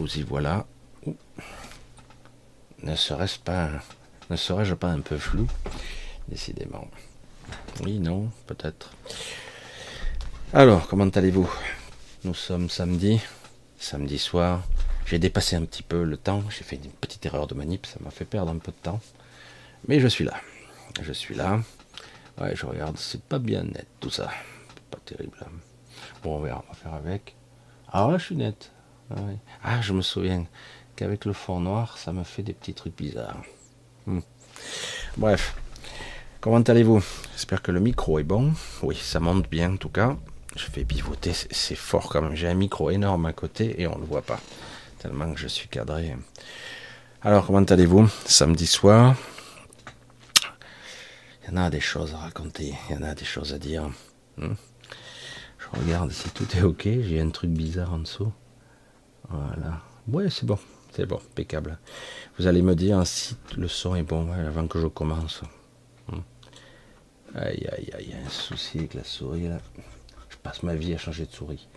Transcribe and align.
vous 0.00 0.18
y 0.18 0.22
voilà. 0.22 0.66
Ne 2.82 2.96
serait-ce 2.96 3.38
pas, 3.38 3.68
ne 4.30 4.36
serais-je 4.36 4.74
pas 4.74 4.88
un 4.88 5.00
peu 5.00 5.18
flou 5.18 5.46
Décidément? 6.28 6.88
Oui, 7.82 7.98
non, 7.98 8.30
peut-être. 8.46 8.92
Alors, 10.54 10.88
comment 10.88 11.08
allez-vous? 11.08 11.50
Nous 12.24 12.34
sommes 12.34 12.70
samedi, 12.70 13.20
samedi 13.78 14.18
soir. 14.18 14.62
J'ai 15.04 15.18
dépassé 15.18 15.56
un 15.56 15.64
petit 15.64 15.82
peu 15.82 16.02
le 16.02 16.16
temps. 16.16 16.44
J'ai 16.48 16.64
fait 16.64 16.76
une 16.76 16.90
petite 16.92 17.26
erreur 17.26 17.46
de 17.46 17.54
manip, 17.54 17.84
ça 17.84 17.98
m'a 18.00 18.10
fait 18.10 18.24
perdre 18.24 18.52
un 18.52 18.58
peu 18.58 18.72
de 18.72 18.76
temps. 18.82 19.00
Mais 19.86 20.00
je 20.00 20.08
suis 20.08 20.24
là. 20.24 20.40
Je 21.02 21.12
suis 21.12 21.34
là. 21.34 21.60
Je 22.54 22.64
regarde, 22.64 22.96
c'est 22.96 23.22
pas 23.22 23.38
bien 23.38 23.64
net 23.64 23.86
tout 24.00 24.10
ça. 24.10 24.30
Pas 24.90 24.98
terrible. 25.04 25.36
Bon, 26.22 26.36
on 26.36 26.40
va 26.40 26.62
faire 26.72 26.94
avec. 26.94 27.34
Ah 27.92 28.08
ouais, 28.08 28.18
je 28.18 28.24
suis 28.24 28.36
net. 28.36 28.70
Ah, 29.10 29.20
ah, 29.64 29.80
je 29.80 29.92
me 29.92 30.02
souviens 30.02 30.46
qu'avec 30.96 31.24
le 31.24 31.32
fond 31.32 31.60
noir, 31.60 31.98
ça 31.98 32.12
me 32.12 32.24
fait 32.24 32.42
des 32.42 32.52
petits 32.52 32.74
trucs 32.74 32.96
bizarres. 32.96 33.42
Hmm. 34.06 34.20
Bref, 35.16 35.56
comment 36.40 36.60
allez-vous? 36.60 37.02
J'espère 37.32 37.62
que 37.62 37.72
le 37.72 37.80
micro 37.80 38.18
est 38.18 38.24
bon. 38.24 38.52
Oui, 38.82 38.96
ça 38.96 39.18
monte 39.18 39.48
bien 39.48 39.72
en 39.72 39.76
tout 39.76 39.88
cas. 39.88 40.16
Je 40.56 40.64
fais 40.64 40.84
pivoter, 40.84 41.32
c'est 41.32 41.74
fort 41.74 42.08
quand 42.08 42.22
même. 42.22 42.34
J'ai 42.34 42.48
un 42.48 42.54
micro 42.54 42.90
énorme 42.90 43.26
à 43.26 43.32
côté 43.32 43.80
et 43.80 43.86
on 43.86 43.96
ne 43.96 44.00
le 44.00 44.06
voit 44.06 44.22
pas. 44.22 44.40
Tellement 44.98 45.32
que 45.32 45.38
je 45.38 45.48
suis 45.48 45.68
cadré. 45.68 46.16
Alors, 47.22 47.46
comment 47.46 47.62
allez-vous? 47.62 48.08
Samedi 48.26 48.66
soir. 48.66 49.16
Il 51.42 51.50
y 51.50 51.52
en 51.52 51.56
a 51.56 51.70
des 51.70 51.80
choses 51.80 52.14
à 52.14 52.18
raconter, 52.18 52.74
il 52.88 52.94
y 52.94 52.98
en 52.98 53.02
a 53.02 53.14
des 53.14 53.24
choses 53.24 53.52
à 53.54 53.58
dire. 53.58 53.90
Hmm. 54.36 54.54
Je 55.58 55.80
regarde 55.80 56.10
si 56.12 56.28
tout 56.30 56.46
est 56.56 56.62
ok. 56.62 56.82
J'ai 56.84 57.20
un 57.20 57.30
truc 57.30 57.50
bizarre 57.50 57.92
en 57.92 57.98
dessous. 57.98 58.32
Voilà. 59.30 59.80
Ouais, 60.08 60.28
c'est 60.28 60.44
bon. 60.44 60.58
C'est 60.92 61.06
bon, 61.06 61.16
impeccable. 61.16 61.78
Vous 62.38 62.46
allez 62.46 62.62
me 62.62 62.74
dire 62.74 63.06
si 63.06 63.36
le 63.56 63.68
son 63.68 63.94
est 63.94 64.02
bon 64.02 64.30
avant 64.32 64.66
que 64.66 64.80
je 64.80 64.88
commence. 64.88 65.42
Hmm. 66.08 66.18
Aïe, 67.36 67.68
aïe, 67.72 67.90
aïe, 67.94 68.06
il 68.08 68.10
y 68.10 68.14
a 68.14 68.26
un 68.26 68.28
souci 68.28 68.78
avec 68.78 68.94
la 68.94 69.04
souris 69.04 69.48
là. 69.48 69.58
Je 70.28 70.36
passe 70.36 70.64
ma 70.64 70.74
vie 70.74 70.92
à 70.92 70.98
changer 70.98 71.26
de 71.26 71.32
souris. 71.32 71.68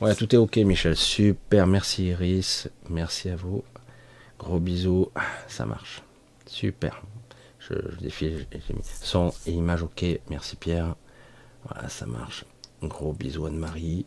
Ouais, 0.00 0.14
tout 0.14 0.32
est 0.34 0.38
ok, 0.38 0.56
Michel. 0.58 0.96
Super, 0.96 1.66
merci 1.68 2.06
Iris. 2.06 2.68
Merci 2.88 3.28
à 3.30 3.36
vous. 3.36 3.62
Gros 4.38 4.58
bisous. 4.58 5.10
Ça 5.46 5.64
marche. 5.64 6.02
Super. 6.46 7.02
Je, 7.60 7.74
je 7.92 7.96
défie. 7.98 8.46
Son 8.82 9.32
et 9.46 9.52
image 9.52 9.82
ok. 9.84 10.04
Merci 10.30 10.56
Pierre. 10.56 10.96
Voilà, 11.64 11.88
ça 11.88 12.06
marche. 12.06 12.44
Gros 12.82 13.12
bisous 13.12 13.46
Anne-Marie. 13.46 14.06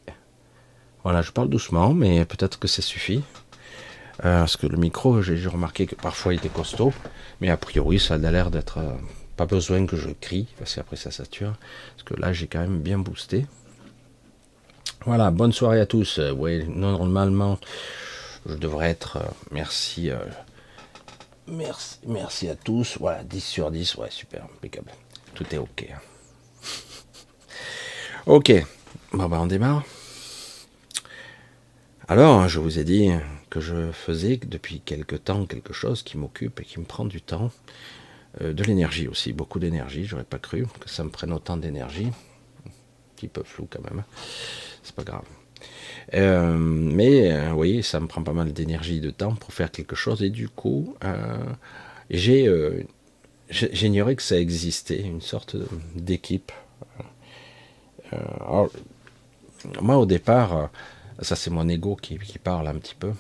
Voilà, 1.03 1.21
je 1.21 1.31
parle 1.31 1.49
doucement, 1.49 1.93
mais 1.93 2.25
peut-être 2.25 2.59
que 2.59 2.67
ça 2.67 2.81
suffit. 2.81 3.23
Euh, 4.23 4.39
parce 4.39 4.55
que 4.55 4.67
le 4.67 4.77
micro, 4.77 5.21
j'ai 5.21 5.47
remarqué 5.47 5.87
que 5.87 5.95
parfois 5.95 6.33
il 6.33 6.37
était 6.37 6.49
costaud, 6.49 6.93
mais 7.39 7.49
a 7.49 7.57
priori 7.57 7.99
ça 7.99 8.15
a 8.15 8.17
l'air 8.17 8.51
d'être 8.51 8.77
euh, 8.77 8.93
pas 9.35 9.47
besoin 9.47 9.85
que 9.87 9.95
je 9.97 10.09
crie, 10.09 10.47
parce 10.59 10.75
qu'après 10.75 10.95
ça 10.95 11.09
sature. 11.09 11.53
Parce 11.95 12.03
que 12.03 12.21
là 12.21 12.31
j'ai 12.33 12.45
quand 12.45 12.59
même 12.59 12.81
bien 12.81 12.99
boosté. 12.99 13.47
Voilà, 15.07 15.31
bonne 15.31 15.51
soirée 15.51 15.79
à 15.79 15.87
tous. 15.87 16.19
Euh, 16.19 16.31
oui, 16.31 16.65
normalement 16.67 17.57
je 18.45 18.55
devrais 18.55 18.91
être. 18.91 19.17
merci, 19.49 20.11
merci, 21.47 21.97
merci 22.05 22.47
à 22.47 22.55
tous. 22.55 22.97
Voilà, 22.99 23.23
10 23.23 23.41
sur 23.41 23.71
10, 23.71 23.95
ouais, 23.95 24.11
super, 24.11 24.43
impeccable. 24.43 24.91
Tout 25.33 25.45
est 25.51 25.57
ok. 25.57 25.87
Hein. 25.91 25.99
ok, 28.27 28.51
bon 29.13 29.27
ben 29.27 29.39
on 29.39 29.47
démarre. 29.47 29.83
Alors, 32.11 32.49
je 32.49 32.59
vous 32.59 32.77
ai 32.77 32.83
dit 32.83 33.09
que 33.49 33.61
je 33.61 33.93
faisais 33.93 34.35
depuis 34.35 34.81
quelque 34.81 35.15
temps 35.15 35.45
quelque 35.45 35.71
chose 35.71 36.03
qui 36.03 36.17
m'occupe 36.17 36.59
et 36.59 36.65
qui 36.65 36.77
me 36.77 36.83
prend 36.83 37.05
du 37.05 37.21
temps. 37.21 37.51
Euh, 38.41 38.51
de 38.51 38.65
l'énergie 38.65 39.07
aussi, 39.07 39.31
beaucoup 39.31 39.59
d'énergie. 39.59 40.03
J'aurais 40.03 40.25
pas 40.25 40.37
cru 40.37 40.65
que 40.81 40.89
ça 40.89 41.05
me 41.05 41.09
prenne 41.09 41.31
autant 41.31 41.55
d'énergie. 41.55 42.07
Un 42.67 42.69
petit 43.15 43.29
peu 43.29 43.43
flou 43.43 43.65
quand 43.69 43.81
même. 43.89 44.03
C'est 44.83 44.93
pas 44.93 45.05
grave. 45.05 45.23
Euh, 46.13 46.57
mais 46.57 47.31
euh, 47.31 47.51
vous 47.51 47.55
voyez, 47.55 47.81
ça 47.81 48.01
me 48.01 48.07
prend 48.07 48.23
pas 48.23 48.33
mal 48.33 48.51
d'énergie, 48.51 48.99
de 48.99 49.09
temps 49.09 49.35
pour 49.35 49.53
faire 49.53 49.71
quelque 49.71 49.95
chose. 49.95 50.21
Et 50.21 50.31
du 50.31 50.49
coup, 50.49 50.97
j'ai 52.09 52.85
j'ignorais 53.49 54.17
que 54.17 54.21
ça 54.21 54.37
existait, 54.37 54.99
une 54.99 55.21
sorte 55.21 55.55
d'équipe. 55.95 56.51
moi, 59.79 59.97
au 59.97 60.05
départ, 60.05 60.71
ça, 61.21 61.35
c'est 61.35 61.51
mon 61.51 61.67
ego 61.69 61.95
qui, 61.95 62.17
parle 62.43 62.67
un 62.67 62.75
petit 62.75 62.95
peu. 62.95 63.13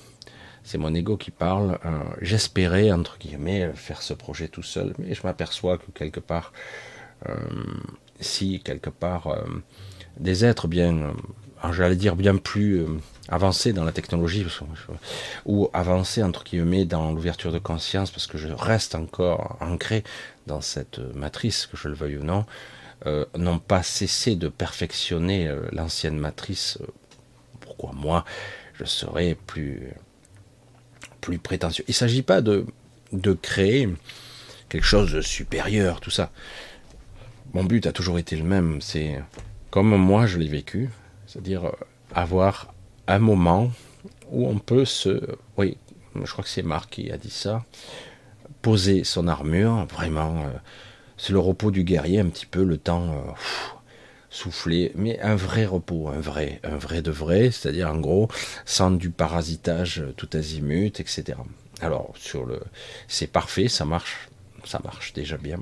C'est 0.63 0.77
mon 0.77 0.93
ego 0.93 1.17
qui 1.17 1.31
parle. 1.31 1.79
Euh, 1.85 1.99
j'espérais, 2.21 2.91
entre 2.91 3.17
guillemets, 3.17 3.71
faire 3.75 4.01
ce 4.01 4.13
projet 4.13 4.47
tout 4.47 4.63
seul, 4.63 4.93
mais 4.97 5.13
je 5.13 5.23
m'aperçois 5.23 5.77
que 5.77 5.91
quelque 5.93 6.19
part, 6.19 6.51
euh, 7.29 7.35
si 8.19 8.59
quelque 8.59 8.89
part, 8.89 9.27
euh, 9.27 9.43
des 10.19 10.45
êtres 10.45 10.67
bien, 10.67 11.13
j'allais 11.71 11.95
dire 11.95 12.15
bien 12.15 12.37
plus 12.37 12.85
avancés 13.29 13.71
dans 13.71 13.85
la 13.85 13.91
technologie, 13.91 14.45
ou 15.45 15.69
avancés, 15.73 16.23
entre 16.23 16.43
guillemets, 16.43 16.85
dans 16.85 17.11
l'ouverture 17.11 17.51
de 17.51 17.59
conscience, 17.59 18.11
parce 18.11 18.27
que 18.27 18.37
je 18.37 18.47
reste 18.47 18.95
encore 18.95 19.57
ancré 19.61 20.03
dans 20.47 20.61
cette 20.61 20.99
matrice, 21.15 21.67
que 21.67 21.77
je 21.77 21.87
le 21.87 21.93
veuille 21.93 22.17
ou 22.17 22.23
non, 22.23 22.45
n'ont 23.35 23.59
pas 23.59 23.83
cessé 23.83 24.35
de 24.35 24.47
perfectionner 24.47 25.51
l'ancienne 25.71 26.17
matrice 26.17 26.77
moi 27.93 28.25
je 28.73 28.85
serais 28.85 29.35
plus, 29.47 29.93
plus 31.19 31.37
prétentieux? 31.37 31.83
Il 31.87 31.91
ne 31.91 31.95
s'agit 31.95 32.23
pas 32.23 32.41
de, 32.41 32.65
de 33.11 33.33
créer 33.33 33.89
quelque 34.69 34.85
chose 34.85 35.11
de 35.11 35.21
supérieur, 35.21 35.99
tout 35.99 36.09
ça. 36.09 36.31
Mon 37.53 37.63
but 37.63 37.85
a 37.85 37.91
toujours 37.91 38.17
été 38.17 38.35
le 38.35 38.43
même, 38.43 38.81
c'est 38.81 39.21
comme 39.69 39.95
moi 39.97 40.25
je 40.25 40.37
l'ai 40.37 40.47
vécu, 40.47 40.89
c'est-à-dire 41.27 41.71
avoir 42.13 42.73
un 43.07 43.19
moment 43.19 43.71
où 44.31 44.47
on 44.47 44.57
peut 44.57 44.85
se... 44.85 45.21
Oui, 45.57 45.77
je 46.15 46.31
crois 46.31 46.43
que 46.43 46.49
c'est 46.49 46.63
Marc 46.63 46.91
qui 46.91 47.11
a 47.11 47.17
dit 47.17 47.29
ça, 47.29 47.65
poser 48.61 49.03
son 49.03 49.27
armure, 49.27 49.85
vraiment, 49.85 50.43
euh, 50.45 50.49
c'est 51.17 51.33
le 51.33 51.39
repos 51.39 51.71
du 51.71 51.83
guerrier, 51.83 52.19
un 52.19 52.29
petit 52.29 52.45
peu 52.45 52.63
le 52.63 52.77
temps... 52.77 53.35
Euh, 54.31 54.35
souffler, 54.41 54.91
mais 54.95 55.19
un 55.19 55.35
vrai 55.35 55.65
repos, 55.65 56.09
un 56.09 56.19
vrai, 56.19 56.59
un 56.63 56.77
vrai 56.77 57.01
de 57.01 57.11
vrai, 57.11 57.51
c'est-à-dire 57.51 57.89
en 57.89 57.99
gros, 57.99 58.27
sans 58.65 58.91
du 58.91 59.09
parasitage 59.09 60.03
tout 60.17 60.29
azimut, 60.33 60.99
etc. 60.99 61.37
Alors, 61.81 62.13
sur 62.15 62.45
le, 62.45 62.61
c'est 63.07 63.27
parfait, 63.27 63.67
ça 63.67 63.85
marche, 63.85 64.29
ça 64.65 64.79
marche 64.83 65.13
déjà 65.13 65.37
bien. 65.37 65.61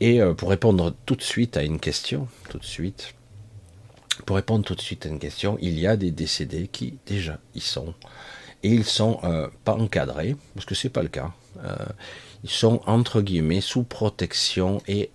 Et 0.00 0.20
euh, 0.20 0.34
pour 0.34 0.50
répondre 0.50 0.94
tout 1.06 1.16
de 1.16 1.22
suite 1.22 1.56
à 1.56 1.62
une 1.62 1.78
question, 1.78 2.28
tout 2.48 2.58
de 2.58 2.64
suite, 2.64 3.14
pour 4.26 4.36
répondre 4.36 4.64
tout 4.64 4.74
de 4.74 4.80
suite 4.80 5.06
à 5.06 5.08
une 5.08 5.18
question, 5.18 5.56
il 5.60 5.78
y 5.78 5.86
a 5.86 5.96
des 5.96 6.10
décédés 6.10 6.68
qui 6.68 6.98
déjà 7.06 7.38
y 7.54 7.60
sont 7.60 7.94
et 8.62 8.68
ils 8.68 8.84
sont 8.84 9.20
euh, 9.24 9.48
pas 9.64 9.74
encadrés 9.74 10.36
parce 10.54 10.66
que 10.66 10.74
c'est 10.74 10.90
pas 10.90 11.02
le 11.02 11.08
cas. 11.08 11.32
Euh, 11.64 11.76
ils 12.44 12.50
sont 12.50 12.82
entre 12.86 13.22
guillemets 13.22 13.60
sous 13.60 13.82
protection 13.82 14.82
et 14.86 15.10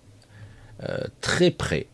très 1.22 1.50
près 1.50 1.88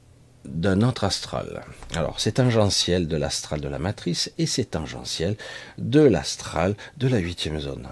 d'un 0.44 0.83
autre 0.83 1.05
astral. 1.05 1.65
Alors, 1.94 2.21
c'est 2.21 2.33
tangentiel 2.33 3.09
de 3.09 3.17
l'astral 3.17 3.61
de 3.61 3.69
la 3.69 3.79
matrice 3.79 4.33
et 4.39 4.47
c'est 4.47 4.73
tangentiel 4.73 5.37
de 5.79 6.00
l'astral 6.00 6.77
de 6.97 7.09
la 7.09 7.19
huitième 7.19 7.61
zone. 7.61 7.89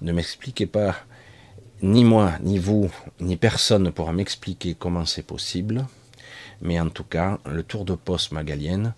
Ne 0.00 0.12
m'expliquez 0.12 0.66
pas, 0.66 0.96
ni 1.82 2.04
moi, 2.04 2.32
ni 2.42 2.58
vous, 2.58 2.90
ni 3.20 3.36
personne 3.36 3.84
ne 3.84 3.90
pourra 3.90 4.12
m'expliquer 4.12 4.74
comment 4.74 5.04
c'est 5.04 5.22
possible, 5.22 5.86
mais 6.60 6.78
en 6.78 6.88
tout 6.88 7.04
cas, 7.04 7.38
le 7.44 7.62
tour 7.62 7.84
de 7.84 7.94
poste 7.94 8.32
magalienne, 8.32 8.94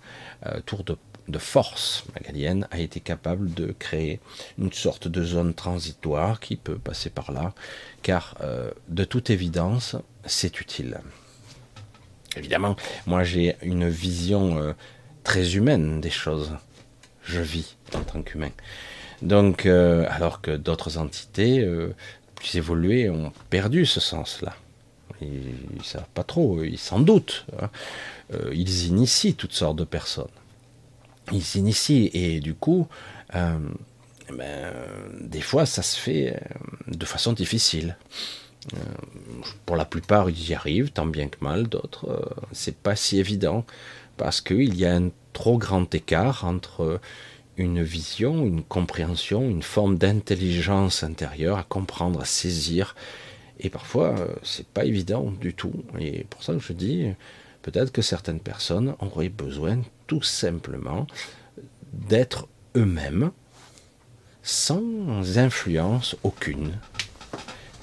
euh, 0.46 0.60
tour 0.66 0.84
de, 0.84 0.96
force 1.38 2.04
magalienne, 2.14 2.68
a 2.70 2.78
été 2.78 3.00
capable 3.00 3.52
de 3.54 3.74
créer 3.78 4.20
une 4.58 4.72
sorte 4.72 5.08
de 5.08 5.24
zone 5.24 5.54
transitoire 5.54 6.40
qui 6.40 6.56
peut 6.56 6.78
passer 6.78 7.10
par 7.10 7.32
là, 7.32 7.54
car 8.02 8.36
euh, 8.42 8.70
de 8.88 9.04
toute 9.04 9.30
évidence, 9.30 9.96
c'est 10.26 10.60
utile. 10.60 11.00
Évidemment, 12.36 12.76
moi 13.06 13.22
j'ai 13.22 13.56
une 13.62 13.88
vision 13.88 14.58
euh, 14.58 14.72
très 15.22 15.56
humaine 15.56 16.00
des 16.00 16.10
choses. 16.10 16.52
Je 17.24 17.40
vis 17.40 17.76
en 17.94 18.00
tant 18.00 18.22
qu'humain. 18.22 18.50
Donc, 19.22 19.66
euh, 19.66 20.06
alors 20.10 20.40
que 20.40 20.50
d'autres 20.50 20.98
entités 20.98 21.60
euh, 21.60 21.94
plus 22.34 22.56
évoluées 22.56 23.08
ont 23.08 23.32
perdu 23.50 23.86
ce 23.86 24.00
sens-là. 24.00 24.54
Ils 25.22 25.54
ne 25.78 25.82
savent 25.82 26.08
pas 26.12 26.24
trop, 26.24 26.62
ils 26.62 26.78
s'en 26.78 27.00
doutent. 27.00 27.46
Hein. 27.62 27.70
ils 28.52 28.86
initient 28.86 29.34
toutes 29.34 29.52
sortes 29.52 29.76
de 29.76 29.84
personnes. 29.84 30.26
Ils 31.32 31.56
initient 31.56 32.10
et 32.12 32.40
du 32.40 32.52
coup, 32.52 32.88
ben, 33.32 33.72
des 35.20 35.40
fois 35.40 35.64
ça 35.64 35.82
se 35.82 35.96
fait 35.96 36.38
de 36.88 37.06
façon 37.06 37.32
difficile. 37.32 37.96
Euh, 38.72 38.78
pour 39.66 39.76
la 39.76 39.84
plupart, 39.84 40.30
ils 40.30 40.50
y 40.50 40.54
arrivent, 40.54 40.90
tant 40.90 41.06
bien 41.06 41.28
que 41.28 41.42
mal. 41.42 41.68
D'autres, 41.68 42.08
euh, 42.08 42.42
c'est 42.52 42.76
pas 42.76 42.96
si 42.96 43.18
évident 43.18 43.64
parce 44.16 44.40
qu'il 44.40 44.74
y 44.76 44.86
a 44.86 44.94
un 44.94 45.10
trop 45.32 45.58
grand 45.58 45.92
écart 45.94 46.44
entre 46.44 47.00
une 47.56 47.82
vision, 47.82 48.44
une 48.46 48.62
compréhension, 48.62 49.48
une 49.48 49.62
forme 49.62 49.98
d'intelligence 49.98 51.02
intérieure 51.02 51.58
à 51.58 51.62
comprendre, 51.64 52.20
à 52.20 52.24
saisir. 52.24 52.94
Et 53.60 53.70
parfois, 53.70 54.18
euh, 54.18 54.28
c'est 54.42 54.66
pas 54.66 54.84
évident 54.84 55.32
du 55.40 55.54
tout. 55.54 55.72
Et 55.98 56.24
pour 56.24 56.42
ça 56.42 56.54
je 56.58 56.72
dis, 56.72 57.06
peut-être 57.62 57.92
que 57.92 58.02
certaines 58.02 58.40
personnes 58.40 58.94
auraient 59.00 59.28
besoin 59.28 59.80
tout 60.06 60.22
simplement 60.22 61.06
d'être 61.92 62.48
eux-mêmes, 62.76 63.30
sans 64.42 65.38
influence 65.38 66.16
aucune. 66.22 66.72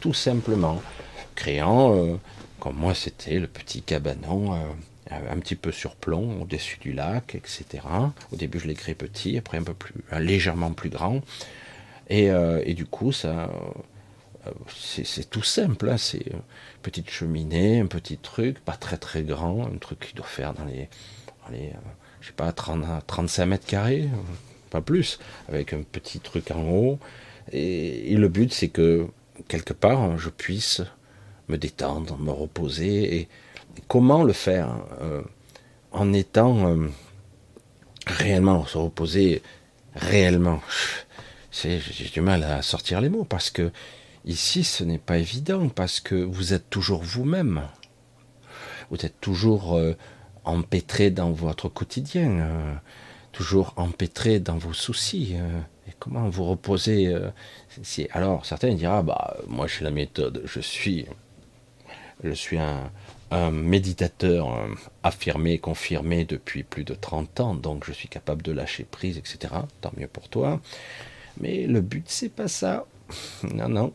Tout 0.02 0.14
simplement, 0.14 0.82
créant, 1.36 1.96
euh, 1.96 2.16
comme 2.60 2.76
moi 2.76 2.94
c'était 2.94 3.40
le 3.40 3.48
petit 3.48 3.82
cabanon. 3.82 4.54
Euh, 4.54 4.58
un 5.12 5.40
petit 5.40 5.56
peu 5.56 5.72
sur 5.72 5.96
plomb 5.96 6.42
au-dessus 6.42 6.78
du 6.80 6.94
lac, 6.94 7.36
etc. 7.36 7.84
Au 8.32 8.36
début, 8.36 8.60
je 8.60 8.68
l'ai 8.68 8.76
créé 8.76 8.96
petit, 8.96 9.38
après 9.38 9.58
un 9.58 9.64
peu 9.64 9.74
plus, 9.74 9.94
légèrement 10.20 10.72
plus 10.72 10.90
grand. 10.90 11.22
Et, 12.10 12.30
euh, 12.32 12.64
du 12.74 12.86
coup, 12.86 13.12
ça, 13.12 13.50
euh, 14.48 14.52
c'est 14.76 15.30
tout 15.30 15.44
simple. 15.44 15.90
Hein. 15.90 15.98
c'est 15.98 16.26
une 16.28 16.42
petite 16.82 17.10
cheminée, 17.10 17.80
un 17.80 17.88
petit 17.88 18.18
truc, 18.18 18.60
pas 18.60 18.76
très 18.76 18.98
très 18.98 19.24
grand, 19.24 19.66
un 19.66 19.78
truc 19.78 20.00
qui 20.00 20.14
doit 20.14 20.26
faire 20.26 20.54
dans 20.54 20.66
les, 20.66 20.90
euh, 21.52 21.72
je 22.22 22.28
sais 22.28 22.34
pas, 22.34 22.52
30, 22.52 23.06
35 23.08 23.46
mètres 23.46 23.68
carrés, 23.68 24.10
pas 24.70 24.82
plus, 24.82 25.20
avec 25.50 25.74
un 25.74 25.82
petit 25.84 26.20
truc 26.20 26.52
en 26.52 26.70
haut. 26.70 27.00
Et 27.52 28.16
le 28.16 28.30
but, 28.30 28.54
c'est 28.54 28.70
que 28.70 29.08
quelque 29.48 29.74
part, 29.74 30.18
je 30.18 30.30
puisse 30.30 30.82
me 31.48 31.58
détendre, 31.58 32.18
me 32.18 32.32
reposer. 32.32 33.16
Et 33.16 33.30
comment 33.88 34.24
le 34.24 34.34
faire 34.34 34.84
euh, 35.02 35.22
en 35.92 36.14
étant 36.14 36.68
euh, 36.68 36.88
réellement 38.08 38.66
se 38.66 38.78
reposer 38.78 39.42
réellement? 39.96 40.62
J'ai 41.52 41.82
du 42.14 42.22
mal 42.22 42.44
à 42.44 42.62
sortir 42.62 43.02
les 43.02 43.10
mots 43.10 43.26
parce 43.26 43.50
que 43.50 43.72
ici 44.24 44.64
ce 44.64 44.86
n'est 44.86 44.98
pas 44.98 45.18
évident 45.18 45.68
parce 45.68 46.00
que 46.00 46.16
vous 46.16 46.54
êtes 46.54 46.70
toujours 46.70 47.04
vous-même. 47.04 47.64
Vous 48.90 49.06
êtes 49.06 49.20
toujours 49.20 49.78
euh, 49.78 49.96
empêtré 50.46 51.12
dans 51.12 51.32
votre 51.32 51.70
quotidien 51.70 52.80
toujours 53.32 53.74
empêtré 53.78 54.40
dans 54.40 54.58
vos 54.58 54.74
soucis 54.74 55.36
comment 56.00 56.30
vous 56.30 56.46
reposer 56.46 57.14
alors 58.12 58.46
certains 58.46 58.74
diront 58.74 59.04
bah 59.04 59.38
moi 59.48 59.68
j'ai 59.68 59.84
la 59.84 59.92
méthode 59.92 60.42
je 60.46 60.60
suis 60.60 61.06
je 62.24 62.32
suis 62.32 62.58
un, 62.58 62.92
un 63.32 63.50
méditateur 63.50 64.54
euh, 64.54 64.68
affirmé, 65.04 65.58
confirmé 65.58 66.26
depuis 66.26 66.64
plus 66.64 66.84
de 66.84 66.94
30 66.94 67.40
ans, 67.40 67.56
donc 67.56 67.86
je 67.86 67.94
suis 67.94 68.10
capable 68.10 68.42
de 68.42 68.52
lâcher 68.52 68.84
prise, 68.84 69.18
etc. 69.18 69.54
Tant 69.80 69.92
mieux 69.98 70.08
pour 70.08 70.30
toi. 70.30 70.60
Mais 71.40 71.66
le 71.66 71.82
but, 71.82 72.06
c'est 72.08 72.30
pas 72.30 72.48
ça. 72.48 72.86
Non, 73.54 73.68
non. 73.68 73.94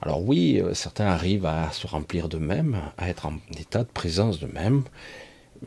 Alors 0.00 0.22
oui, 0.22 0.60
euh, 0.60 0.74
certains 0.74 1.06
arrivent 1.06 1.46
à 1.46 1.70
se 1.72 1.86
remplir 1.86 2.28
d'eux-mêmes, 2.28 2.80
à 2.96 3.08
être 3.08 3.26
en 3.26 3.34
état 3.58 3.84
de 3.84 3.88
présence 3.88 4.40
d'eux-mêmes, 4.40 4.82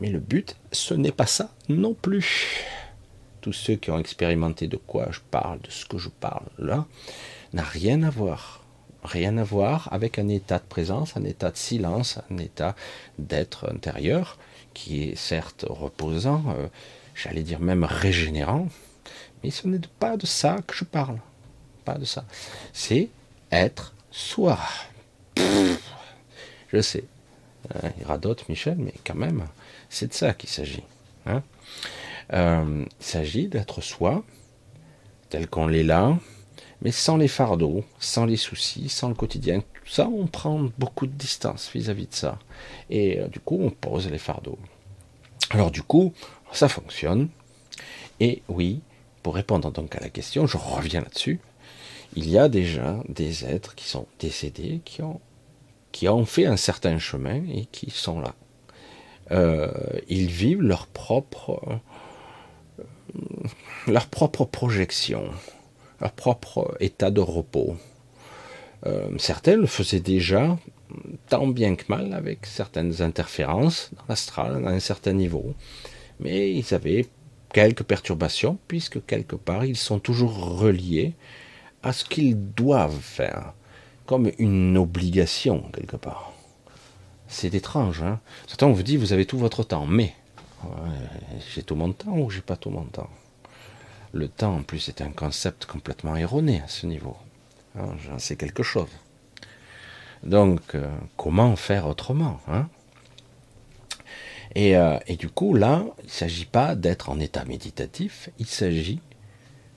mais 0.00 0.08
le 0.08 0.18
but, 0.18 0.56
ce 0.72 0.94
n'est 0.94 1.12
pas 1.12 1.26
ça 1.26 1.54
non 1.68 1.94
plus. 1.94 2.56
Tous 3.42 3.52
ceux 3.52 3.76
qui 3.76 3.90
ont 3.90 3.98
expérimenté 3.98 4.66
de 4.66 4.76
quoi 4.78 5.08
je 5.10 5.20
parle, 5.30 5.60
de 5.60 5.70
ce 5.70 5.84
que 5.84 5.98
je 5.98 6.08
parle 6.08 6.46
là, 6.58 6.86
n'a 7.52 7.62
rien 7.62 8.02
à 8.02 8.10
voir 8.10 8.62
rien 9.04 9.36
à 9.38 9.44
voir 9.44 9.88
avec 9.92 10.18
un 10.18 10.28
état 10.28 10.58
de 10.58 10.64
présence, 10.64 11.16
un 11.16 11.24
état 11.24 11.50
de 11.50 11.56
silence, 11.56 12.18
un 12.30 12.38
état 12.38 12.74
d'être 13.18 13.70
intérieur 13.70 14.38
qui 14.74 15.02
est 15.02 15.16
certes 15.16 15.66
reposant, 15.68 16.44
euh, 16.56 16.68
j'allais 17.14 17.42
dire 17.42 17.60
même 17.60 17.84
régénérant, 17.84 18.68
mais 19.42 19.50
ce 19.50 19.66
n'est 19.66 19.80
pas 19.98 20.16
de 20.16 20.26
ça 20.26 20.58
que 20.66 20.74
je 20.74 20.84
parle. 20.84 21.18
Pas 21.84 21.98
de 21.98 22.04
ça. 22.04 22.24
C'est 22.72 23.08
être 23.50 23.92
soi. 24.10 24.58
je 25.36 26.80
sais. 26.80 27.04
Euh, 27.74 27.88
il 28.00 28.06
radote 28.06 28.48
Michel, 28.48 28.76
mais 28.78 28.94
quand 29.04 29.14
même, 29.14 29.46
c'est 29.90 30.08
de 30.08 30.14
ça 30.14 30.32
qu'il 30.32 30.48
s'agit. 30.48 30.84
Hein. 31.26 31.42
Euh, 32.32 32.84
il 33.00 33.04
s'agit 33.04 33.48
d'être 33.48 33.80
soi, 33.80 34.24
tel 35.28 35.48
qu'on 35.48 35.66
l'est 35.66 35.82
là, 35.82 36.18
mais 36.80 36.92
sans 36.92 37.16
les 37.16 37.28
fardeaux, 37.28 37.84
sans 37.98 38.24
les 38.24 38.36
soucis, 38.36 38.88
sans 38.88 39.08
le 39.08 39.14
quotidien. 39.14 39.60
Tout 39.60 39.88
ça, 39.90 40.08
on 40.08 40.26
prend 40.26 40.68
beaucoup 40.78 41.06
de 41.06 41.12
distance 41.12 41.70
vis-à-vis 41.72 42.06
de 42.06 42.14
ça. 42.14 42.38
Et 42.90 43.20
euh, 43.20 43.28
du 43.28 43.40
coup, 43.40 43.58
on 43.60 43.70
pose 43.70 44.10
les 44.10 44.18
fardeaux. 44.18 44.58
Alors 45.50 45.70
du 45.70 45.82
coup, 45.82 46.12
ça 46.52 46.68
fonctionne. 46.68 47.28
Et 48.20 48.42
oui, 48.48 48.80
pour 49.22 49.34
répondre 49.34 49.70
donc 49.70 49.94
à 49.96 50.00
la 50.00 50.08
question, 50.08 50.46
je 50.46 50.56
reviens 50.56 51.00
là-dessus. 51.00 51.40
Il 52.14 52.28
y 52.28 52.38
a 52.38 52.48
déjà 52.48 53.02
des 53.08 53.44
êtres 53.44 53.74
qui 53.74 53.88
sont 53.88 54.06
décédés, 54.18 54.80
qui 54.84 55.02
ont, 55.02 55.20
qui 55.92 56.08
ont 56.08 56.24
fait 56.24 56.46
un 56.46 56.56
certain 56.56 56.98
chemin 56.98 57.42
et 57.52 57.66
qui 57.66 57.90
sont 57.90 58.20
là. 58.20 58.34
Euh, 59.30 59.70
ils 60.08 60.26
vivent 60.26 60.62
leur 60.62 60.86
propre, 60.86 61.80
leur 63.86 64.06
propre 64.06 64.44
projection 64.44 65.24
leur 66.02 66.12
propre 66.12 66.76
état 66.80 67.10
de 67.10 67.20
repos. 67.20 67.76
Euh, 68.86 69.08
certains 69.18 69.56
le 69.56 69.66
faisaient 69.66 70.00
déjà 70.00 70.58
tant 71.28 71.46
bien 71.46 71.76
que 71.76 71.84
mal 71.88 72.12
avec 72.12 72.44
certaines 72.44 73.00
interférences 73.00 73.90
dans 73.96 74.04
l'astral 74.08 74.66
à 74.66 74.70
un 74.70 74.80
certain 74.80 75.12
niveau, 75.12 75.54
mais 76.20 76.52
ils 76.52 76.74
avaient 76.74 77.06
quelques 77.54 77.84
perturbations 77.84 78.58
puisque 78.66 79.04
quelque 79.06 79.36
part 79.36 79.64
ils 79.64 79.76
sont 79.76 80.00
toujours 80.00 80.58
reliés 80.58 81.14
à 81.82 81.92
ce 81.92 82.04
qu'ils 82.04 82.36
doivent 82.54 83.00
faire, 83.00 83.54
comme 84.04 84.30
une 84.38 84.76
obligation 84.76 85.62
quelque 85.72 85.96
part. 85.96 86.32
C'est 87.28 87.54
étrange. 87.54 88.02
Hein 88.02 88.20
Certains 88.46 88.66
vous 88.66 88.82
dit 88.82 88.96
vous 88.96 89.12
avez 89.12 89.24
tout 89.24 89.38
votre 89.38 89.62
temps, 89.62 89.86
mais 89.86 90.14
j'ai 91.54 91.62
tout 91.62 91.74
mon 91.74 91.92
temps 91.92 92.16
ou 92.16 92.30
j'ai 92.30 92.40
pas 92.40 92.56
tout 92.56 92.70
mon 92.70 92.84
temps? 92.84 93.10
Le 94.12 94.28
temps, 94.28 94.56
en 94.56 94.62
plus, 94.62 94.88
est 94.88 95.00
un 95.00 95.10
concept 95.10 95.66
complètement 95.66 96.16
erroné 96.16 96.60
à 96.60 96.68
ce 96.68 96.86
niveau. 96.86 97.16
Hein, 97.76 97.94
j'en 98.04 98.18
sais 98.18 98.36
quelque 98.36 98.62
chose. 98.62 98.90
Donc, 100.22 100.74
euh, 100.74 100.90
comment 101.16 101.56
faire 101.56 101.86
autrement 101.86 102.40
hein? 102.46 102.68
Euh, 104.56 104.98
et, 105.06 105.16
du 105.16 105.30
coup, 105.30 105.54
là, 105.54 105.84
il 106.00 106.06
ne 106.06 106.10
s'agit 106.10 106.44
pas 106.44 106.74
d'être 106.74 107.08
en 107.08 107.18
état 107.18 107.44
méditatif, 107.44 108.28
il 108.38 108.46
s'agit 108.46 109.00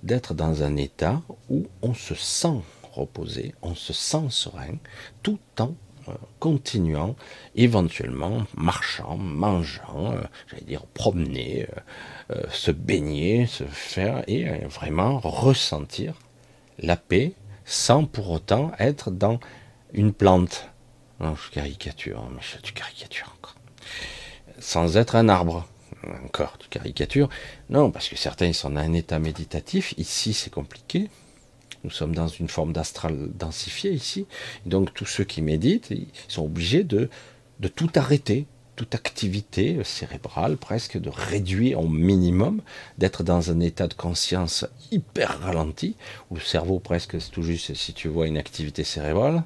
d'être 0.03 0.33
dans 0.33 0.63
un 0.63 0.75
état 0.75 1.21
où 1.49 1.67
on 1.81 1.93
se 1.93 2.13
sent 2.13 2.61
reposé, 2.91 3.55
on 3.61 3.73
se 3.73 3.93
sent 3.93 4.27
serein, 4.29 4.75
tout 5.23 5.39
en 5.59 5.73
continuant, 6.39 7.15
éventuellement 7.55 8.45
marchant, 8.55 9.17
mangeant, 9.17 10.15
j'allais 10.47 10.63
dire 10.63 10.85
promener, 10.87 11.67
euh, 12.31 12.41
se 12.49 12.71
baigner, 12.71 13.45
se 13.45 13.63
faire 13.65 14.23
et 14.27 14.49
euh, 14.49 14.67
vraiment 14.67 15.19
ressentir 15.19 16.15
la 16.79 16.97
paix 16.97 17.33
sans 17.65 18.05
pour 18.05 18.31
autant 18.31 18.71
être 18.79 19.11
dans 19.11 19.39
une 19.93 20.13
plante. 20.13 20.69
Non, 21.19 21.35
je 21.35 21.51
caricature, 21.51 22.27
mais 22.33 22.41
tu 22.61 22.73
caricatures 22.73 23.33
encore. 23.37 23.55
Sans 24.59 24.97
être 24.97 25.15
un 25.15 25.29
arbre. 25.29 25.67
Encore, 26.25 26.57
tu 26.57 26.67
caricatures. 26.67 27.29
Non, 27.69 27.89
parce 27.91 28.09
que 28.09 28.15
certains 28.15 28.53
sont 28.53 28.69
dans 28.69 28.81
un 28.81 28.93
état 28.93 29.19
méditatif. 29.19 29.93
Ici, 29.97 30.33
c'est 30.33 30.51
compliqué. 30.51 31.09
Nous 31.85 31.91
sommes 31.91 32.15
dans 32.15 32.27
une 32.27 32.47
forme 32.47 32.73
d'astral 32.73 33.29
densifié 33.35 33.91
ici. 33.91 34.25
Donc, 34.65 34.91
tous 34.95 35.05
ceux 35.05 35.23
qui 35.23 35.43
méditent, 35.43 35.93
sont 36.27 36.45
obligés 36.45 36.83
de, 36.83 37.09
de 37.59 37.67
tout 37.67 37.91
arrêter, 37.93 38.47
toute 38.75 38.95
activité 38.95 39.77
cérébrale 39.83 40.57
presque, 40.57 40.97
de 40.97 41.09
réduire 41.09 41.79
au 41.79 41.87
minimum, 41.87 42.63
d'être 42.97 43.21
dans 43.23 43.51
un 43.51 43.59
état 43.59 43.87
de 43.87 43.93
conscience 43.93 44.65
hyper 44.91 45.41
ralenti, 45.41 45.95
où 46.31 46.35
le 46.35 46.41
cerveau 46.41 46.79
presque, 46.79 47.21
c'est 47.21 47.29
tout 47.29 47.43
juste 47.43 47.75
si 47.75 47.93
tu 47.93 48.07
vois 48.07 48.25
une 48.25 48.39
activité 48.39 48.83
cérébrale, 48.83 49.43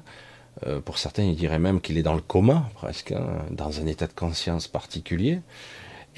euh, 0.66 0.80
pour 0.80 0.96
certains 0.96 1.24
ils 1.24 1.36
diraient 1.36 1.58
même 1.58 1.82
qu'il 1.82 1.98
est 1.98 2.02
dans 2.02 2.14
le 2.14 2.22
coma 2.22 2.70
presque, 2.74 3.12
hein, 3.12 3.44
dans 3.50 3.80
un 3.80 3.86
état 3.86 4.06
de 4.06 4.14
conscience 4.14 4.66
particulier. 4.66 5.40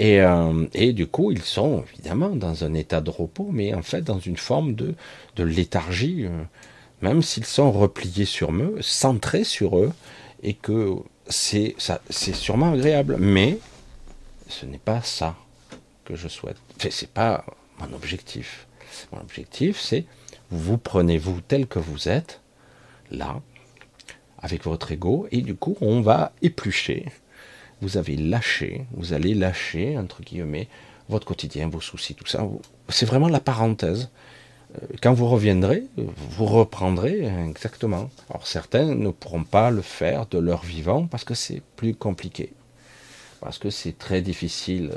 Et, 0.02 0.21
euh, 0.21 0.66
et, 0.75 0.92
du 0.92 1.06
coup, 1.06 1.30
ils 1.30 1.42
sont 1.42 1.85
évidemment 1.92 2.30
dans 2.30 2.64
un 2.64 2.75
état 2.75 3.00
de 3.00 3.11
repos, 3.11 3.50
mais 3.52 3.73
en 3.73 3.82
fait 3.82 4.02
dans 4.02 4.18
une 4.18 4.37
forme 4.37 4.75
de, 4.75 4.97
léthargie, 5.38 6.25
euh, 6.25 6.42
même 7.02 7.23
s'ils 7.23 7.44
sont 7.44 7.71
repliés 7.71 8.25
sur 8.25 8.52
eux, 8.52 8.78
centrés 8.80 9.44
sur 9.44 9.78
eux, 9.78 9.92
et 10.42 10.54
que 10.54 10.97
c'est 11.28 11.76
sûrement 12.35 12.73
agréable, 12.73 13.16
mais 13.21 13.59
ce 14.49 14.66
n'est 14.66 14.78
pas 14.78 15.02
ça 15.02 15.37
que 16.04 16.16
je 16.16 16.26
souhaite. 16.26 16.56
C'est 16.90 17.12
pas 17.12 17.44
mon 17.78 17.94
objectif. 17.94 18.66
Mon 19.12 19.21
objectif, 19.21 19.78
c'est 19.78 20.04
vous 20.50 20.78
prenez 20.78 21.16
vous 21.16 21.40
tel 21.47 21.68
que 21.68 21.78
vous 21.78 22.09
êtes, 22.09 22.40
là, 23.12 23.40
avec 24.40 24.64
votre 24.64 24.90
ego, 24.90 25.28
et 25.30 25.42
du 25.42 25.54
coup, 25.54 25.76
on 25.80 26.00
va 26.00 26.32
éplucher 26.42 27.06
vous 27.82 27.98
avez 27.98 28.16
lâché, 28.16 28.86
vous 28.92 29.12
allez 29.12 29.34
lâcher, 29.34 29.98
entre 29.98 30.22
guillemets, 30.22 30.68
votre 31.08 31.26
quotidien, 31.26 31.68
vos 31.68 31.80
soucis, 31.80 32.14
tout 32.14 32.26
ça. 32.26 32.46
C'est 32.88 33.06
vraiment 33.06 33.28
la 33.28 33.40
parenthèse. 33.40 34.08
Euh, 34.76 34.86
quand 35.02 35.12
vous 35.12 35.28
reviendrez, 35.28 35.82
vous 35.96 36.46
reprendrez 36.46 37.26
exactement. 37.48 38.08
Alors 38.30 38.46
certains 38.46 38.94
ne 38.94 39.10
pourront 39.10 39.44
pas 39.44 39.70
le 39.70 39.82
faire 39.82 40.26
de 40.26 40.38
leur 40.38 40.62
vivant 40.62 41.06
parce 41.06 41.24
que 41.24 41.34
c'est 41.34 41.60
plus 41.76 41.94
compliqué. 41.94 42.52
Parce 43.40 43.58
que 43.58 43.70
c'est 43.70 43.98
très 43.98 44.22
difficile 44.22 44.92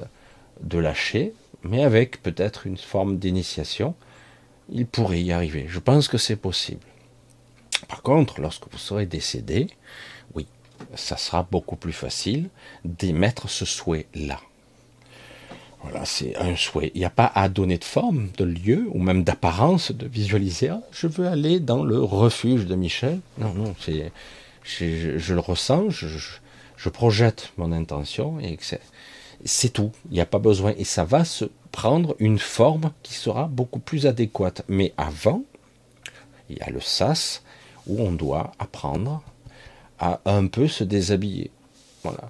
de 0.61 0.77
lâcher, 0.77 1.33
mais 1.63 1.83
avec 1.83 2.21
peut-être 2.21 2.67
une 2.67 2.77
forme 2.77 3.17
d'initiation, 3.17 3.95
il 4.69 4.85
pourrait 4.85 5.21
y 5.21 5.31
arriver. 5.31 5.65
Je 5.67 5.79
pense 5.79 6.07
que 6.07 6.19
c'est 6.19 6.35
possible. 6.35 6.85
Par 7.89 8.03
contre, 8.03 8.39
lorsque 8.39 8.71
vous 8.71 8.77
serez 8.77 9.07
décédé, 9.07 9.67
ça 10.95 11.17
sera 11.17 11.47
beaucoup 11.49 11.75
plus 11.75 11.93
facile 11.93 12.49
d'émettre 12.83 13.49
ce 13.49 13.65
souhait-là. 13.65 14.39
Voilà, 15.81 16.03
c'est 16.05 16.35
un 16.37 16.55
souhait. 16.55 16.91
Il 16.95 16.99
n'y 16.99 17.05
a 17.05 17.11
pas 17.11 17.31
à 17.35 17.47
donner 17.47 17.77
de 17.77 17.83
forme, 17.83 18.29
de 18.37 18.43
lieu, 18.43 18.87
ou 18.91 18.99
même 18.99 19.23
d'apparence, 19.23 19.91
de 19.91 20.07
visualiser. 20.07 20.69
Ah, 20.69 20.81
je 20.91 21.05
veux 21.05 21.27
aller 21.27 21.59
dans 21.59 21.83
le 21.83 22.01
refuge 22.01 22.65
de 22.65 22.73
Michel. 22.73 23.19
Non, 23.37 23.53
non, 23.53 23.75
c'est, 23.79 24.11
je, 24.63 25.33
le 25.33 25.39
ressens, 25.39 25.91
je, 25.91 26.07
je, 26.07 26.89
projette 26.89 27.51
mon 27.57 27.71
intention 27.71 28.39
et 28.39 28.57
c'est 29.43 29.69
tout. 29.73 29.91
Il 30.09 30.13
n'y 30.13 30.21
a 30.21 30.25
pas 30.25 30.39
besoin. 30.39 30.73
Et 30.75 30.85
ça 30.85 31.03
va 31.03 31.23
se 31.23 31.45
prendre 31.71 32.15
une 32.17 32.39
forme 32.39 32.91
qui 33.03 33.13
sera 33.13 33.47
beaucoup 33.47 33.79
plus 33.79 34.07
adéquate. 34.07 34.63
Mais 34.67 34.91
avant, 34.97 35.43
il 36.49 36.57
y 36.57 36.61
a 36.61 36.71
le 36.71 36.81
sas 36.81 37.43
où 37.85 38.01
on 38.01 38.11
doit 38.11 38.53
apprendre 38.57 39.21
à 39.99 40.21
un 40.25 40.47
peu 40.47 40.67
se 40.67 40.83
déshabiller. 40.83 41.51
Voilà. 42.03 42.29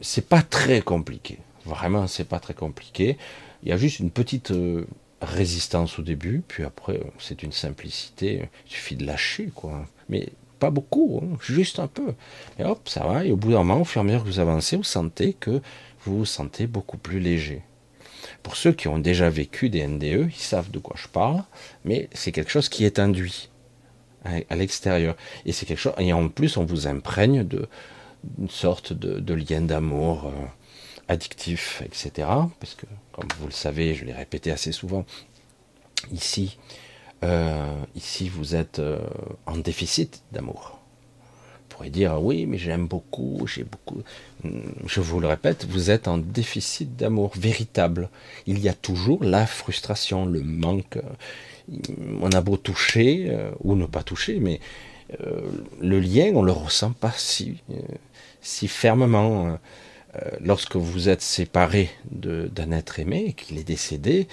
C'est 0.00 0.28
pas 0.28 0.42
très 0.42 0.80
compliqué. 0.80 1.38
Vraiment, 1.64 2.06
c'est 2.06 2.28
pas 2.28 2.40
très 2.40 2.54
compliqué. 2.54 3.16
Il 3.62 3.68
y 3.68 3.72
a 3.72 3.76
juste 3.76 4.00
une 4.00 4.10
petite 4.10 4.50
euh, 4.50 4.84
résistance 5.20 5.98
au 5.98 6.02
début, 6.02 6.42
puis 6.46 6.64
après, 6.64 7.00
c'est 7.18 7.42
une 7.42 7.52
simplicité. 7.52 8.48
Il 8.66 8.72
suffit 8.72 8.96
de 8.96 9.06
lâcher, 9.06 9.50
quoi. 9.54 9.86
Mais 10.08 10.28
pas 10.58 10.70
beaucoup, 10.70 11.20
hein, 11.22 11.36
juste 11.40 11.78
un 11.78 11.86
peu. 11.86 12.14
Et 12.58 12.64
hop, 12.64 12.88
ça 12.88 13.06
va. 13.06 13.24
Et 13.24 13.32
au 13.32 13.36
bout 13.36 13.52
d'un 13.52 13.58
moment, 13.58 13.80
au 13.80 13.84
fur 13.84 14.00
et 14.00 14.04
à 14.04 14.04
mesure 14.04 14.22
que 14.22 14.28
vous 14.28 14.40
avancez, 14.40 14.76
vous 14.76 14.82
sentez 14.82 15.34
que 15.34 15.60
vous 16.04 16.18
vous 16.18 16.26
sentez 16.26 16.66
beaucoup 16.66 16.98
plus 16.98 17.20
léger. 17.20 17.62
Pour 18.42 18.56
ceux 18.56 18.72
qui 18.72 18.88
ont 18.88 18.98
déjà 18.98 19.30
vécu 19.30 19.70
des 19.70 19.86
NDE, 19.86 20.30
ils 20.30 20.32
savent 20.34 20.70
de 20.70 20.78
quoi 20.78 20.96
je 20.98 21.06
parle, 21.08 21.44
mais 21.84 22.08
c'est 22.12 22.32
quelque 22.32 22.50
chose 22.50 22.68
qui 22.68 22.84
est 22.84 22.98
induit 22.98 23.50
à, 24.24 24.56
l'extérieur. 24.56 25.16
Et 25.46 25.52
c'est 25.52 25.66
quelque 25.66 25.78
chose, 25.78 25.94
et 25.98 26.12
en 26.12 26.28
plus, 26.28 26.56
on 26.56 26.64
vous 26.64 26.86
imprègne 26.86 27.44
de 27.44 27.68
une 28.38 28.50
sorte 28.50 28.92
de, 28.92 29.34
lien 29.34 29.62
d'amour 29.62 30.26
euh, 30.26 30.46
addictif, 31.08 31.82
etc. 31.84 32.28
Parce 32.60 32.74
que, 32.74 32.86
comme 33.12 33.28
vous 33.38 33.46
le 33.46 33.52
savez, 33.52 33.94
je 33.94 34.04
l'ai 34.04 34.12
répété 34.12 34.50
assez 34.52 34.72
souvent, 34.72 35.04
ici, 36.12 36.58
euh, 37.24 37.74
ici, 37.94 38.28
vous 38.28 38.54
êtes 38.54 38.78
euh, 38.78 38.98
en 39.46 39.56
déficit 39.56 40.22
d'amour. 40.32 40.78
Vous 41.54 41.76
pourrez 41.76 41.90
dire, 41.90 42.22
oui, 42.22 42.46
mais 42.46 42.58
j'aime 42.58 42.86
beaucoup, 42.86 43.46
j'ai 43.46 43.64
beaucoup. 43.64 44.02
Je 44.86 45.00
vous 45.00 45.20
le 45.20 45.26
répète, 45.26 45.64
vous 45.64 45.90
êtes 45.90 46.06
en 46.06 46.18
déficit 46.18 46.96
d'amour 46.96 47.32
véritable. 47.34 48.10
Il 48.46 48.58
y 48.58 48.68
a 48.68 48.74
toujours 48.74 49.24
la 49.24 49.46
frustration, 49.46 50.26
le 50.26 50.42
manque, 50.42 50.98
on 52.20 52.30
a 52.30 52.40
beau 52.40 52.56
toucher 52.56 53.26
euh, 53.30 53.50
ou 53.60 53.74
ne 53.76 53.86
pas 53.86 54.02
toucher, 54.02 54.38
mais 54.40 54.60
euh, 55.20 55.40
le 55.80 56.00
lien, 56.00 56.32
on 56.34 56.42
le 56.42 56.52
ressent 56.52 56.92
pas 56.92 57.12
si, 57.16 57.62
euh, 57.70 57.74
si 58.40 58.68
fermement. 58.68 59.58
lorsque 60.40 60.76
vous 60.76 61.08
êtes 61.08 61.22
séparé 61.22 61.88
d'un 62.10 62.70
être 62.72 62.98
aimé, 63.00 63.34
qu'il 63.34 63.58
est 63.58 63.64
décédé, 63.64 64.28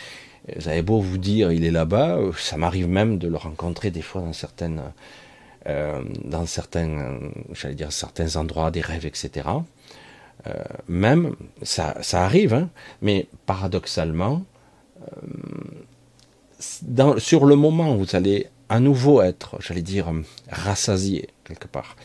vous 0.57 0.67
avez 0.67 0.81
beau 0.81 0.99
vous 0.99 1.17
dire 1.17 1.53
il 1.53 1.63
est 1.63 1.71
là-bas, 1.71 2.19
ça 2.37 2.57
m'arrive 2.57 2.89
même 2.89 3.17
de 3.17 3.29
le 3.29 3.37
rencontrer 3.37 3.89
des 3.89 4.01
fois 4.01 4.21
dans 4.21 4.33
certaines, 4.33 4.81
dans 5.65 6.45
certains, 6.45 7.19
j'allais 7.53 7.75
dire 7.75 7.93
certains 7.93 8.35
endroits, 8.35 8.71
des 8.71 8.81
rêves, 8.81 9.05
etc. 9.05 9.47
même 10.89 11.35
ça, 11.61 11.95
ça 12.01 12.25
arrive, 12.25 12.53
hein, 12.53 12.69
mais 13.01 13.27
paradoxalement, 13.45 14.43
sur 16.59 17.45
le 17.45 17.55
moment, 17.55 17.95
vous 17.95 18.15
allez 18.15 18.47
à 18.69 18.79
nouveau 18.79 19.21
être, 19.21 19.57
j'allais 19.61 19.81
dire, 19.81 20.11
rassasié 20.49 21.29
quelque 21.43 21.67
part. 21.67 21.95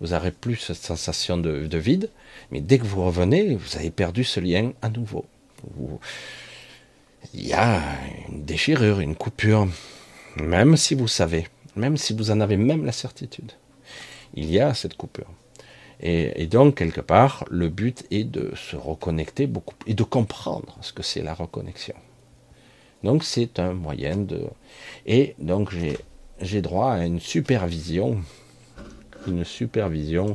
Vous 0.00 0.08
n'aurez 0.08 0.32
plus 0.32 0.56
cette 0.56 0.76
sensation 0.76 1.36
de, 1.36 1.78
vide, 1.78 2.10
mais 2.50 2.60
dès 2.60 2.78
que 2.78 2.84
vous 2.84 3.04
revenez, 3.04 3.54
vous 3.54 3.76
avez 3.76 3.90
perdu 3.90 4.24
ce 4.24 4.40
lien 4.40 4.72
à 4.82 4.88
nouveau. 4.88 5.24
il 7.32 7.46
y 7.46 7.52
a 7.52 7.80
une 8.28 8.44
déchirure, 8.44 9.00
une 9.00 9.16
coupure, 9.16 9.68
même 10.36 10.76
si 10.76 10.94
vous 10.94 11.08
savez, 11.08 11.46
même 11.76 11.96
si 11.96 12.14
vous 12.14 12.30
en 12.30 12.40
avez 12.40 12.56
même 12.56 12.84
la 12.84 12.92
certitude. 12.92 13.52
Il 14.34 14.50
y 14.50 14.60
a 14.60 14.74
cette 14.74 14.96
coupure. 14.96 15.30
Et, 16.00 16.42
et, 16.42 16.46
donc, 16.48 16.76
quelque 16.76 17.00
part, 17.00 17.44
le 17.50 17.68
but 17.68 18.04
est 18.10 18.24
de 18.24 18.52
se 18.56 18.74
reconnecter 18.74 19.46
beaucoup 19.46 19.76
et 19.86 19.94
de 19.94 20.02
comprendre 20.02 20.76
ce 20.80 20.92
que 20.92 21.04
c'est 21.04 21.22
la 21.22 21.34
reconnexion. 21.34 21.94
Donc 23.04 23.22
c'est 23.22 23.58
un 23.58 23.74
moyen 23.74 24.16
de... 24.16 24.40
Et 25.06 25.34
donc 25.38 25.74
j'ai 26.40 26.62
droit 26.62 26.92
à 26.92 27.04
une 27.04 27.20
supervision, 27.20 28.22
une 29.28 29.44
supervision, 29.44 30.34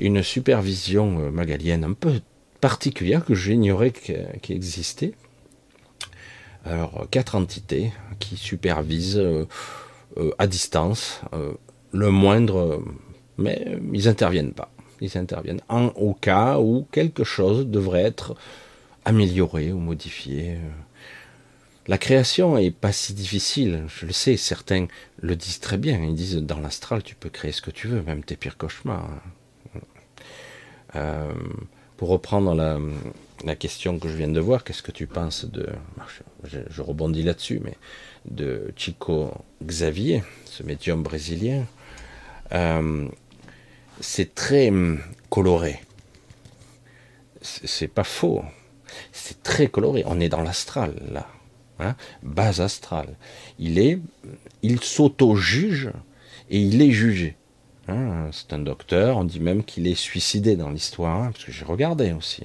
une 0.00 0.22
supervision 0.24 1.20
euh, 1.20 1.30
magalienne 1.30 1.84
un 1.84 1.92
peu 1.92 2.20
particulière 2.60 3.24
que 3.24 3.34
j'ignorais 3.34 3.92
qui 3.92 4.52
existait. 4.52 5.12
Alors 6.64 7.06
quatre 7.10 7.36
entités 7.36 7.92
qui 8.18 8.36
supervisent 8.36 9.18
euh, 9.18 9.46
euh, 10.16 10.32
à 10.38 10.48
distance 10.48 11.20
le 11.92 12.10
moindre, 12.10 12.82
mais 13.38 13.78
ils 13.92 14.08
interviennent 14.08 14.54
pas. 14.54 14.72
Ils 15.00 15.16
interviennent 15.16 15.62
en, 15.68 15.86
au 15.88 16.14
cas 16.14 16.58
où 16.58 16.86
quelque 16.90 17.22
chose 17.22 17.66
devrait 17.66 18.02
être 18.02 18.34
amélioré 19.04 19.72
ou 19.72 19.78
modifié. 19.78 20.58
La 21.88 21.98
création 21.98 22.58
est 22.58 22.70
pas 22.70 22.92
si 22.92 23.12
difficile, 23.12 23.84
je 23.88 24.06
le 24.06 24.12
sais, 24.12 24.36
certains 24.36 24.86
le 25.20 25.34
disent 25.34 25.58
très 25.58 25.78
bien, 25.78 26.00
ils 26.04 26.14
disent 26.14 26.36
dans 26.36 26.60
l'astral 26.60 27.02
tu 27.02 27.16
peux 27.16 27.28
créer 27.28 27.50
ce 27.50 27.60
que 27.60 27.72
tu 27.72 27.88
veux, 27.88 28.02
même 28.02 28.22
tes 28.22 28.36
pires 28.36 28.56
cauchemars. 28.56 29.10
Euh, 30.94 31.32
pour 31.96 32.08
reprendre 32.10 32.54
la, 32.54 33.56
question 33.56 33.98
que 33.98 34.08
je 34.08 34.14
viens 34.14 34.28
de 34.28 34.40
voir, 34.40 34.62
qu'est-ce 34.62 34.82
que 34.82 34.92
tu 34.92 35.06
penses 35.06 35.44
de, 35.44 35.68
je, 36.44 36.82
rebondis 36.82 37.22
là-dessus, 37.22 37.60
mais 37.64 37.76
de 38.26 38.72
Chico 38.76 39.32
Xavier, 39.64 40.22
ce 40.44 40.62
médium 40.62 41.02
brésilien, 41.02 41.64
euh, 42.52 43.08
c'est 44.00 44.34
très 44.34 44.68
hum, 44.68 45.00
coloré. 45.30 45.80
C'est 47.40 47.88
pas 47.88 48.04
faux, 48.04 48.44
c'est 49.10 49.42
très 49.42 49.66
coloré. 49.66 50.04
On 50.06 50.20
est 50.20 50.28
dans 50.28 50.42
l'astral 50.42 50.94
là. 51.10 51.26
Hein, 51.82 51.96
base 52.22 52.60
astrale. 52.60 53.16
Il 53.58 53.78
est, 53.78 53.98
il 54.62 54.80
s'auto-juge 54.80 55.90
et 56.48 56.60
il 56.60 56.80
est 56.80 56.92
jugé. 56.92 57.36
Hein, 57.88 58.28
c'est 58.30 58.52
un 58.52 58.60
docteur, 58.60 59.16
on 59.16 59.24
dit 59.24 59.40
même 59.40 59.64
qu'il 59.64 59.88
est 59.88 59.96
suicidé 59.96 60.54
dans 60.54 60.70
l'histoire, 60.70 61.20
hein, 61.20 61.30
parce 61.32 61.44
que 61.44 61.50
j'ai 61.50 61.64
regardé 61.64 62.12
aussi. 62.12 62.44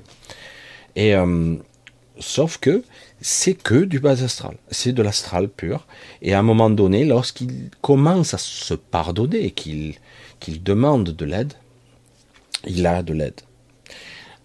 Et 0.96 1.13
euh, 1.13 1.56
sauf 2.20 2.58
que 2.58 2.84
c'est 3.22 3.53
que 3.53 3.84
du 3.84 4.00
bas 4.00 4.24
astral, 4.24 4.58
c'est 4.72 4.94
de 4.94 5.03
l'astral 5.03 5.50
pur. 5.50 5.86
Et 6.24 6.34
à 6.34 6.39
un 6.39 6.44
moment 6.44 6.72
donné, 6.72 7.06
lorsqu'il 7.06 7.70
commence 7.82 8.34
à 8.34 8.39
se 8.39 8.74
pardonner 8.74 9.46
et 9.46 9.51
qu'il 9.51 10.63
demande 10.63 11.12
de 11.12 11.25
l'aide, 11.25 11.53
il 12.65 12.88
a 12.88 13.03
de 13.03 13.13
l'aide. 13.13 13.41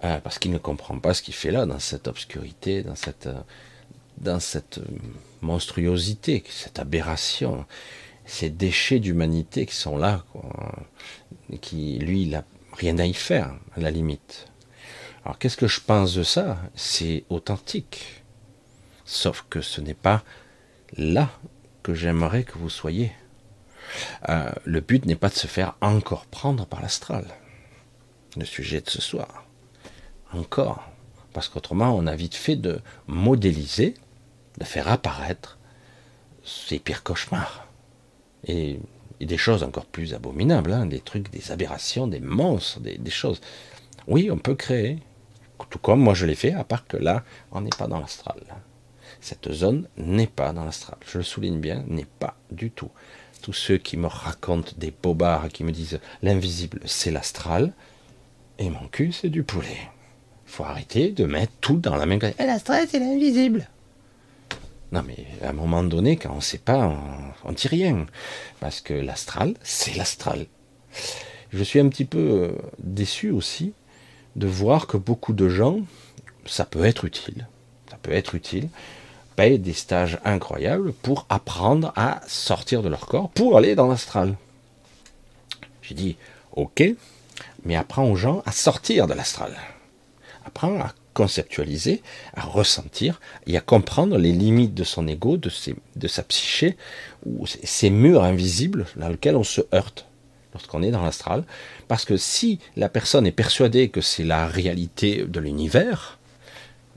Euh, 0.05 0.19
parce 0.19 0.39
qu'il 0.39 0.51
ne 0.51 0.59
comprend 0.59 0.99
pas 0.99 1.15
ce 1.15 1.23
qu'il 1.23 1.35
fait 1.35 1.53
là, 1.53 1.65
dans 1.65 1.79
cette 1.79 2.09
obscurité, 2.09 2.83
dans 2.83 2.97
cette, 2.97 3.29
euh, 3.29 3.41
dans 4.23 4.41
cette 4.41 4.81
monstruosité, 5.41 6.43
cette 6.49 6.79
aberration, 6.79 7.67
ces 8.25 8.51
déchets 8.51 9.01
d'humanité 9.01 9.67
qui 9.67 9.75
sont 9.75 9.97
là, 9.97 10.25
qui 11.61 11.99
lui, 11.99 12.23
il 12.23 12.31
n'a 12.31 12.45
rien 12.73 12.99
à 12.99 13.05
y 13.05 13.15
faire, 13.15 13.55
à 13.77 13.81
la 13.81 13.91
limite. 13.91 14.47
Alors 15.25 15.39
qu'est-ce 15.39 15.57
que 15.57 15.69
je 15.69 15.81
pense 15.81 16.15
de 16.15 16.23
ça? 16.23 16.59
C'est 16.75 17.25
authentique. 17.29 18.23
Sauf 19.05 19.45
que 19.51 19.61
ce 19.61 19.81
n'est 19.81 19.95
pas 19.95 20.25
là 20.97 21.31
que 21.83 21.95
j'aimerais 21.95 22.45
que 22.45 22.59
vous 22.59 22.71
soyez. 22.71 23.13
Euh, 24.29 24.51
le 24.65 24.81
but 24.81 25.05
n'est 25.05 25.17
pas 25.17 25.29
de 25.29 25.35
se 25.35 25.47
faire 25.47 25.77
encore 25.81 26.27
prendre 26.27 26.67
par 26.67 26.81
l'astral. 26.81 27.27
Le 28.37 28.45
sujet 28.45 28.81
de 28.81 28.89
ce 28.89 29.03
soir. 29.03 29.45
Encore. 30.33 30.89
Parce 31.33 31.49
qu'autrement, 31.49 31.95
on 31.97 32.07
a 32.07 32.15
vite 32.15 32.35
fait 32.35 32.57
de 32.57 32.81
modéliser, 33.07 33.95
de 34.59 34.65
faire 34.65 34.89
apparaître 34.89 35.59
ces 36.45 36.79
pires 36.79 37.03
cauchemars. 37.03 37.67
Et, 38.47 38.79
des 39.21 39.39
choses 39.39 39.63
encore 39.63 39.87
plus 39.87 40.15
abominables, 40.15 40.73
hein, 40.73 40.85
des 40.85 40.99
trucs, 40.99 41.31
des 41.31 41.53
aberrations, 41.53 42.09
des 42.09 42.19
monstres, 42.19 42.81
des, 42.81 42.99
choses. 43.09 43.41
Oui, 44.09 44.33
on 44.33 44.37
peut 44.37 44.57
créer, 44.57 44.99
tout 45.71 45.79
comme 45.79 46.01
moi 46.01 46.13
je 46.15 46.27
l'ai 46.27 46.35
fait, 46.35 46.53
à 46.55 46.65
part 46.65 46.89
que 46.89 46.97
là, 46.97 47.23
on 47.53 47.61
n'est 47.61 47.71
pas 47.71 47.87
dans 47.87 48.01
l'astral. 48.01 48.41
Cette 49.21 49.53
zone 49.53 49.87
n'est 49.97 50.27
pas 50.27 50.53
dans 50.53 50.65
l'astral. 50.65 50.99
Je 51.07 51.19
le 51.19 51.25
souligne 51.25 51.61
bien, 51.61 51.85
n'est 51.87 52.09
pas 52.19 52.37
du 52.51 52.73
tout. 52.73 52.91
Tous 53.43 53.53
ceux 53.53 53.79
qui 53.79 53.97
me 53.97 54.09
racontent 54.09 54.73
des 54.77 54.91
bobards, 54.91 55.51
qui 55.51 55.63
me 55.63 55.71
disent 55.71 56.01
l'invisible, 56.23 56.81
c'est 56.85 57.13
l'astral, 57.13 57.73
et 58.59 58.71
mon 58.71 58.89
cul, 58.89 59.13
c'est 59.13 59.29
du 59.29 59.45
poulet. 59.45 59.89
Faut 60.47 60.65
arrêter 60.65 61.11
de 61.11 61.25
mettre 61.25 61.53
tout 61.61 61.79
dans 61.79 61.97
la 61.97 62.07
même. 62.07 62.21
Et 62.39 62.47
l'astral, 62.47 62.87
c'est 62.89 62.99
l'invisible. 62.99 63.69
Non, 64.93 65.03
mais 65.07 65.27
à 65.43 65.49
un 65.49 65.55
moment 65.55 65.83
donné, 65.83 66.17
quand 66.17 66.33
on 66.33 66.37
ne 66.37 66.41
sait 66.41 66.59
pas, 66.59 66.95
on 67.45 67.51
ne 67.51 67.55
dit 67.55 67.69
rien. 67.69 68.07
Parce 68.61 68.83
que 68.83 68.93
l'astral, 68.93 69.55
c'est 69.63 69.97
l'astral. 69.97 70.47
Je 71.51 71.63
suis 71.65 71.81
un 71.81 71.89
petit 71.89 72.05
peu 72.05 72.19
euh, 72.19 72.53
déçu 72.79 73.31
aussi 73.31 73.73
de 74.37 74.47
voir 74.47 74.87
que 74.87 74.99
beaucoup 74.99 75.33
de 75.33 75.49
gens, 75.49 75.81
ça 76.45 76.65
peut 76.65 76.85
être 76.85 77.07
utile, 77.07 77.47
ça 77.91 77.97
peut 78.03 78.13
être 78.13 78.35
utile, 78.35 78.69
payent 79.37 79.59
des 79.59 79.73
stages 79.73 80.19
incroyables 80.25 80.93
pour 80.93 81.27
apprendre 81.31 81.93
à 81.97 82.21
sortir 82.27 82.83
de 82.83 82.89
leur 82.89 83.07
corps, 83.07 83.31
pour 83.31 83.57
aller 83.57 83.75
dans 83.75 83.89
l'astral. 83.89 84.37
J'ai 85.81 85.95
dit, 85.95 86.17
ok, 86.53 86.83
mais 87.65 87.77
apprends 87.77 88.11
aux 88.11 88.17
gens 88.17 88.43
à 88.45 88.53
sortir 88.53 89.07
de 89.07 89.15
l'astral. 89.15 89.57
Apprends 90.45 90.81
à 90.81 90.93
conceptualiser, 91.15 92.03
à 92.35 92.43
ressentir 92.43 93.21
et 93.47 93.57
à 93.57 93.61
comprendre 93.61 94.19
les 94.19 94.33
limites 94.33 94.75
de 94.75 94.85
son 94.85 95.07
ego, 95.07 95.37
de, 95.37 95.51
de 95.97 96.09
sa 96.09 96.23
psyché, 96.23 96.77
ou 97.27 97.47
ces 97.47 97.91
murs 97.91 98.25
invisibles 98.25 98.87
dans 98.97 99.09
lesquels 99.09 99.37
on 99.37 99.45
se 99.45 99.61
heurte 99.75 100.07
lorsqu'on 100.53 100.83
est 100.83 100.91
dans 100.91 101.03
l'astral. 101.03 101.45
Parce 101.89 102.05
que 102.05 102.17
si 102.17 102.59
la 102.77 102.89
personne 102.89 103.27
est 103.27 103.33
persuadée 103.33 103.89
que 103.89 104.01
c'est 104.01 104.25
la 104.25 104.47
réalité 104.47 105.25
de 105.25 105.41
l'univers, 105.41 106.19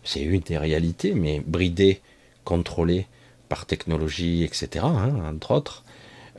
c'est 0.03 0.21
une 0.21 0.41
des 0.41 0.57
réalités, 0.57 1.13
mais 1.13 1.41
bridée, 1.45 2.01
contrôlée 2.43 3.07
par 3.49 3.65
technologie, 3.65 4.43
etc., 4.43 4.85
hein, 4.87 5.13
entre 5.33 5.51
autres, 5.51 5.83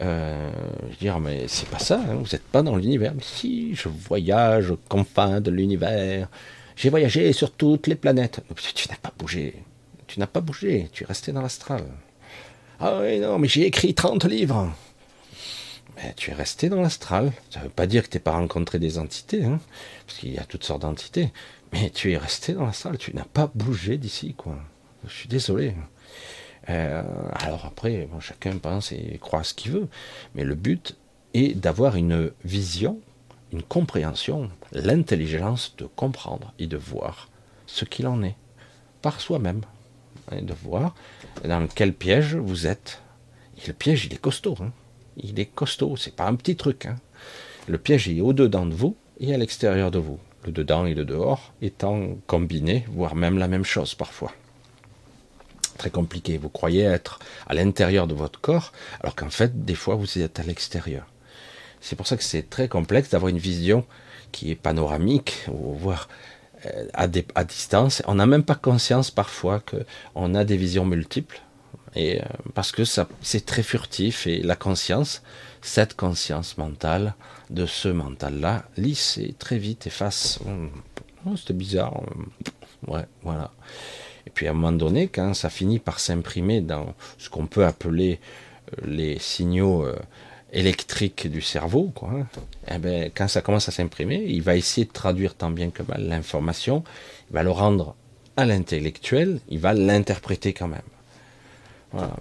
euh, 0.01 0.51
je 0.93 0.99
dire, 0.99 1.19
mais 1.21 1.45
c'est 1.49 1.69
pas 1.69 1.79
ça, 1.79 2.01
hein, 2.01 2.15
vous 2.15 2.29
n'êtes 2.33 2.43
pas 2.43 2.63
dans 2.63 2.77
l'univers. 2.77 3.15
Si, 3.23 3.75
je 3.75 3.89
voyage 3.89 4.71
aux 4.71 4.79
confins 4.89 5.41
de 5.41 5.51
l'univers, 5.51 6.29
j'ai 6.77 6.91
voyagé 6.91 7.33
sur 7.33 7.51
toutes 7.51 7.87
les 7.87 7.95
planètes. 7.95 8.41
Tu 8.75 8.89
n'as 8.89 8.97
pas 8.97 9.13
bougé, 9.19 9.63
tu 10.07 10.21
n'as 10.21 10.27
pas 10.27 10.41
bougé, 10.41 10.89
tu 10.93 11.05
es 11.05 11.07
resté 11.07 11.33
dans 11.33 11.43
l'astral. 11.43 11.85
Ah 12.79 12.99
oui, 13.01 13.19
non, 13.19 13.39
mais 13.39 13.49
j'ai 13.49 13.65
écrit 13.67 13.95
30 13.95 14.27
livres. 14.27 14.71
Mais 15.97 16.13
tu 16.15 16.31
es 16.31 16.35
resté 16.35 16.69
dans 16.69 16.83
l'astral. 16.83 17.33
Ça 17.51 17.61
ne 17.61 17.65
veut 17.65 17.71
pas 17.71 17.87
dire 17.87 18.03
que 18.03 18.11
tu 18.11 18.19
n'as 18.19 18.23
pas 18.23 18.33
rencontré 18.33 18.79
des 18.79 18.99
entités, 18.99 19.45
hein, 19.45 19.59
parce 20.07 20.19
qu'il 20.19 20.35
y 20.35 20.39
a 20.39 20.45
toutes 20.45 20.65
sortes 20.65 20.83
d'entités. 20.83 21.33
Mais 21.73 21.89
tu 21.91 22.13
es 22.13 22.19
resté 22.19 22.53
dans 22.53 22.67
l'astral, 22.67 22.99
tu 22.99 23.15
n'as 23.15 23.25
pas 23.25 23.51
bougé 23.55 23.97
d'ici, 23.97 24.35
quoi. 24.35 24.59
Je 25.07 25.15
suis 25.15 25.29
désolé. 25.29 25.75
Euh, 26.69 27.03
alors 27.33 27.65
après, 27.65 28.09
chacun 28.21 28.59
pense 28.59 28.93
et 28.93 29.19
croit 29.21 29.45
ce 29.45 29.55
qu'il 29.55 29.73
veut, 29.73 29.89
mais 30.35 30.45
le 30.45 30.55
but 30.55 30.97
est 31.33 31.55
d'avoir 31.55 31.97
une 31.97 32.33
vision, 32.45 33.01
compréhension, 33.63 34.51
l'intelligence 34.73 35.75
de 35.79 35.85
comprendre 35.85 36.53
et 36.59 36.67
de 36.67 36.77
voir 36.77 37.29
ce 37.67 37.85
qu'il 37.85 38.07
en 38.07 38.23
est 38.23 38.37
par 39.03 39.21
soi-même, 39.21 39.63
et 40.33 40.41
de 40.41 40.55
voir 40.55 40.95
dans 41.45 41.67
quel 41.69 41.93
piège 41.93 42.35
vous 42.35 42.67
êtes. 42.67 43.01
Et 43.59 43.67
le 43.69 43.73
piège, 43.73 44.07
il 44.07 44.15
est 44.15 44.21
costaud. 44.21 44.57
Hein. 44.61 44.73
Il 45.17 45.39
est 45.39 45.47
costaud, 45.47 45.97
c'est 45.97 46.15
pas 46.15 46.27
un 46.27 46.35
petit 46.35 46.57
truc. 46.57 46.87
Hein. 46.87 46.97
Le 47.69 47.79
piège 47.79 48.09
est 48.09 48.21
au-dedans 48.21 48.67
de 48.67 48.75
vous 48.75 48.97
et 49.21 49.35
à 49.35 49.39
l'extérieur 49.39 49.91
de 49.91 49.99
vous. 49.99 50.19
Le 50.45 50.53
dedans 50.53 50.87
et 50.87 50.95
le 50.95 51.05
dehors 51.05 51.53
étant 51.63 52.17
combinés, 52.27 52.85
voire 52.89 53.15
même 53.15 53.39
la 53.39 53.49
même 53.49 53.65
chose 53.65 53.95
parfois 53.95 54.33
très 55.77 55.91
compliqué. 55.91 56.39
Vous 56.39 56.49
croyez 56.49 56.83
être 56.83 57.19
à 57.47 57.55
l'intérieur 57.55 58.07
de 58.07 58.15
votre 58.15 58.41
corps, 58.41 58.73
alors 59.01 59.15
qu'en 59.15 59.31
fait, 59.31 59.65
des 59.65 59.75
fois, 59.75 59.95
vous 59.95 60.19
êtes 60.19 60.41
à 60.41 60.43
l'extérieur. 60.43 61.07
C'est 61.81 61.97
pour 61.97 62.07
ça 62.07 62.17
que 62.17 62.23
c'est 62.23 62.49
très 62.49 62.69
complexe 62.69 63.11
d'avoir 63.11 63.29
une 63.29 63.39
vision 63.39 63.85
qui 64.33 64.51
est 64.51 64.57
panoramique, 64.57 65.45
voire 65.49 66.09
euh, 66.67 66.87
à, 66.95 67.45
distance. 67.45 68.03
On 68.07 68.17
n'a 68.17 68.27
même 68.27 68.43
pas 68.43 68.55
conscience 68.55 69.11
parfois 69.11 69.61
qu'on 69.61 70.35
a 70.35 70.45
des 70.45 70.57
visions 70.57 70.85
multiples, 70.85 71.41
et 71.95 72.21
euh, 72.21 72.25
parce 72.55 72.73
que 72.73 72.83
c'est 72.85 73.47
très 73.47 73.63
furtif. 73.63 74.27
Et 74.27 74.43
la 74.43 74.57
conscience, 74.57 75.23
cette 75.63 75.95
conscience 75.95 76.59
mentale 76.59 77.15
de 77.51 77.67
ce 77.67 77.89
mental-là, 77.89 78.65
lisse 78.77 79.19
et 79.19 79.35
très 79.39 79.59
vite 79.59 79.87
efface. 79.87 80.41
Oh, 81.27 81.37
c'était 81.37 81.55
bizarre. 81.55 82.03
Ouais, 82.87 83.07
voilà. 83.23 83.53
Et 84.27 84.31
puis 84.31 84.47
à 84.47 84.51
un 84.51 84.55
moment 84.55 84.73
donné, 84.73 85.09
quand 85.09 85.35
ça 85.35 85.51
finit 85.51 85.79
par 85.79 86.01
s'imprimer 86.01 86.61
dans 86.61 86.95
ce 87.19 87.31
qu'on 87.31 87.47
peut 87.47 87.65
appeler 87.65 88.21
euh, 88.73 88.87
les 88.87 89.19
signaux 89.19 89.87
électriques 90.53 91.29
du 91.31 91.41
cerveau, 91.41 91.91
quoi, 91.95 92.11
hein, 92.11 92.27
eh 92.71 92.79
ben, 92.79 93.11
quand 93.15 93.29
ça 93.29 93.43
commence 93.43 93.69
à 93.69 93.73
s'imprimer, 93.73 94.25
il 94.29 94.43
va 94.43 94.57
essayer 94.57 94.87
de 94.87 94.93
traduire 94.93 95.35
tant 95.35 95.51
bien 95.51 95.71
que 95.71 95.83
mal 95.83 96.07
l'information, 96.07 96.85
il 97.31 97.35
va 97.35 97.43
le 97.43 97.51
rendre 97.51 97.95
à 98.37 98.45
l'intellectuel, 98.45 99.41
il 99.49 99.59
va 99.59 99.75
l'interpréter 99.75 100.53
quand 100.53 100.69
même. 100.69 100.83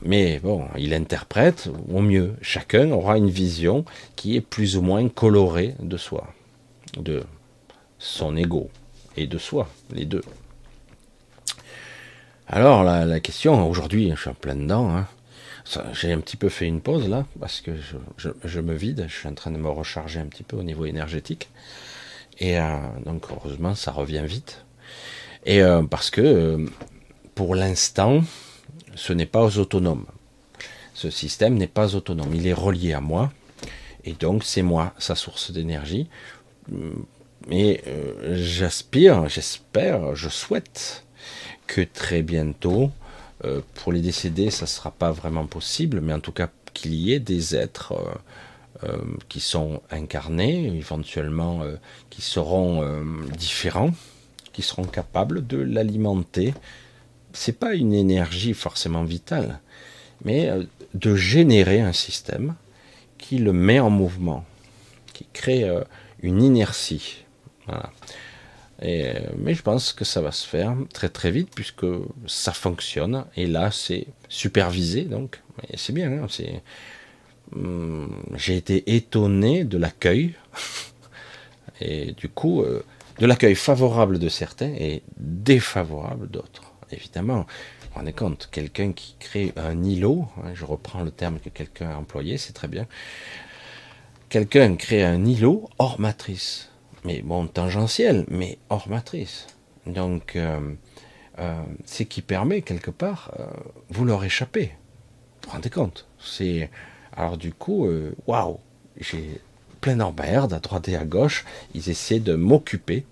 Mais 0.02 0.40
bon, 0.40 0.68
il 0.78 0.94
interprète 0.94 1.70
au 1.92 2.00
mieux. 2.00 2.36
Chacun 2.42 2.92
aura 2.92 3.18
une 3.18 3.30
vision 3.30 3.84
qui 4.16 4.36
est 4.36 4.42
plus 4.42 4.78
ou 4.78 4.82
moins 4.82 5.08
colorée 5.10 5.76
de 5.80 5.98
soi, 5.98 6.28
de 6.98 7.24
son 8.00 8.38
ego 8.38 8.70
et 9.18 9.28
de 9.28 9.38
soi, 9.38 9.68
les 9.92 10.06
deux. 10.06 10.24
Alors 12.48 12.84
la, 12.84 13.20
question, 13.20 13.70
aujourd'hui, 13.70 14.12
je 14.12 14.22
suis 14.22 14.30
en 14.30 14.34
plein 14.34 14.56
dedans. 14.56 14.96
Hein. 14.96 15.08
J'ai 15.94 16.12
un 16.12 16.20
petit 16.20 16.38
peu 16.38 16.50
fait 16.50 16.68
une 16.68 16.80
pause 16.80 17.10
là, 17.10 17.26
parce 17.40 17.60
que 17.60 17.72
je, 18.18 18.60
me 18.60 18.76
vide, 18.76 19.06
je 19.10 19.16
suis 19.16 19.28
en 19.28 19.34
train 19.34 19.52
de 19.52 19.58
me 19.58 19.70
recharger 19.70 20.20
un 20.20 20.28
petit 20.28 20.44
peu 20.44 20.56
au 20.56 20.64
niveau 20.64 20.86
énergétique. 20.86 21.50
Et 22.40 22.60
euh, 22.60 22.78
donc 23.06 23.26
heureusement, 23.32 23.74
ça 23.74 23.92
revient 23.92 24.24
vite. 24.26 24.64
Et 25.46 25.62
euh, 25.62 25.84
parce 25.84 26.12
que 26.12 26.22
euh, 26.22 26.66
pour 27.34 27.56
l'instant, 27.56 28.22
ce 28.94 29.12
n'est 29.12 29.26
pas 29.26 29.58
autonome. 29.58 30.06
Ce 30.94 31.10
système 31.10 31.56
n'est 31.56 31.68
pas 31.68 31.96
autonome. 31.96 32.34
Il 32.34 32.46
est 32.48 32.54
relié 32.54 32.94
à 32.94 33.02
moi. 33.02 33.32
Et 34.04 34.14
donc 34.14 34.44
c'est 34.44 34.62
moi, 34.62 34.94
sa 35.00 35.16
source 35.16 35.52
d'énergie. 35.52 36.08
Mais 37.48 37.84
j'aspire, 38.34 39.28
j'espère, 39.30 40.16
je 40.16 40.30
souhaite 40.30 41.06
que 41.68 41.82
très 41.82 42.22
bientôt, 42.22 42.92
euh, 43.44 43.62
pour 43.74 43.92
les 43.92 44.02
décédés, 44.02 44.50
ça 44.50 44.66
ne 44.66 44.70
sera 44.70 44.92
pas 44.92 45.12
vraiment 45.12 45.46
possible, 45.46 46.00
mais 46.02 46.14
en 46.14 46.20
tout 46.20 46.32
cas 46.32 46.50
qu'il 46.74 46.94
y 46.94 47.14
ait 47.14 47.20
des 47.20 47.56
êtres 47.56 47.94
euh, 47.94 48.88
euh, 48.88 48.98
qui 49.28 49.40
sont 49.40 49.82
incarnés, 49.92 50.68
éventuellement 50.68 51.62
qui 52.10 52.22
seront 52.22 52.84
différents, 53.38 53.92
qui 54.54 54.62
seront 54.62 54.84
capables 54.84 55.46
de 55.46 55.58
l'alimenter. 55.58 56.54
C'est 57.34 57.60
pas 57.60 57.74
une 57.74 57.94
énergie 57.94 58.54
forcément 58.54 59.04
vitale, 59.04 59.60
mais 60.24 60.50
de 60.94 61.16
générer 61.16 61.82
un 61.82 61.94
système 61.94 62.56
qui 63.18 63.38
le 63.38 63.54
met 63.54 63.80
en 63.80 63.90
mouvement, 63.90 64.46
qui 65.14 65.26
crée 65.34 65.70
une 66.22 66.42
inertie. 66.42 67.26
Et, 68.86 69.14
mais 69.38 69.56
je 69.56 69.64
pense 69.64 69.94
que 69.94 70.06
ça 70.06 70.22
va 70.22 70.32
se 70.32 70.48
faire 70.48 70.76
très 70.94 71.10
très 71.10 71.32
vite 71.32 71.50
puisque 71.56 71.88
ça 72.28 72.54
fonctionne. 72.54 73.26
Et 73.36 73.48
là, 73.48 73.72
c'est 73.72 74.06
supervisé, 74.30 75.06
donc 75.06 75.42
c'est 75.76 75.94
bien. 75.94 76.12
Hein, 76.12 76.28
hum, 77.56 78.16
j'ai 78.36 78.58
été 78.58 78.96
étonné 78.96 79.64
de 79.64 79.80
l'accueil 79.80 80.36
et 81.82 82.12
du 82.12 82.30
coup 82.30 82.62
euh, 82.62 82.84
de 83.18 83.26
l'accueil 83.26 83.56
favorable 83.56 84.20
de 84.20 84.30
certains 84.30 84.74
et 84.78 85.02
défavorable 85.18 86.30
d'autres. 86.30 86.72
Évidemment, 86.92 87.40
vous 87.40 87.88
vous 87.90 87.96
rendez 87.96 88.14
compte, 88.14 88.50
quelqu'un 88.52 88.92
qui 88.92 89.16
crée 89.20 89.52
un 89.56 89.84
îlot, 89.84 90.28
hein, 90.44 90.52
je 90.54 90.64
reprends 90.64 91.02
le 91.02 91.10
terme 91.10 91.40
que 91.40 91.50
quelqu'un 91.50 91.90
a 91.90 91.96
employé, 91.96 92.38
c'est 92.38 92.54
très 92.54 92.68
bien. 92.68 92.86
Quelqu'un 94.30 94.76
crée 94.76 95.04
un 95.04 95.26
îlot 95.26 95.70
hors 95.80 96.00
matrice 96.00 96.70
mais 97.06 97.22
bon, 97.22 97.48
tangentiel, 97.48 98.26
mais 98.28 98.58
hors 98.70 98.90
matrice. 98.90 99.48
Donc, 99.86 100.36
euh, 100.36 100.60
euh, 101.40 101.62
c'est 101.86 102.06
qui 102.06 102.22
permet 102.22 102.62
quelque 102.62 102.92
part, 102.92 103.32
euh, 103.40 103.46
vous 103.90 104.06
leur 104.06 104.24
échappez. 104.24 104.72
Vous 105.44 105.50
vous 105.50 105.52
rendez 105.52 105.70
compte? 105.70 106.08
C'est 106.20 106.70
alors 107.16 107.38
du 107.38 107.54
coup, 107.54 107.88
waouh, 108.28 108.60
j'ai 109.00 109.40
plein 109.80 109.96
d'emmerdes 109.96 110.52
à 110.52 110.60
droite 110.60 110.90
et 110.90 110.98
à 110.98 111.06
gauche. 111.06 111.46
Ils 111.74 111.90
essaient 111.90 112.20
de 112.20 112.36
m'occuper 112.36 113.06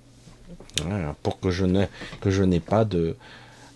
pour 1.22 1.40
que 1.40 1.52
je 1.52 1.66
ne 1.66 1.86
que 2.20 2.30
je 2.30 2.44
n'ai 2.44 2.60
pas 2.60 2.84
de 2.84 3.16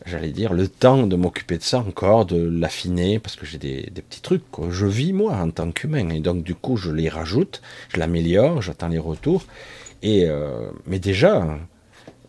j'allais 0.05 0.31
dire, 0.31 0.53
le 0.53 0.67
temps 0.67 1.05
de 1.05 1.15
m'occuper 1.15 1.57
de 1.57 1.63
ça 1.63 1.79
encore, 1.79 2.25
de 2.25 2.37
l'affiner, 2.37 3.19
parce 3.19 3.35
que 3.35 3.45
j'ai 3.45 3.57
des, 3.57 3.89
des, 3.91 4.01
petits 4.01 4.21
trucs 4.21 4.43
je 4.69 4.85
vis 4.85 5.11
moi 5.11 5.33
en 5.35 5.51
tant 5.51 5.71
qu'humain, 5.71 6.09
et 6.09 6.19
donc 6.19 6.43
du 6.43 6.55
coup 6.55 6.77
je 6.77 6.91
les 6.91 7.09
rajoute, 7.09 7.61
je 7.89 7.99
l'améliore, 7.99 8.61
j'attends 8.61 8.87
les 8.87 8.99
retours, 8.99 9.45
Et 10.01 10.25
euh, 10.25 10.69
mais 10.85 10.99
déjà, 10.99 11.57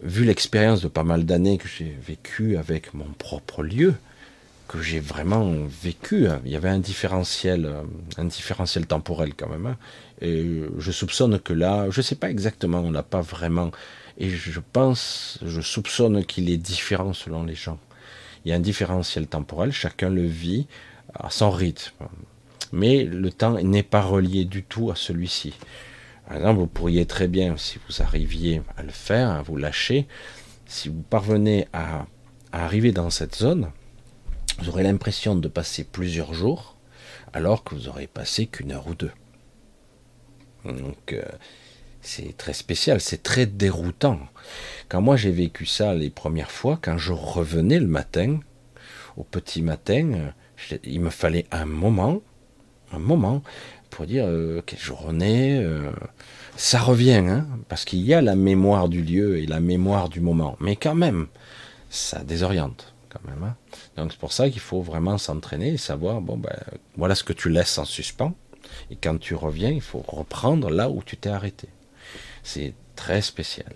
vu 0.03 0.25
l'expérience 0.25 0.81
de 0.81 0.89
pas 0.89 1.05
mal 1.05 1.25
d'années 1.25 1.59
que 1.59 1.69
j'ai 1.69 1.97
vécu 2.07 2.57
avec 2.57 2.95
mon 2.95 3.05
propre 3.19 3.63
lieu, 3.63 3.95
que 4.69 4.81
j'ai 4.83 5.01
vraiment 5.01 5.55
vécu, 5.83 6.29
hein, 6.29 6.41
il 6.45 6.53
y 6.53 6.57
avait 6.57 6.69
un 6.69 6.79
différentiel, 6.79 7.67
euh, 7.67 7.83
un 8.17 8.25
différentiel 8.25 8.87
temporel 8.87 9.35
quand 9.35 9.49
même. 9.49 9.67
Hein. 9.67 9.77
et 10.21 10.63
je 10.79 10.91
soupçonne 10.93 11.39
que 11.41 11.53
là, 11.53 11.89
je 11.91 12.03
sais 12.03 12.17
pas 12.17 12.31
exactement, 12.31 12.81
on 12.81 12.91
n'a 12.91 13.03
pas 13.03 13.23
vraiment. 13.23 13.71
Et 14.19 14.31
je 14.31 14.61
pense, 14.61 15.39
je 15.45 15.61
soupçonne 15.61 16.25
qu'il 16.25 16.51
est 16.51 16.57
différent 16.57 17.13
selon 17.13 17.45
les 17.45 17.55
gens. 17.55 17.79
Il 18.45 18.51
y 18.51 18.53
a 18.53 18.57
un 18.57 18.61
différentiel 18.61 19.27
temporel, 19.27 19.73
chacun 19.73 20.11
le 20.11 20.27
vit 20.27 20.67
à 21.15 21.31
son 21.31 21.51
rythme. 21.51 22.07
Mais 22.73 23.05
le 23.05 23.31
temps 23.31 23.61
n'est 23.63 23.83
pas 23.83 24.03
relié 24.03 24.45
du 24.45 24.63
tout 24.63 24.91
à 24.91 24.97
celui-ci. 24.97 25.55
Par 26.29 26.37
exemple, 26.37 26.61
vous 26.61 26.67
pourriez 26.67 27.07
très 27.07 27.27
bien, 27.27 27.57
si 27.57 27.79
vous 27.89 28.03
arriviez 28.03 28.61
à 28.77 28.83
le 28.83 28.91
faire, 28.91 29.31
à 29.31 29.41
vous 29.41 29.57
lâcher, 29.57 30.07
si 30.67 30.91
vous 30.91 31.01
parvenez 31.01 31.67
à, 31.73 32.07
arriver 32.53 32.93
dans 32.93 33.09
cette 33.09 33.37
zone, 33.37 33.71
vous 34.59 34.69
aurez 34.69 34.83
l'impression 34.83 35.35
de 35.35 35.49
passer 35.49 35.85
plusieurs 35.85 36.35
jours, 36.35 36.77
alors 37.33 37.65
que 37.65 37.75
vous 37.75 37.89
aurez 37.89 38.07
passé 38.07 38.47
qu'une 38.47 38.73
heure 38.73 38.87
ou 38.89 38.95
deux. 38.95 39.11
Donc, 40.67 41.15
euh, 41.15 41.23
c'est 42.03 42.37
très 42.37 42.53
spécial, 42.53 43.01
c'est 43.01 43.23
très 43.23 43.47
déroutant. 43.47 44.21
Quand 44.91 45.01
moi 45.01 45.17
j'ai 45.17 45.31
vécu 45.31 45.65
ça 45.65 45.95
les 45.95 46.11
premières 46.11 46.51
fois, 46.51 46.79
quand 46.83 46.99
je 46.99 47.15
revenais 47.15 47.81
le 47.81 47.87
matin, 47.87 48.41
au 49.17 49.25
petit 49.25 49.63
matin, 49.63 50.33
il 50.85 51.01
me 51.01 51.11
fallait 51.11 51.47
un 51.53 51.65
moment, 51.65 52.21
un 52.93 52.99
moment, 52.99 53.43
pour 53.91 54.07
dire 54.07 54.25
euh, 54.27 54.63
quelle 54.65 54.79
journée. 54.79 55.59
Euh, 55.59 55.91
ça 56.57 56.81
revient, 56.81 57.25
hein, 57.29 57.47
parce 57.69 57.85
qu'il 57.85 58.01
y 58.01 58.15
a 58.15 58.21
la 58.21 58.35
mémoire 58.35 58.89
du 58.89 59.03
lieu 59.03 59.39
et 59.39 59.47
la 59.47 59.61
mémoire 59.61 60.09
du 60.09 60.21
moment. 60.21 60.57
Mais 60.61 60.77
quand 60.77 60.95
même, 60.95 61.29
ça 61.89 62.25
désoriente, 62.25 62.95
quand 63.09 63.25
même. 63.29 63.45
Hein. 63.45 63.55
Donc 63.97 64.13
c'est 64.13 64.19
pour 64.19 64.33
ça 64.33 64.51
qu'il 64.51 64.61
faut 64.61 64.83
vraiment 64.83 65.19
s'entraîner 65.19 65.75
et 65.75 65.77
savoir, 65.77 66.21
bon, 66.21 66.37
ben, 66.37 66.57
voilà 66.97 67.15
ce 67.15 67.25
que 67.25 67.33
tu 67.33 67.49
laisses 67.49 67.79
en 67.79 67.85
suspens. 67.85 68.35
Et 68.91 68.97
quand 68.97 69.19
tu 69.19 69.35
reviens, 69.35 69.71
il 69.71 69.81
faut 69.81 70.05
reprendre 70.07 70.71
là 70.71 70.91
où 70.91 71.03
tu 71.05 71.17
t'es 71.17 71.31
arrêté. 71.31 71.69
C'est 72.43 72.75
très 72.97 73.23
spécial. 73.23 73.73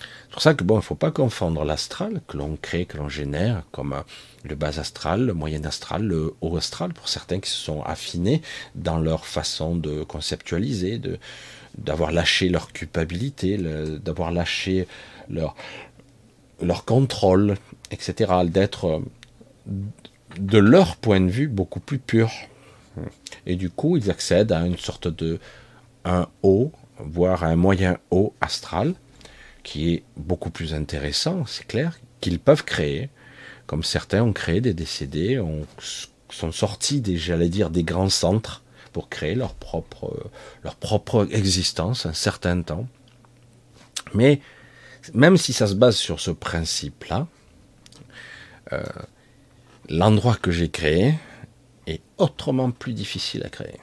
C'est 0.00 0.30
pour 0.30 0.42
ça 0.42 0.54
que 0.54 0.64
bon, 0.64 0.74
il 0.74 0.78
ne 0.78 0.82
faut 0.82 0.94
pas 0.94 1.10
confondre 1.10 1.64
l'astral 1.64 2.20
que 2.26 2.36
l'on 2.36 2.56
crée, 2.60 2.86
que 2.86 2.96
l'on 2.96 3.08
génère, 3.08 3.64
comme 3.70 4.02
le 4.44 4.54
bas 4.54 4.78
astral, 4.78 5.24
le 5.24 5.34
moyen 5.34 5.64
astral, 5.64 6.04
le 6.04 6.34
haut 6.40 6.56
astral, 6.56 6.92
pour 6.92 7.08
certains 7.08 7.40
qui 7.40 7.50
se 7.50 7.56
sont 7.56 7.82
affinés 7.82 8.42
dans 8.74 8.98
leur 8.98 9.26
façon 9.26 9.74
de 9.74 10.02
conceptualiser, 10.04 10.98
de 10.98 11.18
d'avoir 11.78 12.12
lâché 12.12 12.48
leur 12.48 12.72
culpabilité, 12.72 13.56
d'avoir 13.56 14.30
lâché 14.30 14.86
leur 15.28 15.56
leur 16.60 16.84
contrôle, 16.84 17.56
etc., 17.90 18.32
d'être 18.44 19.02
de 20.38 20.58
leur 20.58 20.96
point 20.96 21.20
de 21.20 21.30
vue 21.30 21.48
beaucoup 21.48 21.80
plus 21.80 21.98
pur. 21.98 22.30
Et 23.46 23.56
du 23.56 23.70
coup, 23.70 23.96
ils 23.96 24.10
accèdent 24.10 24.52
à 24.52 24.60
une 24.60 24.78
sorte 24.78 25.08
de 25.08 25.40
un 26.04 26.28
haut, 26.42 26.70
voire 26.98 27.42
un 27.44 27.56
moyen 27.56 27.98
haut 28.10 28.34
astral, 28.40 28.94
qui 29.64 29.94
est 29.94 30.02
beaucoup 30.16 30.50
plus 30.50 30.74
intéressant, 30.74 31.44
c'est 31.46 31.66
clair, 31.66 31.98
qu'ils 32.20 32.38
peuvent 32.38 32.64
créer, 32.64 33.08
comme 33.66 33.82
certains 33.82 34.22
ont 34.22 34.32
créé 34.32 34.60
des 34.60 34.74
décédés, 34.74 35.38
ont, 35.38 35.66
sont 36.30 36.52
sortis 36.52 37.00
des, 37.00 37.16
j'allais 37.16 37.48
dire, 37.48 37.70
des 37.70 37.82
grands 37.82 38.10
centres 38.10 38.62
pour 38.92 39.08
créer 39.08 39.34
leur 39.34 39.54
propre, 39.54 40.30
leur 40.62 40.76
propre 40.76 41.26
existence 41.30 42.06
un 42.06 42.12
certain 42.12 42.62
temps. 42.62 42.86
Mais 44.12 44.40
même 45.12 45.36
si 45.36 45.52
ça 45.52 45.66
se 45.66 45.74
base 45.74 45.96
sur 45.96 46.20
ce 46.20 46.30
principe-là, 46.30 47.26
euh, 48.72 48.82
l'endroit 49.88 50.36
que 50.36 50.50
j'ai 50.50 50.70
créé 50.70 51.14
est 51.86 52.02
autrement 52.18 52.70
plus 52.70 52.92
difficile 52.92 53.44
à 53.44 53.48
créer 53.48 53.80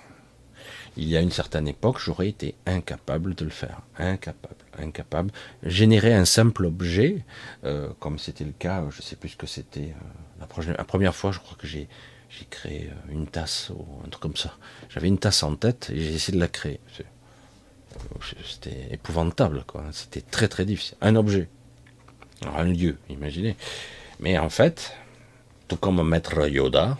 il 0.98 1.08
y 1.08 1.17
a 1.17 1.22
une 1.22 1.32
certaine 1.32 1.67
époque, 1.67 2.00
j'aurais 2.00 2.30
été 2.30 2.56
incapable 2.65 3.36
de 3.36 3.46
le 3.46 3.52
faire. 3.52 3.82
Incapable, 3.98 4.61
incapable. 4.79 5.31
Générer 5.63 6.13
un 6.13 6.25
simple 6.25 6.65
objet, 6.65 7.23
euh, 7.63 7.89
comme 7.99 8.19
c'était 8.19 8.43
le 8.43 8.53
cas, 8.57 8.84
je 8.89 8.97
ne 8.97 9.01
sais 9.01 9.15
plus 9.15 9.29
ce 9.29 9.38
que 9.38 9.47
c'était, 9.47 9.93
euh, 9.93 10.73
la, 10.77 10.84
première 10.84 11.15
fois, 11.15 11.31
je 11.31 11.39
crois 11.39 11.57
que 11.57 11.67
j'ai, 11.67 11.88
créé 12.49 12.89
euh, 12.89 13.13
une 13.13 13.27
tasse 13.27 13.71
ou 13.75 13.86
un 14.05 14.10
truc 14.10 14.21
comme 14.21 14.38
ça. 14.38 14.53
J'avais 14.89 15.07
une 15.07 15.19
tasse 15.19 15.43
en 15.43 15.55
tête 15.55 15.91
et 15.93 15.99
j'ai 15.99 16.13
essayé 16.13 16.36
de 16.36 16.41
la 16.41 16.47
créer. 16.47 16.79
C'était 18.49 18.88
épouvantable, 18.91 19.63
quoi. 19.67 19.84
C'était 19.91 20.21
très 20.21 20.47
très 20.47 20.65
difficile. 20.65 20.97
Un 21.01 21.15
objet. 21.15 21.49
un 22.45 22.63
lieu, 22.63 22.97
imaginez. 23.10 23.57
Mais 24.19 24.38
en 24.38 24.49
fait, 24.49 24.93
tout 25.67 25.75
comme 25.75 26.07
Maître 26.07 26.47
Yoda, 26.47 26.97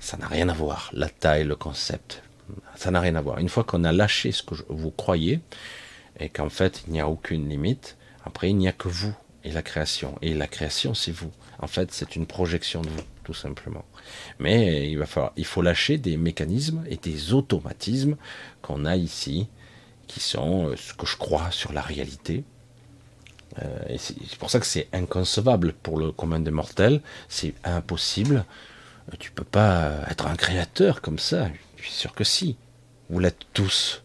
ça 0.00 0.16
n'a 0.16 0.26
rien 0.26 0.48
à 0.48 0.52
voir. 0.52 0.90
La 0.92 1.08
taille, 1.08 1.44
le 1.44 1.54
concept, 1.54 2.22
ça 2.74 2.90
n'a 2.90 3.00
rien 3.00 3.14
à 3.14 3.20
voir. 3.20 3.38
Une 3.38 3.48
fois 3.48 3.62
qu'on 3.62 3.84
a 3.84 3.92
lâché 3.92 4.32
ce 4.32 4.42
que 4.42 4.54
vous 4.68 4.90
croyez, 4.90 5.40
et 6.20 6.28
qu'en 6.28 6.50
fait 6.50 6.84
il 6.86 6.92
n'y 6.92 7.00
a 7.00 7.08
aucune 7.08 7.48
limite, 7.48 7.96
après 8.24 8.50
il 8.50 8.56
n'y 8.56 8.68
a 8.68 8.72
que 8.72 8.88
vous 8.88 9.14
et 9.44 9.50
la 9.50 9.62
création. 9.62 10.16
Et 10.22 10.34
la 10.34 10.46
création, 10.46 10.94
c'est 10.94 11.12
vous. 11.12 11.30
En 11.58 11.66
fait, 11.66 11.92
c'est 11.92 12.16
une 12.16 12.26
projection 12.26 12.82
de 12.82 12.88
vous, 12.88 13.02
tout 13.24 13.34
simplement. 13.34 13.84
Mais 14.38 14.90
il 14.90 14.98
va 14.98 15.06
falloir, 15.06 15.32
il 15.36 15.44
faut 15.44 15.62
lâcher 15.62 15.98
des 15.98 16.16
mécanismes 16.16 16.84
et 16.88 16.96
des 16.96 17.32
automatismes 17.32 18.16
qu'on 18.62 18.84
a 18.84 18.96
ici, 18.96 19.48
qui 20.06 20.20
sont 20.20 20.68
euh, 20.68 20.76
ce 20.76 20.92
que 20.94 21.06
je 21.06 21.16
crois 21.16 21.50
sur 21.50 21.72
la 21.72 21.82
réalité. 21.82 22.44
Euh, 23.62 23.96
c'est 23.98 24.38
pour 24.38 24.50
ça 24.50 24.60
que 24.60 24.66
c'est 24.66 24.88
inconcevable 24.92 25.72
pour 25.72 25.98
le 25.98 26.12
commun 26.12 26.40
des 26.40 26.50
mortels. 26.50 27.00
C'est 27.28 27.54
impossible. 27.64 28.44
Tu 29.18 29.30
peux 29.32 29.44
pas 29.44 30.04
être 30.08 30.26
un 30.26 30.36
créateur 30.36 31.00
comme 31.00 31.18
ça. 31.18 31.48
Je 31.76 31.82
suis 31.82 31.92
sûr 31.92 32.14
que 32.14 32.24
si. 32.24 32.56
Vous 33.08 33.18
l'êtes 33.18 33.46
tous. 33.54 34.04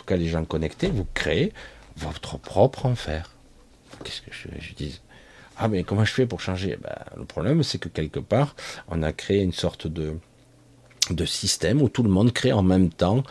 Tout 0.00 0.06
cas, 0.06 0.16
les 0.16 0.28
gens 0.28 0.46
connectés, 0.46 0.88
vous 0.88 1.06
créez 1.12 1.52
votre 1.94 2.38
propre 2.38 2.86
enfer. 2.86 3.30
Qu'est-ce 4.02 4.22
que 4.22 4.30
je, 4.32 4.48
je 4.58 4.72
dis? 4.72 4.98
Ah, 5.58 5.68
mais 5.68 5.82
comment 5.82 6.06
je 6.06 6.12
fais 6.14 6.24
pour 6.24 6.40
changer? 6.40 6.78
Ben, 6.82 6.96
Le 7.18 7.26
problème, 7.26 7.62
c'est 7.62 7.76
que 7.76 7.90
quelque 7.90 8.18
part, 8.18 8.56
on 8.88 9.02
a 9.02 9.12
créé 9.12 9.42
une 9.42 9.52
sorte 9.52 9.86
de, 9.86 10.14
de 11.10 11.24
système 11.26 11.82
où 11.82 11.90
tout 11.90 12.02
le 12.02 12.08
monde 12.08 12.32
crée 12.32 12.54
en 12.54 12.62
même 12.62 12.88
temps 12.88 13.24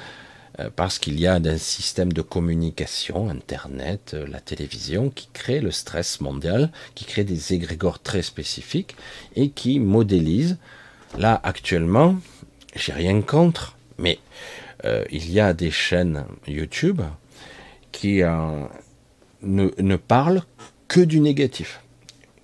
euh, 0.60 0.69
parce 0.75 0.99
qu'il 0.99 1.19
y 1.19 1.25
a 1.25 1.34
un 1.34 1.58
système 1.58 2.13
de 2.13 2.21
communication, 2.21 3.29
Internet, 3.29 4.12
euh, 4.13 4.27
la 4.27 4.39
télévision, 4.39 5.10
qui 5.10 5.27
crée 5.34 5.62
le 5.62 5.71
stress 5.71 6.21
mondial, 6.21 6.71
qui 6.93 7.05
crée 7.05 7.23
des 7.23 7.53
égrégores 7.53 7.97
très 7.97 8.21
spécifiques 8.21 8.95
et 9.36 9.49
qui 9.49 9.79
modélise. 9.79 10.60
Là, 11.17 11.41
actuellement, 11.41 12.17
j'ai 12.75 12.93
rien 12.93 13.23
contre, 13.23 13.75
mais 13.97 14.19
euh, 14.85 15.03
il 15.11 15.31
y 15.31 15.39
a 15.39 15.53
des 15.53 15.71
chaînes 15.71 16.25
YouTube 16.47 17.01
qui 17.91 18.23
euh, 18.23 18.63
ne, 19.41 19.95
parlent 19.95 20.43
que 20.87 21.01
du 21.01 21.19
négatif, 21.19 21.81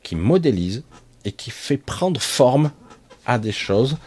qui 0.04 0.16
modélisent 0.16 0.84
et 1.24 1.32
qui 1.32 1.50
fait 1.50 1.78
prendre 1.78 2.22
forme 2.22 2.72
à 3.26 3.40
des 3.40 3.52
choses 3.52 3.98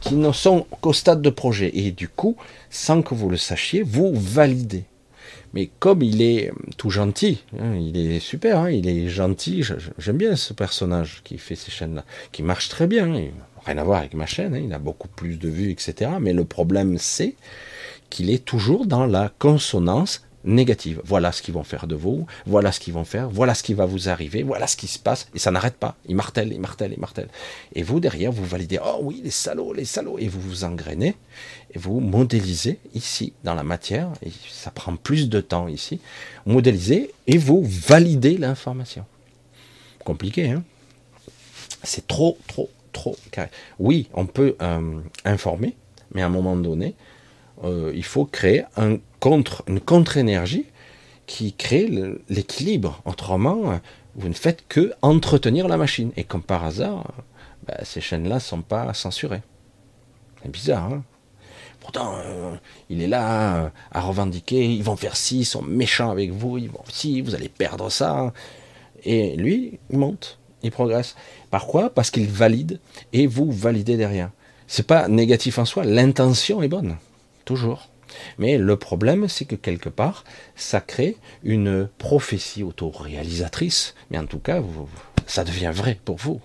qui 0.00 0.14
ne 0.14 0.30
sont 0.32 0.66
qu'au 0.80 0.92
stade 0.92 1.22
de 1.22 1.30
projet. 1.30 1.70
Et 1.74 1.90
du 1.90 2.08
coup, 2.08 2.36
sans 2.70 3.02
que 3.02 3.14
vous 3.14 3.28
le 3.28 3.36
sachiez, 3.36 3.82
vous 3.82 4.12
validez. 4.14 4.84
Mais 5.52 5.70
comme 5.78 6.02
il 6.02 6.20
est 6.20 6.52
tout 6.76 6.90
gentil, 6.90 7.42
hein, 7.58 7.76
il 7.76 7.96
est 7.96 8.18
super, 8.18 8.58
hein, 8.58 8.70
il 8.70 8.88
est 8.88 9.08
gentil, 9.08 9.64
j'aime 9.98 10.16
bien 10.16 10.34
ce 10.36 10.52
personnage 10.52 11.22
qui 11.22 11.38
fait 11.38 11.54
ces 11.54 11.70
chaînes-là, 11.70 12.04
qui 12.32 12.42
marche 12.42 12.68
très 12.68 12.86
bien 12.86 13.06
rien 13.64 13.78
à 13.78 13.84
voir 13.84 14.00
avec 14.00 14.14
ma 14.14 14.26
chaîne, 14.26 14.54
hein, 14.54 14.62
il 14.64 14.72
a 14.72 14.78
beaucoup 14.78 15.08
plus 15.08 15.36
de 15.38 15.48
vues, 15.48 15.70
etc. 15.70 16.10
Mais 16.20 16.32
le 16.32 16.44
problème, 16.44 16.98
c'est 16.98 17.34
qu'il 18.10 18.30
est 18.30 18.44
toujours 18.44 18.86
dans 18.86 19.06
la 19.06 19.32
consonance 19.38 20.22
négative. 20.44 21.00
Voilà 21.04 21.32
ce 21.32 21.42
qu'ils 21.42 21.54
vont 21.54 21.64
faire 21.64 21.86
de 21.86 21.94
vous, 21.94 22.26
voilà 22.46 22.70
ce 22.70 22.78
qu'ils 22.78 22.92
vont 22.92 23.04
faire, 23.04 23.28
voilà 23.28 23.54
ce 23.54 23.62
qui 23.62 23.74
va 23.74 23.86
vous 23.86 24.08
arriver, 24.08 24.42
voilà 24.42 24.66
ce 24.66 24.76
qui 24.76 24.86
se 24.86 24.98
passe, 24.98 25.28
et 25.34 25.38
ça 25.38 25.50
n'arrête 25.50 25.76
pas. 25.76 25.96
Il 26.06 26.16
martèle, 26.16 26.52
il 26.52 26.60
martèle, 26.60 26.92
il 26.92 27.00
martèle. 27.00 27.28
Et 27.74 27.82
vous, 27.82 27.98
derrière, 27.98 28.30
vous 28.30 28.44
validez, 28.44 28.78
oh 28.84 28.98
oui, 29.00 29.20
les 29.24 29.30
salauds, 29.30 29.72
les 29.72 29.84
salauds, 29.86 30.18
et 30.18 30.28
vous 30.28 30.40
vous 30.40 30.64
engrainez, 30.64 31.16
et 31.74 31.78
vous 31.78 32.00
modélisez 32.00 32.78
ici, 32.94 33.32
dans 33.42 33.54
la 33.54 33.62
matière, 33.62 34.12
et 34.24 34.30
ça 34.50 34.70
prend 34.70 34.96
plus 34.96 35.28
de 35.28 35.40
temps 35.40 35.66
ici, 35.66 36.00
modélisez, 36.46 37.10
et 37.26 37.38
vous 37.38 37.62
validez 37.64 38.36
l'information. 38.36 39.06
Compliqué, 40.04 40.50
hein? 40.50 40.62
C'est 41.82 42.06
trop, 42.06 42.38
trop, 42.46 42.70
Oui, 43.78 44.08
on 44.14 44.26
peut 44.26 44.56
euh, 44.62 45.00
informer, 45.24 45.76
mais 46.12 46.22
à 46.22 46.26
un 46.26 46.30
moment 46.30 46.56
donné, 46.56 46.94
euh, 47.64 47.92
il 47.94 48.04
faut 48.04 48.24
créer 48.24 48.64
une 48.76 49.00
contre-énergie 49.80 50.66
qui 51.26 51.54
crée 51.54 51.88
l'équilibre. 52.28 53.00
Autrement, 53.04 53.80
vous 54.14 54.28
ne 54.28 54.34
faites 54.34 54.64
que 54.68 54.92
entretenir 55.02 55.68
la 55.68 55.76
machine. 55.76 56.12
Et 56.16 56.24
comme 56.24 56.42
par 56.42 56.64
hasard, 56.64 57.12
bah, 57.66 57.78
ces 57.82 58.00
chaînes-là 58.00 58.36
ne 58.36 58.40
sont 58.40 58.62
pas 58.62 58.92
censurées. 58.92 59.42
C'est 60.42 60.50
bizarre. 60.50 60.92
Hein 60.92 61.04
Pourtant, 61.84 62.14
euh, 62.16 62.56
il 62.88 63.02
est 63.02 63.06
là 63.06 63.70
à 63.92 64.00
revendiquer, 64.00 64.64
ils 64.64 64.82
vont 64.82 64.96
faire 64.96 65.16
ci, 65.16 65.40
ils 65.40 65.44
sont 65.44 65.60
méchants 65.60 66.10
avec 66.10 66.30
vous, 66.30 66.56
ils 66.56 66.70
vont 66.70 66.82
si, 66.90 67.20
vous 67.20 67.34
allez 67.34 67.50
perdre 67.50 67.90
ça. 67.90 68.32
Et 69.04 69.36
lui, 69.36 69.78
il 69.90 69.98
monte, 69.98 70.38
il 70.62 70.70
progresse. 70.70 71.14
Par 71.54 71.68
Parce 71.94 72.10
qu'il 72.10 72.26
valide 72.26 72.80
et 73.12 73.28
vous 73.28 73.52
validez 73.52 73.96
derrière. 73.96 74.30
C'est 74.66 74.88
pas 74.88 75.06
négatif 75.06 75.60
en 75.60 75.64
soi, 75.64 75.84
l'intention 75.84 76.64
est 76.64 76.68
bonne, 76.68 76.96
toujours. 77.44 77.90
Mais 78.38 78.58
le 78.58 78.76
problème, 78.76 79.28
c'est 79.28 79.44
que 79.44 79.54
quelque 79.54 79.88
part, 79.88 80.24
ça 80.56 80.80
crée 80.80 81.16
une 81.44 81.88
prophétie 81.98 82.64
autoréalisatrice, 82.64 83.94
mais 84.10 84.18
en 84.18 84.26
tout 84.26 84.40
cas, 84.40 84.60
ça 85.28 85.44
devient 85.44 85.70
vrai 85.72 85.96
pour 86.04 86.16
vous. 86.16 86.40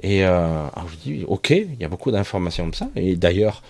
Et 0.00 0.24
euh, 0.24 0.68
je 0.90 0.96
dis, 0.96 1.24
ok, 1.28 1.50
il 1.50 1.76
y 1.78 1.84
a 1.84 1.88
beaucoup 1.88 2.10
d'informations 2.10 2.64
comme 2.64 2.72
ça. 2.72 2.88
Et 2.96 3.14
d'ailleurs, 3.14 3.62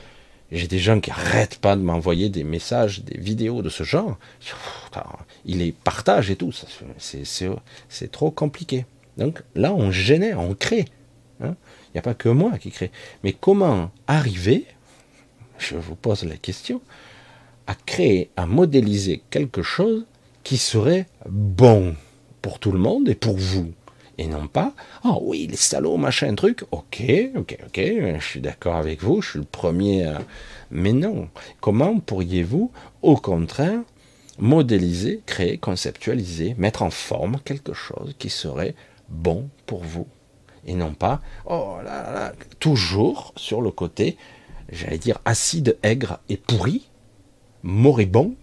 j'ai 0.52 0.68
des 0.68 0.78
gens 0.78 1.00
qui 1.00 1.11
arrêtent 1.11 1.58
pas 1.58 1.74
de 1.74 1.82
m'envoyer 1.82 2.28
des 2.28 2.44
messages, 2.44 3.02
des 3.02 3.18
vidéos 3.18 3.61
de 3.61 3.70
ce 3.70 3.82
genre. 3.82 4.16
Ils 5.46 5.58
les 5.58 5.72
partagent 5.72 6.30
et 6.30 6.37
tout. 6.37 6.52
C'est 6.98 8.12
trop 8.12 8.30
compliqué. 8.30 8.87
Donc 9.16 9.42
là, 9.55 9.72
on 9.75 9.90
génère, 9.90 10.40
on 10.40 10.55
crée. 10.55 10.87
Hein. 11.40 11.55
Il 11.88 11.96
n'y 11.96 11.98
a 11.98 12.03
pas 12.03 12.14
que 12.14 12.29
moi 12.29 12.59
qui 12.59 12.70
crée. 12.70 12.90
Mais 13.25 13.33
comment 13.33 13.90
arriver, 14.07 14.66
je 15.59 15.77
vous 15.77 15.94
pose 15.94 16.25
la 16.25 16.37
question, 16.37 16.81
à 17.66 17.75
créer, 17.75 18.31
à 18.37 18.46
modéliser 18.46 19.22
quelque 19.31 19.62
chose 19.62 20.07
qui 20.42 20.57
serait 20.57 21.07
bon 21.29 21.94
pour 22.40 22.59
tout 22.59 22.72
le 22.72 22.79
monde 22.79 23.09
et 23.09 23.14
pour 23.14 23.37
vous 23.37 23.72
et 24.18 24.27
non 24.27 24.46
pas, 24.46 24.75
oh 25.05 25.20
oui, 25.22 25.46
les 25.51 25.57
salauds, 25.57 25.96
machin, 25.96 26.35
truc, 26.35 26.64
ok, 26.70 27.03
ok, 27.35 27.59
ok, 27.66 27.81
je 28.18 28.25
suis 28.25 28.40
d'accord 28.40 28.77
avec 28.77 29.03
vous, 29.03 29.22
je 29.22 29.31
suis 29.31 29.38
le 29.38 29.44
premier. 29.44 30.12
Mais 30.70 30.92
non, 30.92 31.29
comment 31.61 31.98
pourriez-vous, 31.98 32.70
au 33.01 33.16
contraire, 33.16 33.81
modéliser, 34.38 35.22
créer, 35.27 35.57
conceptualiser, 35.59 36.55
mettre 36.59 36.83
en 36.83 36.90
forme 36.90 37.38
quelque 37.44 37.72
chose 37.72 38.14
qui 38.18 38.29
serait 38.29 38.75
bon 39.12 39.48
pour 39.66 39.85
vous 39.85 40.09
et 40.66 40.75
non 40.75 40.94
pas, 40.94 41.20
oh 41.46 41.77
là 41.85 42.12
là, 42.12 42.33
toujours 42.61 43.33
sur 43.37 43.61
le 43.61 43.70
côté, 43.70 44.16
j'allais 44.70 44.98
dire, 44.98 45.18
acide, 45.25 45.77
aigre 45.83 46.20
et 46.29 46.37
pourri, 46.37 46.88
moribond, 47.62 48.35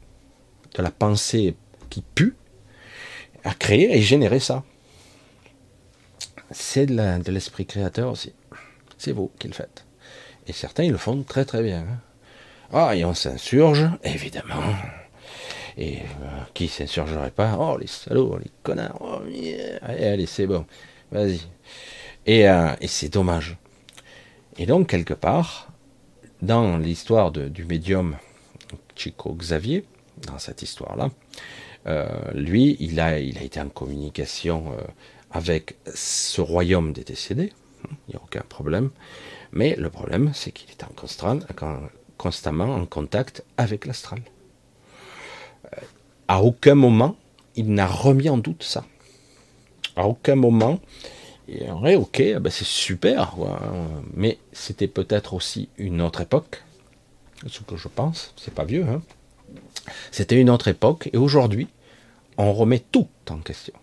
de 0.75 0.81
la 0.81 0.91
pensée 0.91 1.55
qui 1.89 2.01
pue, 2.01 2.35
à 3.43 3.53
créer 3.53 3.97
et 3.97 4.01
générer 4.01 4.39
ça 4.39 4.63
c'est 6.51 6.85
de 6.87 7.31
l'esprit 7.31 7.65
créateur 7.65 8.11
aussi. 8.11 8.33
C'est 8.97 9.11
vous 9.11 9.31
qui 9.39 9.47
le 9.47 9.53
faites. 9.53 9.85
Et 10.47 10.53
certains, 10.53 10.83
ils 10.83 10.91
le 10.91 10.97
font 10.97 11.23
très 11.23 11.45
très 11.45 11.61
bien. 11.61 11.81
Hein. 11.81 11.99
Ah, 12.71 12.95
et 12.95 13.05
on 13.05 13.13
s'insurge, 13.13 13.87
évidemment. 14.03 14.61
Et 15.79 15.99
euh, 15.99 16.41
qui 16.53 16.67
s'insurgerait 16.67 17.31
pas? 17.31 17.55
Oh, 17.57 17.77
les 17.77 17.87
salauds, 17.87 18.37
les 18.37 18.51
connards. 18.63 18.97
Oh, 18.99 19.21
allez, 19.81 20.03
allez 20.03 20.25
c'est 20.25 20.45
bon. 20.45 20.65
Vas-y. 21.09 21.39
Et, 22.25 22.49
euh, 22.49 22.75
et 22.81 22.87
c'est 22.87 23.07
dommage. 23.07 23.55
Et 24.57 24.65
donc, 24.65 24.89
quelque 24.89 25.13
part, 25.13 25.71
dans 26.41 26.77
l'histoire 26.77 27.31
du 27.31 27.63
médium 27.63 28.17
Chico 28.93 29.33
Xavier, 29.33 29.85
dans 30.27 30.37
cette 30.37 30.61
histoire-là, 30.61 31.11
euh, 31.87 32.09
lui, 32.33 32.75
il 32.81 32.99
a, 32.99 33.17
été 33.17 33.61
en 33.61 33.69
communication 33.69 34.75
avec 35.31 35.77
ce 35.95 36.41
royaume 36.41 36.91
des 36.91 37.05
décédés, 37.05 37.53
il 37.89 38.11
n'y 38.11 38.15
a 38.15 38.21
aucun 38.21 38.43
problème. 38.49 38.89
Mais 39.53 39.77
le 39.77 39.89
problème, 39.89 40.31
c'est 40.33 40.51
qu'il 40.51 40.69
est 40.71 40.83
en 40.83 40.91
constamment 42.17 42.75
en 42.75 42.85
contact 42.85 43.45
avec 43.55 43.85
l'astral. 43.85 44.19
À 46.29 46.43
aucun 46.43 46.75
moment, 46.75 47.15
il 47.55 47.73
n'a 47.73 47.87
remis 47.87 48.29
en 48.29 48.37
doute 48.37 48.61
ça. 48.61 48.85
À 49.95 50.05
aucun 50.05 50.35
moment, 50.35 50.79
il 51.47 51.67
aurait, 51.71 51.95
ok, 51.95 52.21
ah 52.35 52.39
ben 52.39 52.51
c'est 52.51 52.67
super, 52.67 53.35
mais 54.13 54.37
c'était 54.53 54.87
peut-être 54.87 55.33
aussi 55.33 55.69
une 55.79 56.03
autre 56.03 56.21
époque, 56.21 56.63
ce 57.47 57.61
que 57.61 57.77
je 57.77 57.87
pense, 57.87 58.35
c'est 58.37 58.53
pas 58.53 58.63
vieux, 58.63 58.85
hein. 58.87 59.01
c'était 60.11 60.39
une 60.39 60.51
autre 60.51 60.67
époque, 60.67 61.09
et 61.13 61.17
aujourd'hui, 61.17 61.67
on 62.37 62.53
remet 62.53 62.83
tout 62.91 63.07
en 63.31 63.39
question. 63.39 63.73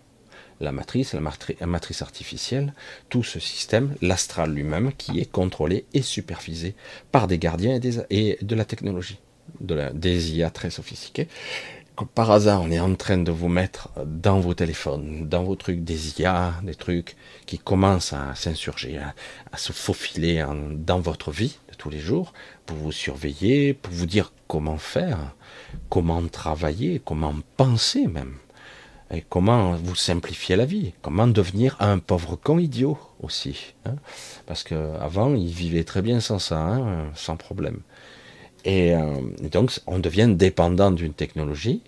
La 0.61 0.71
matrice, 0.71 1.13
la, 1.13 1.67
matrice 1.67 2.01
artificielle, 2.01 2.73
tout 3.09 3.23
ce 3.23 3.41
système, 3.41 3.93
l'astral 4.01 4.53
lui-même, 4.53 4.93
qui 4.93 5.19
est 5.19 5.29
contrôlé 5.29 5.85
et 5.93 6.01
supervisé 6.01 6.75
par 7.11 7.27
des 7.27 7.39
gardiens 7.39 7.77
et, 8.09 8.37
de 8.41 8.55
la 8.55 8.63
technologie, 8.63 9.19
de 9.59 9.75
la, 9.75 9.91
des 9.91 10.31
IA 10.31 10.49
très 10.49 10.71
par 12.05 12.31
hasard, 12.31 12.61
on 12.61 12.71
est 12.71 12.79
en 12.79 12.93
train 12.95 13.17
de 13.17 13.31
vous 13.31 13.47
mettre 13.47 13.89
dans 14.05 14.39
vos 14.39 14.53
téléphones, 14.53 15.27
dans 15.27 15.43
vos 15.43 15.55
trucs, 15.55 15.83
des 15.83 16.19
IA, 16.21 16.53
des 16.63 16.75
trucs 16.75 17.15
qui 17.45 17.57
commencent 17.57 18.13
à 18.13 18.35
s'insurger, 18.35 18.99
à, 18.99 19.57
se 19.57 19.73
faufiler 19.73 20.45
dans 20.73 20.99
votre 20.99 21.31
vie 21.31 21.57
de 21.69 21.75
tous 21.75 21.89
les 21.89 21.99
jours, 21.99 22.33
pour 22.65 22.77
vous 22.77 22.91
surveiller, 22.91 23.73
pour 23.73 23.93
vous 23.93 24.05
dire 24.05 24.31
comment 24.47 24.77
faire, 24.77 25.17
comment 25.89 26.25
travailler, 26.27 27.01
comment 27.03 27.35
penser 27.55 28.07
même 28.07 28.35
et 29.09 29.23
comment 29.27 29.73
vous 29.73 29.95
simplifier 29.95 30.55
la 30.55 30.65
vie 30.65 30.93
Comment 31.01 31.27
devenir 31.27 31.77
un 31.79 31.97
pauvre 31.99 32.35
con 32.35 32.59
idiot 32.59 32.97
aussi 33.21 33.73
hein 33.85 33.95
Parce 34.45 34.63
qu'avant, 34.63 35.33
il 35.33 35.47
vivait 35.47 35.85
très 35.85 36.01
bien 36.01 36.19
sans 36.19 36.39
ça, 36.39 36.59
hein, 36.59 37.09
sans 37.15 37.37
problème. 37.37 37.79
Et, 38.67 38.93
euh, 38.93 39.21
donc, 39.49 39.71
on 39.87 39.97
devient 39.97 40.29
dépendant 40.29 40.91
d'une 40.91 41.13
technologie, 41.13 41.81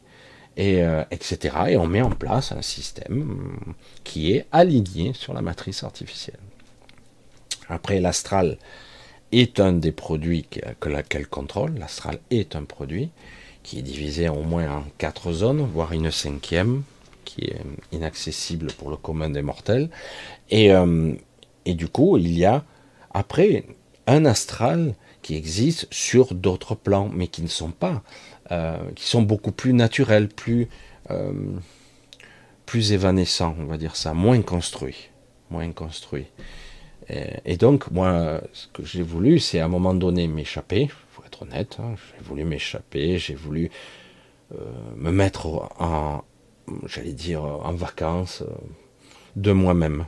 et, 0.55 0.81
euh, 0.81 1.03
etc. 1.11 1.55
Et 1.67 1.77
on 1.77 1.85
met 1.85 2.01
en 2.01 2.11
place 2.11 2.53
un 2.53 2.61
système 2.61 3.59
qui 4.05 4.31
est 4.31 4.45
aligné 4.53 5.13
sur 5.13 5.33
la 5.33 5.41
matrice 5.41 5.83
artificielle. 5.83 6.39
Après, 7.67 7.99
l'astral 7.99 8.57
est 9.33 9.59
un 9.59 9.73
des 9.73 9.91
produits 9.91 10.45
qu'elle 11.09 11.27
contrôle. 11.27 11.77
L'astral 11.77 12.19
est 12.31 12.55
un 12.55 12.63
produit 12.63 13.09
qui 13.61 13.79
est 13.79 13.83
divisé 13.83 14.29
au 14.29 14.43
moins 14.43 14.71
en 14.71 14.83
quatre 14.97 15.33
zones, 15.33 15.61
voire 15.61 15.91
une 15.91 16.11
cinquième, 16.11 16.83
qui 17.25 17.41
est 17.41 17.61
inaccessible 17.91 18.71
pour 18.71 18.89
le 18.89 18.95
commun 18.95 19.29
des 19.29 19.41
mortels. 19.41 19.89
Et, 20.49 20.71
euh, 20.71 21.13
et 21.65 21.73
du 21.73 21.89
coup, 21.89 22.17
il 22.17 22.31
y 22.37 22.45
a 22.45 22.63
après 23.13 23.65
un 24.07 24.23
astral 24.25 24.95
qui 25.29 25.35
existe 25.35 25.87
sur 25.91 26.33
d'autres 26.33 26.73
plans, 26.73 27.07
mais 27.13 27.27
qui 27.27 27.43
ne 27.43 27.47
sont 27.47 27.69
pas, 27.69 28.01
euh, 28.51 28.79
qui 28.95 29.05
sont 29.05 29.21
beaucoup 29.21 29.51
plus 29.51 29.73
naturels, 29.73 30.27
plus, 30.27 30.67
euh, 31.11 31.31
plus 32.65 32.93
évanescents, 32.93 33.55
on 33.59 33.65
va 33.65 33.77
dire 33.77 33.95
ça, 33.95 34.15
moins 34.15 34.41
construits, 34.41 35.11
moins 35.51 35.71
construits. 35.71 36.25
Et, 37.45 37.57
donc, 37.57 37.91
moi, 37.91 38.41
ce 38.53 38.67
que 38.73 38.83
j'ai 38.83 39.03
voulu, 39.03 39.39
c'est 39.39 39.59
à 39.59 39.65
un 39.65 39.67
moment 39.67 39.93
donné 39.93 40.27
m'échapper, 40.27 40.89
faut 41.11 41.23
être 41.25 41.43
honnête, 41.43 41.77
hein, 41.79 41.93
j'ai 41.95 42.23
voulu 42.23 42.43
m'échapper, 42.43 43.19
j'ai 43.19 43.35
voulu 43.35 43.69
me 44.95 45.11
mettre 45.11 45.45
en, 45.79 46.23
j'allais 46.87 47.13
dire, 47.13 47.43
en 47.43 47.73
vacances 47.73 48.41
euh, 48.41 48.51
de 49.35 49.51
moi-même. 49.51 50.05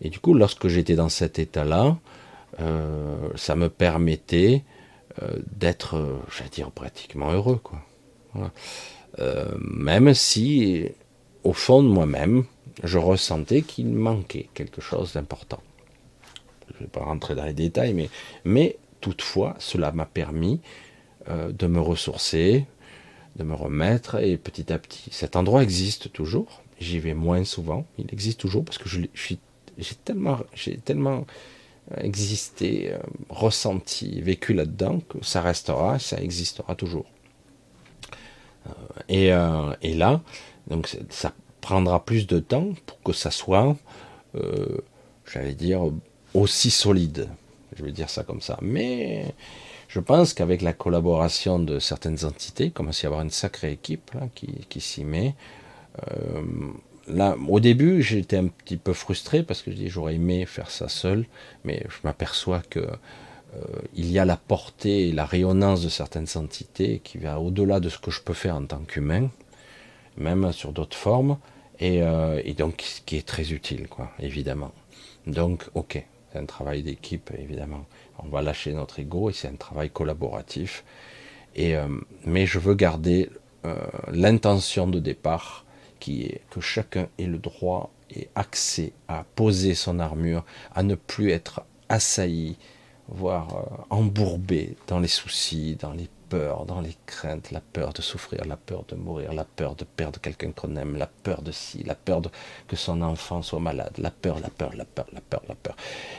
Et 0.00 0.10
du 0.10 0.18
coup, 0.18 0.34
lorsque 0.34 0.68
j'étais 0.68 0.94
dans 0.94 1.08
cet 1.08 1.38
état-là, 1.38 1.98
euh, 2.60 3.28
ça 3.36 3.56
me 3.56 3.68
permettait 3.68 4.64
euh, 5.22 5.38
d'être, 5.56 6.20
j'allais 6.36 6.50
dire, 6.50 6.70
pratiquement 6.70 7.30
heureux. 7.30 7.60
Quoi. 7.62 7.82
même 9.60 10.14
si, 10.14 10.88
au 11.44 11.52
fond 11.52 11.82
de 11.82 11.88
moi-même, 11.88 12.44
je 12.84 12.98
ressentais 12.98 13.62
qu'il 13.62 13.88
manquait 13.88 14.48
quelque 14.54 14.80
chose 14.80 15.14
d'important. 15.14 15.62
Je 16.68 16.74
ne 16.74 16.78
vais 16.80 16.86
pas 16.86 17.00
rentrer 17.00 17.34
dans 17.34 17.44
les 17.44 17.54
détails, 17.54 17.94
mais, 17.94 18.10
mais 18.44 18.76
toutefois, 19.00 19.56
cela 19.58 19.90
m'a 19.90 20.06
permis 20.06 20.60
de 21.28 21.66
me 21.66 21.80
ressourcer, 21.80 22.66
de 23.36 23.44
me 23.44 23.54
remettre 23.54 24.16
et 24.22 24.36
petit 24.36 24.72
à 24.72 24.78
petit. 24.78 25.08
Cet 25.10 25.36
endroit 25.36 25.62
existe 25.62 26.12
toujours. 26.12 26.62
J'y 26.80 26.98
vais 26.98 27.14
moins 27.14 27.44
souvent. 27.44 27.86
Il 27.98 28.06
existe 28.12 28.40
toujours 28.40 28.64
parce 28.64 28.78
que 28.78 28.88
je, 28.88 29.00
j'ai 29.14 29.94
tellement, 30.04 30.38
j'ai 30.54 30.76
tellement 30.76 31.18
euh, 31.18 31.22
existé, 31.96 32.92
euh, 32.92 32.98
ressenti, 33.28 34.20
vécu 34.20 34.52
là-dedans 34.52 35.00
que 35.00 35.24
ça 35.24 35.40
restera, 35.40 35.98
ça 35.98 36.20
existera 36.20 36.74
toujours. 36.74 37.06
Euh, 38.66 39.74
et, 39.82 39.88
et, 39.88 39.94
là, 39.94 40.20
ça 41.08 41.32
prendra 41.60 42.04
plus 42.04 42.26
de 42.26 42.38
temps 42.38 42.72
pour 42.86 43.02
que 43.02 43.12
ça 43.12 43.30
soit, 43.30 43.76
j'allais 45.32 45.54
dire, 45.54 45.80
aussi 46.34 46.70
solide. 46.70 47.28
Je 47.76 47.84
vais 47.84 47.92
dire 47.92 48.10
ça 48.10 48.24
comme 48.24 48.40
ça. 48.40 48.58
Mais 48.60 49.34
je 49.88 50.00
pense 50.00 50.34
qu'avec 50.34 50.60
la 50.60 50.74
collaboration 50.74 51.58
de 51.58 51.78
certaines 51.78 52.24
entités, 52.24 52.66
il 52.66 52.72
commence 52.72 53.00
à 53.00 53.04
y 53.04 53.06
avoir 53.06 53.22
une 53.22 53.30
sacrée 53.30 53.72
équipe 53.72 54.10
qui, 54.34 54.80
s'y 54.80 55.04
met. 55.04 55.34
Euh, 56.10 56.42
là, 57.08 57.36
au 57.48 57.60
début, 57.60 58.02
j'étais 58.02 58.36
un 58.36 58.48
petit 58.48 58.76
peu 58.76 58.92
frustré 58.92 59.42
parce 59.42 59.62
que 59.62 59.70
je 59.70 59.76
dis 59.76 59.88
j'aurais 59.88 60.14
aimé 60.14 60.46
faire 60.46 60.70
ça 60.70 60.88
seul, 60.88 61.26
mais 61.64 61.84
je 61.88 61.96
m'aperçois 62.04 62.62
que 62.68 62.86
il 63.94 64.10
y 64.10 64.18
a 64.18 64.26
la 64.26 64.36
portée 64.36 65.08
et 65.08 65.12
la 65.12 65.24
rayonnance 65.24 65.82
de 65.82 65.88
certaines 65.88 66.28
entités 66.36 67.00
qui 67.02 67.16
va 67.16 67.40
au-delà 67.40 67.80
de 67.80 67.88
ce 67.88 67.98
que 67.98 68.10
je 68.10 68.20
peux 68.20 68.34
faire 68.34 68.54
en 68.54 68.64
tant 68.66 68.80
qu'humain, 68.80 69.30
même 70.18 70.52
sur 70.52 70.72
d'autres 70.72 70.96
formes, 70.96 71.38
et, 71.80 72.02
et, 72.44 72.52
donc 72.52 72.76
qui 73.06 73.16
est 73.16 73.26
très 73.26 73.52
utile, 73.52 73.88
quoi, 73.88 74.12
évidemment. 74.20 74.70
Donc, 75.26 75.64
ok, 75.74 76.04
c'est 76.32 76.38
un 76.38 76.46
travail 76.46 76.82
d'équipe, 76.82 77.30
évidemment. 77.38 77.86
On 78.18 78.28
va 78.28 78.42
lâcher 78.42 78.72
notre 78.72 78.98
ego 79.00 79.30
et 79.30 79.32
c'est 79.32 79.48
un 79.48 79.56
travail 79.56 79.90
collaboratif. 79.90 80.84
Et, 81.54 81.76
euh, 81.76 81.88
mais 82.24 82.46
je 82.46 82.58
veux 82.58 82.74
garder 82.74 83.30
euh, 83.64 83.74
l'intention 84.10 84.86
de 84.86 84.98
départ 84.98 85.64
qui 86.00 86.22
est 86.22 86.42
que 86.50 86.60
chacun 86.60 87.08
ait 87.18 87.26
le 87.26 87.38
droit 87.38 87.90
et 88.10 88.28
accès 88.34 88.92
à 89.08 89.24
poser 89.34 89.74
son 89.74 89.98
armure, 89.98 90.44
à 90.74 90.82
ne 90.82 90.94
plus 90.94 91.30
être 91.30 91.62
assailli, 91.88 92.56
voire 93.08 93.56
euh, 93.56 93.84
embourbé 93.90 94.76
dans 94.86 94.98
les 94.98 95.08
soucis, 95.08 95.76
dans 95.76 95.92
les 95.92 96.08
peur, 96.28 96.66
dans 96.66 96.80
les 96.80 96.96
craintes, 97.06 97.50
la 97.50 97.60
peur 97.60 97.92
de 97.92 98.02
souffrir, 98.02 98.44
la 98.44 98.56
peur 98.56 98.84
de 98.88 98.94
mourir, 98.94 99.32
la 99.32 99.44
peur 99.44 99.74
de 99.74 99.84
perdre 99.84 100.20
quelqu'un 100.20 100.52
qu'on 100.52 100.76
aime, 100.76 100.96
la 100.96 101.06
peur 101.06 101.42
de 101.42 101.52
ci, 101.52 101.82
la 101.84 101.94
peur 101.94 102.20
de 102.20 102.30
que 102.66 102.76
son 102.76 103.02
enfant 103.02 103.42
soit 103.42 103.60
malade, 103.60 103.92
la 103.98 104.10
peur, 104.10 104.38
la 104.40 104.50
peur, 104.50 104.74
la 104.76 104.84
peur, 104.84 105.06
la 105.12 105.20
peur, 105.20 105.42
la 105.48 105.54
peur, 105.54 105.76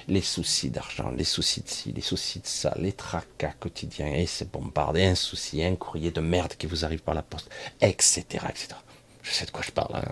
les 0.08 0.22
soucis 0.22 0.70
d'argent, 0.70 1.12
les 1.12 1.24
soucis 1.24 1.62
de 1.62 1.70
ci, 1.70 1.92
les 1.92 2.02
soucis 2.02 2.40
de 2.40 2.48
ça, 2.48 2.74
les 2.78 2.94
tracas 2.94 3.54
quotidiens, 3.60 4.14
et 4.14 4.26
c'est 4.26 4.52
bombardé, 4.52 5.04
un 5.06 5.16
souci, 5.16 5.64
un 5.64 5.76
courrier 5.76 6.12
de 6.12 6.22
merde 6.22 6.54
qui 6.58 6.66
vous 6.66 6.86
arrive 6.86 7.02
par 7.02 7.16
la 7.16 7.24
poste, 7.24 7.50
etc., 7.82 8.24
etc. 8.50 8.76
Je 9.22 9.32
sais 9.32 9.46
de 9.46 9.52
quoi 9.52 9.62
je 9.64 9.72
parle. 9.72 9.96
Hein. 9.96 10.12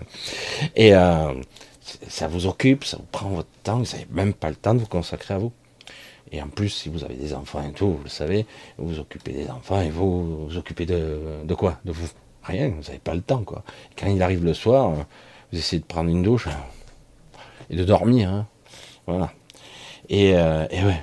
Et 0.76 0.94
euh, 0.94 1.34
ça 2.08 2.28
vous 2.28 2.46
occupe, 2.46 2.84
ça 2.84 2.98
vous 2.98 3.06
prend 3.10 3.28
votre 3.30 3.48
temps, 3.62 3.78
vous 3.78 3.92
n'avez 3.92 4.06
même 4.10 4.34
pas 4.34 4.50
le 4.50 4.56
temps 4.56 4.74
de 4.74 4.80
vous 4.80 4.86
consacrer 4.86 5.34
à 5.34 5.38
vous. 5.38 5.52
Et 6.30 6.42
en 6.42 6.48
plus, 6.48 6.68
si 6.68 6.88
vous 6.88 7.04
avez 7.04 7.14
des 7.14 7.32
enfants 7.32 7.66
et 7.66 7.72
tout, 7.72 7.92
vous 7.92 8.04
le 8.04 8.10
savez, 8.10 8.44
vous 8.76 8.88
vous 8.88 8.98
occupez 8.98 9.32
des 9.32 9.48
enfants 9.48 9.80
et 9.80 9.88
vous 9.90 10.46
vous 10.46 10.56
occupez 10.58 10.84
de, 10.84 11.20
de 11.44 11.54
quoi? 11.54 11.78
De 11.84 11.92
vous 11.92 12.06
Rien, 12.44 12.68
vous 12.68 12.82
n'avez 12.82 12.98
pas 12.98 13.14
le 13.14 13.20
temps, 13.20 13.42
quoi. 13.42 13.62
quand 13.98 14.06
il 14.06 14.22
arrive 14.22 14.42
le 14.44 14.54
soir, 14.54 14.92
vous 15.52 15.58
essayez 15.58 15.80
de 15.80 15.86
prendre 15.86 16.08
une 16.08 16.22
douche 16.22 16.48
et 17.68 17.76
de 17.76 17.84
dormir. 17.84 18.30
Hein. 18.30 18.46
Voilà. 19.06 19.32
Et, 20.08 20.34
euh, 20.34 20.66
et, 20.70 20.82
ouais. 20.82 21.02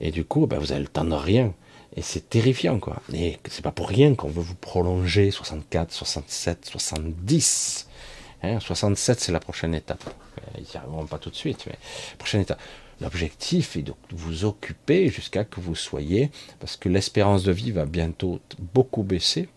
Et 0.00 0.10
du 0.10 0.24
coup, 0.24 0.46
ben, 0.46 0.58
vous 0.58 0.72
avez 0.72 0.82
le 0.82 0.88
temps 0.88 1.04
de 1.04 1.14
rien. 1.14 1.54
Et 1.96 2.02
c'est 2.02 2.28
terrifiant, 2.28 2.78
quoi. 2.78 3.00
Et 3.14 3.38
c'est 3.48 3.62
pas 3.62 3.72
pour 3.72 3.88
rien 3.88 4.14
qu'on 4.14 4.28
veut 4.28 4.42
vous 4.42 4.54
prolonger 4.54 5.30
64, 5.30 5.92
67, 5.92 6.66
70. 6.66 7.88
67, 8.60 9.18
c'est 9.18 9.32
la 9.32 9.40
prochaine 9.40 9.74
étape. 9.74 10.04
Ils 10.58 10.62
n'y 10.62 10.76
arriveront 10.76 11.06
pas 11.06 11.18
tout 11.18 11.30
de 11.30 11.34
suite, 11.34 11.64
mais 11.66 11.74
prochaine 12.18 12.42
étape. 12.42 12.60
L'objectif 13.00 13.76
est 13.76 13.82
de 13.82 13.94
vous 14.12 14.44
occuper 14.44 15.08
jusqu'à 15.08 15.44
que 15.44 15.58
vous 15.58 15.74
soyez, 15.74 16.30
parce 16.60 16.76
que 16.76 16.88
l'espérance 16.88 17.44
de 17.44 17.52
vie 17.52 17.70
va 17.70 17.86
bientôt 17.86 18.40
beaucoup 18.74 19.02
baisser. 19.02 19.48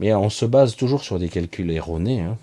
Mais 0.00 0.12
on 0.14 0.30
se 0.30 0.44
base 0.44 0.76
toujours 0.76 1.02
sur 1.02 1.18
des 1.18 1.28
calculs 1.28 1.70
erronés. 1.70 2.20
Hein. 2.20 2.38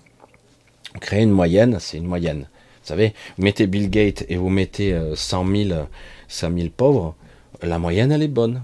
Créer 1.00 1.22
une 1.22 1.30
moyenne, 1.30 1.78
c'est 1.78 1.98
une 1.98 2.06
moyenne. 2.06 2.48
Vous 2.82 2.88
savez, 2.88 3.12
vous 3.36 3.44
mettez 3.44 3.66
Bill 3.66 3.90
Gates 3.90 4.24
et 4.28 4.36
vous 4.36 4.48
mettez 4.48 4.98
100 5.14 5.46
000, 5.46 5.80
100 6.26 6.56
000 6.56 6.68
pauvres, 6.74 7.14
la 7.62 7.78
moyenne, 7.78 8.12
elle 8.12 8.22
est 8.22 8.28
bonne 8.28 8.62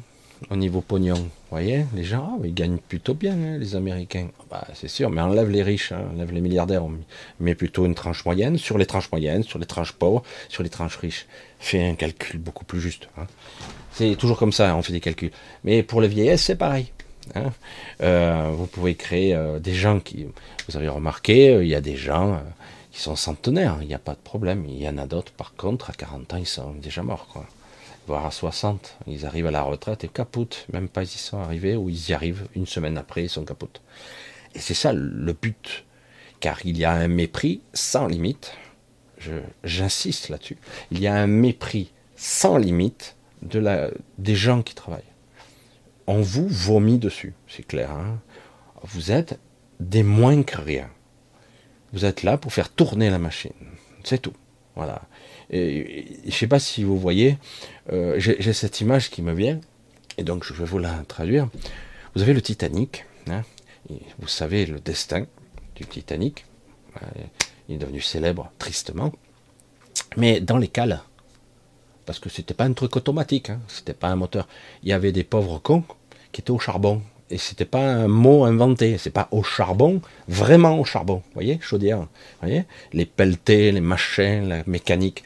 au 0.50 0.56
niveau 0.56 0.80
pognon. 0.80 1.14
Vous 1.14 1.30
voyez, 1.50 1.86
les 1.94 2.04
gens, 2.04 2.38
ah, 2.38 2.42
ils 2.44 2.54
gagnent 2.54 2.78
plutôt 2.78 3.14
bien, 3.14 3.32
hein, 3.32 3.58
les 3.58 3.76
Américains. 3.76 4.28
Bah, 4.50 4.66
c'est 4.74 4.88
sûr, 4.88 5.10
mais 5.10 5.20
enlève 5.20 5.50
les 5.50 5.62
riches, 5.62 5.92
hein, 5.92 6.02
enlève 6.14 6.32
les 6.32 6.40
milliardaires, 6.40 6.84
on 6.84 6.92
met 7.40 7.54
plutôt 7.54 7.86
une 7.86 7.94
tranche 7.94 8.24
moyenne, 8.24 8.58
sur 8.58 8.78
les 8.78 8.86
tranches 8.86 9.10
moyennes, 9.10 9.42
sur 9.42 9.58
les 9.58 9.66
tranches 9.66 9.92
pauvres, 9.92 10.22
sur 10.48 10.62
les 10.62 10.70
tranches 10.70 10.96
riches. 10.96 11.26
Fait 11.58 11.86
un 11.86 11.94
calcul 11.94 12.38
beaucoup 12.38 12.64
plus 12.64 12.80
juste. 12.80 13.08
Hein. 13.16 13.26
C'est 13.92 14.16
toujours 14.16 14.38
comme 14.38 14.52
ça, 14.52 14.74
on 14.76 14.82
fait 14.82 14.92
des 14.92 15.00
calculs. 15.00 15.30
Mais 15.62 15.82
pour 15.82 16.00
le 16.00 16.06
vieillesse, 16.06 16.42
c'est 16.42 16.56
pareil. 16.56 16.90
Euh, 18.02 18.50
vous 18.54 18.66
pouvez 18.66 18.94
créer 18.94 19.34
euh, 19.34 19.58
des 19.58 19.74
gens 19.74 20.00
qui, 20.00 20.26
vous 20.68 20.76
avez 20.76 20.88
remarqué, 20.88 21.50
euh, 21.50 21.64
il 21.64 21.70
y 21.70 21.74
a 21.74 21.80
des 21.80 21.96
gens 21.96 22.40
qui 22.90 23.00
sont 23.00 23.16
centenaires, 23.16 23.78
il 23.80 23.88
n'y 23.88 23.94
a 23.94 23.98
pas 23.98 24.12
de 24.12 24.18
problème. 24.18 24.64
Il 24.68 24.82
y 24.82 24.88
en 24.88 24.98
a 24.98 25.06
d'autres, 25.06 25.32
par 25.32 25.54
contre, 25.54 25.90
à 25.90 25.92
40 25.92 26.34
ans, 26.34 26.36
ils 26.36 26.46
sont 26.46 26.72
déjà 26.72 27.02
morts. 27.02 27.28
Quoi 27.32 27.46
voire 28.06 28.26
à 28.26 28.30
60. 28.30 28.98
Ils 29.06 29.26
arrivent 29.26 29.46
à 29.46 29.50
la 29.50 29.62
retraite 29.62 30.04
et 30.04 30.08
capotent. 30.08 30.66
Même 30.72 30.88
pas 30.88 31.02
ils 31.02 31.14
y 31.14 31.18
sont 31.18 31.38
arrivés 31.38 31.76
ou 31.76 31.88
ils 31.88 32.10
y 32.10 32.12
arrivent 32.12 32.46
une 32.54 32.66
semaine 32.66 32.98
après, 32.98 33.24
ils 33.24 33.30
sont 33.30 33.44
capotes. 33.44 33.82
Et 34.54 34.58
c'est 34.58 34.74
ça 34.74 34.92
le 34.92 35.32
but. 35.32 35.84
Car 36.40 36.64
il 36.64 36.76
y 36.78 36.84
a 36.84 36.92
un 36.92 37.08
mépris 37.08 37.62
sans 37.72 38.06
limite. 38.06 38.52
J'insiste 39.62 40.28
là-dessus. 40.28 40.58
Il 40.90 41.00
y 41.00 41.06
a 41.06 41.14
un 41.14 41.26
mépris 41.26 41.92
sans 42.16 42.58
limite 42.58 43.16
de 43.42 43.58
la, 43.58 43.90
des 44.18 44.34
gens 44.34 44.62
qui 44.62 44.74
travaillent. 44.74 45.02
On 46.06 46.20
vous 46.20 46.46
vomit 46.48 46.98
dessus, 46.98 47.32
c'est 47.48 47.66
clair. 47.66 47.90
Hein. 47.90 48.20
vous 48.82 49.10
êtes 49.10 49.38
des 49.80 50.02
moins 50.02 50.42
que 50.42 50.60
rien. 50.60 50.90
Vous 51.92 52.04
êtes 52.04 52.22
là 52.22 52.36
pour 52.36 52.52
faire 52.52 52.70
tourner 52.70 53.08
la 53.08 53.18
machine. 53.18 53.52
C'est 54.02 54.20
tout. 54.20 54.34
Voilà. 54.74 55.02
Je 55.50 56.26
ne 56.26 56.30
sais 56.30 56.46
pas 56.46 56.58
si 56.58 56.84
vous 56.84 56.98
voyez, 56.98 57.38
euh, 57.92 58.14
j'ai 58.18 58.52
cette 58.52 58.80
image 58.80 59.10
qui 59.10 59.22
me 59.22 59.34
vient, 59.34 59.60
et 60.18 60.24
donc 60.24 60.44
je 60.44 60.52
vais 60.54 60.64
vous 60.64 60.78
la 60.78 60.94
traduire. 61.06 61.48
Vous 62.14 62.22
avez 62.22 62.32
le 62.32 62.42
Titanic, 62.42 63.04
hein, 63.28 63.42
vous 64.18 64.28
savez 64.28 64.66
le 64.66 64.80
destin 64.80 65.26
du 65.76 65.84
Titanic, 65.86 66.46
il 67.68 67.74
est 67.74 67.78
devenu 67.78 68.00
célèbre 68.00 68.50
tristement, 68.58 69.12
mais 70.16 70.40
dans 70.40 70.58
les 70.58 70.68
cales, 70.68 71.02
parce 72.06 72.18
que 72.18 72.28
c'était 72.28 72.54
pas 72.54 72.64
un 72.64 72.72
truc 72.72 72.96
automatique, 72.96 73.50
hein, 73.50 73.60
c'était 73.68 73.94
pas 73.94 74.08
un 74.08 74.16
moteur, 74.16 74.48
il 74.82 74.88
y 74.88 74.92
avait 74.92 75.12
des 75.12 75.24
pauvres 75.24 75.58
cons 75.58 75.84
qui 76.32 76.40
étaient 76.40 76.50
au 76.50 76.58
charbon, 76.58 77.02
et 77.30 77.38
c'était 77.38 77.64
pas 77.64 77.80
un 77.80 78.08
mot 78.08 78.44
inventé, 78.44 78.98
c'est 78.98 79.10
pas 79.10 79.28
au 79.30 79.42
charbon, 79.42 80.00
vraiment 80.28 80.78
au 80.78 80.84
charbon, 80.84 81.16
vous 81.16 81.34
voyez, 81.34 81.58
chaudière, 81.60 82.06
voyez, 82.40 82.64
les 82.92 83.06
pelletés, 83.06 83.72
les 83.72 83.80
machins, 83.80 84.48
la 84.48 84.62
mécanique, 84.66 85.24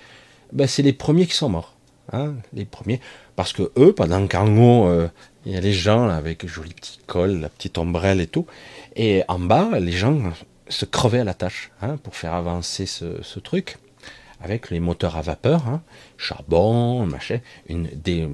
ben 0.53 0.66
c'est 0.66 0.82
les 0.82 0.92
premiers 0.92 1.26
qui 1.26 1.34
sont 1.34 1.49
morts, 1.49 1.74
hein, 2.12 2.34
les 2.53 2.64
premiers, 2.64 3.01
parce 3.36 3.53
que 3.53 3.70
eux, 3.76 3.92
pendant 3.92 4.26
qu'en 4.26 4.49
haut, 4.57 4.86
euh, 4.86 5.09
il 5.44 5.53
y 5.53 5.57
a 5.57 5.61
les 5.61 5.72
gens 5.72 6.09
avec 6.09 6.42
le 6.44 6.49
joli 6.49 6.72
petit 6.72 6.99
col, 7.07 7.40
la 7.40 7.49
petite 7.49 7.78
ombrelle 7.78 8.20
et 8.20 8.26
tout, 8.26 8.46
et 8.96 9.24
en 9.28 9.38
bas, 9.38 9.78
les 9.80 9.92
gens 9.92 10.18
se 10.68 10.84
crevaient 10.84 11.20
à 11.20 11.24
la 11.24 11.34
tâche, 11.34 11.70
hein, 11.82 11.96
pour 12.03 12.14
faire 12.14 12.34
avancer 12.34 12.86
ce, 12.86 13.22
ce, 13.22 13.40
truc, 13.40 13.78
avec 14.40 14.70
les 14.70 14.80
moteurs 14.80 15.16
à 15.16 15.22
vapeur, 15.22 15.66
hein, 15.66 15.82
charbon, 16.16 17.07
machin, 17.07 17.40
une, 17.68 17.88
des, 17.92 18.28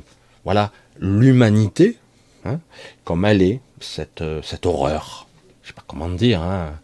voilà, 0.45 0.71
l'humanité, 0.99 1.99
Hein, 2.45 2.61
comme 3.05 3.25
elle 3.25 3.43
est, 3.43 3.61
cette, 3.81 4.21
euh, 4.21 4.43
cette 4.43 4.67
horreur. 4.67 5.27
Je 5.63 5.69
sais 5.69 5.75
pas 5.75 5.85
comment 5.87 6.11
dire. 6.11 6.43
Hein. 6.43 6.79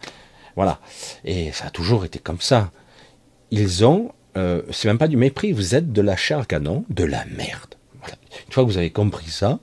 Voilà. 0.57 0.81
Et 1.25 1.53
ça 1.53 1.67
a 1.67 1.71
toujours 1.71 2.05
été 2.05 2.19
comme 2.19 2.41
ça. 2.41 2.71
Ils 3.51 3.85
ont, 3.85 4.13
euh, 4.37 4.63
c'est 4.71 4.89
même 4.89 4.99
pas 4.99 5.09
du 5.09 5.17
mépris, 5.17 5.53
vous 5.53 5.75
êtes 5.75 5.93
de 5.93 6.01
la 6.01 6.17
chair 6.17 6.47
canon, 6.47 6.85
de 6.89 7.05
la 7.05 7.25
merde. 7.27 7.75
Une 8.47 8.53
fois 8.53 8.65
que 8.65 8.71
vous 8.71 8.79
avez 8.79 8.91
compris 8.91 9.29
ça, 9.29 9.59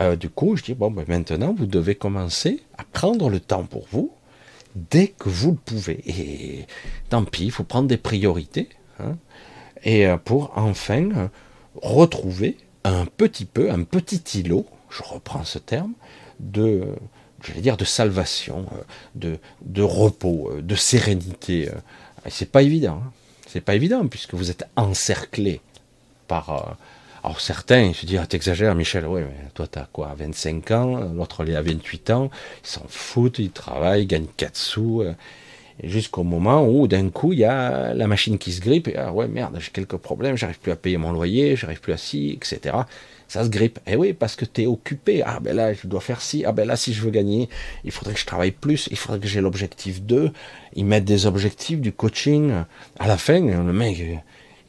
euh, 0.00 0.14
du 0.14 0.28
coup, 0.28 0.54
je 0.56 0.62
dis, 0.62 0.74
bon, 0.74 0.90
ben 0.90 1.04
maintenant, 1.08 1.54
vous 1.56 1.66
devez 1.66 1.96
commencer 1.96 2.62
à 2.78 2.84
prendre 2.84 3.28
le 3.28 3.40
temps 3.40 3.64
pour 3.64 3.86
vous, 3.90 4.12
dès 4.76 5.08
que 5.08 5.28
vous 5.28 5.52
le 5.52 5.56
pouvez. 5.56 6.02
Et 6.06 6.66
tant 7.08 7.24
pis, 7.24 7.46
il 7.46 7.50
faut 7.50 7.64
prendre 7.64 7.88
des 7.88 7.96
priorités, 7.96 8.68
hein, 9.00 9.16
et 9.82 10.06
pour 10.24 10.52
enfin 10.56 11.30
retrouver 11.82 12.58
un 12.84 13.06
petit 13.06 13.46
peu, 13.46 13.70
un 13.70 13.82
petit 13.82 14.40
îlot 14.40 14.66
je 14.96 15.02
reprends 15.02 15.44
ce 15.44 15.58
terme, 15.58 15.92
de, 16.40 16.94
j'allais 17.44 17.60
dire, 17.60 17.76
de 17.76 17.84
salvation, 17.84 18.66
euh, 19.24 19.36
de, 19.60 19.82
repos, 19.82 20.50
euh, 20.52 20.62
de 20.62 20.74
sérénité. 20.74 21.68
Euh. 21.68 21.74
Et 22.26 22.30
c'est 22.30 22.50
pas 22.50 22.62
évident. 22.62 23.00
Hein. 23.04 23.12
C'est 23.46 23.60
pas 23.60 23.74
évident 23.74 24.06
puisque 24.06 24.34
vous 24.34 24.50
êtes 24.50 24.64
encerclé 24.76 25.60
par. 26.28 26.76
Alors 27.22 27.40
certains 27.40 27.92
se 27.92 28.06
disent, 28.06 28.20
ah, 28.22 28.26
t'exagères 28.26 28.74
Michel, 28.74 29.06
ouais, 29.06 29.22
mais 29.22 29.50
toi 29.54 29.66
t'as 29.66 29.86
quoi, 29.92 30.14
25 30.16 30.70
ans, 30.72 31.00
l'autre 31.12 31.44
il 31.46 31.56
a 31.56 31.62
28 31.62 32.10
ans, 32.10 32.30
ils 32.62 32.68
s'en 32.68 32.84
foutent, 32.88 33.38
ils 33.38 33.50
travaillent, 33.50 34.02
ils 34.02 34.06
gagnent 34.06 34.28
4 34.36 34.56
sous, 34.56 35.02
jusqu'au 35.82 36.22
moment 36.22 36.68
où 36.68 36.86
d'un 36.86 37.08
coup 37.10 37.32
il 37.32 37.40
y 37.40 37.44
a 37.44 37.94
la 37.94 38.06
machine 38.06 38.38
qui 38.38 38.52
se 38.52 38.60
grippe, 38.60 38.86
et 38.88 38.96
ah 38.96 39.12
ouais 39.12 39.26
merde, 39.26 39.56
j'ai 39.58 39.70
quelques 39.70 39.96
problèmes, 39.96 40.36
j'arrive 40.36 40.60
plus 40.60 40.70
à 40.70 40.76
payer 40.76 40.98
mon 40.98 41.10
loyer, 41.10 41.56
j'arrive 41.56 41.80
plus 41.80 41.92
à 41.92 41.96
ci, 41.96 42.30
etc 42.30 42.76
ça 43.28 43.44
se 43.44 43.48
grippe. 43.48 43.78
Eh 43.86 43.96
oui, 43.96 44.12
parce 44.12 44.36
que 44.36 44.44
tu 44.44 44.62
es 44.62 44.66
occupé. 44.66 45.22
Ah 45.24 45.40
ben 45.40 45.54
là, 45.56 45.72
je 45.74 45.86
dois 45.86 46.00
faire 46.00 46.22
ci. 46.22 46.44
Ah 46.44 46.52
ben 46.52 46.66
là, 46.66 46.76
si 46.76 46.92
je 46.92 47.02
veux 47.02 47.10
gagner, 47.10 47.48
il 47.84 47.90
faudrait 47.90 48.14
que 48.14 48.20
je 48.20 48.26
travaille 48.26 48.52
plus. 48.52 48.88
Il 48.90 48.96
faudrait 48.96 49.20
que 49.20 49.26
j'ai 49.26 49.40
l'objectif 49.40 50.02
2. 50.02 50.32
Ils 50.74 50.84
mettent 50.84 51.04
des 51.04 51.26
objectifs, 51.26 51.80
du 51.80 51.92
coaching. 51.92 52.52
À 52.98 53.06
la 53.08 53.16
fin, 53.16 53.40
le 53.40 53.72
mec, 53.72 54.02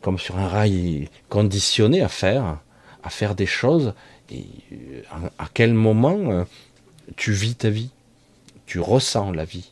comme 0.01 0.17
sur 0.17 0.37
un 0.37 0.47
rail, 0.47 1.09
conditionné 1.29 2.01
à 2.01 2.09
faire, 2.09 2.59
à 3.03 3.09
faire 3.09 3.35
des 3.35 3.45
choses. 3.45 3.93
Et 4.31 4.45
à 5.39 5.47
quel 5.53 5.73
moment 5.73 6.31
euh, 6.31 6.43
tu 7.15 7.31
vis 7.31 7.55
ta 7.55 7.69
vie? 7.69 7.91
Tu 8.65 8.79
ressens 8.79 9.31
la 9.31 9.45
vie? 9.45 9.71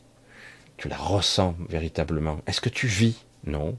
Tu 0.76 0.88
la 0.88 0.96
ressens 0.96 1.54
véritablement? 1.68 2.38
Est-ce 2.46 2.60
que 2.60 2.70
tu 2.70 2.86
vis? 2.86 3.16
Non, 3.46 3.76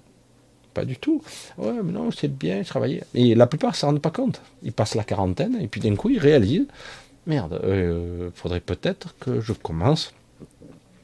pas 0.78 0.86
du 0.86 0.98
tout. 0.98 1.24
Ouais, 1.58 1.82
mais 1.84 1.92
non, 1.92 2.12
c'est 2.12 2.36
bien, 2.36 2.62
travailler. 2.64 3.04
Et 3.14 3.34
la 3.34 3.48
plupart 3.48 3.72
ne 3.72 3.76
s'en 3.76 3.88
rendent 3.88 4.02
pas 4.02 4.12
compte. 4.12 4.42
Ils 4.62 4.72
passent 4.72 4.96
la 4.96 5.04
quarantaine 5.04 5.58
et 5.60 5.68
puis 5.68 5.82
d'un 5.82 5.96
coup, 5.96 6.10
ils 6.10 6.20
réalisent 6.20 6.68
merde, 7.28 7.60
euh, 7.64 8.32
faudrait 8.34 8.62
peut-être 8.62 9.16
que 9.20 9.42
je 9.42 9.54
commence. 9.54 10.14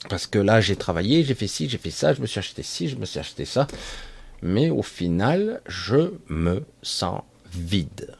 Parce 0.09 0.27
que 0.27 0.39
là, 0.39 0.61
j'ai 0.61 0.75
travaillé, 0.75 1.23
j'ai 1.23 1.35
fait 1.35 1.47
ci, 1.47 1.69
j'ai 1.69 1.77
fait 1.77 1.91
ça, 1.91 2.13
je 2.13 2.21
me 2.21 2.25
suis 2.25 2.39
acheté 2.39 2.63
ci, 2.63 2.89
je 2.89 2.95
me 2.95 3.05
suis 3.05 3.19
acheté 3.19 3.45
ça. 3.45 3.67
Mais 4.41 4.69
au 4.69 4.83
final, 4.83 5.61
je 5.67 6.13
me 6.27 6.63
sens 6.81 7.21
vide. 7.51 8.15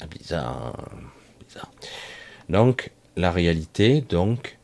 Ah, 0.00 0.06
bizarre, 0.06 0.90
bizarre. 1.46 1.70
Donc, 2.48 2.90
la 3.16 3.30
réalité, 3.30 4.00
donc, 4.00 4.58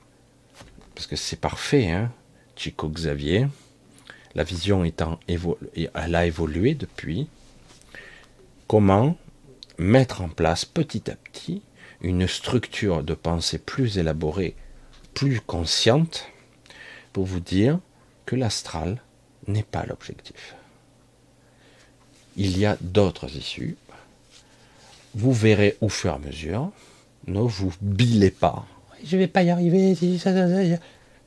parce 0.94 1.06
que 1.06 1.16
c'est 1.16 1.40
parfait, 1.40 1.90
hein, 1.90 2.10
Chico 2.56 2.88
Xavier, 2.88 3.46
la 4.34 4.44
vision 4.44 4.84
étant 4.84 5.18
elle 5.28 6.14
a 6.14 6.26
évolué 6.26 6.74
depuis. 6.74 7.28
Comment 8.66 9.16
mettre 9.78 10.20
en 10.20 10.28
place 10.28 10.64
petit 10.64 11.10
à 11.10 11.16
petit 11.16 11.62
une 12.02 12.26
structure 12.26 13.02
de 13.02 13.14
pensée 13.14 13.58
plus 13.58 13.98
élaborée, 13.98 14.54
plus 15.14 15.40
consciente, 15.40 16.28
pour 17.12 17.24
vous 17.24 17.40
dire 17.40 17.78
que 18.26 18.36
l'astral 18.36 19.02
n'est 19.48 19.64
pas 19.64 19.84
l'objectif. 19.86 20.54
Il 22.36 22.56
y 22.58 22.64
a 22.64 22.76
d'autres 22.80 23.36
issues. 23.36 23.76
Vous 25.14 25.32
verrez 25.32 25.76
au 25.80 25.88
fur 25.88 26.12
et 26.12 26.14
à 26.14 26.18
mesure. 26.18 26.70
Ne 27.26 27.40
vous 27.40 27.72
bilez 27.80 28.30
pas. 28.30 28.64
Je 29.04 29.16
ne 29.16 29.22
vais 29.22 29.26
pas 29.28 29.42
y 29.42 29.50
arriver. 29.50 29.96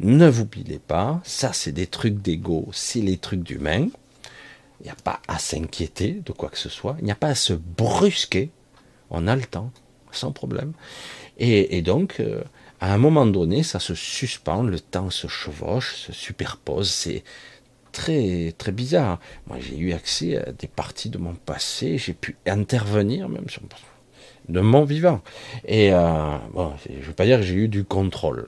Ne 0.03 0.27
vous 0.27 0.45
bilez 0.45 0.79
pas. 0.79 1.21
Ça, 1.23 1.53
c'est 1.53 1.71
des 1.71 1.87
trucs 1.87 2.21
d'ego. 2.21 2.67
C'est 2.73 2.99
les 2.99 3.17
trucs 3.17 3.41
d'humain. 3.41 3.87
Il 4.81 4.83
n'y 4.83 4.89
a 4.89 4.95
pas 4.95 5.21
à 5.29 5.39
s'inquiéter 5.39 6.21
de 6.25 6.31
quoi 6.33 6.49
que 6.49 6.57
ce 6.57 6.67
soit. 6.69 6.97
Il 6.99 7.05
n'y 7.05 7.11
a 7.11 7.15
pas 7.15 7.29
à 7.29 7.35
se 7.35 7.53
brusquer. 7.53 8.51
On 9.09 9.27
a 9.27 9.35
le 9.35 9.43
temps 9.43 9.71
sans 10.11 10.31
problème. 10.31 10.73
Et, 11.37 11.81
donc, 11.81 12.19
euh, 12.19 12.43
à 12.79 12.93
un 12.93 12.97
moment 12.97 13.25
donné, 13.25 13.63
ça 13.63 13.79
se 13.79 13.95
suspend, 13.95 14.61
le 14.61 14.79
temps 14.79 15.09
se 15.09 15.27
chevauche, 15.27 15.95
se 15.95 16.11
superpose, 16.11 16.91
c'est 16.91 17.23
très 17.91 18.53
très 18.57 18.71
bizarre. 18.71 19.19
Moi, 19.47 19.57
j'ai 19.59 19.77
eu 19.77 19.93
accès 19.93 20.37
à 20.37 20.51
des 20.51 20.67
parties 20.67 21.09
de 21.09 21.17
mon 21.17 21.33
passé, 21.33 21.97
j'ai 21.97 22.13
pu 22.13 22.35
intervenir 22.45 23.29
même 23.29 23.49
sur 23.49 23.61
de 24.49 24.59
mon 24.59 24.83
vivant. 24.83 25.21
Et 25.65 25.91
euh, 25.91 26.37
bon, 26.53 26.73
je 26.87 26.97
ne 26.97 27.01
veux 27.01 27.13
pas 27.13 27.25
dire 27.25 27.39
que 27.39 27.43
j'ai 27.43 27.55
eu 27.55 27.67
du 27.67 27.83
contrôle 27.83 28.45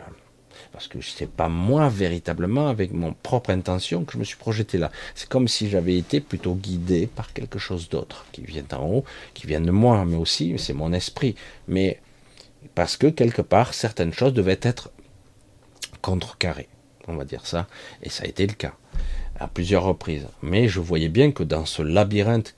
parce 0.75 0.89
que 0.89 0.99
c'est 0.99 1.29
pas 1.29 1.47
moi 1.47 1.87
véritablement 1.87 2.67
avec 2.67 2.91
mon 2.91 3.13
propre 3.13 3.49
intention 3.49 4.03
que 4.03 4.11
je 4.11 4.17
me 4.17 4.25
suis 4.25 4.35
projeté 4.35 4.77
là. 4.77 4.91
C'est 5.15 5.29
comme 5.29 5.47
si 5.47 5.69
j'avais 5.69 5.97
été 5.97 6.19
plutôt 6.19 6.53
guidé 6.53 7.07
par 7.07 7.31
quelque 7.31 7.59
chose 7.59 7.87
d'autre 7.87 8.25
qui 8.33 8.41
vient 8.41 8.65
en 8.73 8.85
haut, 8.85 9.05
qui 9.33 9.47
vient 9.47 9.61
de 9.61 9.71
moi, 9.71 10.03
mais 10.03 10.17
aussi 10.17 10.53
c'est 10.57 10.73
mon 10.73 10.91
esprit. 10.91 11.35
Mais 11.69 12.01
parce 12.75 12.97
que 12.97 13.07
quelque 13.07 13.41
part 13.41 13.73
certaines 13.73 14.11
choses 14.11 14.33
devaient 14.33 14.59
être 14.61 14.91
contrecarrées, 16.01 16.67
on 17.07 17.15
va 17.15 17.23
dire 17.23 17.45
ça, 17.45 17.67
et 18.03 18.09
ça 18.09 18.25
a 18.25 18.27
été 18.27 18.45
le 18.45 18.55
cas 18.55 18.73
à 19.39 19.47
plusieurs 19.47 19.83
reprises. 19.83 20.27
Mais 20.41 20.67
je 20.67 20.81
voyais 20.81 21.07
bien 21.07 21.31
que 21.31 21.43
dans 21.43 21.65
ce 21.65 21.83
labyrinthe 21.83 22.53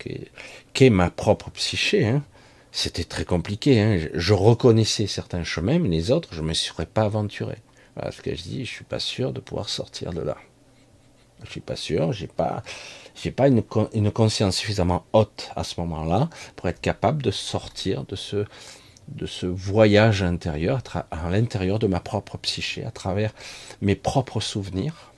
qu'est 0.74 0.90
ma 0.90 1.12
propre 1.12 1.52
psyché, 1.52 2.08
hein, 2.08 2.24
c'était 2.72 3.04
très 3.04 3.26
compliqué. 3.26 3.80
Hein. 3.80 4.08
Je 4.12 4.34
reconnaissais 4.34 5.06
certains 5.06 5.44
chemins, 5.44 5.78
mais 5.78 5.90
les 5.90 6.10
autres, 6.10 6.30
je 6.34 6.42
ne 6.42 6.48
me 6.48 6.56
serais 6.56 6.88
pas 6.88 7.04
aventuré. 7.04 7.58
Ce 8.12 8.22
que 8.22 8.36
je 8.36 8.44
dis, 8.44 8.66
je 8.66 8.72
suis 8.72 8.84
pas 8.84 9.00
sûr 9.00 9.34
de 9.34 9.40
pouvoir 9.40 9.70
sortir 9.70 10.14
de 10.14 10.22
là. 10.22 10.38
Je 11.44 11.52
suis 11.52 11.62
pas 11.62 11.76
sûr, 11.76 12.14
j'ai 12.14 12.28
pas, 12.28 12.64
j'ai 13.16 13.32
pas 13.32 13.48
une, 13.48 13.64
une, 13.94 14.12
conscience 14.12 14.58
suffisamment 14.58 15.06
haute 15.14 15.52
à 15.56 15.64
ce 15.64 15.80
moment-là 15.80 16.30
pour 16.56 16.68
être 16.68 16.82
capable 16.82 17.22
de 17.22 17.30
sortir 17.30 18.06
de 18.06 18.16
ce, 18.16 18.46
de 19.08 19.26
ce 19.26 19.46
voyage 19.46 20.24
intérieur, 20.24 20.82
à 21.12 21.30
l'intérieur 21.30 21.80
de 21.80 21.88
ma 21.88 22.00
propre 22.00 22.38
psyché, 22.38 22.84
à 22.86 22.92
travers 22.92 23.34
mes 23.82 23.96
propres 23.96 24.40
souvenirs, 24.40 25.12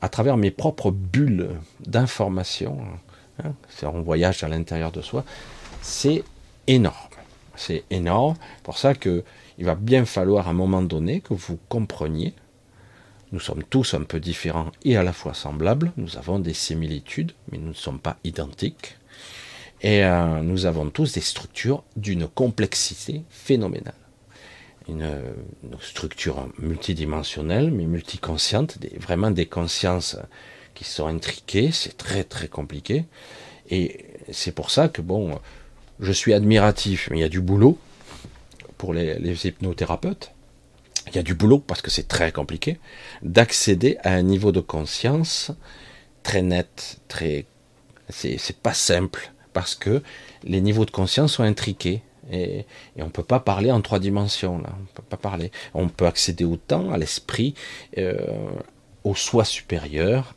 à 0.00 0.08
travers 0.08 0.36
mes 0.36 0.50
propres 0.50 0.90
bulles 0.90 1.50
d'information. 1.80 2.78
Hein, 3.42 3.52
un 3.82 4.00
voyage 4.00 4.42
à 4.42 4.48
l'intérieur 4.48 4.92
de 4.92 5.02
soi. 5.02 5.24
C'est 5.82 6.24
énorme. 6.66 6.94
C'est 7.54 7.84
énorme. 7.90 8.36
Pour 8.62 8.78
ça 8.78 8.94
que 8.94 9.24
il 9.58 9.64
va 9.64 9.74
bien 9.74 10.04
falloir 10.04 10.48
à 10.48 10.50
un 10.50 10.54
moment 10.54 10.82
donné 10.82 11.20
que 11.20 11.34
vous 11.34 11.58
compreniez, 11.68 12.34
nous 13.32 13.40
sommes 13.40 13.64
tous 13.64 13.94
un 13.94 14.02
peu 14.02 14.20
différents 14.20 14.70
et 14.84 14.96
à 14.96 15.02
la 15.02 15.12
fois 15.12 15.34
semblables, 15.34 15.92
nous 15.96 16.16
avons 16.16 16.38
des 16.38 16.54
similitudes, 16.54 17.32
mais 17.50 17.58
nous 17.58 17.68
ne 17.68 17.74
sommes 17.74 17.98
pas 17.98 18.18
identiques, 18.24 18.96
et 19.82 20.04
euh, 20.04 20.42
nous 20.42 20.66
avons 20.66 20.88
tous 20.90 21.12
des 21.12 21.20
structures 21.20 21.82
d'une 21.96 22.28
complexité 22.28 23.22
phénoménale. 23.30 23.94
Une, 24.88 25.10
structure 25.80 26.48
multidimensionnelle, 26.58 27.72
mais 27.72 27.84
multiconsciente, 27.84 28.78
vraiment 29.00 29.32
des 29.32 29.46
consciences 29.46 30.16
qui 30.74 30.84
sont 30.84 31.08
intriquées, 31.08 31.72
c'est 31.72 31.96
très 31.96 32.22
très 32.22 32.46
compliqué, 32.46 33.04
et 33.68 34.06
c'est 34.30 34.52
pour 34.52 34.70
ça 34.70 34.88
que 34.88 35.02
bon, 35.02 35.40
je 35.98 36.12
suis 36.12 36.32
admiratif, 36.32 37.08
mais 37.10 37.18
il 37.18 37.20
y 37.20 37.24
a 37.24 37.28
du 37.28 37.40
boulot, 37.40 37.78
pour 38.78 38.94
les, 38.94 39.46
hypnothérapeutes, 39.46 40.32
il 41.08 41.16
y 41.16 41.18
a 41.18 41.22
du 41.22 41.34
boulot 41.34 41.58
parce 41.58 41.82
que 41.82 41.90
c'est 41.90 42.08
très 42.08 42.32
compliqué, 42.32 42.78
d'accéder 43.22 43.96
à 44.02 44.12
un 44.12 44.22
niveau 44.22 44.52
de 44.52 44.60
conscience 44.60 45.52
très 46.22 46.42
net, 46.42 46.98
très. 47.08 47.46
C'est 48.08 48.60
pas 48.62 48.74
simple 48.74 49.32
parce 49.52 49.74
que 49.74 50.02
les 50.44 50.60
niveaux 50.60 50.84
de 50.84 50.90
conscience 50.90 51.34
sont 51.34 51.42
intriqués. 51.42 52.02
Et, 52.32 52.66
on 52.98 53.04
ne 53.04 53.10
peut 53.10 53.22
pas 53.22 53.38
parler 53.38 53.70
en 53.70 53.80
trois 53.80 54.00
dimensions, 54.00 54.58
là. 54.58 54.70
On 54.80 54.84
peut 54.94 55.02
pas 55.08 55.16
parler. 55.16 55.52
On 55.74 55.88
peut 55.88 56.06
accéder 56.06 56.44
au 56.44 56.56
temps, 56.56 56.90
à 56.90 56.98
l'esprit, 56.98 57.54
euh, 57.98 58.16
au 59.04 59.14
soi 59.14 59.44
supérieur, 59.44 60.34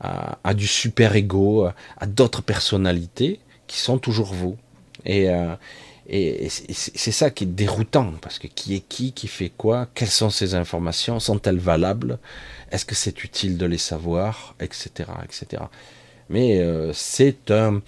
à, 0.00 0.54
du 0.54 0.66
super-ego, 0.66 1.66
à 1.96 2.06
d'autres 2.06 2.42
personnalités 2.42 3.40
qui 3.66 3.78
sont 3.78 3.96
toujours 3.96 4.34
vous. 4.34 4.58
Et, 5.06 5.30
euh, 5.30 5.54
et 6.06 6.48
c'est 6.50 7.12
ça 7.12 7.30
qui 7.30 7.44
est 7.44 7.48
déroutant, 7.48 8.12
parce 8.20 8.38
que 8.38 8.46
qui 8.46 8.74
est 8.74 8.80
qui, 8.86 9.12
qui 9.12 9.26
fait 9.26 9.50
quoi, 9.56 9.88
quelles 9.94 10.08
sont 10.08 10.28
ces 10.28 10.54
informations, 10.54 11.18
sont-elles 11.18 11.58
valables, 11.58 12.18
est-ce 12.70 12.84
que 12.84 12.94
c'est 12.94 13.24
utile 13.24 13.56
de 13.56 13.64
les 13.64 13.78
savoir, 13.78 14.54
etc. 14.60 15.10
etc. 15.24 15.62
Mais 16.28 16.58
euh, 16.60 16.92
c'est 16.92 17.50
un, 17.50 17.80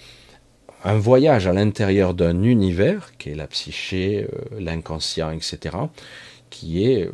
voyage 0.84 1.46
à 1.46 1.52
l'intérieur 1.52 2.14
d'un 2.14 2.42
univers, 2.42 3.12
qui 3.18 3.30
est 3.30 3.34
la 3.34 3.46
psyché, 3.48 4.26
euh, 4.32 4.60
l'inconscient, 4.60 5.30
etc., 5.32 5.76
qui 6.48 6.84
est, 6.84 7.10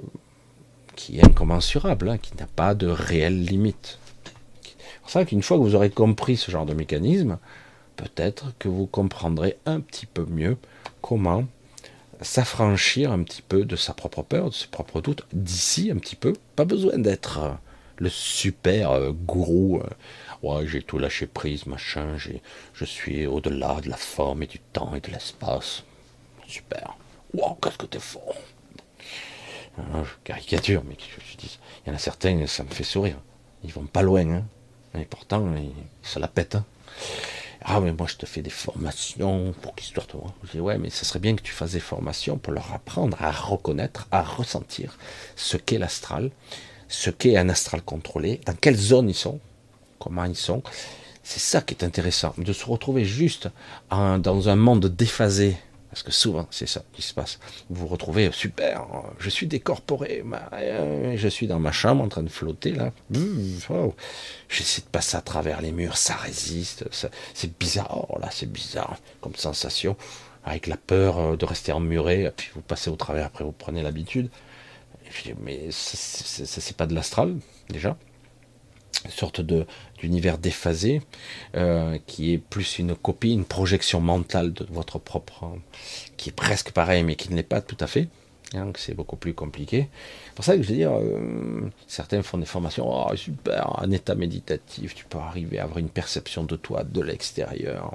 qui 0.94 1.18
est 1.18 1.24
incommensurable, 1.24 2.10
hein, 2.10 2.18
qui 2.18 2.36
n'a 2.36 2.46
pas 2.46 2.74
de 2.74 2.86
réelle 2.86 3.42
limite. 3.42 3.98
C'est 5.06 5.18
pour 5.18 5.26
qu'une 5.26 5.42
fois 5.42 5.56
que 5.56 5.62
vous 5.62 5.74
aurez 5.74 5.90
compris 5.90 6.36
ce 6.36 6.50
genre 6.50 6.64
de 6.64 6.74
mécanisme, 6.74 7.38
peut-être 7.96 8.52
que 8.58 8.68
vous 8.68 8.86
comprendrez 8.86 9.56
un 9.66 9.80
petit 9.80 10.06
peu 10.06 10.24
mieux 10.26 10.56
comment 11.02 11.44
s'affranchir 12.22 13.12
un 13.12 13.22
petit 13.22 13.42
peu 13.42 13.64
de 13.64 13.76
sa 13.76 13.92
propre 13.92 14.22
peur, 14.22 14.48
de 14.48 14.54
ses 14.54 14.68
propres 14.68 15.00
doutes, 15.00 15.26
d'ici 15.32 15.90
un 15.90 15.98
petit 15.98 16.16
peu. 16.16 16.32
Pas 16.56 16.64
besoin 16.64 16.98
d'être 16.98 17.38
euh, 17.38 17.52
le 17.98 18.08
super 18.08 18.92
euh, 18.92 19.12
gourou. 19.12 19.82
Euh, 19.82 19.88
ouais, 20.46 20.66
j'ai 20.66 20.82
tout 20.82 20.98
lâché 20.98 21.26
prise, 21.26 21.66
machin. 21.66 22.16
Je 22.16 22.84
suis 22.84 23.26
au-delà 23.26 23.80
de 23.80 23.90
la 23.90 23.96
forme 23.96 24.44
et 24.44 24.46
du 24.46 24.60
temps 24.60 24.94
et 24.94 25.00
de 25.00 25.10
l'espace. 25.10 25.84
Super. 26.46 26.96
Wow, 27.34 27.58
qu'est-ce 27.62 27.78
que 27.78 27.86
t'es 27.86 27.98
fort. 27.98 28.36
Hein, 29.78 30.04
caricature, 30.22 30.82
mais 30.86 30.96
je, 30.98 31.36
dis, 31.36 31.58
il 31.84 31.88
y 31.88 31.92
en 31.92 31.96
a 31.96 31.98
certains, 31.98 32.46
ça 32.46 32.62
me 32.62 32.68
fait 32.68 32.84
sourire. 32.84 33.16
Ils 33.64 33.72
vont 33.72 33.86
pas 33.86 34.02
loin, 34.02 34.28
hein. 34.28 34.44
Et 34.94 35.06
pourtant, 35.06 35.54
ils, 35.56 35.72
se 36.02 36.18
la 36.18 36.28
pètent. 36.28 36.56
Hein. 36.56 36.64
Ah, 37.64 37.80
mais 37.80 37.92
moi, 37.92 38.06
je 38.08 38.16
te 38.16 38.26
fais 38.26 38.42
des 38.42 38.50
formations 38.50 39.54
pour 39.62 39.74
qu'histoire 39.74 40.06
de. 40.06 40.14
Je 40.44 40.52
dis, 40.52 40.60
ouais, 40.60 40.78
mais 40.78 40.90
ce 40.90 41.04
serait 41.04 41.18
bien 41.20 41.36
que 41.36 41.42
tu 41.42 41.52
fasses 41.52 41.72
des 41.72 41.80
formations 41.80 42.36
pour 42.36 42.52
leur 42.52 42.72
apprendre 42.72 43.16
à 43.20 43.30
reconnaître, 43.30 44.08
à 44.10 44.22
ressentir 44.22 44.98
ce 45.36 45.56
qu'est 45.56 45.78
l'astral, 45.78 46.30
ce 46.88 47.10
qu'est 47.10 47.36
un 47.36 47.48
astral 47.48 47.82
contrôlé, 47.82 48.40
dans 48.46 48.54
quelle 48.54 48.76
zone 48.76 49.08
ils 49.08 49.14
sont, 49.14 49.38
comment 49.98 50.24
ils 50.24 50.36
sont. 50.36 50.62
C'est 51.22 51.40
ça 51.40 51.60
qui 51.60 51.74
est 51.74 51.84
intéressant, 51.84 52.34
de 52.36 52.52
se 52.52 52.64
retrouver 52.64 53.04
juste 53.04 53.48
dans 53.90 54.48
un 54.48 54.56
monde 54.56 54.86
déphasé 54.86 55.56
parce 55.92 56.02
que 56.02 56.10
souvent, 56.10 56.46
c'est 56.50 56.66
ça 56.66 56.82
qui 56.94 57.02
se 57.02 57.12
passe. 57.12 57.38
Vous 57.68 57.82
vous 57.82 57.86
retrouvez, 57.86 58.32
super, 58.32 58.86
je 59.18 59.28
suis 59.28 59.46
décorporé, 59.46 60.24
euh, 60.54 61.14
je 61.18 61.28
suis 61.28 61.46
dans 61.46 61.58
ma 61.58 61.70
chambre 61.70 62.02
en 62.02 62.08
train 62.08 62.22
de 62.22 62.30
flotter 62.30 62.72
là. 62.72 62.92
J'essaie 64.48 64.80
de 64.80 64.86
passer 64.86 65.18
à 65.18 65.20
travers 65.20 65.60
les 65.60 65.70
murs, 65.70 65.98
ça 65.98 66.14
résiste, 66.14 66.88
c'est 67.34 67.58
bizarre, 67.58 68.06
oh 68.08 68.18
là 68.18 68.28
c'est 68.30 68.50
bizarre 68.50 68.96
comme 69.20 69.34
sensation, 69.34 69.94
avec 70.46 70.66
la 70.66 70.78
peur 70.78 71.18
euh, 71.18 71.36
de 71.36 71.44
rester 71.44 71.72
emmuré, 71.72 72.32
puis 72.34 72.48
vous 72.54 72.62
passez 72.62 72.88
au 72.88 72.96
travers, 72.96 73.26
après 73.26 73.44
vous 73.44 73.52
prenez 73.52 73.82
l'habitude. 73.82 74.30
Mais 75.42 75.68
c'est 75.70 76.76
pas 76.76 76.86
de 76.86 76.94
l'astral, 76.94 77.36
déjà. 77.68 77.98
Sorte 79.10 79.40
de 79.40 79.66
d'univers 79.98 80.38
déphasé 80.38 81.00
euh, 81.56 81.98
qui 82.06 82.32
est 82.32 82.38
plus 82.38 82.78
une 82.78 82.94
copie, 82.94 83.32
une 83.32 83.44
projection 83.44 84.00
mentale 84.00 84.52
de 84.52 84.66
votre 84.70 84.98
propre, 84.98 85.52
qui 86.16 86.30
est 86.30 86.32
presque 86.32 86.72
pareil 86.72 87.02
mais 87.02 87.16
qui 87.16 87.30
ne 87.30 87.36
l'est 87.36 87.42
pas 87.42 87.60
tout 87.60 87.76
à 87.80 87.86
fait. 87.86 88.08
Hein, 88.54 88.70
c'est 88.76 88.94
beaucoup 88.94 89.16
plus 89.16 89.32
compliqué. 89.32 89.88
Pour 90.34 90.44
ça 90.44 90.56
que 90.56 90.62
je 90.62 90.68
veux 90.68 90.74
dire, 90.74 90.92
euh, 90.92 91.70
certains 91.86 92.22
font 92.22 92.36
des 92.36 92.44
formations, 92.44 92.86
oh 92.86 93.16
super, 93.16 93.80
un 93.82 93.90
état 93.90 94.14
méditatif, 94.14 94.94
tu 94.94 95.06
peux 95.06 95.18
arriver 95.18 95.58
à 95.58 95.64
avoir 95.64 95.78
une 95.78 95.88
perception 95.88 96.44
de 96.44 96.56
toi 96.56 96.84
de 96.84 97.00
l'extérieur. 97.00 97.94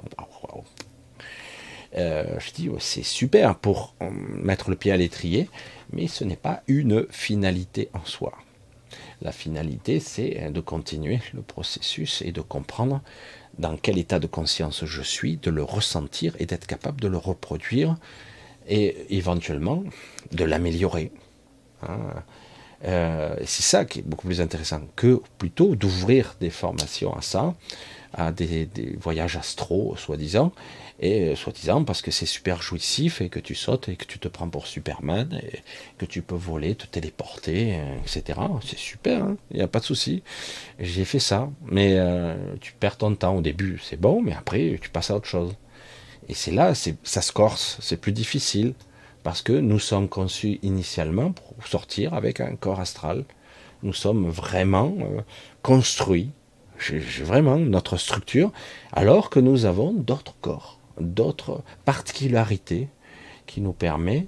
Euh, 1.96 2.24
je 2.38 2.52
dis, 2.52 2.68
c'est 2.80 3.04
super 3.04 3.54
pour 3.54 3.94
mettre 4.00 4.70
le 4.70 4.76
pied 4.76 4.90
à 4.90 4.96
l'étrier, 4.96 5.48
mais 5.92 6.08
ce 6.08 6.24
n'est 6.24 6.36
pas 6.36 6.62
une 6.66 7.06
finalité 7.10 7.88
en 7.94 8.04
soi. 8.04 8.32
La 9.22 9.32
finalité, 9.32 10.00
c'est 10.00 10.50
de 10.50 10.60
continuer 10.60 11.20
le 11.34 11.42
processus 11.42 12.22
et 12.22 12.32
de 12.32 12.40
comprendre 12.40 13.00
dans 13.58 13.76
quel 13.76 13.98
état 13.98 14.18
de 14.18 14.26
conscience 14.26 14.84
je 14.84 15.02
suis, 15.02 15.36
de 15.36 15.50
le 15.50 15.62
ressentir 15.62 16.34
et 16.38 16.46
d'être 16.46 16.66
capable 16.66 17.00
de 17.00 17.08
le 17.08 17.16
reproduire 17.16 17.96
et 18.68 19.16
éventuellement 19.16 19.82
de 20.32 20.44
l'améliorer. 20.44 21.10
Hein. 21.82 21.98
Euh, 22.84 23.34
c'est 23.44 23.64
ça 23.64 23.84
qui 23.84 24.00
est 24.00 24.02
beaucoup 24.02 24.28
plus 24.28 24.40
intéressant 24.40 24.82
que 24.94 25.20
plutôt 25.38 25.74
d'ouvrir 25.74 26.36
des 26.40 26.50
formations 26.50 27.16
à 27.16 27.22
ça, 27.22 27.54
à 28.18 28.32
des, 28.32 28.68
voyages 29.00 29.36
astro, 29.36 29.94
soi-disant, 29.96 30.52
et 31.00 31.36
soi-disant 31.36 31.84
parce 31.84 32.02
que 32.02 32.10
c'est 32.10 32.26
super 32.26 32.60
jouissif 32.60 33.20
et 33.20 33.28
que 33.28 33.38
tu 33.38 33.54
sautes 33.54 33.88
et 33.88 33.94
que 33.94 34.04
tu 34.04 34.18
te 34.18 34.26
prends 34.26 34.48
pour 34.48 34.66
Superman 34.66 35.40
et 35.40 35.60
que 35.96 36.04
tu 36.04 36.22
peux 36.22 36.34
voler, 36.34 36.74
te 36.74 36.86
téléporter, 36.86 37.78
etc. 38.02 38.40
C'est 38.66 38.78
super, 38.78 39.18
il 39.18 39.22
hein. 39.22 39.36
n'y 39.54 39.60
a 39.62 39.68
pas 39.68 39.78
de 39.78 39.84
souci. 39.84 40.24
J'ai 40.80 41.04
fait 41.04 41.20
ça, 41.20 41.48
mais 41.66 41.94
euh, 41.96 42.34
tu 42.60 42.72
perds 42.72 42.96
ton 42.96 43.14
temps 43.14 43.36
au 43.36 43.40
début, 43.40 43.80
c'est 43.82 44.00
bon, 44.00 44.20
mais 44.20 44.32
après 44.32 44.78
tu 44.82 44.90
passes 44.90 45.12
à 45.12 45.16
autre 45.16 45.28
chose. 45.28 45.54
Et 46.28 46.34
c'est 46.34 46.50
là, 46.50 46.74
ça 46.74 47.22
se 47.22 47.32
corse, 47.32 47.78
c'est 47.80 48.00
plus 48.00 48.12
difficile 48.12 48.74
parce 49.22 49.42
que 49.42 49.52
nous 49.52 49.78
sommes 49.78 50.08
conçus 50.08 50.58
initialement 50.62 51.30
pour 51.32 51.54
sortir 51.66 52.14
avec 52.14 52.40
un 52.40 52.56
corps 52.56 52.80
astral. 52.80 53.24
Nous 53.84 53.92
sommes 53.92 54.28
vraiment 54.28 54.96
euh, 55.00 55.20
construits 55.62 56.30
vraiment 57.22 57.58
notre 57.58 57.96
structure, 57.96 58.52
alors 58.92 59.30
que 59.30 59.40
nous 59.40 59.64
avons 59.64 59.92
d'autres 59.92 60.34
corps, 60.40 60.78
d'autres 61.00 61.62
particularités 61.84 62.88
qui 63.48 63.60
nous 63.62 63.72
permet 63.72 64.26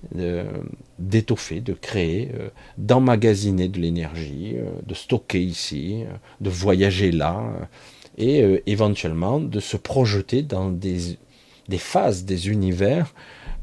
d'étoffer, 0.98 1.60
de, 1.60 1.74
créer, 1.74 2.30
euh, 2.34 2.48
d'emmagasiner 2.78 3.68
de 3.68 3.78
l'énergie, 3.78 4.54
euh, 4.56 4.70
de 4.84 4.94
stocker 4.94 5.42
ici, 5.42 6.02
euh, 6.02 6.12
de 6.40 6.50
voyager 6.50 7.12
là, 7.12 7.52
et 8.18 8.62
éventuellement 8.66 9.40
de 9.40 9.60
se 9.60 9.76
projeter 9.76 10.42
dans 10.42 10.68
des, 10.68 11.18
des 11.68 11.78
phases, 11.78 12.24
des 12.24 12.48
univers 12.48 13.14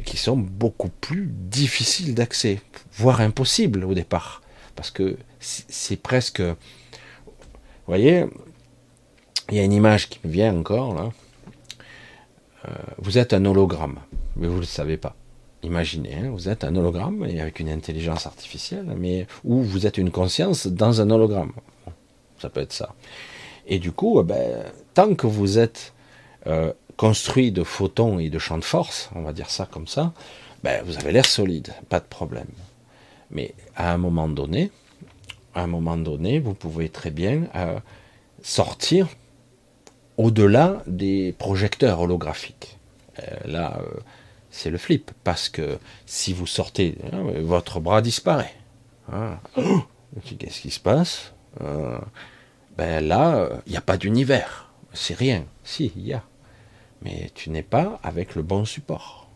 qui 0.06 0.18
sont 0.18 0.38
beaucoup 0.38 0.90
plus 0.90 1.28
difficiles 1.32 2.16
d'accès, 2.16 2.62
voire 2.94 3.22
impossibles 3.22 3.84
au 3.84 3.94
départ, 3.94 4.42
parce 4.76 4.90
que 4.90 5.18
c'est 5.40 6.02
presque, 6.02 6.42
vous 6.42 6.56
voyez, 7.88 8.26
il 9.50 9.58
y 9.58 9.60
a 9.60 9.64
une 9.64 9.74
image 9.74 10.10
qui 10.10 10.20
me 10.24 10.32
vient 10.32 10.56
encore 10.56 10.94
là. 10.94 11.10
Euh, 12.68 12.72
vous 12.98 13.18
êtes 13.18 13.34
un 13.34 13.46
hologramme, 13.46 14.00
mais 14.36 14.48
vous 14.48 14.56
ne 14.56 14.60
le 14.62 14.66
savez 14.66 14.98
pas. 14.98 15.16
Imaginez, 15.64 16.16
hein, 16.16 16.30
vous 16.32 16.50
êtes 16.50 16.64
un 16.64 16.76
hologramme 16.76 17.26
et 17.26 17.40
avec 17.42 17.60
une 17.60 17.70
intelligence 17.70 18.26
artificielle, 18.26 18.94
mais 18.98 19.28
ou 19.44 19.62
vous 19.62 19.88
êtes 19.88 19.98
une 19.98 20.12
conscience 20.12 20.68
dans 20.68 21.02
un 21.02 21.10
hologramme. 21.10 21.54
ça 22.40 22.50
peut 22.50 22.62
être 22.62 22.74
ça. 22.74 22.94
Et 23.66 23.80
du 23.80 23.92
coup, 23.92 24.20
eh 24.20 24.24
ben, 24.24 24.64
tant 24.94 25.14
que 25.16 25.28
vous 25.28 25.58
êtes 25.58 25.94
euh, 26.46 26.72
construit 26.96 27.52
de 27.52 27.64
photons 27.64 28.20
et 28.20 28.30
de 28.30 28.40
champs 28.40 28.58
de 28.58 28.64
force, 28.64 29.10
on 29.16 29.22
va 29.22 29.34
dire 29.34 29.50
ça 29.50 29.68
comme 29.70 29.88
ça, 29.88 30.14
ben, 30.64 30.84
vous 30.86 30.98
avez 30.98 31.12
l'air 31.12 31.26
solide, 31.26 31.74
pas 31.90 32.00
de 32.00 32.06
problème. 32.06 32.48
Mais 33.32 33.54
à 33.76 33.94
un 33.94 33.98
moment 33.98 34.28
donné, 34.28 34.72
à 35.54 35.64
un 35.64 35.68
moment 35.68 35.98
donné, 35.98 36.40
vous 36.40 36.54
pouvez 36.54 36.90
très 36.90 37.12
bien 37.12 37.44
euh, 37.56 37.80
sortir 38.42 39.08
au-delà 40.18 40.82
des 40.88 41.34
projecteurs 41.38 42.02
holographiques. 42.02 42.78
Euh, 43.20 43.38
là, 43.46 43.80
euh, 43.82 44.00
c'est 44.50 44.70
le 44.70 44.78
flip, 44.78 45.12
parce 45.24 45.50
que 45.50 45.78
si 46.06 46.34
vous 46.34 46.48
sortez, 46.48 46.98
hein, 47.14 47.24
votre 47.42 47.80
bras 47.80 48.02
disparaît. 48.02 48.54
Hein. 49.12 49.40
Qu'est-ce 50.40 50.62
qui 50.62 50.72
se 50.72 50.80
passe? 50.80 51.34
Euh, 51.62 52.00
Ben 52.78 53.06
là, 53.08 53.50
il 53.66 53.72
n'y 53.72 53.78
a 53.78 53.82
pas 53.82 53.98
d'univers. 53.98 54.72
C'est 54.94 55.18
rien. 55.18 55.46
Si, 55.64 55.92
il 55.96 56.08
y 56.08 56.14
a. 56.14 56.24
Mais 57.04 57.32
tu 57.36 57.50
n'es 57.50 57.64
pas 57.64 58.00
avec 58.04 58.36
le 58.36 58.42
bon 58.42 58.66
support. 58.66 59.30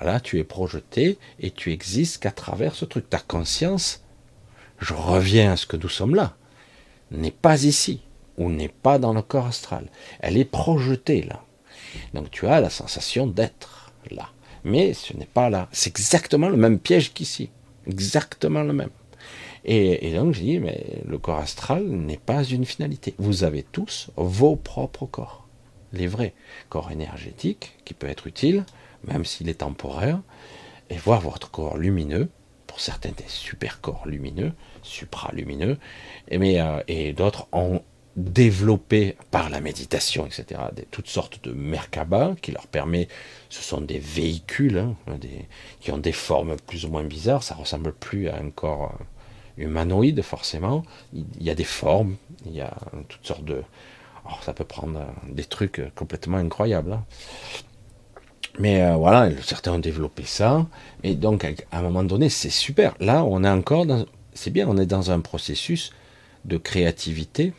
Là, 0.00 0.18
tu 0.20 0.38
es 0.38 0.44
projeté 0.44 1.18
et 1.38 1.50
tu 1.50 1.72
existes 1.72 2.20
qu'à 2.20 2.32
travers 2.32 2.74
ce 2.74 2.84
truc. 2.84 3.08
Ta 3.08 3.20
conscience, 3.20 4.02
je 4.80 4.94
reviens 4.94 5.52
à 5.52 5.56
ce 5.56 5.66
que 5.66 5.76
nous 5.76 5.88
sommes 5.88 6.14
là, 6.14 6.36
n'est 7.10 7.30
pas 7.30 7.62
ici 7.62 8.02
ou 8.36 8.50
n'est 8.50 8.68
pas 8.68 8.98
dans 8.98 9.12
le 9.12 9.22
corps 9.22 9.46
astral. 9.46 9.90
Elle 10.20 10.36
est 10.36 10.44
projetée 10.44 11.22
là. 11.22 11.42
Donc 12.12 12.30
tu 12.30 12.46
as 12.46 12.60
la 12.60 12.70
sensation 12.70 13.26
d'être 13.26 13.92
là. 14.10 14.28
Mais 14.64 14.94
ce 14.94 15.16
n'est 15.16 15.26
pas 15.26 15.50
là. 15.50 15.68
C'est 15.72 15.90
exactement 15.90 16.48
le 16.48 16.56
même 16.56 16.78
piège 16.78 17.12
qu'ici. 17.12 17.50
Exactement 17.86 18.62
le 18.62 18.72
même. 18.72 18.90
Et, 19.66 20.12
donc 20.14 20.34
je 20.34 20.40
dis, 20.40 20.58
mais 20.58 20.84
le 21.06 21.16
corps 21.18 21.38
astral 21.38 21.84
n'est 21.86 22.18
pas 22.18 22.44
une 22.44 22.66
finalité. 22.66 23.14
Vous 23.18 23.44
avez 23.44 23.62
tous 23.62 24.10
vos 24.16 24.56
propres 24.56 25.06
corps. 25.06 25.46
Les 25.92 26.06
vrais. 26.06 26.34
Corps 26.68 26.90
énergétique, 26.90 27.76
qui 27.84 27.94
peut 27.94 28.08
être 28.08 28.26
utile, 28.26 28.64
même 29.04 29.24
s'il 29.24 29.48
est 29.48 29.60
temporaire, 29.60 30.20
et 30.90 30.96
voir 30.96 31.20
votre 31.20 31.50
corps 31.50 31.78
lumineux, 31.78 32.28
pour 32.66 32.80
certains 32.80 33.12
des 33.12 33.24
super 33.28 33.80
corps 33.80 34.06
lumineux, 34.06 34.52
supralumineux, 34.82 35.78
et, 36.28 36.60
euh, 36.60 36.82
et 36.88 37.12
d'autres 37.14 37.46
en 37.52 37.80
développés 38.16 39.16
par 39.30 39.50
la 39.50 39.60
méditation, 39.60 40.26
etc. 40.26 40.60
Des, 40.74 40.86
toutes 40.90 41.08
sortes 41.08 41.44
de 41.44 41.52
Merkaba 41.52 42.34
qui 42.40 42.52
leur 42.52 42.66
permet, 42.66 43.08
ce 43.48 43.62
sont 43.62 43.80
des 43.80 43.98
véhicules 43.98 44.78
hein, 44.78 44.96
qui 45.80 45.90
ont 45.90 45.98
des 45.98 46.12
formes 46.12 46.56
plus 46.66 46.84
ou 46.84 46.90
moins 46.90 47.04
bizarres, 47.04 47.42
ça 47.42 47.54
ressemble 47.54 47.92
plus 47.92 48.28
à 48.28 48.36
un 48.36 48.50
corps 48.50 48.94
euh, 49.58 49.64
humanoïde 49.64 50.22
forcément. 50.22 50.84
Il, 51.12 51.24
y 51.40 51.50
a 51.50 51.54
des 51.54 51.64
formes, 51.64 52.16
il 52.46 52.52
y 52.52 52.60
a 52.60 52.74
toutes 53.08 53.26
sortes 53.26 53.44
de... 53.44 53.62
Oh, 54.26 54.34
ça 54.42 54.54
peut 54.54 54.64
prendre 54.64 55.00
euh, 55.00 55.32
des 55.32 55.44
trucs 55.44 55.82
complètement 55.94 56.38
incroyables. 56.38 56.92
Hein. 56.92 57.04
Mais 58.58 58.82
euh, 58.82 58.94
voilà, 58.94 59.30
certains 59.42 59.72
ont 59.72 59.78
développé 59.78 60.22
ça. 60.24 60.66
Et 61.02 61.14
donc, 61.14 61.44
à 61.72 61.78
un 61.78 61.82
moment 61.82 62.04
donné, 62.04 62.28
c'est 62.28 62.50
super. 62.50 62.94
Là, 63.00 63.24
on 63.24 63.42
est 63.42 63.48
encore 63.48 63.86
dans... 63.86 64.06
C'est 64.32 64.50
bien, 64.50 64.68
on 64.68 64.76
est 64.76 64.86
dans 64.86 65.10
un 65.10 65.20
processus 65.20 65.92
de 66.44 66.56
créativité, 66.56 67.52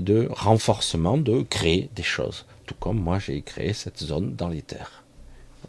de 0.00 0.28
renforcement 0.30 1.16
de 1.16 1.42
créer 1.42 1.90
des 1.94 2.02
choses. 2.02 2.46
Tout 2.66 2.74
comme 2.78 3.00
moi 3.00 3.18
j'ai 3.18 3.40
créé 3.42 3.72
cette 3.72 3.98
zone 3.98 4.34
dans 4.36 4.48
les 4.48 4.62
terres. 4.62 5.04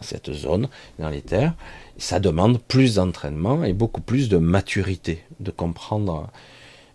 cette 0.02 0.32
zone 0.34 0.68
dans 0.98 1.10
les 1.10 1.22
terres, 1.22 1.54
ça 1.98 2.20
demande 2.20 2.60
plus 2.60 2.96
d'entraînement 2.96 3.64
et 3.64 3.74
beaucoup 3.74 4.02
plus 4.02 4.30
de 4.30 4.38
maturité, 4.38 5.24
de 5.40 5.52
comprendre. 5.52 6.30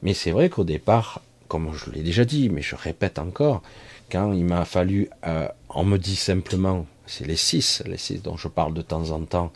Mais 0.03 0.13
c'est 0.13 0.33
vrai 0.33 0.49
qu'au 0.49 0.65
départ, 0.65 1.23
comme 1.47 1.73
je 1.73 1.91
l'ai 1.91 2.03
déjà 2.03 2.25
dit, 2.25 2.49
mais 2.49 2.63
je 2.63 2.75
répète 2.75 3.19
encore, 3.21 3.63
quand 4.11 4.33
il 4.33 4.45
m'a 4.45 4.65
fallu, 4.65 5.09
euh, 5.27 5.49
on 5.69 5.85
me 5.85 5.99
dit 5.99 6.17
simplement, 6.17 6.87
c'est 7.07 7.27
les 7.27 7.37
six, 7.37 7.83
les 7.87 7.97
six 7.97 8.21
dont 8.23 8.37
je 8.37 8.49
parle 8.49 8.75
de 8.75 8.83
temps 8.83 9.11
en 9.11 9.21
temps, 9.21 9.53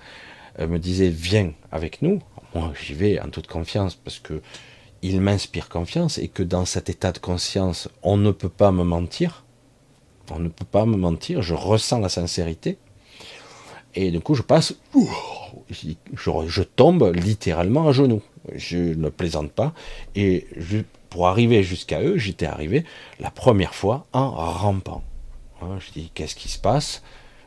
euh, 0.61 0.69
me 0.69 0.79
disaient 0.79 1.09
viens 1.09 1.53
avec 1.73 2.03
nous. 2.03 2.21
Moi 2.55 2.73
j'y 2.81 2.95
vais 2.95 3.21
en 3.21 3.29
toute 3.29 3.49
confiance 3.49 3.95
parce 3.95 4.19
que 4.21 4.43
il 5.03 5.21
m'inspire 5.21 5.69
confiance 5.69 6.19
et 6.19 6.29
que 6.29 6.43
dans 6.43 6.65
cet 6.65 6.91
état 6.91 7.13
de 7.13 7.19
conscience, 7.19 7.89
on 8.03 8.17
ne 8.17 8.31
peut 8.31 8.49
pas 8.51 8.73
me 8.73 8.85
mentir. 8.85 9.45
On 10.31 10.39
ne 10.39 10.49
peut 10.49 10.65
pas 10.65 10.87
me 10.87 10.97
mentir, 10.97 11.43
je 11.43 11.55
ressens 11.55 11.99
la 11.99 12.09
sincérité. 12.09 12.79
Et 13.95 14.13
du 14.13 14.21
coup, 14.21 14.35
je 14.35 14.43
passe, 14.43 14.75
je, 15.69 16.63
tombe 16.63 17.13
littéralement 17.15 17.89
à 17.89 17.93
genoux. 17.93 18.23
Je 18.55 18.77
ne 18.77 19.09
plaisante 19.09 19.51
pas. 19.51 19.75
Et 20.15 20.47
pour 21.09 21.27
arriver 21.27 21.65
jusqu'à 21.65 22.01
eux, 22.01 22.17
j'étais 22.17 22.47
arrivé 22.47 22.85
la 23.19 23.31
première 23.31 23.75
fois 23.75 24.07
en 24.13 24.31
rampant. 24.31 25.03
Hein, 25.61 25.79
je 25.81 25.91
dis, 25.93 26.11
qu'est-ce 26.15 26.37
qui 26.37 26.49
se 26.49 26.59
passe? 26.59 27.03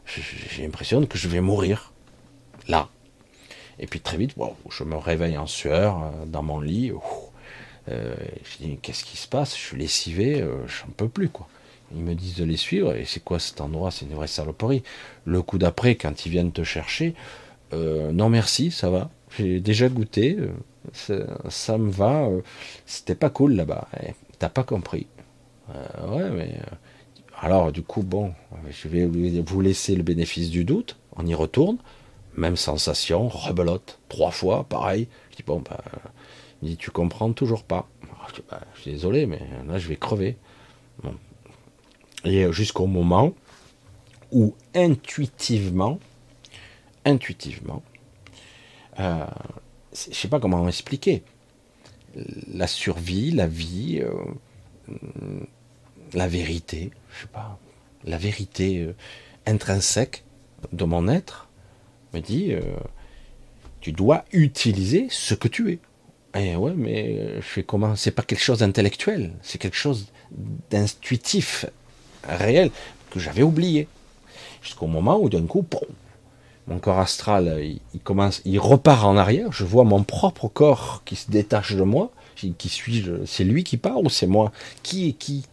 J'ai 0.06 0.64
l'impression 0.64 1.06
que 1.06 1.18
je 1.18 1.30
vais 1.30 1.40
mourir. 1.40 1.94
Là. 2.68 2.90
Et 3.80 3.88
puis 3.88 4.02
très 4.02 4.18
vite, 4.18 4.36
je 4.70 4.84
me 4.84 4.98
réveille 4.98 5.38
en 5.38 5.48
sueur 5.48 6.04
euh, 6.04 6.26
dans 6.26 6.44
mon 6.44 6.60
lit. 6.60 6.92
Euh, 7.90 8.16
je 8.44 8.66
dis, 8.66 8.78
qu'est-ce 8.82 9.04
qui 9.04 9.18
se 9.18 9.28
passe? 9.28 9.56
Je 9.56 9.62
suis 9.62 9.78
lessivé, 9.78 10.42
euh, 10.42 10.66
je 10.68 10.84
n'en 10.84 10.92
peux 10.92 11.10
plus, 11.10 11.30
quoi. 11.30 11.48
Ils 11.96 12.04
me 12.04 12.16
disent 12.16 12.36
de 12.36 12.46
les 12.46 12.58
suivre, 12.58 12.96
et 12.96 13.06
c'est 13.06 13.24
quoi 13.24 13.40
cet 13.40 13.62
endroit? 13.62 13.92
C'est 13.92 14.06
une 14.06 14.16
vraie 14.16 14.28
saloperie. 14.28 14.84
Le 15.26 15.42
coup 15.42 15.58
d'après, 15.58 15.96
quand 15.96 16.26
ils 16.26 16.30
viennent 16.30 16.52
te 16.52 16.64
chercher, 16.64 17.14
euh, 17.74 18.12
non 18.12 18.30
merci, 18.30 18.72
ça 18.72 18.90
va. 18.90 19.10
J'ai 19.38 19.60
déjà 19.60 19.90
goûté, 19.90 20.38
ça, 20.94 21.78
me 21.78 21.90
va. 21.90 22.28
C'était 22.86 23.16
pas 23.16 23.30
cool 23.30 23.54
là-bas. 23.56 23.88
Eh, 24.02 24.14
t'as 24.40 24.50
pas 24.50 24.64
compris. 24.64 25.08
Euh, 25.70 26.08
ouais, 26.08 26.30
mais. 26.30 26.56
Euh, 26.60 26.76
alors, 27.42 27.72
du 27.72 27.82
coup, 27.84 28.04
bon, 28.04 28.34
je 28.70 28.88
vais 28.88 29.06
vous 29.06 29.62
laisser 29.62 29.96
le 29.96 30.04
bénéfice 30.04 30.50
du 30.50 30.64
doute. 30.64 30.98
On 31.16 31.26
y 31.26 31.36
retourne. 31.36 31.78
Même 32.38 32.56
sensation, 32.56 33.28
rebelote. 33.28 34.00
Trois 34.08 34.32
fois, 34.32 34.64
pareil. 34.64 35.08
Je 35.32 35.38
dis, 35.38 35.44
bon, 35.44 35.60
bah, 35.60 35.84
il 36.64 36.70
dit, 36.70 36.78
tu 36.78 36.92
comprends 36.92 37.32
toujours 37.34 37.64
pas. 37.64 37.88
Je, 38.36 38.42
bah, 38.50 38.62
je 38.76 38.82
suis 38.82 38.92
désolé, 38.92 39.26
mais 39.26 39.42
là, 39.68 39.78
je 39.78 39.88
vais 39.88 39.96
crever. 39.96 40.38
Et 42.24 42.52
jusqu'au 42.52 42.88
moment 42.88 43.34
où, 44.32 44.56
intuitivement, 44.74 46.00
intuitivement, 47.06 47.84
euh, 49.00 49.26
je 49.94 50.14
sais 50.14 50.28
pas 50.30 50.40
comment 50.40 50.68
expliquer, 50.68 51.24
la 52.48 52.68
survie, 52.68 53.32
la 53.32 53.48
vie, 53.48 54.02
euh, 54.02 54.90
la 56.14 56.28
vérité, 56.28 56.92
je 57.14 57.22
sais 57.22 57.28
pas, 57.28 57.60
la 58.04 58.18
vérité 58.18 58.80
euh, 58.80 58.96
intrinsèque 59.46 60.24
de 60.72 60.86
mon 60.86 61.08
être 61.08 61.50
me 62.14 62.20
dit, 62.20 62.54
euh, 62.54 62.62
tu 63.82 63.92
dois 63.92 64.26
utiliser 64.32 65.08
ce 65.10 65.34
que 65.34 65.48
tu 65.48 65.72
es. 65.72 65.80
Eh 66.36 66.56
ouais, 66.56 66.74
mais 66.76 67.36
je 67.36 67.42
fais 67.42 67.64
comment? 67.64 67.96
C'est 67.96 68.12
pas 68.12 68.24
quelque 68.24 68.42
chose 68.42 68.60
d'intellectuel, 68.60 69.34
c'est 69.44 69.60
quelque 69.60 69.78
chose 69.78 70.08
d'intuitif, 70.72 71.66
réel, 72.28 72.72
que 73.12 73.20
j'avais 73.20 73.44
oublié. 73.44 73.88
Jusqu'au 74.64 74.88
moment 74.88 75.20
où 75.20 75.30
d'un 75.30 75.46
coup, 75.46 75.66
mon 76.68 76.80
corps 76.80 77.00
astral, 77.00 77.62
il, 77.94 78.00
commence, 78.00 78.42
il 78.46 78.60
repart 78.60 79.04
en 79.06 79.18
arrière. 79.18 79.52
Je 79.52 79.64
vois 79.66 79.84
mon 79.84 80.04
propre 80.04 80.48
corps 80.48 81.02
qui 81.06 81.16
se 81.16 81.30
détache 81.30 81.74
de 81.76 81.84
moi. 81.84 82.12
Qui 82.36 82.70
suis-je 82.70 83.26
C'est 83.26 83.44
lui 83.44 83.64
qui 83.64 83.78
part 83.78 84.02
ou 84.02 84.10
c'est 84.10 84.28
moi? 84.28 84.52
Qui 84.82 85.10
est 85.10 85.14
qui? 85.14 85.46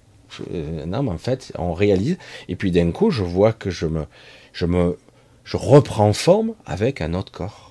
Euh, 0.52 0.86
Non, 0.86 1.02
mais 1.02 1.10
en 1.10 1.18
fait, 1.18 1.52
on 1.58 1.74
réalise. 1.74 2.16
Et 2.48 2.56
puis 2.56 2.70
d'un 2.70 2.90
coup, 2.92 3.10
je 3.10 3.22
vois 3.22 3.52
que 3.52 3.70
je 3.70 3.86
me, 3.86 4.06
je 4.52 4.66
me, 4.66 4.98
je 5.44 5.56
reprends 5.56 6.12
forme 6.12 6.54
avec 6.66 7.00
un 7.00 7.14
autre 7.14 7.32
corps 7.32 7.69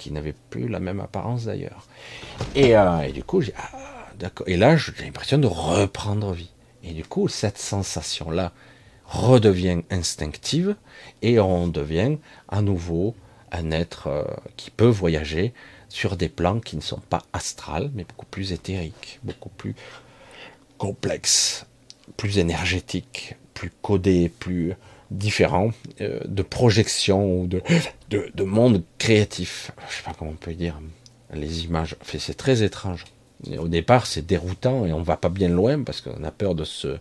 qui 0.00 0.10
n'avait 0.10 0.34
plus 0.48 0.66
la 0.66 0.80
même 0.80 0.98
apparence 0.98 1.44
d'ailleurs. 1.44 1.86
Et, 2.54 2.74
euh, 2.74 3.12
du 3.12 3.22
coup, 3.22 3.42
j'ai, 3.42 3.52
ah, 3.58 4.08
d'accord. 4.18 4.48
Et 4.48 4.56
là, 4.56 4.78
j'ai 4.78 4.92
l'impression 5.04 5.36
de 5.36 5.46
reprendre 5.46 6.32
vie. 6.32 6.50
Et 6.82 6.92
du 6.92 7.04
coup, 7.04 7.28
cette 7.28 7.58
sensation-là, 7.58 8.52
redevient 9.04 9.82
instinctive 9.90 10.76
et 11.20 11.40
on 11.40 11.66
devient 11.66 12.16
à 12.48 12.62
nouveau 12.62 13.14
un 13.50 13.72
être 13.72 14.06
euh, 14.06 14.24
qui 14.56 14.70
peut 14.70 14.86
voyager 14.86 15.52
sur 15.88 16.16
des 16.16 16.28
plans 16.28 16.60
qui 16.60 16.76
ne 16.76 16.80
sont 16.80 17.00
pas 17.00 17.22
astrales, 17.32 17.90
mais 17.94 18.04
beaucoup 18.04 18.26
plus 18.26 18.52
éthériques, 18.52 19.18
beaucoup 19.24 19.48
plus 19.48 19.74
complexes, 20.78 21.66
plus 22.16 22.38
énergétiques, 22.38 23.34
plus 23.52 23.72
codés, 23.82 24.28
plus 24.28 24.74
différents, 25.10 25.70
euh, 26.00 26.20
de 26.24 26.42
projection 26.42 27.40
ou 27.40 27.46
de, 27.46 27.62
de, 28.10 28.30
de, 28.34 28.44
monde 28.44 28.82
créatif. 28.98 29.72
Je 29.88 29.96
sais 29.96 30.02
pas 30.02 30.14
comment 30.16 30.30
on 30.30 30.34
peut 30.34 30.54
dire. 30.54 30.80
Les 31.32 31.64
images, 31.64 31.96
c'est 32.02 32.36
très 32.36 32.62
étrange. 32.62 33.04
au 33.58 33.68
départ, 33.68 34.06
c'est 34.06 34.24
déroutant 34.24 34.86
et 34.86 34.92
on 34.92 35.02
va 35.02 35.16
pas 35.16 35.28
bien 35.28 35.48
loin 35.48 35.82
parce 35.82 36.00
qu'on 36.00 36.24
a 36.24 36.30
peur 36.30 36.54
de 36.54 36.64
se, 36.64 36.98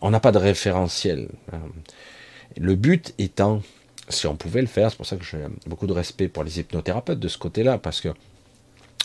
on 0.00 0.10
n'a 0.10 0.20
pas 0.20 0.32
de 0.32 0.38
référentiel. 0.38 1.28
Le 2.56 2.74
but 2.76 3.14
étant, 3.18 3.62
si 4.08 4.26
on 4.26 4.36
pouvait 4.36 4.60
le 4.60 4.66
faire, 4.66 4.90
c'est 4.90 4.96
pour 4.96 5.06
ça 5.06 5.16
que 5.16 5.24
j'ai 5.24 5.38
beaucoup 5.66 5.86
de 5.86 5.92
respect 5.92 6.28
pour 6.28 6.44
les 6.44 6.60
hypnothérapeutes 6.60 7.18
de 7.18 7.28
ce 7.28 7.38
côté-là, 7.38 7.78
parce 7.78 8.00
que 8.00 8.10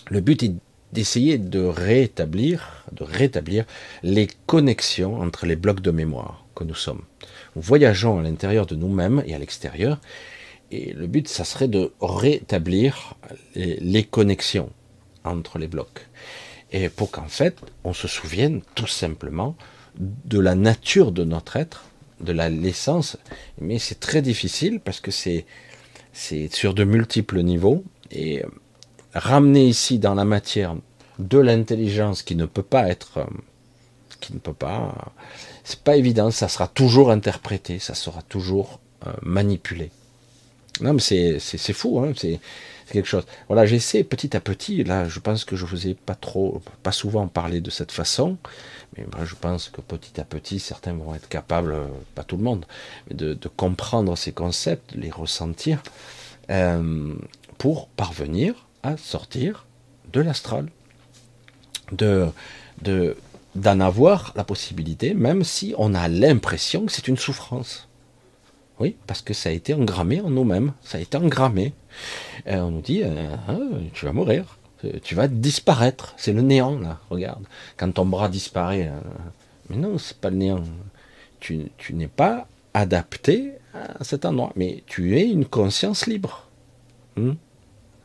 le 0.10 0.20
but 0.22 0.43
est 0.43 0.53
d'essayer 0.91 1.38
de 1.38 1.64
rétablir, 1.64 2.84
de 2.91 3.03
rétablir 3.03 3.66
les 4.03 4.28
connexions 4.47 5.22
entre 5.22 5.45
les 5.45 5.55
blocs 5.55 5.82
de 5.82 5.91
mémoire 5.91 6.45
que 6.55 6.64
nous 6.64 6.76
sommes. 6.76 7.03
Voyageons 7.56 8.20
à 8.20 8.24
l'intérieur 8.24 8.66
de 8.66 8.76
nous-mêmes 8.76 9.24
et 9.26 9.34
à 9.34 9.39
l'extérieur, 9.39 10.00
et 10.72 10.93
le 10.93 11.08
but, 11.08 11.28
ça 11.28 11.43
serait 11.45 11.68
de 11.68 11.91
rétablir 12.00 13.16
les 13.56 14.04
connexions 14.04 14.70
entre 15.24 15.58
les 15.58 15.68
blocs. 15.68 16.08
Et 16.72 16.89
pour 16.89 17.10
qu'en 17.12 17.28
fait, 17.28 17.58
on 17.84 17.93
se 17.93 18.08
souvienne 18.08 18.62
tout 18.76 18.88
simplement 18.88 19.56
de 19.97 20.39
la 20.39 20.56
nature 20.56 21.12
de 21.12 21.24
notre 21.24 21.56
être, 21.56 21.86
de 22.22 22.32
la 22.32 22.50
l'essence, 22.50 23.18
mais 23.60 23.80
c'est 23.80 24.00
très 24.00 24.22
difficile 24.22 24.80
parce 24.80 25.00
que 25.00 25.12
c'est 25.12 25.45
c'est 26.14 26.54
sur 26.54 26.74
de 26.74 26.84
multiples 26.84 27.41
niveaux. 27.41 27.84
Et 28.12 28.43
euh, 28.43 28.47
ramener 29.14 29.66
ici 29.66 30.00
dans 30.00 30.16
la 30.16 30.26
matière 30.26 30.76
de 31.18 31.38
l'intelligence 31.38 32.24
qui 32.24 32.36
ne 32.36 32.45
peut 32.45 32.64
pas 32.64 32.89
être 32.89 33.20
euh, 33.20 33.26
qui 34.20 34.34
ne 34.34 34.39
peut 34.39 34.54
pas 34.54 35.14
c'est 35.70 35.82
pas 35.82 35.98
évident, 35.98 36.32
ça 36.32 36.48
sera 36.48 36.68
toujours 36.68 37.12
interprété, 37.12 37.78
ça 37.78 37.94
sera 37.94 38.24
toujours 38.24 38.80
euh, 39.06 39.12
manipulé. 39.22 39.92
Non 40.82 40.94
mais 40.94 41.02
c'est 41.02 41.38
c'est 41.40 41.74
fou 41.74 42.00
hein, 42.00 42.14
c'est 42.18 42.40
quelque 42.92 43.06
chose. 43.06 43.26
Voilà, 43.48 43.68
j'essaie 43.68 44.04
petit 44.04 44.36
à 44.36 44.40
petit. 44.40 44.84
Là, 44.84 45.08
je 45.08 45.20
pense 45.20 45.46
que 45.46 45.56
je 45.56 45.68
vous 45.68 45.86
ai 45.86 45.94
pas 45.94 46.16
trop, 46.16 46.64
pas 46.82 46.92
souvent 46.92 47.28
parlé 47.28 47.62
de 47.62 47.70
cette 47.70 47.92
façon, 47.92 48.38
mais 48.98 49.06
je 49.24 49.36
pense 49.36 49.70
que 49.70 49.80
petit 49.82 50.20
à 50.20 50.24
petit, 50.24 50.60
certains 50.60 50.94
vont 50.94 51.14
être 51.14 51.30
capables, 51.30 51.74
euh, 51.74 51.86
pas 52.16 52.24
tout 52.24 52.38
le 52.38 52.44
monde, 52.44 52.66
de, 53.12 53.38
comprendre 53.56 54.18
ces 54.18 54.32
concepts, 54.32 54.94
les 54.96 55.12
ressentir, 55.12 55.84
euh, 56.50 57.14
pour 57.60 57.90
parvenir 57.90 58.68
à 58.82 58.98
sortir 58.98 59.68
de 60.12 60.22
l'astral, 60.22 60.68
de, 61.92 62.28
de, 62.82 63.16
d'en 63.56 63.80
avoir 63.80 64.34
la 64.36 64.43
possibilité, 64.43 65.14
même 65.14 65.43
si 65.43 65.74
on 65.78 65.93
a 65.93 66.08
l'impression 66.08 66.86
que 66.86 66.91
c'est 66.91 67.08
une 67.08 67.18
souffrance. 67.18 67.88
Oui, 68.80 68.95
parce 69.08 69.22
que 69.22 69.34
ça 69.34 69.50
a 69.50 69.52
été 69.52 69.74
engrammé 69.74 70.22
en 70.22 70.30
nous-mêmes, 70.30 70.74
ça 70.82 70.97
a 70.97 71.02
été 71.02 71.18
engrammé. 71.18 71.74
Euh, 72.47 72.62
on 72.62 72.72
nous 72.72 72.82
dit, 72.82 73.04
ah, 73.04 73.58
tu 73.93 74.06
vas 74.06 74.14
mourir, 74.14 74.60
tu 75.04 75.16
vas 75.16 75.28
disparaître. 75.28 76.14
C'est 76.18 76.34
le 76.34 76.41
néant, 76.41 76.80
là, 76.80 77.00
regarde. 77.10 77.43
Quand 77.78 77.91
ton 77.91 78.06
bras 78.06 78.30
disparaît, 78.30 78.88
euh, 78.88 79.00
mais 79.70 79.78
non, 79.78 79.97
c'est 79.97 80.18
pas 80.18 80.30
le 80.30 80.38
néant. 80.38 80.64
Tu, 81.39 81.72
n'es 81.91 82.08
pas 82.08 82.47
adapté 82.74 83.54
à 83.74 84.04
cet 84.04 84.26
endroit, 84.26 84.52
mais 84.56 84.84
tu 84.88 85.18
es 85.18 85.30
une 85.30 85.45
conscience 85.45 86.08
libre. 86.08 86.47
Hmm? 87.16 87.34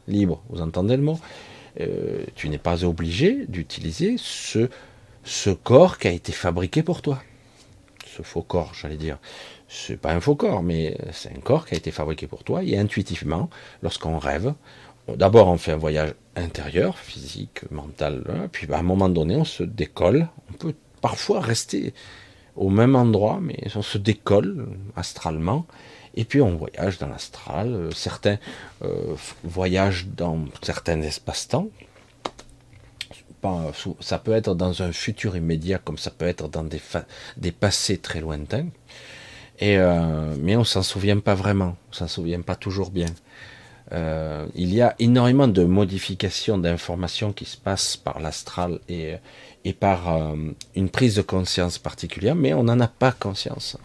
libre, 0.06 0.42
vous 0.50 0.60
entendez 0.60 0.96
le 0.96 1.02
mot? 1.02 1.18
Euh, 1.80 2.24
Tu 2.34 2.48
n'es 2.48 2.58
pas 2.58 2.84
obligé 2.84 3.46
d'utiliser 3.46 4.16
ce, 4.18 4.68
ce 5.24 5.50
corps 5.50 5.98
qui 5.98 6.08
a 6.08 6.12
été 6.12 6.32
fabriqué 6.32 6.82
pour 6.82 7.02
toi. 7.02 7.22
Ce 8.06 8.22
faux 8.22 8.42
corps, 8.42 8.72
j'allais 8.74 8.96
dire. 8.96 9.18
C'est 9.68 9.96
pas 9.96 10.12
un 10.12 10.20
faux 10.20 10.36
corps, 10.36 10.62
mais 10.62 10.96
c'est 11.12 11.30
un 11.30 11.40
corps 11.40 11.66
qui 11.66 11.74
a 11.74 11.78
été 11.78 11.90
fabriqué 11.90 12.26
pour 12.26 12.44
toi. 12.44 12.62
Et 12.62 12.78
intuitivement, 12.78 13.50
lorsqu'on 13.82 14.18
rêve, 14.18 14.54
D'abord, 15.08 15.48
on 15.48 15.58
fait 15.58 15.72
un 15.72 15.76
voyage 15.76 16.14
intérieur, 16.34 16.98
physique, 16.98 17.70
mental, 17.70 18.24
hein, 18.28 18.48
puis 18.50 18.66
à 18.72 18.78
un 18.78 18.82
moment 18.82 19.10
donné, 19.10 19.36
on 19.36 19.44
se 19.44 19.62
décolle. 19.62 20.28
On 20.50 20.54
peut 20.54 20.74
parfois 21.02 21.40
rester 21.40 21.92
au 22.56 22.70
même 22.70 22.96
endroit, 22.96 23.38
mais 23.40 23.58
on 23.74 23.82
se 23.82 23.98
décolle 23.98 24.66
astralement, 24.96 25.66
et 26.14 26.24
puis 26.24 26.40
on 26.40 26.56
voyage 26.56 26.98
dans 26.98 27.08
l'astral. 27.08 27.74
Euh, 27.74 27.90
certains 27.90 28.38
euh, 28.82 29.14
voyagent 29.42 30.06
dans 30.06 30.38
certains 30.62 31.00
espaces-temps. 31.02 31.68
Ça 34.00 34.18
peut 34.18 34.32
être 34.32 34.54
dans 34.54 34.82
un 34.82 34.92
futur 34.92 35.36
immédiat, 35.36 35.78
comme 35.78 35.98
ça 35.98 36.10
peut 36.10 36.26
être 36.26 36.48
dans 36.48 36.64
des, 36.64 36.80
des 37.36 37.52
passés 37.52 37.98
très 37.98 38.20
lointains. 38.20 38.68
Et 39.58 39.78
euh, 39.78 40.34
mais 40.40 40.56
on 40.56 40.64
s'en 40.64 40.82
souvient 40.82 41.18
pas 41.20 41.34
vraiment, 41.34 41.76
on 41.90 41.92
s'en 41.92 42.08
souvient 42.08 42.40
pas 42.40 42.56
toujours 42.56 42.90
bien. 42.90 43.06
Euh, 43.92 44.46
il 44.54 44.74
y 44.74 44.80
a 44.80 44.94
énormément 44.98 45.46
de 45.46 45.62
modifications 45.62 46.58
d'informations 46.58 47.32
qui 47.32 47.44
se 47.44 47.56
passent 47.56 47.96
par 47.96 48.18
l'astral 48.18 48.80
et, 48.88 49.14
et 49.64 49.72
par 49.72 50.14
euh, 50.14 50.36
une 50.74 50.88
prise 50.88 51.14
de 51.16 51.22
conscience 51.22 51.78
particulière, 51.78 52.34
mais 52.34 52.54
on 52.54 52.64
n'en 52.64 52.80
a 52.80 52.88
pas 52.88 53.12
conscience. 53.12 53.76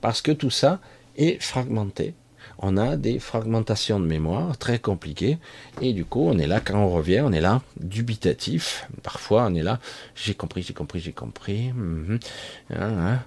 parce 0.00 0.20
que 0.20 0.32
tout 0.32 0.50
ça 0.50 0.80
est 1.16 1.40
fragmenté. 1.42 2.14
On 2.58 2.76
a 2.76 2.96
des 2.96 3.18
fragmentations 3.18 4.00
de 4.00 4.06
mémoire 4.06 4.56
très 4.56 4.78
compliquées, 4.78 5.38
et 5.80 5.92
du 5.92 6.04
coup, 6.04 6.26
on 6.28 6.38
est 6.38 6.46
là, 6.46 6.60
quand 6.60 6.78
on 6.78 6.90
revient, 6.90 7.20
on 7.24 7.32
est 7.32 7.40
là, 7.40 7.62
dubitatif. 7.80 8.88
Parfois, 9.02 9.46
on 9.46 9.54
est 9.54 9.62
là, 9.62 9.80
j'ai 10.14 10.34
compris, 10.34 10.62
j'ai 10.62 10.74
compris, 10.74 11.00
j'ai 11.00 11.12
compris. 11.12 11.72
Mhm. 11.72 12.18
Hein, 12.70 12.76
hein. 12.80 13.18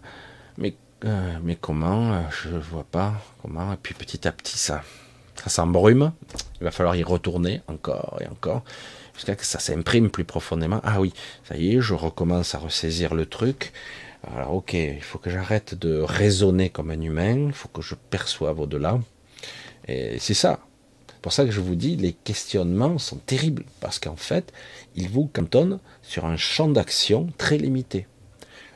Mais, 0.58 0.76
euh, 1.06 1.38
mais 1.44 1.56
comment 1.56 2.24
Je 2.30 2.50
vois 2.50 2.86
pas. 2.86 3.14
Comment 3.42 3.74
Et 3.74 3.78
puis 3.78 3.94
petit 3.94 4.28
à 4.28 4.32
petit, 4.32 4.58
ça, 4.58 4.82
ça 5.36 5.50
s'embrume, 5.50 6.12
il 6.60 6.64
va 6.64 6.72
falloir 6.72 6.96
y 6.96 7.04
retourner 7.04 7.62
encore 7.68 8.20
et 8.22 8.28
encore, 8.28 8.64
jusqu'à 9.14 9.34
ce 9.34 9.38
que 9.38 9.46
ça 9.46 9.60
s'imprime 9.60 10.10
plus 10.10 10.26
profondément. 10.26 10.82
Ah 10.84 11.00
oui, 11.00 11.14
ça 11.44 11.58
y 11.58 11.76
est, 11.76 11.82
je 11.82 11.94
recommence 11.94 12.56
à 12.56 12.60
ressaisir 12.60 13.14
le 13.14 13.26
truc. 13.26 13.74
Alors 14.36 14.56
ok, 14.56 14.74
il 14.74 15.02
faut 15.02 15.20
que 15.20 15.30
j'arrête 15.30 15.76
de 15.76 16.00
raisonner 16.00 16.70
comme 16.70 16.92
un 16.92 17.02
humain, 17.02 17.48
il 17.48 17.54
faut 17.54 17.70
que 17.70 17.82
je 17.82 17.96
perçoive 17.96 18.60
au-delà. 18.60 19.00
Et 19.88 20.20
c'est 20.20 20.34
ça. 20.34 20.60
C'est 21.08 21.22
pour 21.22 21.34
ça 21.34 21.46
que 21.46 21.52
je 21.52 21.62
vous 21.62 21.76
dis, 21.76 21.96
les 21.96 22.14
questionnements 22.14 22.98
sont 22.98 23.18
terribles, 23.18 23.66
parce 23.80 24.00
qu'en 24.00 24.16
fait, 24.16 24.54
ils 24.96 25.10
vous 25.10 25.28
cantonnent 25.28 25.80
sur 26.02 26.26
un 26.26 26.38
champ 26.38 26.70
d'action 26.70 27.28
très 27.38 27.58
limité, 27.58 28.08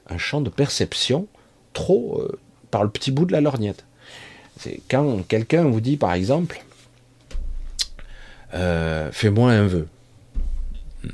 un 0.08 0.18
champ 0.18 0.42
de 0.42 0.50
perception 0.50 1.28
trop 1.74 2.20
euh, 2.20 2.40
par 2.72 2.84
le 2.84 2.90
petit 2.90 3.12
bout 3.12 3.26
de 3.26 3.32
la 3.32 3.42
lorgnette. 3.42 3.86
C'est 4.60 4.82
quand 4.90 5.26
quelqu'un 5.28 5.64
vous 5.64 5.82
dit, 5.82 5.98
par 5.98 6.14
exemple, 6.14 6.64
euh, 8.54 9.12
fais-moi 9.12 9.52
un 9.52 9.68
vœu. 9.68 9.88
Hmm. 11.04 11.10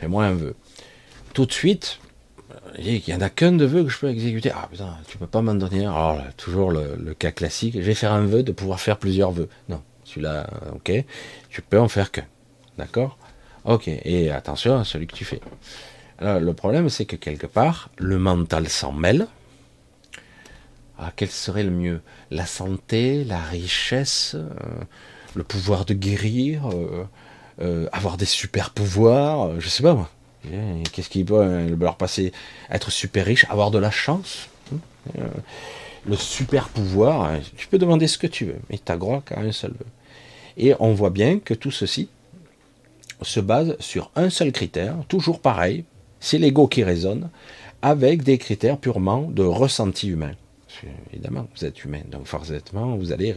Fais-moi 0.00 0.24
un 0.24 0.34
vœu. 0.34 0.54
Tout 1.34 1.46
de 1.46 1.52
suite, 1.52 1.98
il 2.78 3.02
n'y 3.06 3.14
en 3.14 3.20
a 3.20 3.28
qu'un 3.30 3.52
de 3.52 3.64
vœu 3.64 3.84
que 3.84 3.90
je 3.90 3.98
peux 3.98 4.08
exécuter. 4.08 4.50
Ah 4.54 4.68
putain, 4.70 4.96
tu 5.08 5.18
peux 5.18 5.26
pas 5.26 5.42
m'en 5.42 5.54
donner. 5.54 5.86
Alors, 5.86 6.20
toujours 6.36 6.70
le, 6.70 7.14
cas 7.14 7.32
classique, 7.32 7.74
je 7.74 7.80
vais 7.86 7.94
faire 7.94 8.12
un 8.12 8.26
vœu 8.26 8.42
de 8.42 8.52
pouvoir 8.52 8.80
faire 8.80 8.98
plusieurs 8.98 9.32
vœux. 9.32 9.48
Non, 9.68 9.82
celui-là, 10.04 10.48
ok, 10.74 10.92
tu 11.48 11.62
peux 11.62 11.80
en 11.80 11.88
faire 11.88 12.10
qu'un. 12.10 12.26
D'accord? 12.78 13.18
Ok, 13.64 13.88
et 13.88 14.30
attention 14.30 14.78
à 14.78 14.84
celui 14.84 15.06
que 15.06 15.16
tu 15.16 15.24
fais. 15.24 15.40
Alors, 16.18 16.40
le 16.40 16.54
problème, 16.54 16.88
c'est 16.88 17.04
que 17.04 17.16
quelque 17.16 17.46
part, 17.46 17.90
le 17.98 18.18
mental 18.18 18.68
s'en 18.68 18.92
mêle. 18.92 19.26
Ah, 20.98 21.12
quel 21.14 21.30
serait 21.30 21.62
le 21.62 21.70
mieux? 21.70 22.00
La 22.30 22.46
santé, 22.46 23.24
la 23.24 23.38
richesse, 23.38 24.34
euh, 24.34 24.48
le 25.34 25.44
pouvoir 25.44 25.84
de 25.84 25.92
guérir, 25.92 26.70
euh, 26.70 27.04
euh, 27.60 27.88
avoir 27.92 28.16
des 28.16 28.24
super 28.24 28.70
pouvoirs, 28.70 29.60
je 29.60 29.68
sais 29.68 29.82
pas 29.82 29.94
moi. 29.94 30.10
Qu'est-ce 30.92 31.08
qui 31.08 31.24
peut 31.24 31.74
leur 31.78 31.96
passer 31.96 32.32
Être 32.70 32.90
super 32.90 33.26
riche, 33.26 33.46
avoir 33.50 33.70
de 33.70 33.78
la 33.78 33.90
chance 33.90 34.48
hein, 34.72 35.22
Le 36.06 36.16
super 36.16 36.68
pouvoir, 36.68 37.30
tu 37.56 37.66
peux 37.66 37.78
demander 37.78 38.06
ce 38.06 38.18
que 38.18 38.26
tu 38.26 38.44
veux, 38.44 38.60
mais 38.70 38.78
tu 38.84 38.92
as 38.92 38.96
droit 38.96 39.22
qu'à 39.24 39.40
un 39.40 39.52
seul. 39.52 39.74
Et 40.56 40.74
on 40.80 40.94
voit 40.94 41.10
bien 41.10 41.38
que 41.38 41.54
tout 41.54 41.70
ceci 41.70 42.08
se 43.22 43.40
base 43.40 43.76
sur 43.80 44.10
un 44.14 44.30
seul 44.30 44.52
critère, 44.52 44.96
toujours 45.08 45.40
pareil, 45.40 45.84
c'est 46.20 46.38
l'ego 46.38 46.66
qui 46.66 46.84
résonne, 46.84 47.28
avec 47.82 48.22
des 48.22 48.38
critères 48.38 48.78
purement 48.78 49.22
de 49.22 49.42
ressenti 49.42 50.08
humain. 50.08 50.32
Évidemment, 51.12 51.46
vous 51.56 51.64
êtes 51.64 51.84
humain, 51.84 52.02
donc 52.10 52.26
forcément, 52.26 52.96
vous 52.96 53.12
allez... 53.12 53.34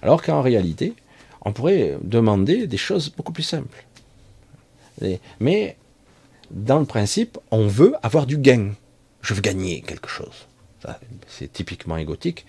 Alors 0.00 0.22
qu'en 0.22 0.40
réalité, 0.40 0.94
on 1.44 1.52
pourrait 1.52 1.98
demander 2.02 2.66
des 2.66 2.76
choses 2.76 3.10
beaucoup 3.10 3.32
plus 3.32 3.42
simples. 3.42 3.84
Mais 5.40 5.76
dans 6.52 6.78
le 6.78 6.84
principe, 6.84 7.38
on 7.50 7.66
veut 7.66 7.94
avoir 8.02 8.26
du 8.26 8.38
gain. 8.38 8.72
Je 9.22 9.34
veux 9.34 9.40
gagner 9.40 9.80
quelque 9.82 10.08
chose. 10.08 10.46
C'est 11.28 11.52
typiquement 11.52 11.96
égotique. 11.96 12.44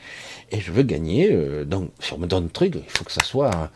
Et 0.51 0.59
je 0.59 0.71
veux 0.71 0.83
gagner, 0.83 1.31
euh, 1.31 1.65
donc 1.65 1.91
si 1.99 2.13
on 2.13 2.17
me 2.17 2.27
donne 2.27 2.45
un 2.45 2.49
truc, 2.49 2.75
il 2.75 2.89
faut 2.89 3.03
que 3.03 3.11
ça 3.11 3.23
soit... 3.23 3.71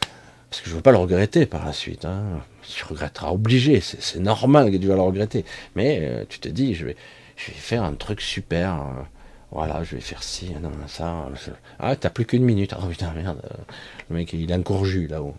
Parce 0.49 0.61
que 0.61 0.67
je 0.67 0.71
ne 0.71 0.77
veux 0.77 0.81
pas 0.81 0.91
le 0.91 0.97
regretter 0.97 1.45
par 1.45 1.65
la 1.65 1.73
suite. 1.73 2.05
Hein. 2.05 2.41
Tu 2.63 2.83
regretteras 2.85 3.31
obligé, 3.31 3.81
c'est 3.81 4.19
normal 4.19 4.71
que 4.71 4.77
tu 4.77 4.87
vas 4.87 4.95
le 4.95 5.01
regretter. 5.01 5.43
Mais 5.75 5.99
euh, 6.01 6.23
tu 6.27 6.39
te 6.39 6.47
dis, 6.47 6.73
je 6.73 6.85
vais, 6.85 6.95
je 7.35 7.51
faire 7.51 7.83
un 7.83 7.93
truc 7.93 8.21
super. 8.21 8.75
Euh, 8.75 9.03
voilà, 9.51 9.83
je 9.83 9.95
vais 9.95 10.01
faire 10.01 10.23
ci, 10.23 10.51
non, 10.61 10.71
ça. 10.87 11.29
Ah, 11.79 11.95
t'as 11.95 12.09
plus 12.09 12.25
qu'une 12.25 12.43
minute. 12.43 12.73
Ah 12.73 12.85
putain, 12.89 13.11
merde. 13.13 13.41
Le 14.09 14.15
mec, 14.15 14.31
il 14.33 14.51
a 14.51 14.55
un 14.55 14.61
courju 14.61 15.07
là-haut. 15.07 15.35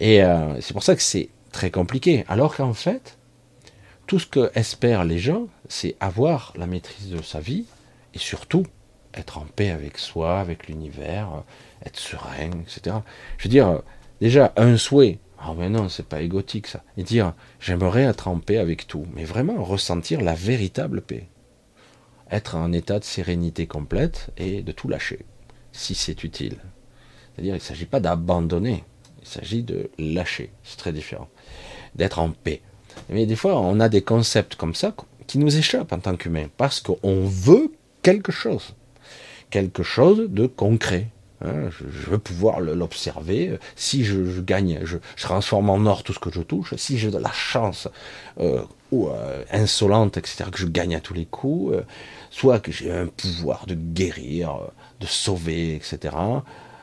Et 0.00 0.20
c'est 0.60 0.72
pour 0.72 0.82
ça 0.82 0.94
que 0.94 1.02
c'est 1.02 1.30
très 1.52 1.70
compliqué. 1.70 2.24
Alors 2.28 2.56
qu'en 2.56 2.74
fait, 2.74 3.16
tout 4.06 4.18
ce 4.18 4.26
que 4.26 4.50
espèrent 4.54 5.04
les 5.04 5.18
gens, 5.18 5.48
c'est 5.68 5.96
avoir 6.00 6.52
la 6.56 6.66
maîtrise 6.66 7.10
de 7.10 7.22
sa 7.22 7.40
vie 7.40 7.64
et 8.14 8.18
surtout 8.18 8.64
être 9.14 9.38
en 9.38 9.46
paix 9.46 9.70
avec 9.70 9.98
soi, 9.98 10.38
avec 10.40 10.68
l'univers, 10.68 11.42
être 11.84 11.98
serein, 11.98 12.50
etc. 12.62 12.96
Je 13.38 13.44
veux 13.44 13.50
dire, 13.50 13.82
déjà 14.20 14.52
un 14.56 14.76
souhait. 14.76 15.18
Ah 15.38 15.54
mais 15.56 15.68
non, 15.68 15.88
c'est 15.88 16.06
pas 16.06 16.22
égotique 16.22 16.66
ça. 16.66 16.82
Et 16.96 17.02
dire 17.02 17.34
j'aimerais 17.60 18.04
être 18.04 18.28
en 18.28 18.38
paix 18.38 18.58
avec 18.58 18.86
tout, 18.86 19.06
mais 19.14 19.24
vraiment 19.24 19.62
ressentir 19.62 20.20
la 20.20 20.34
véritable 20.34 21.02
paix. 21.02 21.28
Être 22.30 22.56
en 22.56 22.72
état 22.72 22.98
de 22.98 23.04
sérénité 23.04 23.66
complète 23.66 24.30
et 24.36 24.62
de 24.62 24.72
tout 24.72 24.88
lâcher, 24.88 25.24
si 25.72 25.94
c'est 25.94 26.24
utile. 26.24 26.58
C'est-à-dire, 27.34 27.54
il 27.54 27.58
ne 27.58 27.62
s'agit 27.62 27.86
pas 27.86 28.00
d'abandonner, 28.00 28.82
il 29.20 29.28
s'agit 29.28 29.62
de 29.62 29.90
lâcher. 29.98 30.50
C'est 30.64 30.78
très 30.78 30.92
différent. 30.92 31.28
D'être 31.94 32.18
en 32.18 32.30
paix. 32.30 32.62
Mais 33.08 33.26
des 33.26 33.36
fois, 33.36 33.58
on 33.60 33.80
a 33.80 33.88
des 33.88 34.02
concepts 34.02 34.56
comme 34.56 34.74
ça 34.74 34.94
qui 35.26 35.38
nous 35.38 35.56
échappent 35.56 35.92
en 35.92 35.98
tant 35.98 36.16
qu'humains, 36.16 36.48
parce 36.56 36.80
qu'on 36.80 37.24
veut 37.24 37.72
quelque 38.02 38.32
chose, 38.32 38.74
quelque 39.50 39.82
chose 39.82 40.28
de 40.28 40.46
concret. 40.46 41.08
Hein. 41.44 41.68
je, 41.70 42.10
veux 42.10 42.18
pouvoir 42.18 42.60
l'observer. 42.60 43.58
Si 43.74 44.04
je, 44.04 44.40
gagne, 44.40 44.80
je, 44.84 44.96
transforme 45.16 45.68
en 45.68 45.84
or 45.86 46.02
tout 46.02 46.12
ce 46.12 46.18
que 46.18 46.30
je 46.32 46.40
touche. 46.40 46.74
Si 46.76 46.98
j'ai 46.98 47.10
de 47.10 47.18
la 47.18 47.32
chance 47.32 47.88
euh, 48.40 48.62
ou 48.90 49.08
euh, 49.08 49.44
insolente, 49.50 50.16
etc., 50.16 50.44
que 50.50 50.58
je 50.58 50.66
gagne 50.66 50.94
à 50.94 51.00
tous 51.00 51.14
les 51.14 51.26
coups, 51.26 51.74
euh, 51.74 51.82
soit 52.30 52.60
que 52.60 52.72
j'ai 52.72 52.90
un 52.90 53.06
pouvoir 53.06 53.66
de 53.66 53.74
guérir, 53.74 54.58
de 55.00 55.06
sauver, 55.06 55.74
etc 55.74 56.16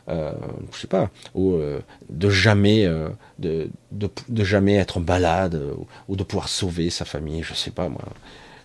euh, 0.09 0.33
je 0.73 0.79
sais 0.79 0.87
pas, 0.87 1.09
ou 1.33 1.53
euh, 1.53 1.79
de 2.09 2.29
jamais, 2.29 2.85
euh, 2.85 3.07
de, 3.39 3.69
de, 3.91 4.43
jamais 4.43 4.75
être 4.75 4.99
malade, 4.99 5.61
ou, 6.09 6.15
de 6.17 6.23
pouvoir 6.23 6.49
sauver 6.49 6.89
sa 6.89 7.05
famille, 7.05 7.41
je 7.41 7.53
sais 7.53 7.71
pas 7.71 7.87
moi, 7.87 8.03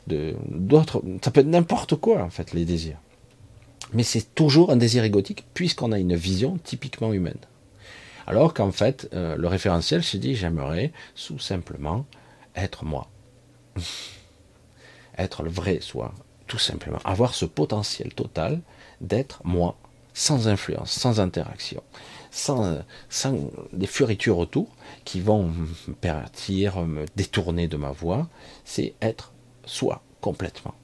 d'autres, 0.09 1.01
ça 1.22 1.30
peut 1.30 1.41
être 1.41 1.47
n'importe 1.47 1.95
quoi 1.95 2.22
en 2.22 2.30
fait 2.30 2.53
les 2.55 2.64
désirs. 2.64 2.99
Mais 3.93 4.03
c'est 4.03 4.34
toujours 4.34 4.72
un 4.72 4.76
désir 4.76 5.05
égotique 5.05 5.45
puisqu'on 5.55 5.93
a 5.93 5.99
une 5.99 6.16
vision 6.16 6.59
typiquement 6.64 7.12
humaine. 7.12 7.39
Alors 8.26 8.53
qu'en 8.53 8.72
fait, 8.72 9.09
le 9.12 9.47
référentiel 9.47 10.03
se 10.03 10.16
dit 10.16 10.34
j'aimerais 10.34 10.93
tout 11.14 11.39
simplement 11.39 12.05
être 12.57 12.84
moi, 12.84 13.09
être 15.18 15.43
le 15.43 15.51
vrai 15.51 15.78
soi, 15.80 16.12
tout 16.47 16.59
simplement, 16.59 16.99
avoir 17.05 17.34
ce 17.34 17.45
potentiel 17.45 18.12
total 18.12 18.61
d'être 19.01 19.41
moi 19.45 19.76
sans 20.18 20.48
influence, 20.48 20.90
sans 20.90 21.20
interaction, 21.20 21.80
sans, 22.32 22.78
sans 23.08 23.38
des 23.72 23.86
fioritures 23.86 24.38
autour 24.38 24.66
qui 25.04 25.20
vont 25.20 25.44
me 25.86 25.94
pervertir, 25.94 26.84
me 26.84 27.06
détourner 27.14 27.68
de 27.68 27.76
ma 27.76 27.92
voie, 27.92 28.28
c'est 28.64 28.94
être 29.00 29.32
soi 29.64 30.02
complètement. 30.20 30.74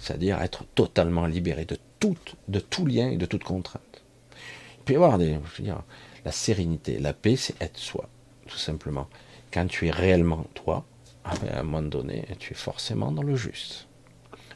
C'est-à-dire 0.00 0.40
être 0.40 0.64
totalement 0.76 1.26
libéré 1.26 1.64
de 1.64 1.76
tout, 1.98 2.86
lien 2.86 3.10
et 3.10 3.16
de 3.16 3.26
toute 3.26 3.42
contrainte. 3.42 4.04
Il 4.78 4.84
peut 4.84 4.92
y 4.92 4.96
avoir 4.96 5.18
la 5.18 6.32
sérénité, 6.32 7.00
la 7.00 7.14
paix, 7.14 7.34
c'est 7.34 7.60
être 7.60 7.78
soi, 7.78 8.08
tout 8.46 8.58
simplement. 8.58 9.08
Quand 9.52 9.66
tu 9.66 9.88
es 9.88 9.90
réellement 9.90 10.46
toi, 10.54 10.84
à 11.24 11.34
un 11.58 11.62
moment 11.64 11.82
donné, 11.82 12.26
tu 12.38 12.52
es 12.52 12.56
forcément 12.56 13.10
dans 13.10 13.24
le 13.24 13.34
juste. 13.34 13.88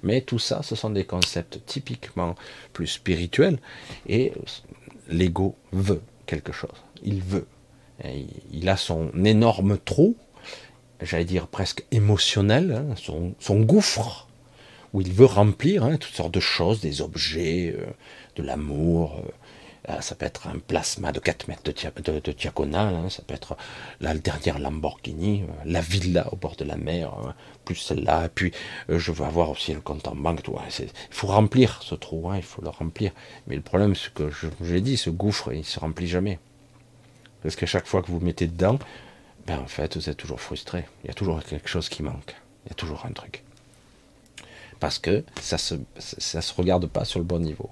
Mais 0.03 0.21
tout 0.21 0.39
ça, 0.39 0.63
ce 0.63 0.75
sont 0.75 0.91
des 0.91 1.05
concepts 1.05 1.61
typiquement 1.67 2.35
plus 2.73 2.87
spirituels 2.87 3.59
et 4.07 4.33
l'ego 5.09 5.57
veut 5.73 6.03
quelque 6.27 6.53
chose. 6.53 6.71
Il 7.03 7.23
veut. 7.23 7.47
il 8.53 8.69
a 8.69 8.77
son 8.77 9.11
énorme 9.25 9.79
trou, 9.79 10.17
j'allais 11.01 11.25
dire 11.25 11.47
presque 11.47 11.85
émotionnel, 11.91 12.85
hein, 12.91 12.95
son, 13.39 13.61
gouffre, 13.61 14.29
où 14.93 15.01
il 15.01 15.13
veut 15.13 15.27
remplir 15.27 15.85
hein, 15.85 15.97
toutes 15.97 16.15
sortes 16.15 16.35
de 16.35 16.41
choses, 16.41 16.81
des 16.81 17.03
objets, 17.03 17.75
euh, 17.77 17.87
de 18.37 18.43
l'amour, 18.43 19.23
euh, 19.25 19.31
ça 20.01 20.15
peut 20.15 20.27
être 20.27 20.47
un 20.49 20.59
plasma 20.59 21.13
de 21.13 21.19
4 21.19 21.49
mètres 21.49 21.63
de, 21.65 22.33
diagonale, 22.33 22.95
hein. 22.95 23.09
ça 23.09 23.23
peut 23.23 23.35
être 23.35 23.57
la 24.01 24.15
dernière 24.15 24.59
Lamborghini, 24.59 25.43
euh, 25.43 25.47
la 25.65 25.81
villa 25.81 26.29
au 26.33 26.37
bord 26.37 26.57
de 26.57 26.65
la 26.65 26.77
mer, 26.77 27.13
hein, 27.15 27.35
plus 27.65 27.77
celle-là, 27.77 28.29
puis 28.29 28.53
euh, 28.91 28.99
je 28.99 29.13
veux 29.13 29.25
avoir 29.25 29.51
aussi 29.51 29.73
le 29.73 29.81
compte 29.81 30.07
en 30.07 30.15
banque. 30.15 30.41
il 30.47 30.89
faut 31.11 31.29
remplir 31.29 31.83
ce 31.83 31.95
trou, 31.95 32.31
hein, 32.31 32.37
il 32.37 32.43
faut 32.43 32.63
le 32.63 32.69
remplir. 32.69 33.13
Mais 33.47 33.57
le 33.57 33.63
problème, 33.63 33.95
c'est 33.95 34.13
que 34.13 34.31
je, 34.31 34.49
l'ai 34.61 34.83
dit, 34.83 34.97
ce 34.97 35.11
gouffre, 35.11 35.53
il 35.55 35.65
se 35.65 35.81
remplit 35.81 36.07
jamais. 36.07 36.39
Parce 37.43 37.57
qu'à 37.57 37.67
chaque 37.67 37.87
fois 37.87 38.03
que 38.03 38.09
vous 38.09 38.21
mettez 38.21 38.47
dedans, 38.47 38.79
ben 39.47 39.59
en 39.59 39.67
fait, 39.67 39.97
vous 39.97 40.11
êtes 40.11 40.17
toujours 40.19 40.41
frustré. 40.41 40.85
Il 41.05 41.09
y 41.09 41.11
a 41.11 41.15
toujours 41.15 41.43
quelque 41.43 41.69
chose 41.69 41.89
qui 41.89 42.03
manque. 42.03 42.37
Il 42.67 42.69
y 42.69 42.73
a 42.73 42.75
toujours 42.75 43.07
un 43.07 43.13
truc. 43.13 43.43
Parce 44.81 44.99
que 44.99 45.25
ça 45.41 45.57
ne 45.57 45.61
se, 45.61 45.75
ça 46.19 46.43
se 46.43 46.53
regarde 46.55 46.87
pas 46.87 47.05
sur 47.05 47.21
le 47.21 47.25
bon 47.25 47.39
niveau. 47.39 47.71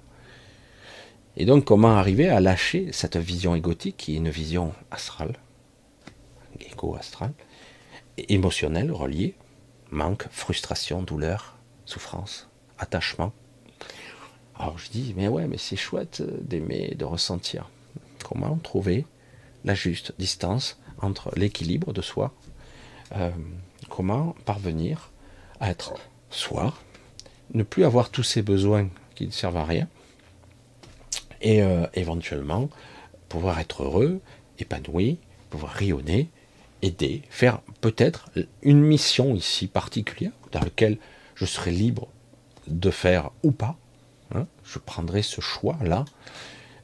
Et 1.37 1.45
donc, 1.45 1.65
comment 1.65 1.97
arriver 1.97 2.29
à 2.29 2.41
lâcher 2.41 2.91
cette 2.93 3.17
vision 3.17 3.55
égotique 3.55 3.97
qui 3.99 4.15
est 4.15 4.19
une 4.19 4.31
vision 4.31 4.73
astrale, 4.91 5.35
égo-astrale, 6.61 7.35
émotionnelle, 8.17 8.91
reliée, 8.91 9.35
manque, 9.91 10.27
frustration, 10.31 11.03
douleur, 11.03 11.57
souffrance, 11.85 12.49
attachement? 12.79 13.33
Alors 14.59 14.79
je 14.79 14.89
dis, 14.89 15.13
mais 15.17 15.29
ouais, 15.29 15.47
mais 15.47 15.59
c'est 15.59 15.77
chouette 15.77 16.23
d'aimer, 16.43 16.95
de 16.97 17.05
ressentir. 17.05 17.69
Comment 18.25 18.57
trouver 18.57 19.05
la 19.65 19.75
juste 19.75 20.15
distance 20.19 20.81
entre 21.03 21.31
l'équilibre 21.37 21.93
de 21.93 22.01
soi 22.01 22.33
euh, 23.15 23.31
Comment 23.91 24.35
parvenir 24.47 25.11
à 25.61 25.71
être 25.71 25.95
soi, 26.31 26.75
ne 27.53 27.63
plus 27.63 27.85
avoir 27.85 28.11
tous 28.11 28.23
ces 28.23 28.43
besoins 28.43 28.89
qui 29.15 29.27
ne 29.27 29.31
servent 29.31 29.59
à 29.59 29.65
rien, 29.65 29.89
et 31.43 31.63
euh, 31.63 31.87
éventuellement 31.95 32.69
pouvoir 33.29 33.59
être 33.59 33.83
heureux 33.83 34.21
épanoui, 34.59 35.19
pouvoir 35.51 35.73
rayonner, 35.73 36.29
aider, 36.83 37.23
faire 37.31 37.61
peut-être 37.81 38.31
une 38.63 38.81
mission 38.81 39.35
ici 39.35 39.67
particulière 39.67 40.33
dans 40.53 40.61
laquelle 40.61 40.99
je 41.35 41.45
serai 41.45 41.71
libre 41.71 42.09
de 42.67 42.91
faire 42.91 43.31
ou 43.43 43.53
pas. 43.53 43.77
Hein. 44.35 44.47
je 44.65 44.81
prendrai 44.81 45.23
ce 45.23 45.41
choix-là. 45.41 46.05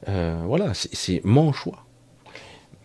Euh, 0.07 0.41
voilà, 0.45 0.73
c'est 0.73 1.21
mon 1.25 1.51
choix. 1.51 1.85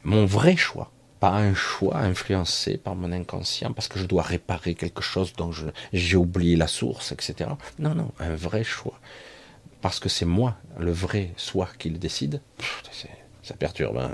Mon 0.04 0.26
vrai 0.26 0.56
choix. 0.56 0.90
Pas 1.20 1.32
un 1.32 1.54
choix 1.54 1.98
influencé 1.98 2.76
par 2.76 2.94
mon 2.94 3.10
inconscient 3.10 3.72
parce 3.72 3.88
que 3.88 3.98
je 3.98 4.06
dois 4.06 4.22
réparer 4.22 4.74
quelque 4.74 5.02
chose 5.02 5.32
dont 5.32 5.50
j'ai 5.92 6.16
oublié 6.16 6.54
la 6.54 6.68
source, 6.68 7.10
etc. 7.10 7.50
Non, 7.80 7.94
non, 7.94 8.12
un 8.20 8.36
vrai 8.36 8.62
choix. 8.62 8.98
Parce 9.80 10.00
que 10.00 10.08
c'est 10.08 10.24
moi, 10.24 10.56
le 10.78 10.90
vrai 10.90 11.32
soi, 11.36 11.68
qui 11.78 11.90
le 11.90 11.98
décide. 11.98 12.40
ça 13.42 13.54
perturbe. 13.54 13.98
Hein. 13.98 14.10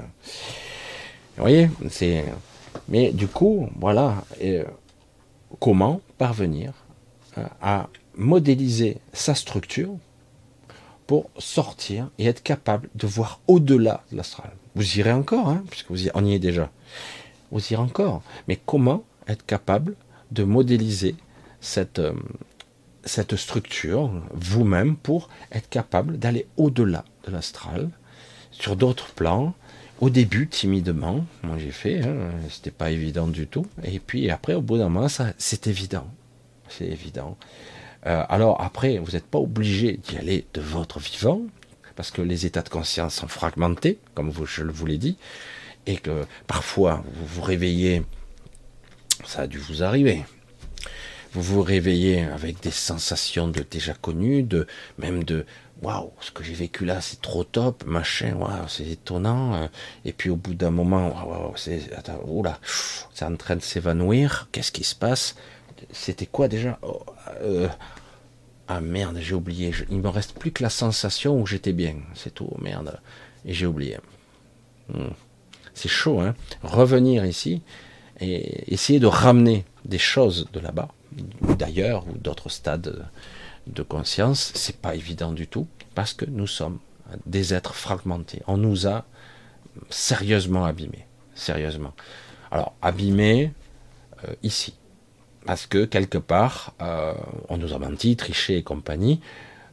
Vous 1.37 1.43
voyez. 1.43 1.71
Mais 2.89 3.13
du 3.13 3.29
coup, 3.29 3.69
voilà. 3.77 4.25
Comment 5.61 6.01
parvenir 6.19 6.73
euh, 7.39 7.45
à 7.63 7.89
modéliser 8.17 8.99
sa 9.13 9.35
structure 9.35 9.95
pour 11.07 11.31
sortir 11.39 12.11
et 12.19 12.27
être 12.27 12.43
capable 12.43 12.89
de 12.95 13.07
voir 13.07 13.41
au-delà 13.47 14.03
de 14.11 14.17
l'astral? 14.17 14.51
Vous 14.75 14.99
irez 14.99 15.13
encore, 15.13 15.49
hein, 15.49 15.63
puisque 15.71 15.91
vous 15.91 16.07
y, 16.07 16.11
on 16.15 16.25
y 16.25 16.35
est 16.35 16.39
déjà. 16.39 16.71
Vous 17.53 17.61
irez 17.73 17.83
encore. 17.83 18.23
Mais 18.49 18.59
comment 18.67 19.05
être 19.29 19.47
capable 19.47 19.95
de 20.33 20.45
modéliser 20.45 21.15
cette, 21.61 21.99
euh, 21.99 22.13
cette 23.05 23.37
structure 23.37 24.11
vous-même 24.33 24.97
pour 24.97 25.29
être 25.53 25.69
capable 25.69 26.19
d'aller 26.19 26.47
au-delà 26.57 27.05
de 27.27 27.33
l'astral, 27.33 27.91
sur 28.51 28.77
d'autres 28.77 29.13
plans, 29.13 29.55
au 30.01 30.11
début 30.11 30.49
timidement, 30.49 31.25
moi 31.43 31.57
j'ai 31.59 31.71
fait, 31.71 32.03
hein, 32.03 32.31
c'était 32.51 32.71
pas 32.71 32.91
évident 32.91 33.27
du 33.27 33.47
tout, 33.47 33.67
et 33.83 34.01
puis 34.01 34.31
après 34.31 34.55
au 34.55 34.61
bout 34.61 34.79
d'un 34.79 34.89
moment, 34.89 35.09
c'est 35.39 35.67
évident, 35.67 36.07
c'est 36.69 36.87
évident. 36.87 37.37
Euh, 38.07 38.25
alors 38.29 38.61
après, 38.61 38.99
vous 38.99 39.13
n'êtes 39.13 39.27
pas 39.27 39.39
obligé 39.39 39.97
d'y 39.97 40.17
aller 40.17 40.47
de 40.53 40.61
votre 40.61 40.99
vivant, 40.99 41.43
parce 41.97 42.11
que 42.11 42.23
les 42.23 42.45
états 42.45 42.63
de 42.63 42.69
conscience 42.69 43.15
sont 43.15 43.29
fragmentés, 43.29 43.99
comme 44.15 44.33
je 44.45 44.65
vous 44.65 44.87
l'ai 44.87 44.99
dit, 44.99 45.17
et 45.87 45.97
que 45.97 46.27
parfois 46.47 47.05
vous 47.15 47.27
vous 47.27 47.43
réveillez, 47.43 48.03
ça 49.25 49.43
a 49.43 49.47
dû 49.47 49.59
vous 49.59 49.83
arriver, 49.83 50.25
vous 51.35 51.43
vous 51.43 51.63
réveillez 51.63 52.23
avec 52.23 52.61
des 52.63 52.71
sensations 52.71 53.49
de 53.49 53.65
déjà 53.69 53.93
connues, 53.95 54.43
de 54.45 54.67
même 54.99 55.25
de 55.25 55.45
waouh, 55.83 56.13
ce 56.21 56.31
que 56.31 56.45
j'ai 56.45 56.55
vécu 56.55 56.85
là, 56.85 57.01
c'est 57.01 57.21
trop 57.21 57.43
top, 57.45 57.85
machin, 57.85 58.35
waouh, 58.37 58.69
c'est 58.69 58.87
étonnant. 58.87 59.55
Euh, 59.55 59.67
et 60.05 60.13
puis 60.13 60.31
au 60.31 60.37
bout 60.37 60.55
d'un 60.55 60.71
moment, 60.71 61.09
waouh, 61.27 61.53
c'est 61.57 61.91
oula, 62.27 62.59
c'est 63.13 63.25
en 63.25 63.37
train 63.37 63.57
de 63.57 63.63
s'évanouir. 63.63 64.49
Qu'est-ce 64.53 64.73
qui 64.73 64.85
se 64.85 64.95
passe? 64.95 65.35
C'était 65.93 66.27
quoi 66.27 66.49
déjà? 66.49 66.79
Oh, 66.83 67.03
euh, 67.43 67.69
Ah 68.69 68.81
merde, 68.81 69.19
j'ai 69.21 69.35
oublié. 69.35 69.73
il 69.91 69.99
me 69.99 70.09
reste 70.09 70.39
plus 70.39 70.53
que 70.53 70.63
la 70.63 70.71
sensation 70.71 71.39
où 71.41 71.47
j'étais 71.47 71.73
bien. 71.73 71.97
C'est 72.15 72.33
tout, 72.33 72.51
merde. 72.61 73.01
Et 73.45 73.53
j'ai 73.53 73.67
oublié. 73.67 73.99
Hmm. 74.89 75.11
C'est 75.75 75.89
chaud, 75.89 76.21
hein 76.21 76.35
Revenir 76.63 77.27
ici 77.27 77.63
et 78.21 78.73
essayer 78.73 79.01
de 79.01 79.07
ramener 79.07 79.65
des 79.85 79.99
choses 79.99 80.49
de 80.53 80.61
là-bas, 80.61 80.89
d'ailleurs, 81.59 82.07
ou 82.09 82.13
d'autres 82.19 82.49
stades 82.49 83.07
de 83.67 83.83
conscience, 83.83 84.53
c'est 84.55 84.77
pas 84.77 84.95
évident 84.95 85.33
du 85.33 85.47
tout, 85.47 85.67
parce 85.95 86.13
que 86.13 86.25
nous 86.25 86.47
sommes 86.47 86.79
des 87.27 87.55
êtres 87.55 87.75
fragmentés. 87.75 88.43
On 88.47 88.57
nous 88.57 88.87
a 88.87 89.05
sérieusement 89.91 90.65
abîmés. 90.65 91.07
Sérieusement. 91.35 91.93
Alors, 92.51 92.75
abîmés 92.83 93.53
euh, 94.25 94.35
ici. 94.43 94.75
Parce 95.47 95.67
que 95.67 95.85
quelque 95.85 96.19
part, 96.19 96.73
euh, 96.81 97.13
on 97.49 97.57
nous 97.57 97.75
a 97.75 97.79
menti, 97.79 98.17
triché 98.17 98.57
et 98.57 98.63
compagnie. 98.63 99.21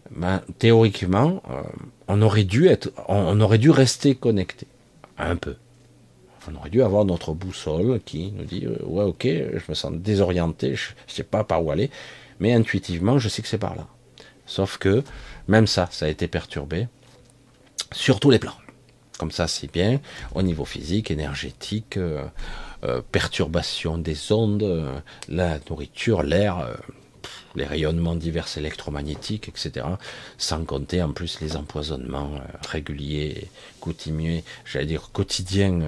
Ben, 0.10 0.42
théoriquement, 0.60 1.42
euh, 1.50 1.62
on 2.08 2.22
aurait 2.22 2.44
dû 2.44 2.70
on, 3.08 3.40
aurait 3.40 3.58
dû 3.58 3.70
rester 3.70 4.16
connecté. 4.16 4.68
Un 5.18 5.36
peu. 5.36 5.56
On 6.50 6.56
aurait 6.56 6.70
dû 6.70 6.82
avoir 6.82 7.06
notre 7.06 7.34
boussole 7.34 8.00
qui 8.04 8.32
nous 8.32 8.46
dit 8.46 8.66
ouais 8.68 9.04
ok 9.04 9.24
je 9.26 9.62
me 9.70 9.74
sens 9.76 9.92
désorienté 9.94 10.76
je, 10.76 10.92
ne 10.92 11.12
sais 11.12 11.24
pas 11.24 11.44
par 11.44 11.64
où 11.64 11.72
aller 11.72 11.92
mais 12.42 12.54
intuitivement, 12.54 13.20
je 13.20 13.30
sais 13.30 13.42
que 13.42 13.48
c'est 13.48 13.60
par 13.60 13.76
là. 13.76 13.88
Sauf 14.48 14.78
que 14.78 15.04
même 15.48 15.68
ça, 15.68 15.88
ça 15.92 16.08
a 16.08 16.10
été 16.10 16.28
perturbé 16.28 16.88
sur 17.94 18.20
tous 18.20 18.32
les 18.32 18.40
plans. 18.40 18.58
Comme 19.20 19.32
ça, 19.32 19.48
c'est 19.48 19.72
bien 19.72 20.02
au 20.34 20.42
niveau 20.42 20.66
physique, 20.66 21.12
énergétique, 21.12 21.98
euh, 21.98 22.24
euh, 22.84 23.02
perturbation 23.12 24.00
des 24.00 24.32
ondes, 24.32 24.64
euh, 24.64 25.00
la 25.30 25.60
nourriture, 25.70 26.24
l'air, 26.24 26.68
les 27.54 27.66
rayonnements 27.66 28.16
divers 28.16 28.48
électromagnétiques, 28.58 29.48
etc. 29.48 29.86
Sans 30.40 30.66
compter 30.66 31.04
en 31.04 31.12
plus 31.12 31.40
les 31.42 31.56
empoisonnements 31.56 32.32
réguliers, 32.68 33.52
coutumiers, 33.80 34.44
j'allais 34.66 34.88
dire 34.88 35.12
quotidiens 35.14 35.82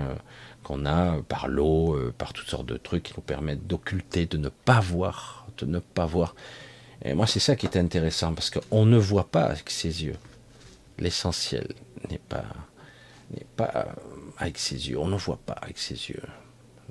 qu'on 0.63 0.85
a 0.85 1.21
par 1.23 1.47
l'eau, 1.47 1.97
par 2.17 2.33
toutes 2.33 2.47
sortes 2.47 2.65
de 2.65 2.77
trucs 2.77 3.03
qui 3.03 3.13
nous 3.15 3.23
permettent 3.23 3.67
d'occulter, 3.67 4.25
de 4.25 4.37
ne 4.37 4.49
pas 4.49 4.79
voir 4.79 5.43
de 5.57 5.65
ne 5.65 5.79
pas 5.79 6.05
voir. 6.05 6.35
Et 7.03 7.13
moi, 7.13 7.27
c'est 7.27 7.39
ça 7.39 7.55
qui 7.55 7.65
est 7.65 7.77
intéressant, 7.77 8.33
parce 8.33 8.49
qu'on 8.49 8.85
ne 8.85 8.97
voit 8.97 9.29
pas 9.29 9.43
avec 9.43 9.69
ses 9.69 10.03
yeux. 10.03 10.15
L'essentiel 10.99 11.67
n'est 12.09 12.19
pas, 12.19 12.45
n'est 13.31 13.47
pas 13.55 13.95
avec 14.37 14.57
ses 14.57 14.89
yeux. 14.89 14.99
On 14.99 15.07
ne 15.07 15.17
voit 15.17 15.39
pas 15.45 15.53
avec 15.53 15.77
ses 15.77 15.95
yeux. 15.95 16.21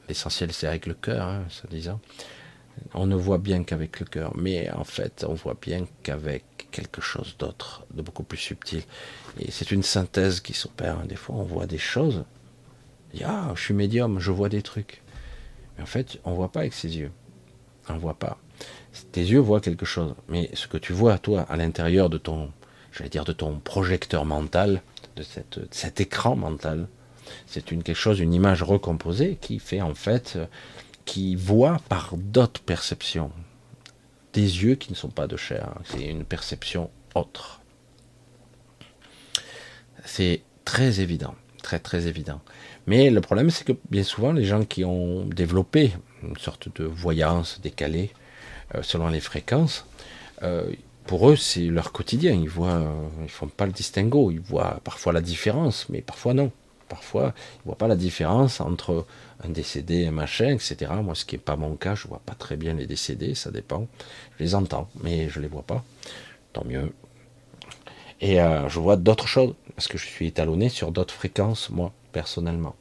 L'essentiel, 0.09 0.53
c'est 0.53 0.67
avec 0.67 0.87
le 0.87 0.95
cœur, 0.95 1.27
hein, 1.27 1.45
ça 1.49 1.69
disant. 1.71 2.01
On 2.95 3.07
ne 3.07 3.15
voit 3.15 3.39
bien 3.39 3.65
qu'avec 3.65 4.01
le 4.01 4.07
cœur, 4.07 4.33
mais 4.37 4.71
en 4.71 4.85
fait, 4.85 5.25
on 5.29 5.35
voit 5.35 5.57
bien 5.61 5.87
qu'avec 6.03 6.45
quelque 6.71 7.03
chose 7.03 7.37
d'autre, 7.39 7.85
de 7.93 8.01
beaucoup 8.01 8.23
plus 8.23 8.39
subtil. 8.39 8.83
Et 9.39 9.51
c'est 9.51 9.71
une 9.71 9.83
synthèse 9.83 10.41
qui 10.41 10.55
s'opère. 10.55 10.99
Des 11.07 11.17
fois, 11.17 11.37
on 11.37 11.43
voit 11.43 11.67
des 11.67 11.79
choses. 11.79 12.25
Ah, 13.25 13.53
je 13.55 13.63
suis 13.63 13.75
médium, 13.75 14.19
je 14.19 14.31
vois 14.31 14.49
des 14.49 14.63
trucs. 14.63 15.03
Mais 15.77 15.83
en 15.83 15.87
fait, 15.87 16.19
on 16.25 16.35
voit 16.35 16.51
pas 16.51 16.61
avec 16.61 16.73
ses 16.73 16.97
yeux. 16.97 17.13
On 17.89 17.97
voit 17.97 18.19
pas 18.19 18.39
tes 19.13 19.23
yeux 19.23 19.39
voient 19.39 19.61
quelque 19.61 19.87
chose, 19.87 20.15
mais 20.29 20.51
ce 20.55 20.67
que 20.67 20.77
tu 20.77 20.93
vois 20.93 21.19
toi 21.19 21.43
à 21.49 21.57
l'intérieur 21.57 22.11
de 22.11 22.19
ton, 22.19 22.51
j'allais 22.93 23.11
dire 23.11 23.25
de 23.25 23.33
ton 23.33 23.59
projecteur 23.59 24.25
mental, 24.25 24.83
de, 25.17 25.25
cet 25.71 26.01
écran 26.01 26.37
mental, 26.37 26.89
c'est 27.47 27.71
une 27.71 27.83
chose, 27.95 28.21
une 28.21 28.35
image 28.35 28.63
recomposée 28.63 29.39
qui 29.41 29.59
fait 29.59 29.81
en 29.81 29.95
fait, 29.95 30.39
qui 31.05 31.37
voit 31.37 31.81
par 31.89 32.15
d'autres 32.17 32.61
perceptions, 32.61 33.31
des 34.33 34.65
yeux 34.65 34.75
qui 34.75 34.91
ne 34.91 34.97
sont 34.97 35.09
pas 35.09 35.27
de 35.27 35.37
chair, 35.37 35.75
c'est 35.85 36.05
une 36.05 36.25
perception 36.25 36.91
autre. 37.15 37.61
C'est 40.05 40.43
très 40.65 41.01
évident, 41.01 41.35
très 41.63 41.79
très 41.79 42.07
évident. 42.09 42.41
Mais 42.87 43.11
le 43.11 43.21
problème, 43.21 43.51
c'est 43.51 43.65
que 43.65 43.73
bien 43.91 44.03
souvent, 44.03 44.33
les 44.33 44.45
gens 44.45 44.65
qui 44.65 44.85
ont 44.85 45.25
développé 45.27 45.93
une 46.23 46.37
sorte 46.37 46.69
de 46.81 46.85
voyance 46.85 47.61
décalée, 47.63 48.11
euh, 48.75 48.83
selon 48.83 49.09
les 49.09 49.21
fréquences, 49.21 49.87
euh, 50.43 50.71
pour 51.07 51.31
eux, 51.31 51.37
c'est 51.37 51.67
leur 51.67 51.93
quotidien. 51.93 52.33
Ils 52.33 52.49
voient, 52.49 52.71
euh, 52.71 53.09
ils 53.23 53.29
font 53.29 53.49
pas 53.49 53.67
le 53.67 53.73
distinguo. 53.73 54.31
Ils 54.31 54.41
voient 54.41 54.81
parfois 54.85 55.13
la 55.13 55.21
différence, 55.21 55.89
mais 55.89 56.01
parfois 56.01 56.35
non. 56.35 56.51
Parfois, 56.89 57.35
ils 57.61 57.67
voient 57.67 57.79
pas 57.79 57.89
la 57.89 57.97
différence 57.97 58.61
entre 58.61 59.07
un 59.45 59.49
décédé, 59.49 60.07
un 60.07 60.13
machin, 60.13 60.51
etc. 60.51 60.93
Moi, 61.03 61.15
ce 61.15 61.25
qui 61.25 61.37
est 61.37 61.39
pas 61.39 61.57
mon 61.57 61.77
cas, 61.77 61.95
je 61.95 62.07
vois 62.07 62.21
pas 62.25 62.35
très 62.35 62.57
bien 62.57 62.75
les 62.75 62.87
décédés. 62.87 63.35
Ça 63.35 63.51
dépend. 63.51 63.87
Je 64.39 64.45
les 64.45 64.55
entends, 64.55 64.89
mais 65.03 65.29
je 65.29 65.41
les 65.41 65.49
vois 65.49 65.63
pas. 65.63 65.85
Tant 66.53 66.65
mieux. 66.65 66.93
Et 68.21 68.37
je 68.37 68.79
vois 68.79 68.97
d'autres 68.97 69.27
choses 69.27 69.55
parce 69.75 69.89
que 69.89 69.99
je 69.99 70.07
suis 70.07 70.29
étalonné 70.29 70.69
sur 70.69 70.93
d'autres 70.93 71.15
fréquences, 71.15 71.71
moi, 71.71 71.93
personnellement. 72.13 72.77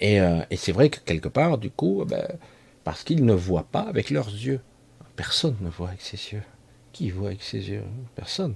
Et, 0.00 0.18
et 0.50 0.56
c'est 0.56 0.72
vrai 0.72 0.90
que 0.90 1.00
quelque 1.00 1.28
part, 1.28 1.58
du 1.58 1.70
coup, 1.70 2.04
ben, 2.06 2.26
parce 2.84 3.02
qu'ils 3.02 3.24
ne 3.24 3.34
voient 3.34 3.66
pas 3.70 3.80
avec 3.80 4.10
leurs 4.10 4.28
yeux. 4.28 4.60
Personne 5.16 5.56
ne 5.60 5.68
voit 5.68 5.88
avec 5.88 6.00
ses 6.00 6.16
yeux. 6.32 6.42
Qui 6.92 7.10
voit 7.10 7.28
avec 7.28 7.42
ses 7.42 7.68
yeux? 7.68 7.82
Personne. 8.14 8.54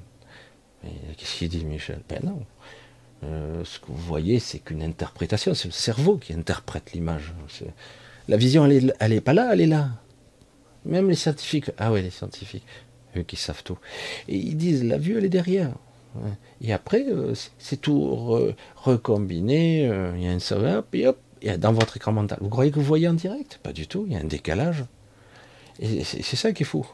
Qu'est-ce 1.16 1.36
qu'il 1.36 1.49
dit 1.49 1.64
Michel? 1.64 2.01
Ben 2.09 2.20
non. 2.22 2.45
Euh, 3.24 3.64
ce 3.64 3.78
que 3.78 3.86
vous 3.88 3.97
voyez, 3.97 4.38
c'est 4.38 4.61
qu'une 4.61 4.82
interprétation. 4.82 5.55
C'est 5.55 5.68
le 5.68 5.72
cerveau 5.72 6.16
qui 6.16 6.32
interprète 6.32 6.93
l'image. 6.93 7.34
La 8.28 8.36
vision, 8.36 8.64
elle 8.64 8.95
n'est 9.01 9.16
est 9.16 9.20
pas 9.20 9.32
là, 9.32 9.51
elle 9.53 9.61
est 9.61 9.66
là. 9.66 9.90
Même 10.84 11.09
les 11.09 11.16
scientifiques. 11.16 11.70
Ah 11.78 11.93
oui, 11.93 12.03
les 12.03 12.11
scientifiques. 12.11 12.64
Eux 13.16 13.22
qui 13.22 13.36
savent 13.36 13.62
tout. 13.62 13.78
Et 14.28 14.36
ils 14.36 14.57
disent, 14.57 14.84
la 14.84 14.99
vue, 14.99 15.18
elle 15.18 15.24
est 15.24 15.28
derrière. 15.28 15.72
Et 16.60 16.72
après, 16.72 17.04
euh, 17.08 17.34
c'est 17.58 17.80
tout 17.80 18.54
recombiné. 18.76 19.88
Euh, 19.88 20.12
il 20.16 20.24
y 20.24 20.28
a 20.28 20.32
un 20.32 20.38
savoir, 20.38 20.82
puis 20.84 21.06
hop, 21.06 21.18
dans 21.58 21.72
votre 21.72 21.96
écran 21.96 22.12
mental. 22.12 22.38
Vous 22.40 22.48
croyez 22.48 22.70
que 22.70 22.76
vous 22.76 22.84
voyez 22.84 23.08
en 23.08 23.14
direct? 23.14 23.58
Pas 23.62 23.72
du 23.72 23.86
tout, 23.86 24.04
il 24.06 24.12
y 24.12 24.16
a 24.16 24.20
un 24.20 24.24
décalage. 24.24 24.84
Et 25.80 26.04
c'est 26.04 26.36
ça 26.36 26.52
qui 26.52 26.62
est 26.62 26.66
fou. 26.66 26.86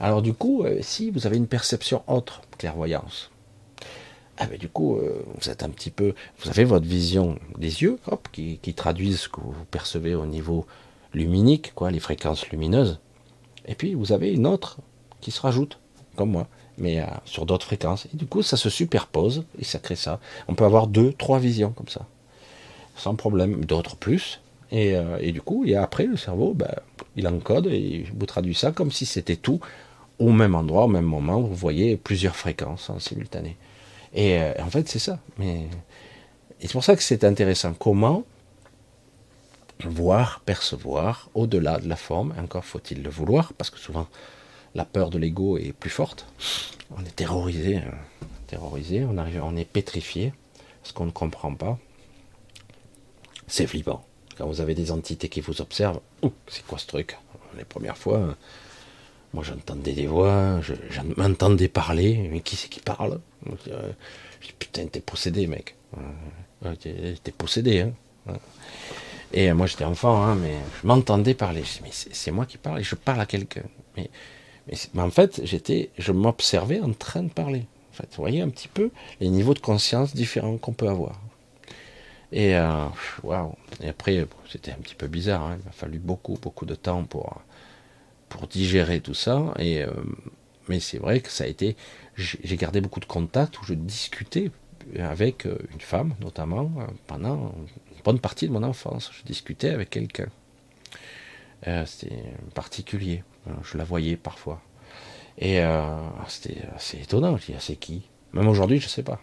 Alors 0.00 0.22
du 0.22 0.34
coup, 0.34 0.64
euh, 0.64 0.78
si 0.82 1.10
vous 1.10 1.26
avez 1.26 1.36
une 1.36 1.46
perception 1.46 2.02
autre, 2.06 2.42
clairvoyance, 2.58 3.30
ah 4.36 4.46
ben 4.46 4.58
du 4.58 4.68
coup, 4.68 4.98
vous 5.40 5.48
êtes 5.48 5.62
un 5.62 5.68
petit 5.68 5.90
peu, 5.90 6.12
vous 6.40 6.50
avez 6.50 6.64
votre 6.64 6.86
vision 6.86 7.38
des 7.56 7.82
yeux, 7.82 8.00
hop, 8.08 8.28
qui, 8.32 8.58
qui 8.58 8.74
traduisent 8.74 9.20
ce 9.20 9.28
que 9.28 9.40
vous 9.40 9.64
percevez 9.70 10.16
au 10.16 10.26
niveau 10.26 10.66
luminique, 11.12 11.72
quoi, 11.76 11.92
les 11.92 12.00
fréquences 12.00 12.48
lumineuses. 12.48 12.98
Et 13.66 13.76
puis 13.76 13.94
vous 13.94 14.10
avez 14.10 14.32
une 14.32 14.48
autre 14.48 14.78
qui 15.20 15.30
se 15.30 15.40
rajoute, 15.40 15.78
comme 16.16 16.32
moi, 16.32 16.48
mais 16.78 17.00
euh, 17.00 17.06
sur 17.24 17.46
d'autres 17.46 17.66
fréquences. 17.66 18.06
Et 18.12 18.16
du 18.16 18.26
coup, 18.26 18.42
ça 18.42 18.56
se 18.56 18.70
superpose 18.70 19.44
et 19.58 19.64
ça 19.64 19.78
crée 19.78 19.96
ça. 19.96 20.20
On 20.48 20.54
peut 20.54 20.64
avoir 20.64 20.86
deux, 20.86 21.12
trois 21.12 21.38
visions 21.38 21.70
comme 21.70 21.88
ça, 21.88 22.06
sans 22.96 23.14
problème. 23.14 23.64
D'autres 23.64 23.96
plus. 23.96 24.40
Et, 24.70 24.96
euh, 24.96 25.18
et, 25.20 25.32
du 25.32 25.40
coup, 25.40 25.64
et 25.64 25.76
après, 25.76 26.06
le 26.06 26.16
cerveau, 26.16 26.52
ben, 26.54 26.74
il 27.16 27.28
encode 27.28 27.66
et 27.66 28.06
vous 28.18 28.26
traduit 28.26 28.54
ça 28.54 28.72
comme 28.72 28.90
si 28.90 29.06
c'était 29.06 29.36
tout 29.36 29.60
au 30.18 30.30
même 30.30 30.54
endroit, 30.54 30.84
au 30.84 30.88
même 30.88 31.04
moment. 31.04 31.40
Vous 31.40 31.54
voyez 31.54 31.96
plusieurs 31.96 32.34
fréquences 32.34 32.90
en 32.90 32.98
simultané. 32.98 33.56
Et 34.14 34.38
euh, 34.38 34.52
en 34.60 34.70
fait, 34.70 34.88
c'est 34.88 34.98
ça. 34.98 35.18
Mais 35.38 35.68
et 36.60 36.66
c'est 36.66 36.72
pour 36.72 36.84
ça 36.84 36.96
que 36.96 37.02
c'est 37.02 37.24
intéressant. 37.24 37.74
Comment 37.74 38.24
voir, 39.84 40.40
percevoir 40.46 41.28
au-delà 41.34 41.78
de 41.78 41.88
la 41.88 41.96
forme? 41.96 42.32
Encore 42.40 42.64
faut-il 42.64 43.02
le 43.02 43.10
vouloir, 43.10 43.52
parce 43.52 43.70
que 43.70 43.78
souvent 43.78 44.06
la 44.74 44.84
peur 44.84 45.10
de 45.10 45.18
l'ego 45.18 45.58
est 45.58 45.72
plus 45.72 45.90
forte. 45.90 46.26
On 46.96 47.04
est 47.04 47.16
terrorisé, 47.16 47.76
hein. 47.76 47.94
terrorisé, 48.46 49.04
on 49.04 49.16
arrive, 49.18 49.42
on 49.42 49.56
est 49.56 49.64
pétrifié, 49.64 50.32
parce 50.82 50.92
qu'on 50.92 51.06
ne 51.06 51.10
comprend 51.10 51.54
pas. 51.54 51.78
C'est 53.46 53.66
flippant. 53.66 54.04
Quand 54.36 54.46
vous 54.46 54.60
avez 54.60 54.74
des 54.74 54.90
entités 54.90 55.28
qui 55.28 55.40
vous 55.40 55.60
observent, 55.60 56.00
c'est 56.48 56.66
quoi 56.66 56.78
ce 56.78 56.86
truc? 56.86 57.16
Les 57.56 57.64
premières 57.64 57.96
fois, 57.96 58.36
moi 59.32 59.44
j'entendais 59.44 59.92
des 59.92 60.08
voix, 60.08 60.60
je, 60.60 60.74
m'entendais 61.16 61.68
parler, 61.68 62.28
mais 62.32 62.40
qui 62.40 62.56
c'est 62.56 62.68
qui 62.68 62.80
parle? 62.80 63.20
Je, 63.66 63.70
Putain, 64.58 64.86
t'es 64.86 65.00
possédé, 65.00 65.46
mec. 65.46 65.76
t'es 66.80 67.32
possédé, 67.32 67.80
hein. 67.80 67.92
Et 69.32 69.52
moi 69.52 69.66
j'étais 69.66 69.84
enfant, 69.84 70.22
hein, 70.22 70.36
mais 70.36 70.54
je 70.80 70.86
m'entendais 70.86 71.34
parler. 71.34 71.64
Je 71.64 71.82
mais 71.82 71.90
c'est 71.92 72.30
moi 72.30 72.46
qui 72.46 72.56
parle 72.56 72.80
et 72.80 72.84
je 72.84 72.94
parle 72.94 73.20
à 73.20 73.26
quelqu'un. 73.26 73.62
Mais, 74.66 75.02
en 75.02 75.10
fait, 75.10 75.40
j'étais, 75.44 75.90
je 75.98 76.12
m'observais 76.12 76.80
en 76.80 76.92
train 76.92 77.22
de 77.22 77.30
parler. 77.30 77.66
En 77.92 77.96
fait, 77.96 78.08
vous 78.10 78.22
voyez 78.22 78.40
un 78.40 78.48
petit 78.48 78.68
peu 78.68 78.90
les 79.20 79.28
niveaux 79.28 79.54
de 79.54 79.60
conscience 79.60 80.14
différents 80.14 80.56
qu'on 80.56 80.72
peut 80.72 80.88
avoir. 80.88 81.20
Et 82.32 82.56
euh, 82.56 82.86
waouh. 83.22 83.54
Et 83.80 83.88
après, 83.88 84.26
c'était 84.50 84.72
un 84.72 84.76
petit 84.76 84.96
peu 84.96 85.06
bizarre. 85.06 85.42
Hein. 85.42 85.58
Il 85.60 85.64
m'a 85.64 85.70
fallu 85.70 85.98
beaucoup, 85.98 86.36
beaucoup 86.42 86.66
de 86.66 86.74
temps 86.74 87.04
pour 87.04 87.40
pour 88.28 88.48
digérer 88.48 89.00
tout 89.00 89.14
ça. 89.14 89.54
Et 89.58 89.82
euh, 89.82 89.92
mais 90.68 90.80
c'est 90.80 90.98
vrai 90.98 91.20
que 91.20 91.30
ça 91.30 91.44
a 91.44 91.46
été. 91.46 91.76
J'ai 92.16 92.56
gardé 92.56 92.80
beaucoup 92.80 93.00
de 93.00 93.04
contacts 93.04 93.60
où 93.60 93.64
je 93.64 93.74
discutais 93.74 94.50
avec 94.98 95.46
euh, 95.46 95.58
une 95.72 95.80
femme, 95.80 96.14
notamment, 96.20 96.72
pendant 97.06 97.54
bonne 98.04 98.18
partie 98.18 98.48
de 98.48 98.52
mon 98.52 98.64
enfance. 98.64 99.10
Je 99.12 99.22
discutais 99.24 99.70
avec 99.70 99.90
quelqu'un. 99.90 100.28
C'était 101.86 102.24
particulier. 102.52 103.22
Je 103.62 103.78
la 103.78 103.84
voyais 103.84 104.16
parfois. 104.16 104.60
Et 105.38 105.60
euh, 105.60 105.82
c'était 106.28 106.62
assez 106.74 106.98
étonnant. 106.98 107.36
Je 107.36 107.46
dis, 107.46 107.52
ah, 107.56 107.60
c'est 107.60 107.76
qui? 107.76 108.02
Même 108.32 108.48
aujourd'hui, 108.48 108.78
je 108.78 108.86
ne 108.86 108.90
sais 108.90 109.02
pas. 109.02 109.20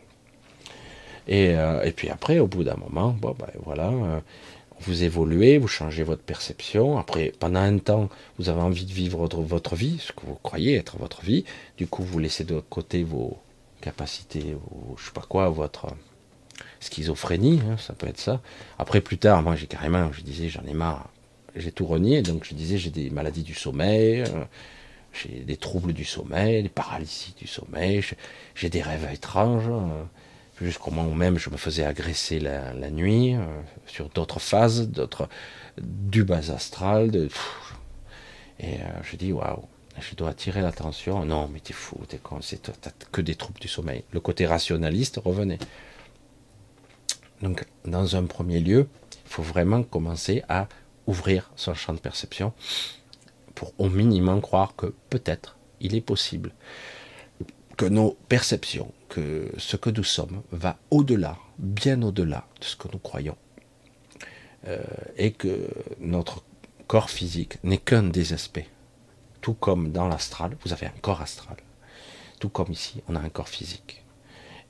Et, 1.27 1.55
euh, 1.55 1.83
et, 1.83 1.91
puis 1.91 2.09
après, 2.09 2.39
au 2.39 2.47
bout 2.47 2.63
d'un 2.63 2.75
moment, 2.75 3.15
ben, 3.21 3.33
voilà, 3.63 3.91
vous 4.81 5.03
évoluez, 5.03 5.57
vous 5.57 5.67
changez 5.67 6.03
votre 6.03 6.23
perception. 6.23 6.97
Après, 6.97 7.31
pendant 7.39 7.59
un 7.59 7.77
temps, 7.77 8.09
vous 8.39 8.49
avez 8.49 8.61
envie 8.61 8.85
de 8.85 8.91
vivre 8.91 9.27
votre, 9.27 9.75
vie, 9.75 9.99
ce 9.99 10.11
que 10.11 10.25
vous 10.25 10.35
croyez 10.41 10.75
être 10.75 10.97
votre 10.97 11.21
vie. 11.21 11.45
Du 11.77 11.87
coup, 11.87 12.03
vous 12.03 12.19
laissez 12.19 12.43
de 12.43 12.59
côté 12.59 13.03
vos 13.03 13.37
capacités, 13.79 14.55
ou 14.71 14.97
je 14.97 15.05
sais 15.05 15.11
pas 15.11 15.21
quoi, 15.21 15.49
votre 15.49 15.87
schizophrénie, 16.79 17.61
hein, 17.69 17.77
ça 17.77 17.93
peut 17.93 18.07
être 18.07 18.19
ça. 18.19 18.41
Après, 18.79 19.01
plus 19.01 19.17
tard, 19.17 19.43
moi, 19.43 19.55
j'ai 19.55 19.67
carrément, 19.67 20.11
je 20.11 20.21
disais, 20.21 20.49
j'en 20.49 20.63
ai 20.63 20.73
marre, 20.73 21.09
j'ai 21.55 21.71
tout 21.71 21.85
renié, 21.85 22.21
donc 22.21 22.45
je 22.45 22.53
disais, 22.53 22.77
j'ai 22.77 22.89
des 22.89 23.09
maladies 23.09 23.43
du 23.43 23.53
sommeil, 23.53 24.21
euh, 24.21 24.45
j'ai 25.13 25.39
des 25.39 25.57
troubles 25.57 25.93
du 25.93 26.05
sommeil, 26.05 26.63
des 26.63 26.69
paralysies 26.69 27.35
du 27.37 27.47
sommeil, 27.47 28.03
j'ai 28.55 28.69
des 28.69 28.81
rêves 28.81 29.07
étranges, 29.11 29.67
euh, 29.67 30.03
jusqu'au 30.61 30.91
moment 30.91 31.09
où 31.09 31.15
même 31.15 31.37
je 31.37 31.49
me 31.49 31.57
faisais 31.57 31.83
agresser 31.83 32.39
la, 32.39 32.89
nuit, 32.89 33.35
euh, 33.35 33.45
sur 33.87 34.09
d'autres 34.09 34.39
phases, 34.39 34.89
d'autres, 34.89 35.27
du 35.81 36.23
bas 36.23 36.51
astral, 36.51 37.29
et 38.59 38.77
je 39.03 39.15
dis, 39.15 39.33
waouh, 39.33 39.63
je 39.99 40.15
dois 40.15 40.29
attirer 40.29 40.61
l'attention. 40.61 41.25
Non, 41.25 41.49
mais 41.51 41.59
t'es 41.59 41.73
fou, 41.73 41.97
t'es 42.07 42.17
con, 42.17 42.39
c'est 42.41 42.71
que 43.11 43.21
des 43.21 43.33
troubles 43.33 43.59
du 43.59 43.67
sommeil. 43.67 44.03
Le 44.11 44.19
côté 44.19 44.45
rationaliste 44.45 45.19
revenait. 45.23 45.57
Donc, 47.41 47.65
dans 47.85 48.15
un 48.15 48.25
premier 48.25 48.59
lieu, 48.59 48.87
il 49.25 49.29
faut 49.29 49.41
vraiment 49.41 49.81
commencer 49.81 50.43
à 50.47 50.67
ouvrir 51.07 51.51
son 51.55 51.73
champ 51.73 51.93
de 51.93 51.99
perception 51.99 52.53
pour 53.55 53.73
au 53.77 53.89
minimum 53.89 54.41
croire 54.41 54.75
que 54.75 54.93
peut-être 55.09 55.57
il 55.79 55.95
est 55.95 56.01
possible 56.01 56.53
que 57.77 57.85
nos 57.85 58.17
perceptions, 58.29 58.91
que 59.09 59.51
ce 59.57 59.75
que 59.75 59.89
nous 59.89 60.03
sommes 60.03 60.43
va 60.51 60.77
au-delà, 60.91 61.37
bien 61.57 62.01
au-delà 62.03 62.45
de 62.59 62.65
ce 62.65 62.75
que 62.75 62.87
nous 62.91 62.99
croyons. 62.99 63.37
Euh, 64.67 64.83
et 65.17 65.31
que 65.31 65.67
notre 65.99 66.43
corps 66.85 67.09
physique 67.09 67.57
n'est 67.63 67.79
qu'un 67.79 68.03
des 68.03 68.33
aspects. 68.33 68.69
Tout 69.41 69.55
comme 69.55 69.91
dans 69.91 70.07
l'astral, 70.07 70.55
vous 70.63 70.73
avez 70.73 70.85
un 70.85 70.93
corps 71.01 71.21
astral. 71.21 71.57
Tout 72.39 72.49
comme 72.49 72.71
ici, 72.71 73.01
on 73.07 73.15
a 73.15 73.19
un 73.19 73.29
corps 73.29 73.49
physique. 73.49 74.03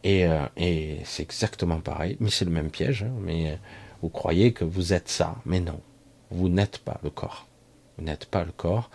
Euh, 0.06 0.48
et, 0.56 1.00
c'est 1.04 1.24
exactement 1.24 1.82
pareil, 1.82 2.16
mais 2.22 2.30
c'est 2.30 2.46
le 2.46 2.52
même 2.52 2.72
piège. 2.72 3.04
Hein, 3.04 3.12
mais 3.20 3.52
euh, 3.52 3.56
vous 4.02 4.10
croyez 4.10 4.54
que 4.54 4.64
vous 4.64 4.94
êtes 4.94 5.10
ça, 5.10 5.36
mais 5.46 5.60
non, 5.60 5.82
vous 6.32 6.50
n'êtes 6.50 6.80
pas 6.80 7.00
le 7.04 7.10
corps. 7.10 7.48
Vous 7.98 8.06
n'êtes 8.06 8.26
pas 8.26 8.44
le 8.44 8.52
corps. 8.52 8.90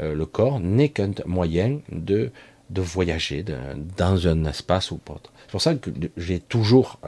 Euh, 0.00 0.14
le 0.14 0.26
corps 0.26 0.60
n'est 0.60 0.88
qu'un 0.90 1.10
moyen 1.26 1.80
de, 1.90 2.30
de 2.70 2.80
voyager 2.80 3.44
dans 3.96 4.28
un 4.28 4.44
espace 4.44 4.90
ou 4.90 5.00
autre. 5.08 5.32
C'est 5.42 5.50
pour 5.50 5.62
ça 5.62 5.74
que 5.74 5.90
j'ai 6.16 6.40
toujours, 6.40 6.98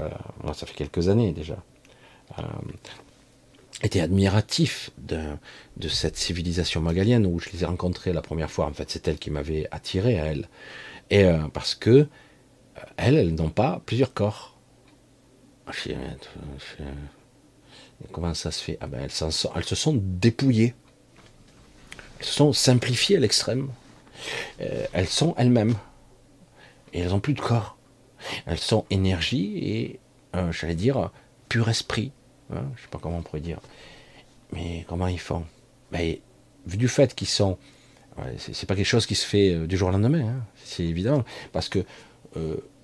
ça 0.55 0.67
fait 0.67 0.75
quelques 0.75 1.09
années 1.09 1.33
déjà, 1.33 1.57
été 3.83 4.01
admiratif 4.01 4.91
de, 4.99 5.89
cette 5.89 6.17
civilisation 6.17 6.81
magalienne 6.81 7.27
où 7.27 7.41
je 7.41 7.51
les 7.51 7.63
ai 7.63 7.67
rencontrés 7.67 8.13
la 8.13 8.23
première 8.23 8.51
fois. 8.51 8.67
En 8.67 8.73
fait, 8.73 8.91
c'est 8.91 9.09
elle 9.09 9.19
qui 9.19 9.31
m'avait 9.31 9.67
attiré 9.71 10.21
à 10.21 10.27
elle. 10.27 10.49
Et 11.11 11.27
parce 11.53 11.75
que 11.75 12.07
elles, 12.97 13.17
elles 13.17 13.35
n'ont 13.35 13.51
pas 13.51 13.83
plusieurs 13.85 14.15
corps. 14.15 14.57
Comment 18.13 18.35
ça 18.35 18.51
se 18.51 18.63
fait? 18.63 18.79
Ah 18.81 18.87
ben, 18.87 19.01
elles, 19.03 19.11
se 19.11 19.75
sont 19.75 20.01
dépouillées. 20.01 20.75
Elles 22.19 22.27
se 22.27 22.33
sont 22.35 22.53
simplifiées 22.53 23.17
à 23.17 23.21
l'extrême. 23.21 23.71
Euh, 24.61 24.87
elles 24.93 25.09
sont 25.09 25.35
elles-mêmes. 25.37 25.75
Et 26.93 27.01
elles 27.01 27.11
n'ont 27.11 27.21
plus 27.21 27.35
de 27.35 27.41
corps. 27.41 27.77
Elles 28.47 28.59
sont 28.59 28.85
énergie 28.91 29.59
et, 29.59 30.01
euh, 30.35 30.53
j'allais 30.53 30.75
dire, 30.75 31.11
pur 31.49 31.69
esprit. 31.69 32.13
Hein, 32.53 32.63
je 32.75 32.81
ne 32.81 32.83
sais 32.83 32.89
pas 32.91 32.99
comment 32.99 33.19
on 33.19 33.23
pourrait 33.23 33.41
dire. 33.41 33.61
Mais 34.53 34.85
comment 34.89 35.07
ils 35.07 35.21
font? 35.21 35.45
Ben, 35.93 36.17
Vu 36.67 36.77
du 36.77 36.89
fait 36.89 37.15
qu'ils 37.15 37.29
sont. 37.29 37.57
C'est 38.37 38.67
pas 38.67 38.75
quelque 38.75 38.85
chose 38.85 39.07
qui 39.07 39.15
se 39.15 39.25
fait 39.25 39.55
euh, 39.55 39.67
du 39.67 39.77
jour 39.77 39.89
au 39.89 39.93
lendemain, 39.93 40.27
hein, 40.27 40.45
c'est 40.65 40.83
évident. 40.83 41.25
Parce 41.53 41.69
que 41.69 41.85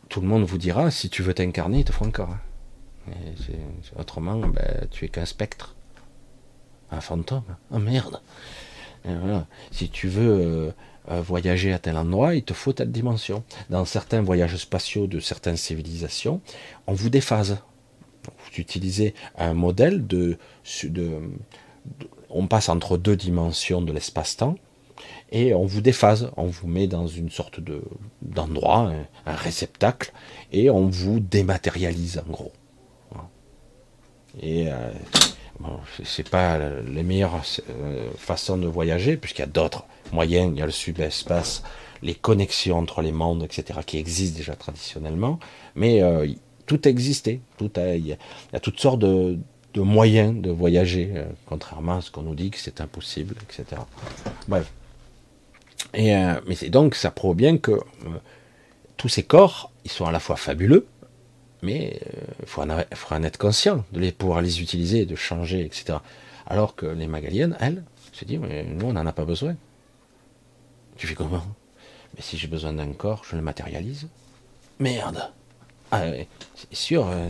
tout 0.09 0.21
le 0.21 0.27
monde 0.27 0.45
vous 0.45 0.59
dira, 0.59 0.91
si 0.91 1.09
tu 1.11 1.23
veux 1.23 1.35
t'incarner, 1.35 1.81
il 1.81 1.85
te 1.85 1.93
faut 1.93 2.05
un 2.05 2.11
corps. 2.11 2.31
Hein. 2.31 2.41
Autrement, 3.99 4.39
ben, 4.39 4.89
tu 4.91 5.05
es 5.05 5.09
qu'un 5.09 5.27
spectre, 5.27 5.75
un 6.91 7.01
fantôme. 7.01 7.45
Oh 7.71 7.79
merde. 7.79 8.21
Si 9.71 9.91
tu 9.91 10.09
veux 10.09 10.73
euh, 11.11 11.21
voyager 11.21 11.73
à 11.73 11.79
tel 11.79 11.97
endroit, 11.99 12.35
il 12.35 12.43
te 12.43 12.55
faut 12.55 12.73
telle 12.73 12.91
dimension. 12.91 13.45
Dans 13.69 13.85
certains 13.85 14.23
voyages 14.23 14.57
spatiaux 14.57 15.07
de 15.07 15.21
certaines 15.21 15.59
civilisations, 15.59 16.41
on 16.87 16.95
vous 16.95 17.11
déphase. 17.11 17.59
Vous 18.25 18.61
utilisez 18.61 19.15
un 19.37 19.53
modèle 19.53 20.07
de, 20.07 20.39
on 22.31 22.47
passe 22.47 22.71
entre 22.71 22.97
deux 22.97 23.17
dimensions 23.17 23.83
de 23.83 23.93
l'espace-temps 23.93 24.57
et 25.31 25.53
on 25.53 25.67
vous 25.67 25.83
déphase, 25.83 26.31
on 26.37 26.47
vous 26.47 26.69
met 26.69 26.87
dans 26.87 27.07
une 27.07 27.31
sorte 27.31 27.61
de 27.61 27.83
d'endroit, 28.23 28.93
un, 29.27 29.35
réceptacle, 29.35 30.13
et 30.53 30.71
on 30.71 30.87
vous 30.87 31.21
dématérialise 31.21 32.23
en 32.27 32.31
gros. 32.31 32.53
Et 34.41 34.69
euh, 34.69 34.91
bon, 35.61 35.79
c'est 36.05 36.29
pas 36.29 36.59
les 36.59 37.03
meilleures 37.03 37.43
euh, 37.71 38.11
façons 38.17 38.57
de 38.57 38.67
voyager, 38.67 39.17
puisqu'il 39.17 39.43
y 39.43 39.45
a 39.45 39.49
d'autres 39.49 39.85
moyens, 40.13 40.53
il 40.53 40.59
y 40.59 40.63
a 40.63 40.67
le 40.67 40.73
subespace, 40.73 41.63
les 42.03 42.15
connexions 42.15 42.79
entre 42.79 43.03
les 43.03 43.13
mondes, 43.13 43.43
etc., 43.43 43.81
qui 43.87 43.99
existent 43.99 44.37
déjà 44.37 44.55
traditionnellement, 44.55 45.39
mais 45.75 46.03
euh, 46.03 46.27
tout 46.67 46.87
existait, 46.89 47.41
tout 47.59 47.71
il, 47.79 48.07
y 48.07 48.17
a, 48.53 48.61
toutes 48.61 48.81
sortes 48.81 49.01
de, 49.01 49.39
moyens 49.77 50.41
de 50.41 50.51
voyager, 50.51 51.13
contrairement 51.47 51.97
à 51.97 52.01
ce 52.01 52.11
qu'on 52.11 52.23
nous 52.23 52.37
dit 52.37 52.51
que 52.51 52.59
c'est 52.59 52.81
impossible, 52.81 53.35
etc. 53.43 53.83
Bref. 54.47 54.71
Euh, 55.97 56.41
mais 56.47 56.69
donc 56.71 56.95
ça 56.95 57.11
prouve 57.11 57.37
bien 57.37 57.59
que 57.59 57.73
euh, 57.73 57.81
tous 58.97 59.09
ces 59.09 59.23
corps, 59.23 59.71
ils 59.85 59.91
sont 59.91 60.07
à 60.07 60.13
la 60.13 60.21
fois 60.21 60.37
fabuleux, 60.37 60.87
Mais 61.65 61.99
il 62.41 62.47
faut, 62.47 62.61
en 62.61 63.23
être 63.23 63.39
conscient, 63.39 63.85
de 63.93 64.01
les, 64.01 64.13
pouvoir 64.13 64.43
les 64.43 64.61
utiliser, 64.61 65.07
de 65.07 65.17
changer, 65.17 65.65
etc. 65.65 65.99
Alors 66.47 66.77
que 66.77 66.85
les 66.85 67.07
magaliennes, 67.07 67.57
elles, 67.59 67.83
se 68.13 68.27
disent, 68.27 68.39
nous, 68.39 68.87
on 68.87 68.93
n'en 68.93 69.07
a 69.07 69.13
pas 69.13 69.25
besoin. 69.25 69.57
Tu 70.99 71.07
fais 71.07 71.15
comment? 71.15 71.43
Mais 72.15 72.23
si 72.23 72.37
j'ai 72.37 72.49
besoin 72.49 72.75
d'un 72.75 72.93
corps, 72.93 73.25
je 73.29 73.35
le 73.35 73.43
matérialise. 73.43 74.09
Merde 74.79 75.33
ah, 75.91 76.05
C'est 76.55 76.75
sûr, 76.75 77.07
hein, 77.07 77.29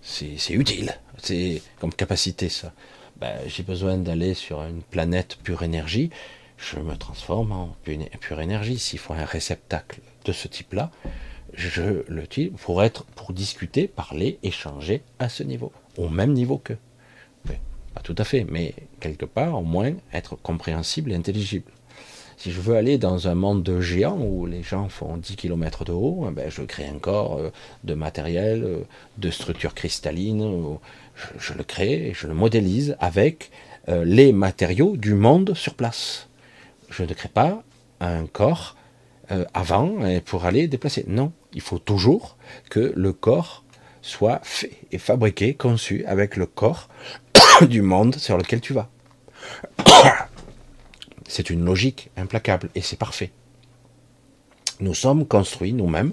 c'est 0.00 0.54
utile. 0.54 0.96
C'est 1.18 1.60
comme 1.80 1.92
capacité, 1.92 2.48
ça. 2.48 2.72
Ben, 3.16 3.36
j'ai 3.46 3.64
besoin 3.64 3.98
d'aller 3.98 4.34
sur 4.34 4.62
une 4.62 4.82
planète 4.82 5.38
pure 5.42 5.64
énergie. 5.64 6.10
Je 6.56 6.78
me 6.78 6.96
transforme 6.96 7.50
en 7.50 7.76
pure 8.20 8.40
énergie. 8.40 8.78
S'il 8.78 9.00
faut 9.00 9.12
un 9.12 9.24
réceptacle 9.24 10.00
de 10.24 10.32
ce 10.32 10.46
type-là, 10.46 10.90
je 11.56 12.04
le 12.08 12.26
tire 12.26 12.52
pour 12.52 12.82
être, 12.82 13.04
pour 13.04 13.32
discuter, 13.32 13.88
parler, 13.88 14.38
échanger 14.42 15.02
à 15.18 15.28
ce 15.28 15.42
niveau, 15.42 15.72
au 15.96 16.08
même 16.08 16.32
niveau 16.32 16.58
que. 16.58 16.74
pas 17.94 18.00
tout 18.02 18.14
à 18.18 18.24
fait, 18.24 18.44
mais 18.48 18.74
quelque 19.00 19.24
part, 19.24 19.58
au 19.58 19.62
moins, 19.62 19.92
être 20.12 20.36
compréhensible 20.36 21.12
et 21.12 21.14
intelligible. 21.14 21.70
Si 22.36 22.50
je 22.50 22.60
veux 22.60 22.76
aller 22.76 22.98
dans 22.98 23.28
un 23.28 23.34
monde 23.34 23.62
de 23.62 23.80
géants 23.80 24.18
où 24.20 24.46
les 24.46 24.62
gens 24.62 24.88
font 24.88 25.16
10 25.16 25.36
km 25.36 25.84
de 25.84 25.92
haut, 25.92 26.26
eh 26.28 26.32
ben 26.32 26.50
je 26.50 26.62
crée 26.62 26.86
un 26.86 26.98
corps 26.98 27.38
euh, 27.38 27.50
de 27.84 27.94
matériel, 27.94 28.64
euh, 28.64 28.82
de 29.18 29.30
structure 29.30 29.74
cristalline, 29.74 30.78
je, 31.38 31.54
le 31.54 31.62
crée, 31.62 32.12
je 32.14 32.26
le 32.26 32.34
modélise 32.34 32.96
avec 33.00 33.50
euh, 33.88 34.04
les 34.04 34.32
matériaux 34.32 34.96
du 34.96 35.14
monde 35.14 35.54
sur 35.54 35.74
place. 35.74 36.28
Je 36.90 37.04
ne 37.04 37.14
crée 37.14 37.28
pas 37.28 37.62
un 38.00 38.26
corps 38.26 38.76
avant 39.54 39.96
pour 40.26 40.44
aller 40.44 40.68
déplacer. 40.68 41.06
Non, 41.08 41.32
il 41.54 41.60
faut 41.60 41.78
toujours 41.78 42.36
que 42.70 42.92
le 42.94 43.12
corps 43.12 43.64
soit 44.02 44.40
fait 44.42 44.72
et 44.92 44.98
fabriqué, 44.98 45.54
conçu 45.54 46.04
avec 46.06 46.36
le 46.36 46.46
corps 46.46 46.88
du 47.62 47.80
monde 47.80 48.16
sur 48.16 48.36
lequel 48.36 48.60
tu 48.60 48.74
vas. 48.74 48.90
C'est 51.26 51.50
une 51.50 51.64
logique 51.64 52.10
implacable 52.16 52.68
et 52.74 52.82
c'est 52.82 52.98
parfait. 52.98 53.30
Nous 54.80 54.92
sommes 54.92 55.26
construits 55.26 55.72
nous-mêmes 55.72 56.12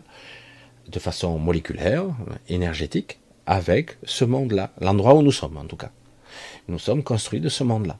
de 0.87 0.99
façon 0.99 1.37
moléculaire, 1.37 2.05
énergétique, 2.47 3.19
avec 3.45 3.97
ce 4.03 4.23
monde-là, 4.23 4.71
l'endroit 4.79 5.15
où 5.15 5.21
nous 5.21 5.31
sommes 5.31 5.57
en 5.57 5.65
tout 5.65 5.75
cas. 5.75 5.91
Nous 6.69 6.79
sommes 6.79 7.03
construits 7.03 7.41
de 7.41 7.49
ce 7.49 7.65
monde-là. 7.65 7.97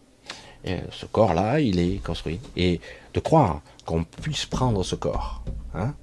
Ce 0.92 1.06
corps-là, 1.06 1.60
il 1.60 1.80
est 1.80 2.02
construit. 2.04 2.40
Et 2.56 2.80
de 3.14 3.20
croire 3.20 3.62
qu'on 3.86 4.04
puisse 4.04 4.46
prendre 4.46 4.84
ce 4.84 4.96
corps, 4.96 5.44
hein, 5.74 5.96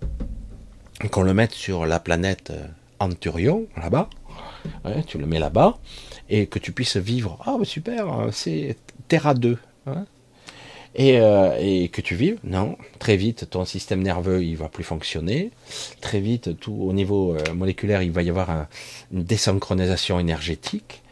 qu'on 1.11 1.23
le 1.23 1.35
mette 1.35 1.53
sur 1.53 1.87
la 1.87 2.01
planète 2.01 2.51
euh, 2.51 2.66
Anturion, 3.01 3.66
là-bas, 3.77 4.09
tu 5.07 5.19
le 5.19 5.27
mets 5.27 5.39
là-bas, 5.39 5.79
et 6.29 6.47
que 6.47 6.59
tu 6.59 6.73
puisses 6.73 6.97
vivre, 6.97 7.39
ah 7.47 7.57
super, 7.62 8.29
c'est 8.33 8.77
Terra 9.09 9.35
2, 9.35 9.57
hein, 9.87 10.05
euh, 10.99 11.57
et, 11.61 11.89
que 11.89 12.01
tu 12.01 12.16
vives, 12.16 12.39
non, 12.43 12.77
très 12.99 13.16
vite 13.16 13.49
ton 13.51 13.65
système 13.65 14.03
nerveux 14.03 14.43
il 14.43 14.57
va 14.57 14.69
plus 14.69 14.85
fonctionner, 14.85 15.51
très 16.01 16.19
vite 16.19 16.59
tout 16.59 16.73
au 16.73 16.93
niveau 16.93 17.37
euh, 17.37 17.55
moléculaire 17.55 18.03
il 18.03 18.11
va 18.11 18.23
y 18.23 18.31
avoir 18.31 18.66
une 19.12 19.23
désynchronisation 19.23 20.19
énergétique. 20.19 21.03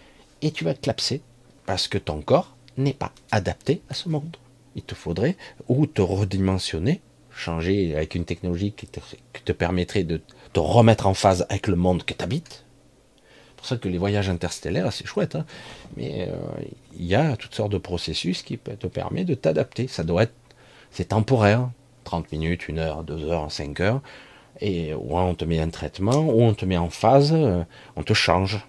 Et 0.43 0.51
tu 0.51 0.65
vas 0.65 0.75
te 0.75 0.81
clapser 0.81 1.23
parce 1.67 1.89
que 1.89 1.99
ton 1.99 2.21
corps 2.21 2.57
n'est 2.77 2.93
pas 2.93 3.13
adapté 3.31 3.81
à 3.89 3.95
ce 3.95 4.09
monde. 4.09 4.37
Il 4.75 4.83
te 4.83 4.95
faudrait 4.95 5.37
ou 5.69 5.87
te 5.87 6.03
redimensionner, 6.03 7.01
changer 7.37 7.95
avec 7.95 8.15
une 8.15 8.25
technologie 8.25 8.73
qui 8.73 8.87
te, 8.87 9.53
permettrait 9.53 10.05
de 10.05 10.21
te 10.53 10.61
remettre 10.61 11.07
en 11.07 11.15
phase 11.15 11.47
avec 11.49 11.67
le 11.67 11.77
monde 11.77 12.05
que 12.05 12.15
tu 12.15 12.25
habites, 12.25 12.67
pour 13.57 13.67
ça 13.67 13.77
que 13.77 13.89
les 13.89 13.99
voyages 13.99 14.29
interstellaires, 14.29 14.93
c'est 14.93 15.07
chouette, 15.07 15.35
hein. 15.35 15.45
mais 15.97 16.29
euh, 16.29 16.37
il 16.97 17.07
y 17.07 17.15
a 17.15 17.37
toutes 17.37 17.55
sortes 17.55 17.73
de 17.73 17.79
processus 17.79 18.43
qui 18.43 18.59
te 18.59 18.87
permettent 18.87 19.27
de 19.27 19.35
t'adapter. 19.35 19.89
Ça 19.89 20.05
doit 20.05 20.25
être, 20.25 20.35
c'est 20.91 21.07
temporaire, 21.07 21.71
30 22.05 22.31
minutes, 22.33 22.67
1 22.69 22.79
heure, 22.79 23.03
2 23.03 23.25
heures, 23.25 23.51
5 23.51 23.81
heures, 23.81 24.01
et 24.61 24.95
ou 24.95 25.19
on 25.19 25.35
te 25.35 25.45
met 25.45 25.59
un 25.59 25.71
traitement, 25.71 26.29
ou 26.29 26.43
on 26.43 26.55
te 26.55 26.65
met 26.65 26.77
en 26.77 26.91
phase, 26.91 27.33
euh, 27.33 27.65
on 27.97 28.03
te 28.03 28.13
change. 28.13 28.65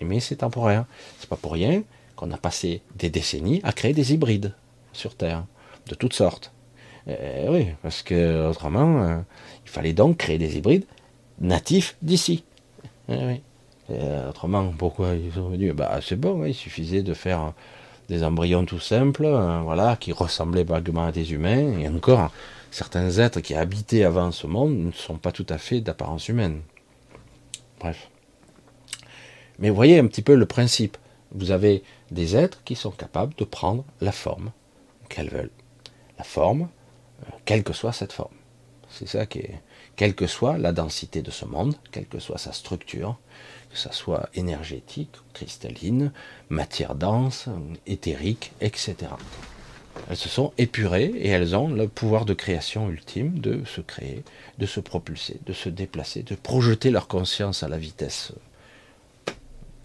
Mais 0.00 0.20
c'est 0.20 0.36
temporaire. 0.36 0.86
C'est 1.18 1.28
pas 1.28 1.36
pour 1.36 1.52
rien 1.52 1.82
qu'on 2.16 2.30
a 2.30 2.38
passé 2.38 2.82
des 2.96 3.10
décennies 3.10 3.60
à 3.64 3.72
créer 3.72 3.92
des 3.92 4.14
hybrides 4.14 4.54
sur 4.92 5.14
Terre, 5.14 5.44
de 5.88 5.94
toutes 5.94 6.14
sortes. 6.14 6.52
Oui, 7.48 7.68
parce 7.82 8.02
que 8.02 8.48
autrement, 8.48 9.02
euh, 9.02 9.18
il 9.64 9.70
fallait 9.70 9.92
donc 9.92 10.18
créer 10.18 10.38
des 10.38 10.56
hybrides 10.56 10.84
natifs 11.40 11.96
d'ici. 12.02 12.44
oui. 13.08 13.42
Euh, 13.90 14.28
autrement, 14.28 14.72
pourquoi 14.78 15.14
ils 15.14 15.32
sont 15.32 15.48
venus 15.48 15.74
Bah 15.74 15.98
c'est 16.00 16.18
bon, 16.18 16.44
il 16.44 16.54
suffisait 16.54 17.02
de 17.02 17.12
faire 17.12 17.52
des 18.08 18.22
embryons 18.22 18.64
tout 18.64 18.78
simples, 18.78 19.26
voilà, 19.64 19.96
qui 19.96 20.12
ressemblaient 20.12 20.64
vaguement 20.64 21.06
à 21.06 21.12
des 21.12 21.32
humains, 21.32 21.78
et 21.78 21.88
encore, 21.88 22.30
certains 22.70 23.10
êtres 23.18 23.40
qui 23.40 23.54
habitaient 23.54 24.04
avant 24.04 24.30
ce 24.30 24.46
monde 24.46 24.76
ne 24.76 24.92
sont 24.92 25.16
pas 25.16 25.32
tout 25.32 25.46
à 25.48 25.58
fait 25.58 25.80
d'apparence 25.80 26.28
humaine. 26.28 26.60
Bref. 27.80 28.08
Mais 29.58 29.70
voyez 29.70 29.98
un 29.98 30.06
petit 30.06 30.22
peu 30.22 30.34
le 30.34 30.46
principe. 30.46 30.96
Vous 31.32 31.50
avez 31.50 31.82
des 32.10 32.36
êtres 32.36 32.62
qui 32.64 32.74
sont 32.74 32.90
capables 32.90 33.34
de 33.36 33.44
prendre 33.44 33.84
la 34.00 34.12
forme 34.12 34.52
qu'elles 35.08 35.30
veulent. 35.30 35.50
La 36.18 36.24
forme, 36.24 36.62
euh, 36.62 36.79
quelle 37.44 37.62
que 37.62 37.72
soit 37.72 37.92
cette 37.92 38.12
forme. 38.12 38.34
C'est 38.90 39.08
ça 39.08 39.26
qui 39.26 39.38
est. 39.40 39.60
Quelle 39.96 40.14
que 40.14 40.26
soit 40.26 40.56
la 40.56 40.72
densité 40.72 41.20
de 41.20 41.30
ce 41.30 41.44
monde, 41.44 41.74
quelle 41.92 42.06
que 42.06 42.18
soit 42.18 42.38
sa 42.38 42.52
structure, 42.52 43.18
que 43.70 43.78
ça 43.78 43.92
soit 43.92 44.28
énergétique, 44.34 45.10
cristalline, 45.34 46.12
matière 46.48 46.94
dense, 46.94 47.48
éthérique, 47.86 48.52
etc. 48.60 48.96
Elles 50.08 50.16
se 50.16 50.28
sont 50.28 50.52
épurées 50.56 51.12
et 51.16 51.28
elles 51.28 51.54
ont 51.54 51.68
le 51.68 51.86
pouvoir 51.88 52.24
de 52.24 52.34
création 52.34 52.88
ultime 52.88 53.38
de 53.38 53.64
se 53.64 53.80
créer, 53.80 54.24
de 54.58 54.66
se 54.66 54.80
propulser, 54.80 55.38
de 55.44 55.52
se 55.52 55.68
déplacer, 55.68 56.22
de 56.22 56.34
projeter 56.34 56.90
leur 56.90 57.06
conscience 57.06 57.62
à 57.62 57.68
la 57.68 57.76
vitesse 57.76 58.32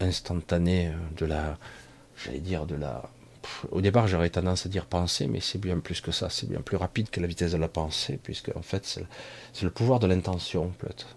instantanée 0.00 0.92
de 1.16 1.26
la, 1.26 1.58
j'allais 2.24 2.40
dire, 2.40 2.66
de 2.66 2.76
la... 2.76 3.10
Au 3.70 3.80
départ, 3.80 4.06
j'aurais 4.06 4.30
tendance 4.30 4.66
à 4.66 4.68
dire 4.68 4.86
pensée, 4.86 5.26
mais 5.26 5.40
c'est 5.40 5.58
bien 5.58 5.78
plus 5.78 6.00
que 6.00 6.12
ça, 6.12 6.30
c'est 6.30 6.48
bien 6.48 6.60
plus 6.60 6.76
rapide 6.76 7.10
que 7.10 7.20
la 7.20 7.26
vitesse 7.26 7.52
de 7.52 7.58
la 7.58 7.68
pensée, 7.68 8.18
puisque 8.22 8.54
en 8.56 8.62
fait, 8.62 8.84
c'est 9.52 9.62
le 9.62 9.70
pouvoir 9.70 10.00
de 10.00 10.06
l'intention, 10.06 10.72
peut-être. 10.78 11.16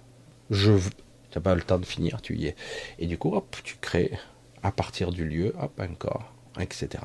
Je, 0.50 0.74
tu 0.78 1.38
n'as 1.38 1.42
pas 1.42 1.56
le 1.56 1.62
temps 1.62 1.80
de 1.80 1.86
finir, 1.86 2.22
tu 2.22 2.36
y 2.36 2.48
es. 2.48 2.56
Et 2.98 3.08
du 3.08 3.18
coup, 3.18 3.36
hop, 3.36 3.56
tu 3.64 3.76
crées 3.80 4.12
à 4.64 4.72
partir 4.72 5.12
du 5.12 5.26
lieu, 5.26 5.54
hop, 5.60 5.80
un 5.80 5.94
corps, 5.94 6.34
etc. 6.60 7.04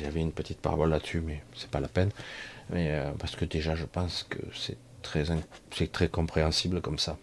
J'avais 0.00 0.20
une 0.20 0.32
petite 0.32 0.60
parole 0.60 0.90
là-dessus, 0.90 1.20
mais 1.20 1.42
c'est 1.54 1.70
pas 1.70 1.80
la 1.80 1.88
peine. 1.88 2.10
Euh, 2.72 3.10
parce 3.18 3.36
que 3.36 3.44
déjà, 3.44 3.74
je 3.74 3.84
pense 3.84 4.24
que 4.28 4.38
c'est 4.54 4.76
très, 5.02 5.24
c'est 5.72 5.90
très 5.90 6.08
compréhensible 6.08 6.80
comme 6.80 6.98
ça. 6.98 7.16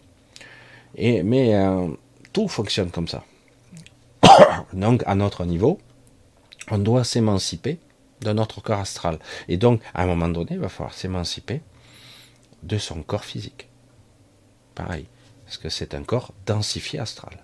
Et, 0.95 1.23
mais 1.23 1.55
euh, 1.55 1.87
tout 2.33 2.47
fonctionne 2.47 2.91
comme 2.91 3.07
ça. 3.07 3.23
donc, 4.73 5.03
à 5.05 5.15
notre 5.15 5.45
niveau, 5.45 5.79
on 6.69 6.77
doit 6.77 7.03
s'émanciper 7.03 7.79
de 8.21 8.31
notre 8.33 8.61
corps 8.61 8.79
astral. 8.79 9.19
Et 9.47 9.57
donc, 9.57 9.81
à 9.93 10.03
un 10.03 10.05
moment 10.05 10.27
donné, 10.27 10.51
il 10.51 10.59
va 10.59 10.69
falloir 10.69 10.93
s'émanciper 10.93 11.61
de 12.63 12.77
son 12.77 13.01
corps 13.01 13.25
physique 13.25 13.67
pareil, 14.75 15.05
parce 15.45 15.57
que 15.57 15.69
c'est 15.69 15.93
un 15.93 16.03
corps 16.03 16.33
densifié 16.45 16.99
astral. 16.99 17.37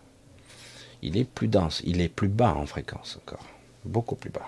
Il 1.01 1.18
est 1.18 1.26
plus 1.26 1.47
dense, 1.47 1.81
il 1.85 2.01
est 2.01 2.09
plus 2.09 2.27
bas 2.27 2.53
en 2.53 2.65
fréquence 2.65 3.18
encore, 3.22 3.45
beaucoup 3.85 4.15
plus 4.15 4.31
bas. 4.31 4.47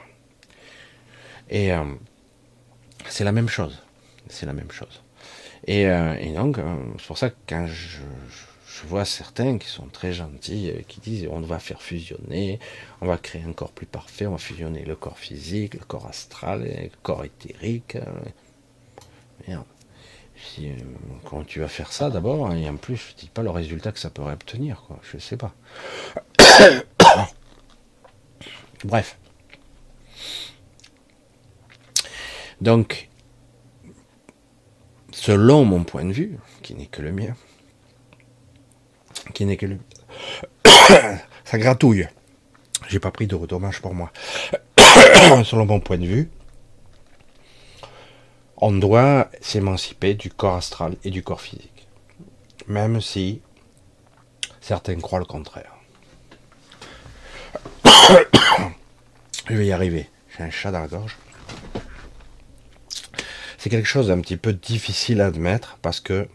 Et 1.50 1.72
euh, 1.72 1.84
c'est 3.08 3.24
la 3.24 3.32
même 3.32 3.50
chose, 3.50 3.82
c'est 4.28 4.46
la 4.46 4.54
même 4.54 4.72
chose. 4.72 5.02
Et, 5.68 5.88
euh, 5.88 6.34
donc, 6.34 6.58
euh, 6.58 6.76
c'est 6.98 7.08
pour 7.08 7.18
ça 7.18 7.30
que 7.30 7.36
quand 7.48 7.68
je, 7.68 8.00
vois 8.86 9.06
certains 9.06 9.58
qui 9.58 9.68
sont 9.68 9.88
très 9.88 10.14
gentils, 10.14 10.72
qui 10.88 11.00
disent 11.00 11.28
on 11.32 11.42
va 11.42 11.60
faire 11.60 11.82
fusionner, 11.82 12.60
on 13.02 13.08
va 13.08 13.18
créer 13.18 13.44
un 13.44 13.54
corps 13.54 13.72
plus 13.72 13.86
parfait, 13.86 14.26
on 14.28 14.32
va 14.32 14.38
fusionner 14.38 14.84
le 14.86 14.96
corps 14.96 15.18
physique, 15.18 15.74
le 15.76 15.86
corps 15.86 16.08
astral, 16.08 16.64
le 16.64 16.90
corps 17.02 17.26
éthérique. 17.26 17.98
Merde. 19.48 19.66
Si, 20.42 20.70
euh, 20.70 20.74
quand 21.26 21.46
tu 21.46 21.60
vas 21.60 21.68
faire 21.68 21.92
ça 21.92 22.10
d'abord, 22.10 22.54
et 22.54 22.70
en 22.70 22.78
plus, 22.78 22.96
je 22.96 23.16
dis 23.16 23.30
pas 23.30 23.44
le 23.44 23.50
résultat 23.50 23.92
que 23.92 24.00
ça 24.00 24.10
pourrait 24.10 24.34
obtenir, 24.34 24.84
quoi. 24.88 25.00
Je 25.12 25.18
sais 25.18 25.36
pas. 25.38 25.54
Bref. 28.86 29.18
Donc, 32.62 33.10
selon 35.12 35.66
mon 35.66 35.84
point 35.84 36.06
de 36.06 36.14
vue, 36.14 36.38
qui 36.62 36.74
n'est 36.76 36.86
que 36.86 37.02
le 37.02 37.12
mien, 37.12 37.36
qui 39.34 39.46
n'est 39.46 39.58
que 39.58 39.66
le 39.66 39.78
ça 41.46 41.58
gratouille. 41.58 42.08
J'ai 42.88 43.00
pas 43.00 43.12
pris 43.12 43.28
de 43.28 43.36
redommage 43.36 43.82
pour 43.82 43.94
moi. 43.94 44.12
selon 45.44 45.66
mon 45.66 45.80
point 45.80 45.98
de 45.98 46.06
vue, 46.06 46.30
on 48.58 48.72
doit 48.72 49.30
s'émanciper 49.42 50.14
du 50.16 50.30
corps 50.30 50.56
astral 50.56 50.96
et 51.04 51.12
du 51.12 51.24
corps 51.24 51.42
physique. 51.42 51.88
même 52.68 53.02
si 53.02 53.42
certains 54.62 55.00
croient 55.00 55.20
le 55.20 55.26
contraire. 55.26 55.76
Je 59.50 59.56
vais 59.56 59.66
y 59.66 59.72
arriver. 59.72 60.10
J'ai 60.38 60.44
un 60.44 60.52
chat 60.52 60.72
dans 60.72 60.82
la 60.82 60.88
gorge. 60.88 61.18
C'est 63.58 63.70
quelque 63.70 63.88
chose 63.88 64.08
d'un 64.08 64.22
petit 64.22 64.38
peu 64.38 64.54
difficile 64.54 65.22
à 65.22 65.28
admettre 65.28 65.78
parce 65.82 66.00
que 66.00 66.28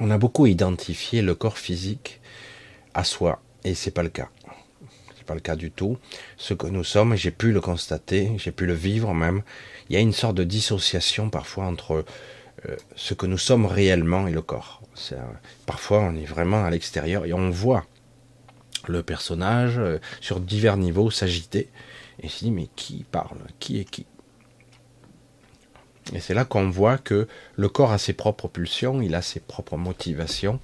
on 0.00 0.10
a 0.10 0.18
beaucoup 0.18 0.46
identifié 0.46 1.22
le 1.22 1.34
corps 1.34 1.58
physique 1.58 2.20
à 2.94 3.04
soi 3.04 3.40
et 3.64 3.74
c'est 3.74 3.90
pas 3.90 4.02
le 4.02 4.08
cas. 4.08 4.28
C'est 5.16 5.24
pas 5.24 5.34
le 5.34 5.40
cas 5.40 5.56
du 5.56 5.70
tout. 5.70 5.98
Ce 6.36 6.54
que 6.54 6.66
nous 6.66 6.84
sommes, 6.84 7.16
j'ai 7.16 7.30
pu 7.30 7.52
le 7.52 7.60
constater, 7.60 8.32
j'ai 8.38 8.52
pu 8.52 8.66
le 8.66 8.74
vivre 8.74 9.14
même. 9.14 9.42
Il 9.88 9.94
y 9.94 9.96
a 9.96 10.00
une 10.00 10.12
sorte 10.12 10.36
de 10.36 10.44
dissociation 10.44 11.30
parfois 11.30 11.64
entre 11.64 12.04
euh, 12.68 12.76
ce 12.94 13.14
que 13.14 13.26
nous 13.26 13.38
sommes 13.38 13.66
réellement 13.66 14.26
et 14.26 14.32
le 14.32 14.42
corps. 14.42 14.82
parfois, 15.66 16.00
on 16.00 16.16
est 16.16 16.24
vraiment 16.24 16.64
à 16.64 16.70
l'extérieur 16.70 17.24
et 17.24 17.32
on 17.32 17.50
voit 17.50 17.84
le 18.86 19.02
personnage 19.02 19.78
euh, 19.78 19.98
sur 20.20 20.40
divers 20.40 20.76
niveaux 20.76 21.10
s'agiter. 21.10 21.68
Et 22.22 22.28
se 22.28 22.44
dit, 22.44 22.50
mais 22.50 22.68
qui 22.76 23.04
parle? 23.10 23.38
Qui 23.58 23.80
est 23.80 23.84
qui? 23.84 24.06
Et 26.12 26.20
c'est 26.20 26.34
là 26.34 26.44
qu'on 26.44 26.70
voit 26.70 26.98
que 26.98 27.26
le 27.56 27.68
corps 27.68 27.92
a 27.92 27.98
ses 27.98 28.12
propres 28.12 28.48
pulsions, 28.48 29.00
il 29.02 29.14
a 29.14 29.22
ses 29.22 29.40
propres 29.40 29.76
motivations, 29.76 30.60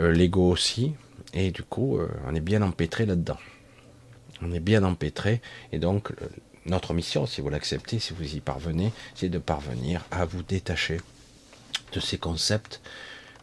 euh, 0.00 0.10
l'ego 0.12 0.50
aussi, 0.50 0.94
et 1.34 1.50
du 1.50 1.62
coup, 1.62 1.98
euh, 1.98 2.08
on 2.26 2.34
est 2.34 2.40
bien 2.40 2.62
empêtré 2.62 3.04
là-dedans. 3.04 3.38
On 4.40 4.52
est 4.52 4.60
bien 4.60 4.82
empêtré, 4.84 5.40
et 5.70 5.78
donc 5.78 6.12
notre 6.66 6.94
mission, 6.94 7.26
si 7.26 7.40
vous 7.40 7.48
l'acceptez, 7.48 7.98
si 7.98 8.12
vous 8.12 8.34
y 8.34 8.40
parvenez, 8.40 8.92
c'est 9.14 9.28
de 9.28 9.38
parvenir 9.38 10.04
à 10.10 10.24
vous 10.24 10.42
détacher 10.42 10.98
de 11.92 12.00
ces 12.00 12.18
concepts 12.18 12.80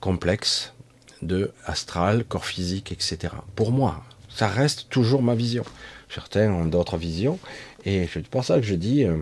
complexes 0.01 0.73
de 1.21 1.51
astral, 1.65 2.23
corps 2.23 2.45
physique, 2.45 2.91
etc. 2.91 3.33
Pour 3.55 3.71
moi, 3.71 4.03
ça 4.29 4.47
reste 4.47 4.89
toujours 4.89 5.21
ma 5.21 5.35
vision. 5.35 5.63
Certains 6.09 6.51
ont 6.51 6.65
d'autres 6.65 6.97
visions, 6.97 7.39
et 7.85 8.07
c'est 8.11 8.27
pour 8.27 8.43
ça 8.43 8.55
que 8.55 8.65
je 8.65 8.75
dis, 8.75 9.03
euh, 9.03 9.17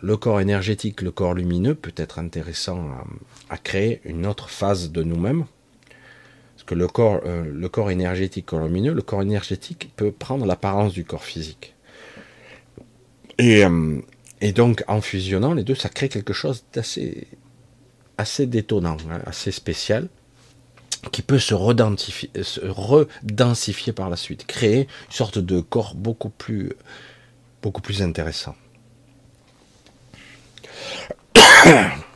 le 0.00 0.16
corps 0.16 0.40
énergétique, 0.40 1.02
le 1.02 1.10
corps 1.10 1.34
lumineux 1.34 1.74
peut 1.74 1.94
être 1.96 2.18
intéressant 2.18 2.90
à, 3.50 3.58
créer 3.58 4.00
une 4.04 4.26
autre 4.26 4.50
phase 4.50 4.90
de 4.90 5.02
nous-mêmes. 5.02 5.44
Parce 6.54 6.64
que 6.64 6.74
le 6.74 6.88
corps, 6.88 7.20
euh, 7.24 7.44
le 7.44 7.68
corps 7.68 7.88
lumineux, 7.88 8.92
le 8.92 9.02
corps 9.02 9.22
énergétique 9.22 9.90
peut 9.96 10.12
prendre 10.12 10.46
l'apparence 10.46 10.92
du 10.92 11.04
corps 11.04 11.24
physique. 11.24 11.74
Et, 13.38 13.64
euh, 13.64 14.00
et 14.40 14.52
donc, 14.52 14.82
en 14.88 15.00
fusionnant 15.00 15.54
les 15.54 15.64
deux, 15.64 15.74
ça 15.74 15.88
crée 15.88 16.08
quelque 16.08 16.32
chose 16.32 16.64
d'assez 16.72 17.28
assez 18.18 18.46
détonnant, 18.46 18.96
hein, 19.10 19.20
assez 19.26 19.52
spécial 19.52 20.08
qui 21.12 21.22
peut 21.22 21.38
se, 21.38 21.54
se 21.54 22.60
redensifier 22.64 23.92
par 23.92 24.10
la 24.10 24.16
suite, 24.16 24.46
créer 24.46 24.80
une 24.80 25.12
sorte 25.12 25.38
de 25.38 25.60
corps 25.60 25.94
beaucoup 25.94 26.30
plus 26.30 26.72
intéressant. 28.00 28.56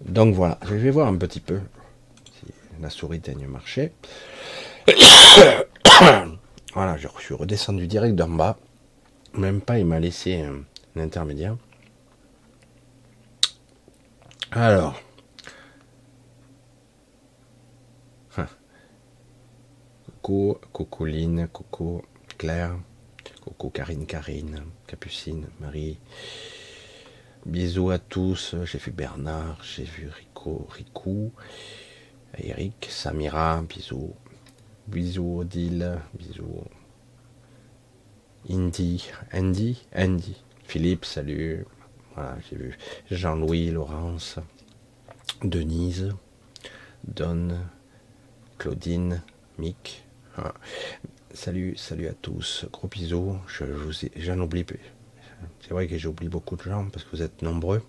Donc 0.00 0.34
voilà, 0.34 0.58
je 0.62 0.74
vais 0.74 0.90
voir 0.90 1.08
un 1.08 1.16
petit 1.16 1.40
peu 1.40 1.60
si 2.24 2.46
la 2.80 2.90
souris 2.90 3.20
daigne 3.20 3.46
marcher. 3.46 3.92
voilà, 6.74 6.96
je 6.96 7.08
suis 7.18 7.34
redescendu 7.34 7.86
direct 7.86 8.14
d'en 8.14 8.28
bas. 8.28 8.56
Même 9.34 9.60
pas, 9.60 9.78
il 9.78 9.86
m'a 9.86 9.98
laissé 9.98 10.42
un 10.42 10.64
intermédiaire. 10.96 11.56
Alors, 14.52 15.00
Coucou, 20.22 20.58
coucou 20.72 21.04
Lynn, 21.04 21.48
coucou 21.48 22.02
Claire, 22.38 22.76
coucou 23.54 23.70
Karine, 23.70 24.06
Karine, 24.06 24.62
Capucine, 24.86 25.46
Marie. 25.60 25.98
Bisous 27.46 27.90
à 27.90 27.98
tous. 27.98 28.54
J'ai 28.64 28.78
vu 28.78 28.90
Bernard, 28.90 29.62
j'ai 29.62 29.84
vu 29.84 30.08
Rico, 30.08 30.66
Ricou, 30.70 31.32
Eric, 32.36 32.88
Samira, 32.90 33.62
bisous. 33.62 34.14
Bisous 34.88 35.40
Odile, 35.40 36.00
bisous. 36.14 36.64
Indy, 38.50 39.08
Andy, 39.32 39.82
Andy. 39.94 40.36
Philippe, 40.64 41.04
salut. 41.04 41.64
Voilà, 42.14 42.36
j'ai 42.48 42.56
vu 42.56 42.78
Jean-Louis, 43.10 43.70
Laurence, 43.70 44.38
Denise, 45.42 46.08
Don, 47.04 47.48
Claudine, 48.58 49.22
Mick, 49.58 50.04
Salut, 51.34 51.74
salut 51.76 52.06
à 52.06 52.12
tous. 52.12 52.64
Gros 52.72 52.86
bisous. 52.86 53.36
Je, 53.48 53.64
j'en 54.16 54.38
oublie. 54.38 54.64
C'est 55.60 55.70
vrai 55.70 55.88
que 55.88 55.98
j'oublie 55.98 56.28
beaucoup 56.28 56.54
de 56.54 56.62
gens 56.62 56.86
parce 56.92 57.04
que 57.04 57.10
vous 57.10 57.22
êtes 57.22 57.42
nombreux. 57.42 57.84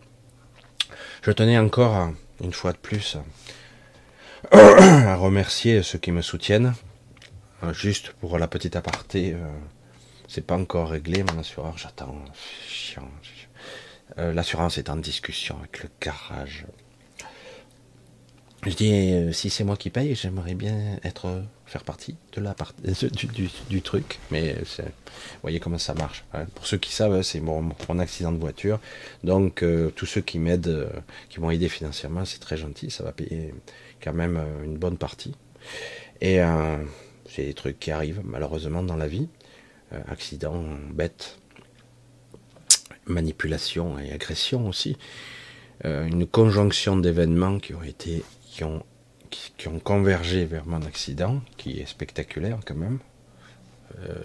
Je 1.22 1.32
tenais 1.32 1.60
encore, 1.60 2.12
une 2.42 2.54
fois 2.54 2.72
de 2.72 2.78
plus, 2.78 3.18
à 4.52 5.16
remercier 5.16 5.84
ceux 5.84 6.00
qui 6.00 6.12
me 6.12 6.24
soutiennent. 6.24 6.74
Euh, 7.62 7.72
juste 7.72 8.14
pour 8.14 8.40
la 8.40 8.48
petite 8.48 8.76
aparté, 8.76 9.34
euh, 9.34 9.48
c'est 10.28 10.46
pas 10.46 10.58
encore 10.58 10.90
réglé, 10.90 11.24
mon 11.24 11.38
assureur. 11.38 11.78
J'attends. 11.78 12.16
Euh, 14.18 14.34
l'assurance 14.34 14.80
est 14.80 14.90
en 14.90 14.96
discussion 14.96 15.60
avec 15.60 15.84
le 15.84 15.90
garage. 16.02 16.66
Je 18.64 18.74
dis, 18.74 19.34
si 19.36 19.52
c'est 19.52 19.64
moi 19.64 19.78
qui 19.78 19.92
paye, 19.92 20.16
j'aimerais 20.16 20.56
bien 20.56 21.00
être 21.04 21.44
faire 21.66 21.84
partie 21.84 22.16
de 22.34 22.42
la 22.42 22.54
part, 22.54 22.74
du, 23.70 23.82
truc, 23.82 24.20
mais 24.32 24.54
vous 24.54 24.84
voyez 25.42 25.60
comment 25.60 25.78
ça 25.78 25.94
marche. 25.94 26.24
Hein. 26.34 26.46
Pour 26.54 26.68
ceux 26.68 26.78
qui 26.78 26.92
savent, 26.92 27.22
c'est 27.24 27.40
mon, 27.40 27.72
accident 28.00 28.32
de 28.32 28.38
voiture, 28.38 28.80
donc 29.24 29.64
euh, 29.64 29.90
tous 29.90 30.06
ceux 30.06 30.22
qui 30.22 30.38
m'aident, 30.38 30.68
euh, 30.68 30.90
qui 31.30 31.40
m'ont 31.40 31.50
aidé 31.50 31.68
financièrement, 31.68 32.24
c'est 32.26 32.40
très 32.40 32.58
gentil, 32.58 32.92
ça 32.92 33.04
va 33.04 33.12
payer 33.12 33.54
quand 34.02 34.14
même 34.14 34.38
euh, 34.38 34.64
une 34.64 34.78
bonne 34.78 34.98
partie. 34.98 35.34
Et 36.22 36.40
c'est 37.28 37.44
des 37.44 37.54
trucs 37.54 37.78
qui 37.78 37.92
arrivent 37.92 38.22
malheureusement 38.24 38.84
dans 38.84 38.96
la 38.96 39.08
vie, 39.08 39.28
accident 40.08 40.64
bête, 40.92 41.40
manipulation 43.06 44.00
et 44.00 44.14
agression 44.14 44.68
aussi, 44.70 44.96
une 45.84 46.26
conjonction 46.26 46.96
d'événements 46.96 47.60
qui 47.60 47.74
ont 47.74 47.84
été 47.84 48.24
qui 48.50 48.64
ont 48.64 48.86
qui, 49.58 49.68
ont 49.68 49.80
convergé 49.80 50.46
vers 50.46 50.66
mon 50.66 50.82
accident, 50.84 51.42
qui 51.58 51.80
est 51.80 51.86
spectaculaire 51.86 52.60
quand 52.66 52.76
même. 52.76 53.00
Euh, 54.00 54.24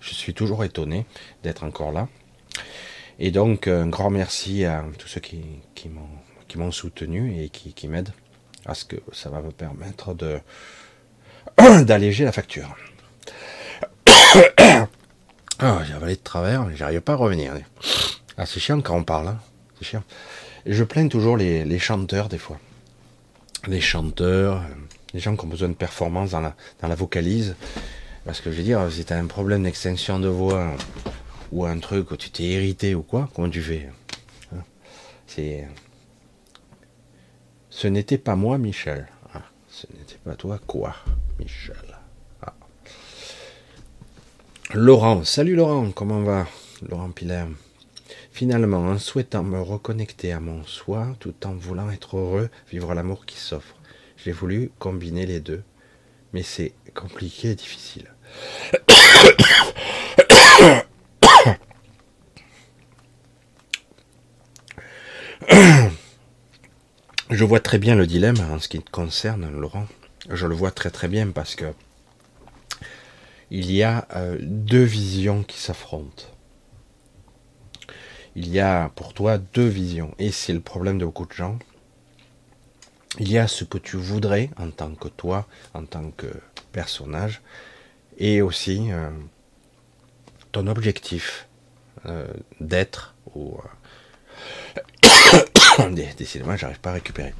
je 0.00 0.14
suis 0.14 0.34
toujours 0.34 0.64
étonné 0.64 1.06
d'être 1.42 1.64
encore 1.64 1.92
là. 1.92 2.08
Et 3.18 3.30
donc, 3.30 3.66
un 3.66 3.88
grand 3.88 4.10
merci 4.10 4.64
à 4.64 4.84
tous 4.96 5.08
ceux 5.08 5.20
qui, 5.20 5.42
qui 5.74 5.88
m'ont 5.88 6.70
soutenu 6.70 7.42
et 7.42 7.48
qui, 7.48 7.88
m'aident 7.88 8.12
à 8.64 8.74
ce 8.74 8.84
que 8.84 8.96
ça 9.12 9.28
va 9.28 9.42
me 9.42 9.50
permettre 9.50 10.14
de 10.14 10.38
d'alléger 11.84 12.24
la 12.24 12.32
facture. 12.32 12.76
Ah, 15.60 15.82
j'ai 15.84 15.92
avalé 15.92 16.14
de 16.14 16.20
travers, 16.20 16.72
j'arrive 16.76 17.00
pas 17.00 17.14
à 17.14 17.16
revenir. 17.16 17.52
Ah, 18.36 18.46
c'est 18.46 18.60
chiant 18.60 18.80
quand 18.80 18.94
on 18.94 19.02
parle, 19.02 19.26
hein. 19.26 19.40
c'est 19.76 19.86
chiant. 19.86 20.04
je 20.66 20.84
plains 20.84 21.08
toujours 21.08 21.36
les 21.36 21.78
chanteurs 21.80 22.28
des 22.28 22.38
fois 22.38 22.60
les 23.66 23.80
chanteurs, 23.80 24.64
les 25.14 25.20
gens 25.20 25.36
qui 25.36 25.44
ont 25.44 25.48
besoin 25.48 25.68
de 25.68 25.74
performance 25.74 26.30
dans 26.30 26.40
la, 26.40 26.54
dans 26.80 26.88
la 26.88 26.94
vocalise. 26.94 27.56
Parce 28.24 28.40
que 28.40 28.50
je 28.50 28.58
veux 28.58 28.62
dire, 28.62 28.86
si 28.90 29.04
tu 29.04 29.12
as 29.12 29.18
un 29.18 29.26
problème 29.26 29.62
d'extinction 29.62 30.20
de 30.20 30.28
voix 30.28 30.74
ou 31.50 31.64
un 31.64 31.78
truc 31.78 32.10
où 32.10 32.16
tu 32.16 32.30
t'es 32.30 32.44
irrité 32.44 32.94
ou 32.94 33.02
quoi, 33.02 33.28
comment 33.34 33.48
tu 33.48 33.62
fais 33.62 33.88
hein? 34.54 34.62
C'est. 35.26 35.66
Ce 37.70 37.86
n'était 37.86 38.18
pas 38.18 38.34
moi, 38.34 38.58
Michel. 38.58 39.08
Ah, 39.32 39.42
ce 39.68 39.86
n'était 39.98 40.18
pas 40.24 40.34
toi, 40.34 40.58
quoi, 40.66 40.94
Michel? 41.38 41.76
Ah. 42.42 42.54
Laurent, 44.74 45.24
salut 45.24 45.54
Laurent, 45.54 45.90
comment 45.92 46.20
va? 46.20 46.46
Laurent 46.88 47.10
Pilaire. 47.10 47.48
Finalement, 48.38 48.86
en 48.86 48.98
souhaitant 48.98 49.42
me 49.42 49.60
reconnecter 49.60 50.30
à 50.30 50.38
mon 50.38 50.62
soi, 50.62 51.16
tout 51.18 51.34
en 51.44 51.54
voulant 51.54 51.90
être 51.90 52.18
heureux, 52.18 52.50
vivre 52.70 52.94
l'amour 52.94 53.26
qui 53.26 53.36
s'offre, 53.36 53.74
j'ai 54.16 54.30
voulu 54.30 54.70
combiner 54.78 55.26
les 55.26 55.40
deux. 55.40 55.64
Mais 56.32 56.44
c'est 56.44 56.72
compliqué 56.94 57.50
et 57.50 57.54
difficile. 57.56 58.14
Je 67.30 67.44
vois 67.44 67.58
très 67.58 67.78
bien 67.78 67.96
le 67.96 68.06
dilemme 68.06 68.38
en 68.52 68.60
ce 68.60 68.68
qui 68.68 68.80
te 68.80 68.88
concerne, 68.92 69.50
Laurent. 69.50 69.88
Je 70.30 70.46
le 70.46 70.54
vois 70.54 70.70
très 70.70 70.92
très 70.92 71.08
bien 71.08 71.26
parce 71.30 71.56
que 71.56 71.72
il 73.50 73.72
y 73.72 73.82
a 73.82 74.06
euh, 74.14 74.38
deux 74.40 74.84
visions 74.84 75.42
qui 75.42 75.58
s'affrontent 75.58 76.37
il 78.38 78.48
y 78.50 78.60
a 78.60 78.90
pour 78.94 79.14
toi 79.14 79.36
deux 79.36 79.66
visions. 79.66 80.14
Et 80.20 80.30
c'est 80.30 80.52
le 80.52 80.60
problème 80.60 80.96
de 80.98 81.04
beaucoup 81.04 81.26
de 81.26 81.32
gens. 81.32 81.58
Il 83.18 83.32
y 83.32 83.36
a 83.36 83.48
ce 83.48 83.64
que 83.64 83.78
tu 83.78 83.96
voudrais 83.96 84.50
en 84.56 84.70
tant 84.70 84.94
que 84.94 85.08
toi, 85.08 85.48
en 85.74 85.84
tant 85.84 86.12
que 86.12 86.28
personnage, 86.70 87.42
et 88.16 88.40
aussi 88.40 88.92
euh, 88.92 89.10
ton 90.52 90.68
objectif 90.68 91.48
euh, 92.06 92.28
d'être 92.60 93.16
ou 93.34 93.58
euh, 95.80 95.88
décidément 96.16 96.56
j'arrive 96.56 96.78
pas 96.78 96.90
à 96.90 96.94
récupérer 96.94 97.34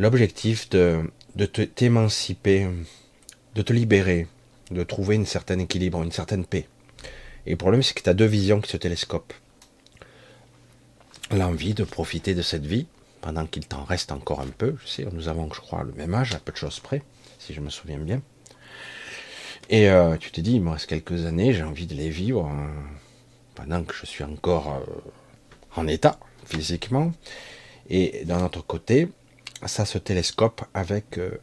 l'objectif 0.00 0.68
de, 0.70 1.08
de 1.36 1.46
t'émanciper 1.46 2.68
de 3.54 3.62
te 3.62 3.72
libérer 3.72 4.26
de 4.70 4.82
trouver 4.82 5.14
une 5.14 5.26
certaine 5.26 5.60
équilibre 5.60 6.02
une 6.02 6.12
certaine 6.12 6.44
paix 6.44 6.66
et 7.46 7.50
le 7.50 7.56
problème 7.56 7.82
c'est 7.82 7.94
que 7.94 8.02
tu 8.02 8.10
as 8.10 8.14
deux 8.14 8.24
visions 8.26 8.60
qui 8.60 8.70
se 8.70 8.76
télescopent. 8.76 9.34
L'envie 11.30 11.74
de 11.74 11.84
profiter 11.84 12.34
de 12.34 12.42
cette 12.42 12.66
vie 12.66 12.86
pendant 13.20 13.46
qu'il 13.46 13.66
t'en 13.66 13.84
reste 13.84 14.12
encore 14.12 14.40
un 14.40 14.48
peu 14.48 14.76
je 14.82 14.88
sais 14.88 15.06
nous 15.12 15.28
avons 15.28 15.52
je 15.52 15.60
crois 15.60 15.84
le 15.84 15.92
même 15.92 16.14
âge 16.14 16.34
à 16.34 16.38
peu 16.38 16.52
de 16.52 16.56
choses 16.56 16.80
près 16.80 17.02
si 17.38 17.54
je 17.54 17.60
me 17.60 17.70
souviens 17.70 17.98
bien. 17.98 18.22
Et 19.70 19.88
euh, 19.88 20.16
tu 20.16 20.30
te 20.30 20.40
dis, 20.40 20.54
il 20.54 20.62
me 20.62 20.70
reste 20.70 20.86
quelques 20.86 21.24
années, 21.26 21.52
j'ai 21.52 21.62
envie 21.62 21.86
de 21.86 21.94
les 21.94 22.10
vivre 22.10 22.46
hein, 22.46 22.70
pendant 23.54 23.82
que 23.82 23.94
je 23.94 24.06
suis 24.06 24.24
encore 24.24 24.74
euh, 24.74 25.10
en 25.76 25.86
état 25.86 26.18
physiquement. 26.44 27.12
Et 27.88 28.24
d'un 28.24 28.44
autre 28.44 28.62
côté, 28.62 29.08
ça 29.64 29.84
se 29.84 29.98
télescope 29.98 30.62
avec 30.74 31.18
euh, 31.18 31.38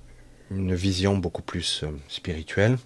une 0.52 0.76
vision 0.76 1.18
beaucoup 1.18 1.41
plus 1.41 1.84
spirituelle, 2.07 2.78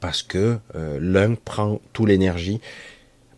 parce 0.00 0.22
que 0.22 0.58
l'un 0.74 1.34
prend 1.34 1.80
toute 1.92 2.08
l'énergie 2.08 2.60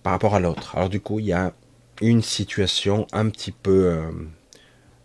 par 0.02 0.12
rapport 0.12 0.34
à 0.34 0.40
l'autre. 0.40 0.76
Alors 0.76 0.89
du 0.89 1.01
coup, 1.01 1.18
il 1.18 1.26
y 1.26 1.32
a 1.32 1.52
une 2.01 2.22
situation 2.22 3.06
un 3.12 3.28
petit 3.28 3.52
peu 3.52 4.01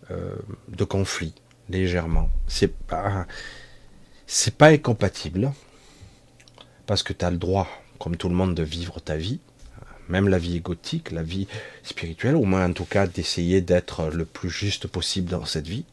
de 0.09 0.83
conflit, 0.83 1.33
légèrement. 1.69 2.29
C'est 2.47 2.75
pas 2.75 3.25
c'est 4.27 4.55
pas 4.55 4.67
incompatible, 4.67 5.53
parce 6.85 7.01
que 7.01 7.13
tu 7.13 7.23
as 7.23 7.31
le 7.31 7.37
droit, 7.37 7.67
comme 7.97 8.17
tout 8.17 8.27
le 8.27 8.35
monde, 8.35 8.53
de 8.55 8.63
vivre 8.63 8.99
ta 8.99 9.15
vie, 9.15 9.39
même 10.09 10.27
la 10.27 10.37
vie 10.37 10.57
égotique, 10.57 11.11
la 11.11 11.23
vie 11.23 11.47
spirituelle, 11.83 12.35
au 12.35 12.43
moins 12.43 12.65
en 12.69 12.73
tout 12.73 12.85
cas 12.85 13.07
d'essayer 13.07 13.61
d'être 13.61 14.07
le 14.07 14.25
plus 14.25 14.49
juste 14.49 14.87
possible 14.87 15.29
dans 15.29 15.45
cette 15.45 15.67
vie. 15.67 15.85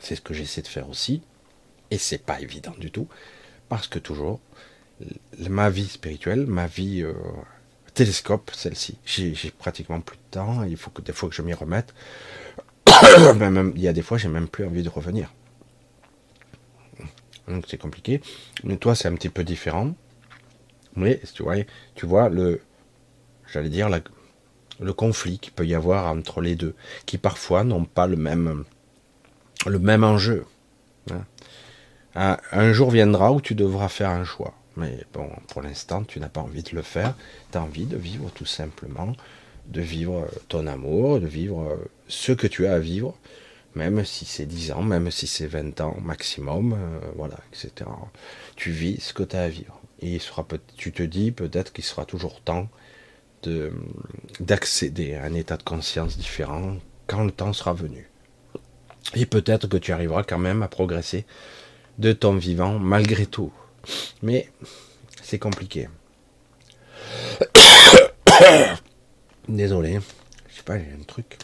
C'est 0.00 0.14
ce 0.14 0.20
que 0.20 0.34
j'essaie 0.34 0.62
de 0.62 0.68
faire 0.68 0.88
aussi, 0.88 1.20
et 1.90 1.98
c'est 1.98 2.24
pas 2.24 2.40
évident 2.40 2.74
du 2.78 2.90
tout, 2.90 3.08
parce 3.68 3.88
que 3.88 3.98
toujours, 3.98 4.40
ma 5.48 5.70
vie 5.70 5.88
spirituelle, 5.88 6.46
ma 6.46 6.66
vie 6.66 7.02
euh, 7.02 7.12
télescope, 7.94 8.50
celle-ci, 8.54 8.98
j'ai 9.04 9.50
pratiquement 9.50 10.00
plus 10.00 10.16
de 10.16 10.30
temps, 10.30 10.62
il 10.64 10.76
faut 10.76 10.90
que 10.90 11.02
des 11.02 11.12
fois 11.12 11.28
que 11.28 11.34
je 11.34 11.42
m'y 11.42 11.54
remette. 11.54 11.94
il 12.86 13.80
y 13.80 13.88
a 13.88 13.92
des 13.92 14.02
fois, 14.02 14.18
j'ai 14.18 14.28
même 14.28 14.48
plus 14.48 14.64
envie 14.64 14.82
de 14.82 14.88
revenir. 14.88 15.32
Donc 17.48 17.64
c'est 17.68 17.78
compliqué. 17.78 18.20
Mais 18.64 18.76
toi, 18.76 18.94
c'est 18.94 19.08
un 19.08 19.14
petit 19.14 19.28
peu 19.28 19.44
différent. 19.44 19.94
Mais 20.96 21.20
tu 21.34 21.42
vois, 21.42 21.56
tu 21.94 22.06
vois 22.06 22.28
le, 22.28 22.62
j'allais 23.52 23.68
dire, 23.68 23.88
le 24.80 24.92
conflit 24.92 25.38
qu'il 25.38 25.52
peut 25.52 25.66
y 25.66 25.74
avoir 25.74 26.06
entre 26.06 26.40
les 26.40 26.54
deux, 26.54 26.74
qui 27.04 27.18
parfois 27.18 27.64
n'ont 27.64 27.84
pas 27.84 28.06
le 28.06 28.16
même, 28.16 28.64
le 29.66 29.78
même 29.78 30.04
enjeu. 30.04 30.46
Hein. 31.10 31.24
Un, 32.14 32.72
jour 32.72 32.90
viendra 32.90 33.32
où 33.32 33.42
tu 33.42 33.54
devras 33.54 33.88
faire 33.88 34.08
un 34.08 34.24
choix. 34.24 34.54
Mais 34.76 35.04
bon, 35.12 35.30
pour 35.48 35.62
l'instant, 35.62 36.04
tu 36.04 36.20
n'as 36.20 36.28
pas 36.28 36.40
envie 36.40 36.62
de 36.62 36.74
le 36.74 36.82
faire. 36.82 37.14
Tu 37.52 37.58
as 37.58 37.62
envie 37.62 37.86
de 37.86 37.96
vivre 37.96 38.30
tout 38.34 38.46
simplement, 38.46 39.12
de 39.66 39.80
vivre 39.80 40.28
ton 40.48 40.66
amour, 40.66 41.20
de 41.20 41.26
vivre 41.26 41.78
ce 42.08 42.32
que 42.32 42.46
tu 42.46 42.66
as 42.66 42.74
à 42.74 42.78
vivre 42.78 43.16
même 43.76 44.04
si 44.04 44.24
c'est 44.24 44.46
10 44.46 44.72
ans, 44.72 44.82
même 44.82 45.10
si 45.10 45.26
c'est 45.26 45.46
20 45.46 45.80
ans 45.82 45.96
maximum, 46.02 46.72
euh, 46.72 46.98
voilà, 47.14 47.36
etc. 47.52 47.88
Tu 48.56 48.70
vis 48.70 49.00
ce 49.00 49.12
que 49.12 49.22
tu 49.22 49.36
as 49.36 49.42
à 49.42 49.48
vivre. 49.48 49.80
Et 50.00 50.18
tu 50.76 50.92
te 50.92 51.02
dis 51.02 51.30
peut-être 51.30 51.72
qu'il 51.72 51.84
sera 51.84 52.04
toujours 52.04 52.40
temps 52.40 52.68
de, 53.42 53.72
d'accéder 54.40 55.14
à 55.14 55.24
un 55.24 55.34
état 55.34 55.56
de 55.56 55.62
conscience 55.62 56.16
différent 56.16 56.76
quand 57.06 57.24
le 57.24 57.30
temps 57.30 57.52
sera 57.52 57.74
venu. 57.74 58.08
Et 59.14 59.26
peut-être 59.26 59.68
que 59.68 59.76
tu 59.76 59.92
arriveras 59.92 60.24
quand 60.24 60.38
même 60.38 60.62
à 60.62 60.68
progresser 60.68 61.26
de 61.98 62.12
ton 62.12 62.34
vivant 62.34 62.78
malgré 62.78 63.26
tout. 63.26 63.52
Mais 64.22 64.50
c'est 65.22 65.38
compliqué. 65.38 65.88
Désolé, 69.48 70.00
je 70.48 70.56
sais 70.56 70.62
pas, 70.62 70.78
j'ai 70.78 70.92
un 70.92 71.04
truc. 71.06 71.38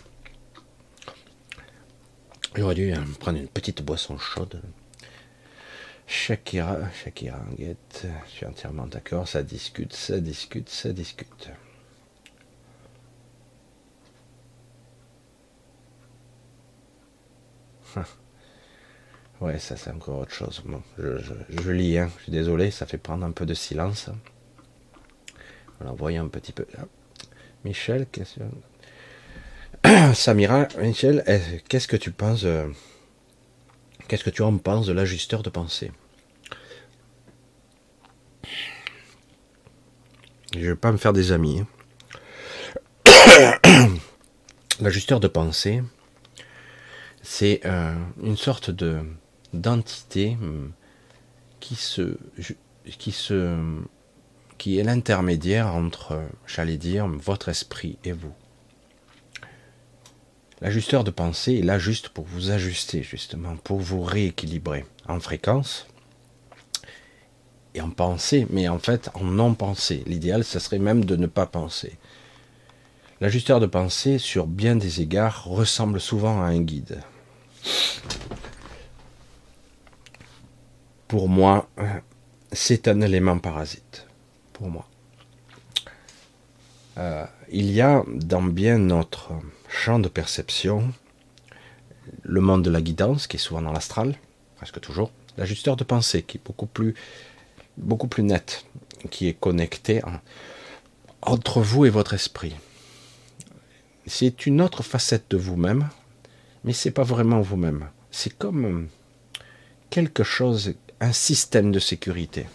J'aurais 2.55 2.75
dû 2.75 2.93
hein, 2.93 3.05
prendre 3.19 3.39
une 3.39 3.49
petite 3.49 3.83
boisson 3.83 4.19
chaude. 4.19 4.61
Shakira, 6.07 6.91
Shakira, 6.93 7.41
Guette, 7.57 8.07
je 8.27 8.31
suis 8.31 8.47
entièrement 8.47 8.87
d'accord, 8.87 9.27
ça 9.27 9.43
discute, 9.43 9.95
ça 9.95 10.21
discute, 10.21 10.69
ça 10.69 10.93
discute. 10.93 11.51
Ouais, 19.43 19.59
ça 19.59 19.77
c'est 19.77 19.91
encore 19.91 20.21
autre 20.21 20.33
chose. 20.33 20.63
je, 20.97 21.71
lis, 21.73 21.99
hein. 21.99 22.09
je 22.17 22.23
suis 22.23 22.33
désolé, 22.33 22.71
ça 22.71 22.87
fait 22.87 22.97
prendre 22.97 23.27
un 23.27 23.33
peu 23.33 23.45
de 23.45 23.55
silence. 23.55 24.09
Voilà, 25.81 25.93
voyons 25.99 26.23
un 26.23 26.29
petit 26.29 26.53
peu. 26.53 26.65
Michel, 27.65 28.07
question. 28.07 28.49
Samira, 30.15 30.69
Michel, 30.79 31.25
qu'est-ce 31.69 31.89
que 31.89 31.97
tu 31.97 32.13
penses 32.13 32.45
euh, 32.45 32.69
Qu'est-ce 34.07 34.23
que 34.23 34.31
tu 34.31 34.43
en 34.43 34.57
penses 34.59 34.87
de 34.87 34.93
l'ajusteur 34.93 35.43
de 35.43 35.51
pensée? 35.51 35.91
Je 40.55 40.61
ne 40.61 40.67
vais 40.67 40.77
pas 40.77 40.93
me 40.93 40.99
faire 40.99 41.13
des 41.13 41.33
amis. 41.33 41.65
Hein. 43.07 43.59
L'ajusteur 44.81 45.19
de 45.19 45.27
pensée, 45.27 45.83
c'est 47.23 47.61
euh, 47.65 47.97
une 48.23 48.37
sorte 48.37 48.71
de 48.71 49.03
d'entité 49.53 50.37
qui 51.61 51.75
se 51.75 52.17
qui 52.85 53.13
se 53.13 53.57
qui 54.59 54.79
est 54.79 54.85
l'intermédiaire 54.85 55.75
entre, 55.75 56.21
j'allais 56.47 56.77
dire, 56.77 57.09
votre 57.09 57.49
esprit 57.49 57.99
et 58.05 58.13
vous. 58.13 58.33
L'ajusteur 60.61 61.03
de 61.03 61.11
pensée 61.11 61.55
est 61.55 61.63
là 61.63 61.81
juste 61.81 62.11
pour 62.11 62.25
vous 62.25 62.51
ajuster, 62.51 63.03
justement, 63.03 63.57
pour 63.57 63.81
vous 63.81 64.03
rééquilibrer 64.03 64.85
en 65.09 65.19
fréquence 65.19 65.89
et 67.75 67.81
en 67.81 67.91
pensée, 67.91 68.47
mais 68.51 68.69
en 68.69 68.79
fait 68.79 69.11
en 69.15 69.25
non-pensée. 69.25 70.05
L'idéal, 70.07 70.45
ce 70.45 70.61
serait 70.61 70.79
même 70.79 71.05
de 71.05 71.17
ne 71.17 71.27
pas 71.27 71.47
penser. 71.47 71.99
L'ajusteur 73.21 73.59
de 73.59 73.67
pensée, 73.67 74.19
sur 74.19 74.47
bien 74.47 74.77
des 74.77 75.01
égards, 75.01 75.45
ressemble 75.45 76.01
souvent 76.01 76.41
à 76.41 76.47
un 76.47 76.61
guide. 76.61 77.03
Pour 81.13 81.29
moi, 81.29 81.69
c'est 82.53 82.89
un 82.89 83.03
élément 83.03 83.37
parasite. 83.37 84.07
Pour 84.55 84.71
moi. 84.71 84.89
Euh, 86.97 87.27
il 87.51 87.71
y 87.71 87.83
a 87.83 88.03
dans 88.09 88.41
bien 88.41 88.79
notre 88.79 89.33
champ 89.69 89.99
de 89.99 90.09
perception, 90.09 90.91
le 92.23 92.41
monde 92.41 92.65
de 92.65 92.71
la 92.71 92.81
guidance, 92.81 93.27
qui 93.27 93.37
est 93.37 93.39
souvent 93.39 93.61
dans 93.61 93.73
l'astral, 93.73 94.15
presque 94.57 94.81
toujours, 94.81 95.11
l'ajusteur 95.37 95.77
de 95.77 95.85
pensée, 95.85 96.23
qui 96.23 96.39
est 96.39 96.43
beaucoup 96.43 96.65
plus, 96.65 96.95
beaucoup 97.77 98.09
plus 98.09 98.23
net, 98.23 98.65
qui 99.11 99.29
est 99.29 99.39
connecté 99.39 100.01
entre 101.21 101.61
vous 101.61 101.85
et 101.85 101.91
votre 101.91 102.15
esprit. 102.15 102.57
C'est 104.07 104.47
une 104.47 104.63
autre 104.63 104.83
facette 104.83 105.27
de 105.29 105.37
vous-même, 105.37 105.91
mais 106.65 106.73
c'est 106.73 106.91
pas 106.91 107.03
vraiment 107.03 107.43
vous-même. 107.43 107.91
C'est 108.11 108.35
comme 108.39 108.89
quelque 109.91 110.25
chose, 110.25 110.73
un 111.03 111.13
système 111.13 111.73
de 111.73 111.81
sécurité, 111.81 112.47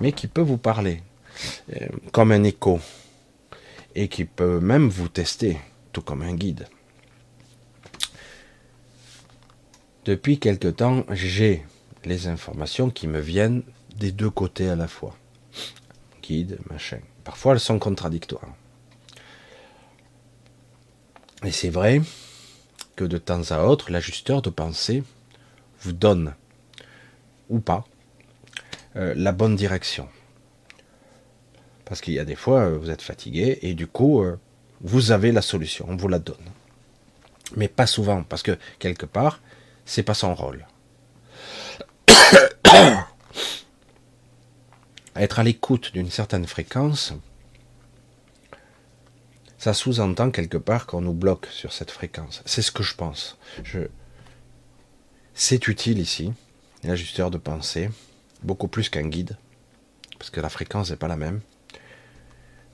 mais 0.00 0.12
qui 0.12 0.28
peut 0.28 0.40
vous 0.40 0.58
parler, 0.58 1.02
euh, 1.72 1.88
comme 2.12 2.30
un 2.30 2.44
écho, 2.44 2.80
et 3.96 4.06
qui 4.06 4.24
peut 4.24 4.60
même 4.60 4.88
vous 4.88 5.08
tester 5.08 5.58
tout 5.92 6.00
comme 6.00 6.22
un 6.22 6.34
guide. 6.34 6.68
Depuis 10.04 10.38
quelque 10.38 10.68
temps, 10.68 11.04
j'ai 11.10 11.64
les 12.04 12.28
informations 12.28 12.90
qui 12.90 13.08
me 13.08 13.18
viennent 13.18 13.64
des 13.96 14.12
deux 14.12 14.30
côtés 14.30 14.68
à 14.68 14.76
la 14.76 14.86
fois. 14.86 15.16
Guide, 16.22 16.58
machin. 16.70 17.00
Parfois, 17.24 17.54
elles 17.54 17.60
sont 17.60 17.80
contradictoires. 17.80 18.54
Et 21.42 21.50
c'est 21.50 21.70
vrai 21.70 22.02
que 22.94 23.04
de 23.04 23.18
temps 23.18 23.50
à 23.50 23.64
autre, 23.64 23.90
l'ajusteur 23.90 24.42
de 24.42 24.50
pensée 24.50 25.02
vous 25.80 25.92
donne, 25.92 26.34
ou 27.48 27.60
pas, 27.60 27.84
euh, 28.96 29.14
la 29.16 29.32
bonne 29.32 29.56
direction. 29.56 30.08
Parce 31.84 32.00
qu'il 32.00 32.14
y 32.14 32.18
a 32.18 32.24
des 32.24 32.36
fois, 32.36 32.70
vous 32.70 32.90
êtes 32.90 33.02
fatigué 33.02 33.58
et 33.62 33.74
du 33.74 33.86
coup, 33.86 34.24
vous 34.80 35.12
avez 35.12 35.32
la 35.32 35.42
solution, 35.42 35.86
on 35.88 35.96
vous 35.96 36.08
la 36.08 36.18
donne. 36.18 36.36
Mais 37.56 37.68
pas 37.68 37.86
souvent, 37.86 38.22
parce 38.22 38.42
que 38.42 38.58
quelque 38.78 39.06
part, 39.06 39.40
c'est 39.84 40.02
pas 40.02 40.14
son 40.14 40.34
rôle. 40.34 40.66
Être 45.16 45.38
à 45.38 45.42
l'écoute 45.44 45.92
d'une 45.92 46.10
certaine 46.10 46.46
fréquence, 46.46 47.12
ça 49.58 49.72
sous-entend 49.72 50.30
quelque 50.30 50.58
part 50.58 50.86
qu'on 50.86 51.00
nous 51.00 51.14
bloque 51.14 51.46
sur 51.46 51.72
cette 51.72 51.90
fréquence. 51.90 52.42
C'est 52.44 52.62
ce 52.62 52.72
que 52.72 52.82
je 52.82 52.94
pense. 52.94 53.38
Je... 53.62 53.80
C'est 55.34 55.68
utile 55.68 55.98
ici, 55.98 56.32
l'ajusteur 56.88 57.30
de 57.30 57.38
pensée, 57.38 57.90
beaucoup 58.42 58.68
plus 58.68 58.88
qu'un 58.88 59.08
guide, 59.08 59.36
parce 60.18 60.30
que 60.30 60.40
la 60.40 60.48
fréquence 60.48 60.90
n'est 60.90 60.96
pas 60.96 61.08
la 61.08 61.16
même. 61.16 61.40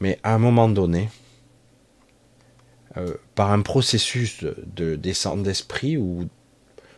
Mais 0.00 0.18
à 0.22 0.34
un 0.34 0.38
moment 0.38 0.68
donné, 0.68 1.08
euh, 2.96 3.14
par 3.34 3.52
un 3.52 3.62
processus 3.62 4.42
de, 4.42 4.56
de 4.66 4.96
descente 4.96 5.42
d'esprit 5.42 5.96
ou 5.96 6.28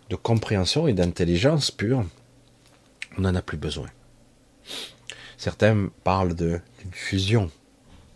de 0.08 0.16
compréhension 0.16 0.88
et 0.88 0.92
d'intelligence 0.92 1.70
pure, 1.70 2.04
on 3.18 3.22
n'en 3.22 3.34
a 3.34 3.42
plus 3.42 3.58
besoin. 3.58 3.88
Certains 5.36 5.90
parlent 6.04 6.34
d'une 6.34 6.60
fusion 6.92 7.50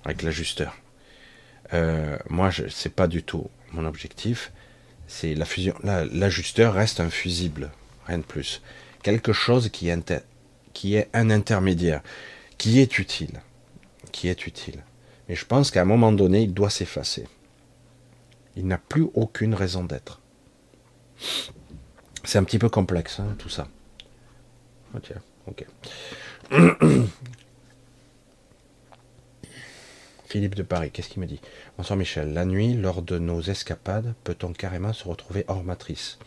avec 0.05 0.23
l'ajusteur. 0.23 0.77
Euh, 1.75 2.17
moi, 2.29 2.51
ce 2.53 2.63
n'est 2.63 2.95
pas 2.95 3.09
du 3.09 3.23
tout 3.23 3.51
mon 3.73 3.85
objectif. 3.85 4.53
C'est 5.09 5.35
la 5.35 5.45
fusion. 5.45 5.75
L'ajusteur 5.83 6.75
reste 6.75 7.01
un 7.01 7.11
fusible, 7.11 7.71
rien 8.07 8.19
de 8.19 8.23
plus. 8.23 8.63
Quelque 9.07 9.33
chose 9.33 9.69
qui 9.69 9.89
est, 9.89 11.09
un 11.13 11.31
intermédiaire, 11.31 12.03
qui 12.59 12.81
est 12.81 12.99
utile, 12.99 13.41
qui 14.11 14.27
est 14.27 14.49
utile. 14.49 14.83
Mais 15.29 15.37
je 15.37 15.47
pense 15.47 15.71
qu'à 15.71 15.83
un 15.83 15.85
moment 15.85 16.11
donné, 16.11 16.43
il 16.43 16.53
doit 16.53 16.71
s'effacer. 16.71 17.29
Il 18.57 18.67
n'a 18.67 18.79
plus 18.79 19.07
aucune 19.15 19.55
raison 19.55 19.85
d'être. 19.85 20.21
C'est 22.25 22.39
un 22.39 22.43
petit 22.43 22.59
peu 22.59 22.69
complexe, 22.69 23.21
hein, 23.21 23.37
tout 23.39 23.49
ça. 23.49 23.69
Ok, 24.97 25.13
ok. 25.47 25.67
Philippe 30.27 30.57
de 30.57 30.65
Paris, 30.65 30.91
qu'est-ce 30.91 31.11
qu'il 31.11 31.23
me 31.23 31.27
dit? 31.27 31.41
Bonsoir 31.79 31.97
Michel, 31.97 32.33
la 32.33 32.45
nuit, 32.45 32.75
lors 32.75 33.03
de 33.03 33.21
nos 33.21 33.41
escapades, 33.41 34.17
peut-on 34.25 34.53
carrément 34.53 34.93
se 34.93 35.07
retrouver 35.07 35.45
hors 35.47 35.63
matrice? 35.63 36.19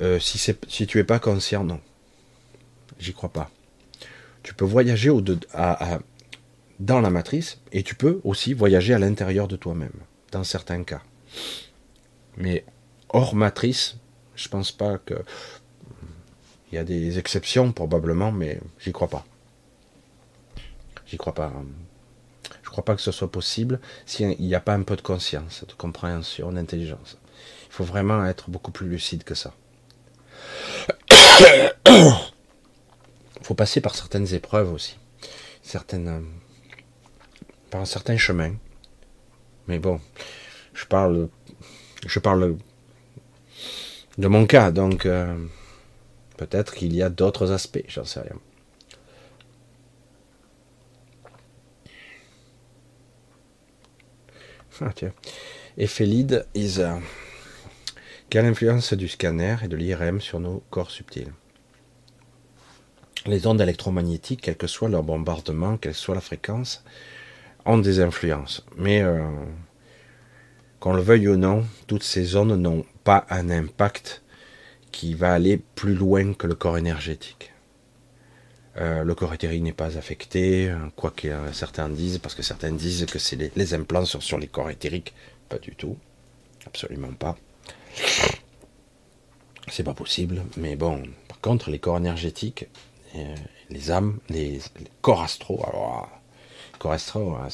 Euh, 0.00 0.18
si, 0.18 0.86
tu 0.86 0.98
es 0.98 1.04
pas 1.04 1.18
conscient, 1.18 1.64
non. 1.64 1.80
J'y 2.98 3.12
crois 3.12 3.32
pas. 3.32 3.50
Tu 4.42 4.54
peux 4.54 4.64
voyager 4.64 5.10
dans 6.80 7.00
la 7.00 7.10
matrice 7.10 7.60
et 7.70 7.82
tu 7.82 7.94
peux 7.94 8.20
aussi 8.24 8.54
voyager 8.54 8.94
à 8.94 8.98
l'intérieur 8.98 9.48
de 9.48 9.56
toi-même, 9.56 9.92
dans 10.32 10.44
certains 10.44 10.82
cas. 10.82 11.02
Mais 12.36 12.64
hors 13.08 13.34
matrice, 13.34 13.96
je 14.34 14.48
pense 14.48 14.72
pas 14.72 14.98
que. 14.98 15.14
Il 16.70 16.76
y 16.76 16.78
a 16.78 16.84
des 16.84 17.18
exceptions 17.18 17.70
probablement, 17.70 18.32
mais 18.32 18.58
j'y 18.80 18.92
crois 18.92 19.08
pas. 19.08 19.26
J'y 21.06 21.18
crois 21.18 21.34
pas. 21.34 21.52
Je 22.62 22.70
crois 22.70 22.84
pas 22.84 22.96
que 22.96 23.02
ce 23.02 23.12
soit 23.12 23.30
possible 23.30 23.78
s'il 24.06 24.28
n'y 24.40 24.54
a 24.54 24.60
pas 24.60 24.72
un 24.72 24.82
peu 24.82 24.96
de 24.96 25.02
conscience, 25.02 25.64
de 25.68 25.74
compréhension, 25.74 26.50
d'intelligence. 26.50 27.18
Il 27.66 27.72
faut 27.72 27.84
vraiment 27.84 28.24
être 28.24 28.48
beaucoup 28.48 28.70
plus 28.70 28.88
lucide 28.88 29.22
que 29.22 29.34
ça. 29.34 29.52
Il 31.10 31.72
faut 33.42 33.54
passer 33.54 33.80
par 33.80 33.94
certaines 33.94 34.32
épreuves 34.34 34.72
aussi, 34.72 34.98
certaines, 35.62 36.24
par 37.70 37.80
un 37.80 37.84
certain 37.84 38.16
chemin. 38.16 38.54
Mais 39.68 39.78
bon, 39.78 40.00
je 40.74 40.84
parle, 40.86 41.28
de 44.18 44.28
mon 44.28 44.46
cas, 44.46 44.70
donc 44.70 45.06
euh, 45.06 45.36
peut-être 46.36 46.74
qu'il 46.74 46.94
y 46.94 47.02
a 47.02 47.10
d'autres 47.10 47.52
aspects, 47.52 47.84
j'en 47.88 48.04
sais 48.04 48.20
rien. 48.20 48.36
Ah. 54.80 54.90
Ephelide 55.76 56.46
Isa. 56.54 56.98
Quelle 58.32 58.46
influence 58.46 58.94
du 58.94 59.08
scanner 59.08 59.56
et 59.62 59.68
de 59.68 59.76
l'IRM 59.76 60.18
sur 60.18 60.40
nos 60.40 60.62
corps 60.70 60.90
subtils 60.90 61.34
Les 63.26 63.46
ondes 63.46 63.60
électromagnétiques, 63.60 64.40
quel 64.40 64.56
que 64.56 64.66
soit 64.66 64.88
leur 64.88 65.02
bombardement, 65.02 65.76
quelle 65.76 65.92
soit 65.92 66.14
la 66.14 66.22
fréquence, 66.22 66.82
ont 67.66 67.76
des 67.76 68.00
influences. 68.00 68.64
Mais 68.78 69.02
euh, 69.02 69.28
qu'on 70.80 70.94
le 70.94 71.02
veuille 71.02 71.28
ou 71.28 71.36
non, 71.36 71.66
toutes 71.86 72.04
ces 72.04 72.24
zones 72.24 72.56
n'ont 72.56 72.86
pas 73.04 73.26
un 73.28 73.50
impact 73.50 74.22
qui 74.92 75.12
va 75.12 75.34
aller 75.34 75.58
plus 75.74 75.94
loin 75.94 76.32
que 76.32 76.46
le 76.46 76.54
corps 76.54 76.78
énergétique. 76.78 77.52
Euh, 78.78 79.04
le 79.04 79.14
corps 79.14 79.34
éthérique 79.34 79.62
n'est 79.62 79.74
pas 79.74 79.98
affecté, 79.98 80.74
quoi 80.96 81.10
que 81.10 81.28
certains 81.52 81.90
disent, 81.90 82.16
parce 82.16 82.34
que 82.34 82.42
certains 82.42 82.72
disent 82.72 83.04
que 83.04 83.18
c'est 83.18 83.54
les, 83.54 83.74
implants 83.74 84.06
sont 84.06 84.20
sur 84.20 84.38
les 84.38 84.48
corps 84.48 84.70
éthériques. 84.70 85.12
Pas 85.50 85.58
du 85.58 85.76
tout. 85.76 85.98
Absolument 86.64 87.12
pas. 87.12 87.36
C'est 89.68 89.84
pas 89.84 89.94
possible. 89.94 90.42
Mais 90.56 90.76
bon, 90.76 91.02
par 91.28 91.40
contre, 91.40 91.70
les 91.70 91.78
corps 91.78 91.96
énergétiques, 91.96 92.66
euh, 93.16 93.34
les 93.70 93.90
âmes, 93.90 94.18
les, 94.28 94.60
corps 95.00 95.22
astraux, 95.22 95.62
alors, 95.66 96.10
corps 96.78 96.92
astraux, 96.92 97.36
hein, 97.36 97.48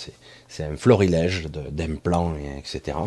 c'est 0.48 0.64
un 0.64 0.76
florilège 0.76 1.46
d'implants, 1.46 2.34
etc. 2.58 2.98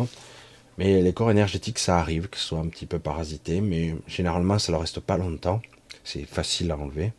Mais 0.78 1.02
les 1.02 1.12
corps 1.12 1.30
énergétiques, 1.30 1.78
ça 1.78 1.98
arrive, 1.98 2.28
qu'ils 2.30 2.40
soient 2.40 2.60
un 2.60 2.68
petit 2.68 2.86
peu 2.86 2.98
parasités, 2.98 3.60
mais 3.60 3.94
généralement, 4.06 4.58
ça 4.58 4.72
ne 4.72 4.78
reste 4.78 5.00
pas 5.00 5.18
longtemps. 5.18 5.60
C'est 6.04 6.24
facile 6.24 6.70
à 6.70 6.78
enlever. 6.78 7.12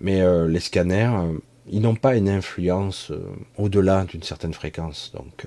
Mais 0.00 0.22
euh, 0.22 0.48
les 0.48 0.60
scanners, 0.60 1.12
euh, 1.14 1.38
ils 1.70 1.80
n'ont 1.80 1.94
pas 1.94 2.16
une 2.16 2.28
influence 2.28 3.12
au-delà 3.56 4.04
d'une 4.04 4.22
certaine 4.22 4.52
fréquence. 4.52 5.12
Donc, 5.14 5.46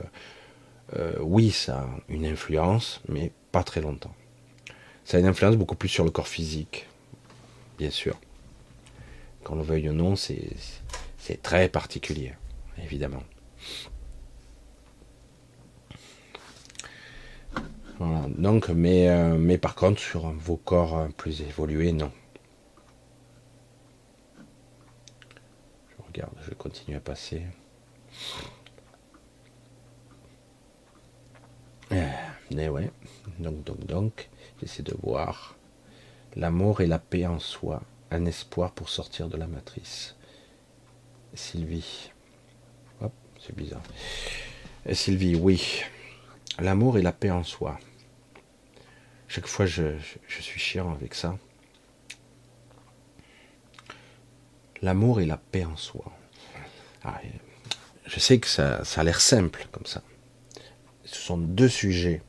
oui, 1.19 1.51
ça 1.51 1.81
a 1.81 1.87
une 2.09 2.25
influence, 2.25 3.01
mais 3.07 3.31
pas 3.51 3.63
très 3.63 3.81
longtemps. 3.81 4.15
Ça 5.05 5.17
a 5.17 5.19
une 5.19 5.25
influence 5.25 5.55
beaucoup 5.55 5.75
plus 5.75 5.89
sur 5.89 6.03
le 6.03 6.11
corps 6.11 6.27
physique, 6.27 6.87
bien 7.77 7.89
sûr. 7.89 8.17
Qu'on 9.43 9.55
le 9.55 9.63
veuille 9.63 9.89
ou 9.89 9.93
non, 9.93 10.15
c'est 10.15 11.41
très 11.41 11.69
particulier, 11.69 12.33
évidemment. 12.81 13.23
Donc, 17.99 18.69
mais, 18.69 19.09
mais 19.37 19.57
par 19.57 19.75
contre, 19.75 19.99
sur 19.99 20.31
vos 20.31 20.57
corps 20.57 21.07
plus 21.17 21.41
évolués, 21.41 21.91
non. 21.91 22.11
je 26.47 26.53
continue 26.53 26.97
à 26.97 26.99
passer. 26.99 27.43
Mais 31.91 32.65
eh 32.65 32.69
ouais, 32.69 32.91
donc, 33.39 33.63
donc, 33.63 33.85
donc, 33.85 34.29
j'essaie 34.59 34.83
de 34.83 34.95
voir 35.03 35.55
l'amour 36.35 36.81
et 36.81 36.87
la 36.87 36.99
paix 36.99 37.25
en 37.25 37.39
soi, 37.39 37.81
un 38.11 38.25
espoir 38.25 38.71
pour 38.71 38.89
sortir 38.89 39.27
de 39.27 39.37
la 39.37 39.47
matrice. 39.47 40.15
Sylvie, 41.33 42.11
hop, 43.01 43.13
c'est 43.39 43.55
bizarre. 43.55 43.83
Et 44.85 44.95
Sylvie, 44.95 45.35
oui, 45.35 45.81
l'amour 46.59 46.97
et 46.97 47.01
la 47.01 47.11
paix 47.11 47.31
en 47.31 47.43
soi. 47.43 47.79
Chaque 49.27 49.47
fois, 49.47 49.65
je 49.65 49.97
suis 50.27 50.59
chiant 50.59 50.91
avec 50.93 51.13
ça. 51.13 51.37
l'amour 54.81 55.21
et 55.21 55.25
la 55.25 55.37
paix 55.37 55.65
en 55.65 55.75
soi. 55.75 56.05
Ah, 57.03 57.19
je 58.05 58.19
sais 58.19 58.39
que 58.39 58.47
ça, 58.47 58.81
a 58.95 59.03
l'air 59.03 59.21
simple 59.21 59.67
comme 59.71 59.85
ça. 59.85 60.01
Ce 61.07 61.21
sont 61.21 61.37
deux 61.37 61.69
sujets 61.69 62.21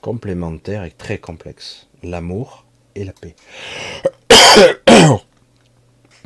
complémentaires 0.00 0.84
et 0.84 0.90
très 0.90 1.18
complexes. 1.18 1.86
L'amour 2.02 2.66
et 2.94 3.04
la 3.04 3.12
paix. 3.12 3.36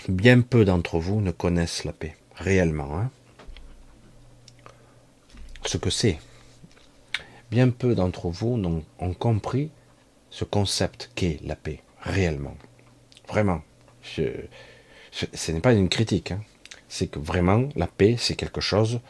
Bien 0.09 0.41
peu 0.41 0.65
d'entre 0.65 0.99
vous 0.99 1.21
ne 1.21 1.31
connaissent 1.31 1.85
la 1.85 1.93
paix, 1.93 2.17
réellement. 2.35 2.99
Hein. 2.99 3.11
ce 5.67 5.77
que 5.77 5.91
c'est. 5.91 6.19
Bien 7.51 7.69
peu 7.69 7.95
d'entre 7.95 8.29
vous 8.29 8.61
ont 8.99 9.15
compris 9.15 9.71
ce 10.31 10.45
concept 10.45 11.11
qu'est 11.15 11.39
la 11.45 11.57
paix, 11.57 11.83
réellement. 12.01 12.57
Vraiment. 13.29 13.63
Ce 14.03 15.53
n'est 15.53 15.61
pas 15.61 15.75
une 15.75 15.89
critique, 15.89 16.33
hein. 16.33 16.43
c'est 16.89 17.09
que 17.09 17.19
vraiment 17.19 17.69
la 17.77 17.87
paix, 17.87 18.17
c'est 18.19 18.35
quelque 18.35 18.61
chose, 18.61 19.01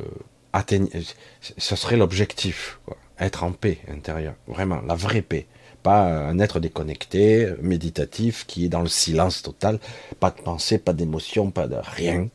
euh, 0.00 0.04
ce 0.52 1.76
serait 1.76 1.96
l'objectif, 1.96 2.80
être 3.18 3.44
en 3.44 3.52
paix 3.52 3.78
intérieure, 3.88 4.34
vraiment, 4.46 4.80
la 4.82 4.94
vraie 4.94 5.22
paix, 5.22 5.46
pas 5.82 6.04
un 6.04 6.38
être 6.38 6.60
déconnecté, 6.60 7.52
méditatif, 7.62 8.46
qui 8.46 8.66
est 8.66 8.68
dans 8.68 8.82
le 8.82 8.88
silence 8.88 9.42
total, 9.42 9.78
pas 10.18 10.30
de 10.30 10.40
pensée, 10.40 10.78
pas 10.78 10.92
d'émotion, 10.92 11.50
pas 11.50 11.68
de 11.68 11.76
rien, 11.76 12.28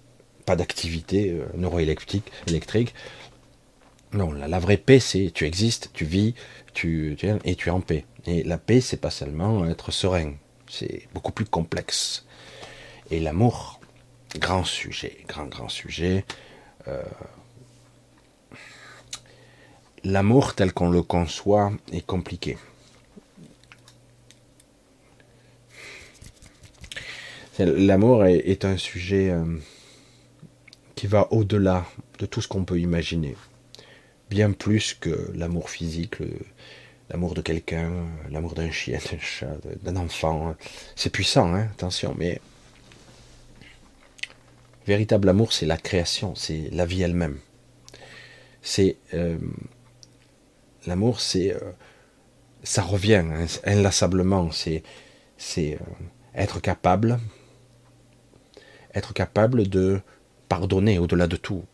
pas 0.46 0.56
d'activité 0.56 1.32
euh, 1.32 1.46
neuroélectrique. 1.56 2.32
Électrique. 2.48 2.94
Non, 4.14 4.32
la, 4.32 4.60
vraie 4.60 4.78
paix, 4.78 5.00
c'est 5.00 5.32
tu 5.34 5.46
existes, 5.46 5.90
tu 5.94 6.06
vis, 6.06 6.36
tu, 6.74 7.18
et 7.44 7.56
tu 7.56 7.68
es 7.68 7.72
en 7.72 7.82
paix. 7.82 8.06
Et 8.26 8.44
la 8.44 8.58
paix, 8.58 8.80
c'est 8.80 8.98
pas 8.98 9.10
seulement 9.10 9.66
être 9.66 9.92
serein, 9.92 10.34
c'est 10.68 11.08
beaucoup 11.14 11.32
plus 11.32 11.46
complexe. 11.46 12.26
Et 13.12 13.20
l'amour, 13.20 13.80
grand 14.40 14.64
sujet, 14.64 15.18
grand 15.28 15.46
grand 15.46 15.70
sujet. 15.70 16.24
Euh, 16.88 17.04
l'amour 20.06 20.54
tel 20.54 20.72
qu'on 20.72 20.90
le 20.90 21.02
conçoit 21.02 21.74
est 21.92 22.06
compliqué. 22.06 22.58
L'amour 27.58 28.26
est, 28.26 28.66
un 28.66 28.78
sujet 28.78 29.30
euh, 29.30 29.46
qui 30.96 31.08
va 31.08 31.28
au-delà 31.32 31.86
de 32.20 32.26
tout 32.26 32.42
ce 32.42 32.48
qu'on 32.48 32.66
peut 32.66 32.80
imaginer. 32.80 33.36
Bien 34.30 34.52
plus 34.52 34.94
que 34.94 35.32
l'amour 35.34 35.70
physique, 35.70 36.18
l'amour 37.10 37.34
de 37.34 37.42
quelqu'un, 37.42 37.92
l'amour 38.30 38.56
d'un 38.56 38.72
chien, 38.72 39.00
d'un 39.12 39.20
chat, 39.20 39.56
d'un 39.84 39.96
enfant. 39.96 40.56
C'est 40.96 41.12
puissant, 41.12 41.54
hein, 41.54 41.70
attention, 41.72 42.14
mais 42.18 42.42
véritable 44.86 45.30
amour, 45.30 45.54
c'est 45.54 45.66
la 45.66 45.78
création, 45.78 46.36
c'est 46.36 46.70
la 46.72 46.86
vie 46.86 47.02
elle-même. 47.02 47.40
C'est 48.62 48.98
euh, 49.14 49.38
l'amour, 50.88 51.20
c'est 51.22 51.54
euh, 51.54 51.60
ça 52.64 52.82
revient 52.82 53.24
inlassablement. 53.66 54.52
C'est 54.52 54.84
c'est 55.38 55.78
être 56.36 56.62
capable 56.62 57.20
être 58.96 59.14
capable 59.14 59.68
de 59.68 60.02
pardonner 60.50 60.98
au-delà 60.98 61.28
de 61.28 61.36
tout. 61.36 61.66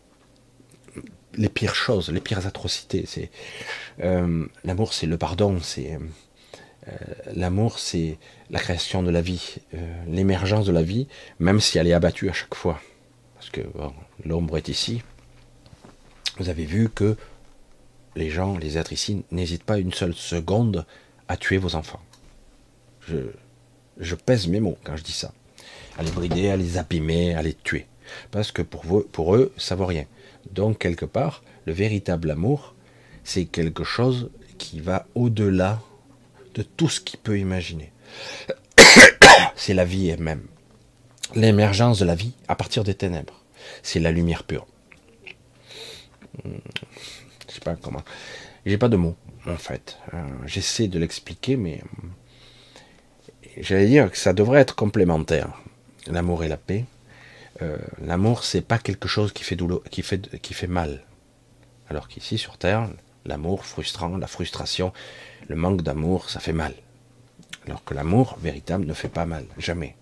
Les 1.35 1.49
pires 1.49 1.75
choses, 1.75 2.09
les 2.09 2.19
pires 2.19 2.45
atrocités. 2.45 3.05
C'est 3.07 3.29
euh, 4.01 4.45
l'amour, 4.63 4.93
c'est 4.93 5.07
le 5.07 5.17
pardon. 5.17 5.59
C'est 5.61 5.97
euh, 6.87 6.91
l'amour, 7.33 7.79
c'est 7.79 8.17
la 8.49 8.59
création 8.59 9.01
de 9.03 9.11
la 9.11 9.21
vie, 9.21 9.57
euh, 9.73 10.03
l'émergence 10.07 10.65
de 10.65 10.73
la 10.73 10.83
vie, 10.83 11.07
même 11.39 11.61
si 11.61 11.77
elle 11.77 11.87
est 11.87 11.93
abattue 11.93 12.29
à 12.29 12.33
chaque 12.33 12.55
fois. 12.55 12.81
Parce 13.35 13.49
que 13.49 13.61
l'ombre 14.25 14.57
est 14.57 14.67
ici. 14.67 15.01
Vous 16.37 16.49
avez 16.49 16.65
vu 16.65 16.89
que 16.89 17.15
les 18.15 18.29
gens, 18.29 18.57
les 18.57 18.77
êtres 18.77 18.93
ici, 18.93 19.23
n'hésitent 19.31 19.63
pas 19.63 19.79
une 19.79 19.93
seule 19.93 20.13
seconde 20.13 20.85
à 21.27 21.37
tuer 21.37 21.57
vos 21.57 21.75
enfants. 21.75 22.01
Je, 23.07 24.15
pèse 24.15 24.47
mes 24.47 24.59
mots 24.59 24.77
quand 24.83 24.95
je 24.95 25.03
dis 25.03 25.11
ça 25.11 25.33
à 25.97 26.03
les 26.03 26.11
brider, 26.11 26.49
à 26.49 26.55
les 26.55 26.77
abîmer, 26.77 27.35
à 27.35 27.41
les 27.41 27.53
tuer. 27.53 27.87
Parce 28.31 28.51
que 28.51 28.61
pour 28.61 29.35
eux, 29.35 29.53
ça 29.57 29.75
vaut 29.75 29.85
rien. 29.85 30.05
Donc, 30.49 30.79
quelque 30.79 31.05
part, 31.05 31.43
le 31.65 31.73
véritable 31.73 32.31
amour, 32.31 32.73
c'est 33.23 33.45
quelque 33.45 33.83
chose 33.83 34.31
qui 34.57 34.79
va 34.79 35.05
au-delà 35.15 35.81
de 36.55 36.63
tout 36.63 36.89
ce 36.89 36.99
qu'il 36.99 37.19
peut 37.19 37.39
imaginer. 37.39 37.91
c'est 39.55 39.73
la 39.73 39.85
vie 39.85 40.09
elle-même. 40.09 40.45
L'émergence 41.35 41.99
de 41.99 42.05
la 42.05 42.15
vie 42.15 42.33
à 42.47 42.55
partir 42.55 42.83
des 42.83 42.95
ténèbres. 42.95 43.41
C'est 43.83 43.99
la 43.99 44.11
lumière 44.11 44.43
pure. 44.43 44.67
Hmm. 47.51 47.55
Je 47.55 47.59
sais 47.59 47.59
pas 47.59 47.75
comment. 47.75 48.03
J'ai 48.65 48.77
pas 48.77 48.89
de 48.89 48.97
mots, 48.97 49.15
en 49.47 49.57
fait. 49.57 49.97
Euh, 50.13 50.23
j'essaie 50.45 50.87
de 50.87 50.99
l'expliquer, 50.99 51.57
mais 51.57 51.81
hmm, 52.01 52.07
j'allais 53.57 53.87
dire 53.87 54.11
que 54.11 54.17
ça 54.17 54.33
devrait 54.33 54.61
être 54.61 54.75
complémentaire 54.75 55.49
l'amour 56.07 56.43
et 56.43 56.47
la 56.47 56.57
paix. 56.57 56.85
Euh, 57.61 57.77
l'amour, 58.01 58.43
c'est 58.43 58.61
pas 58.61 58.77
quelque 58.77 59.07
chose 59.07 59.33
qui 59.33 59.43
fait, 59.43 59.55
douleur, 59.55 59.83
qui 59.89 60.01
fait, 60.01 60.39
qui 60.39 60.53
fait 60.53 60.67
mal. 60.67 61.01
Alors 61.89 62.07
qu'ici, 62.07 62.37
sur 62.37 62.57
Terre, 62.57 62.89
l'amour 63.25 63.65
frustrant, 63.65 64.17
la 64.17 64.27
frustration, 64.27 64.93
le 65.47 65.55
manque 65.55 65.81
d'amour, 65.81 66.29
ça 66.29 66.39
fait 66.39 66.53
mal. 66.53 66.73
Alors 67.67 67.83
que 67.83 67.93
l'amour 67.93 68.37
véritable 68.41 68.85
ne 68.85 68.93
fait 68.93 69.09
pas 69.09 69.25
mal, 69.25 69.45
jamais. 69.57 69.95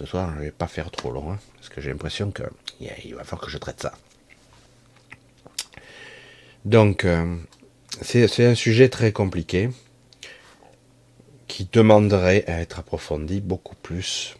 Ce 0.00 0.06
soir, 0.06 0.32
je 0.34 0.40
vais 0.40 0.50
pas 0.50 0.66
faire 0.66 0.90
trop 0.90 1.12
long, 1.12 1.30
hein, 1.30 1.38
parce 1.56 1.68
que 1.68 1.82
j'ai 1.82 1.90
l'impression 1.90 2.32
qu'il 2.32 3.14
va 3.14 3.22
falloir 3.22 3.44
que 3.44 3.50
je 3.50 3.58
traite 3.58 3.82
ça. 3.82 3.92
Donc, 6.64 7.04
euh, 7.04 7.36
c'est 8.00 8.46
un 8.46 8.54
sujet 8.54 8.88
très 8.88 9.12
compliqué 9.12 9.68
qui 11.48 11.68
demanderait 11.70 12.46
à 12.46 12.62
être 12.62 12.78
approfondi 12.78 13.42
beaucoup 13.42 13.74
plus, 13.74 14.38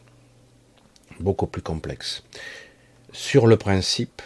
beaucoup 1.18 1.46
plus 1.46 1.60
complexe. 1.60 2.22
Sur 3.12 3.46
le 3.46 3.58
principe, 3.58 4.22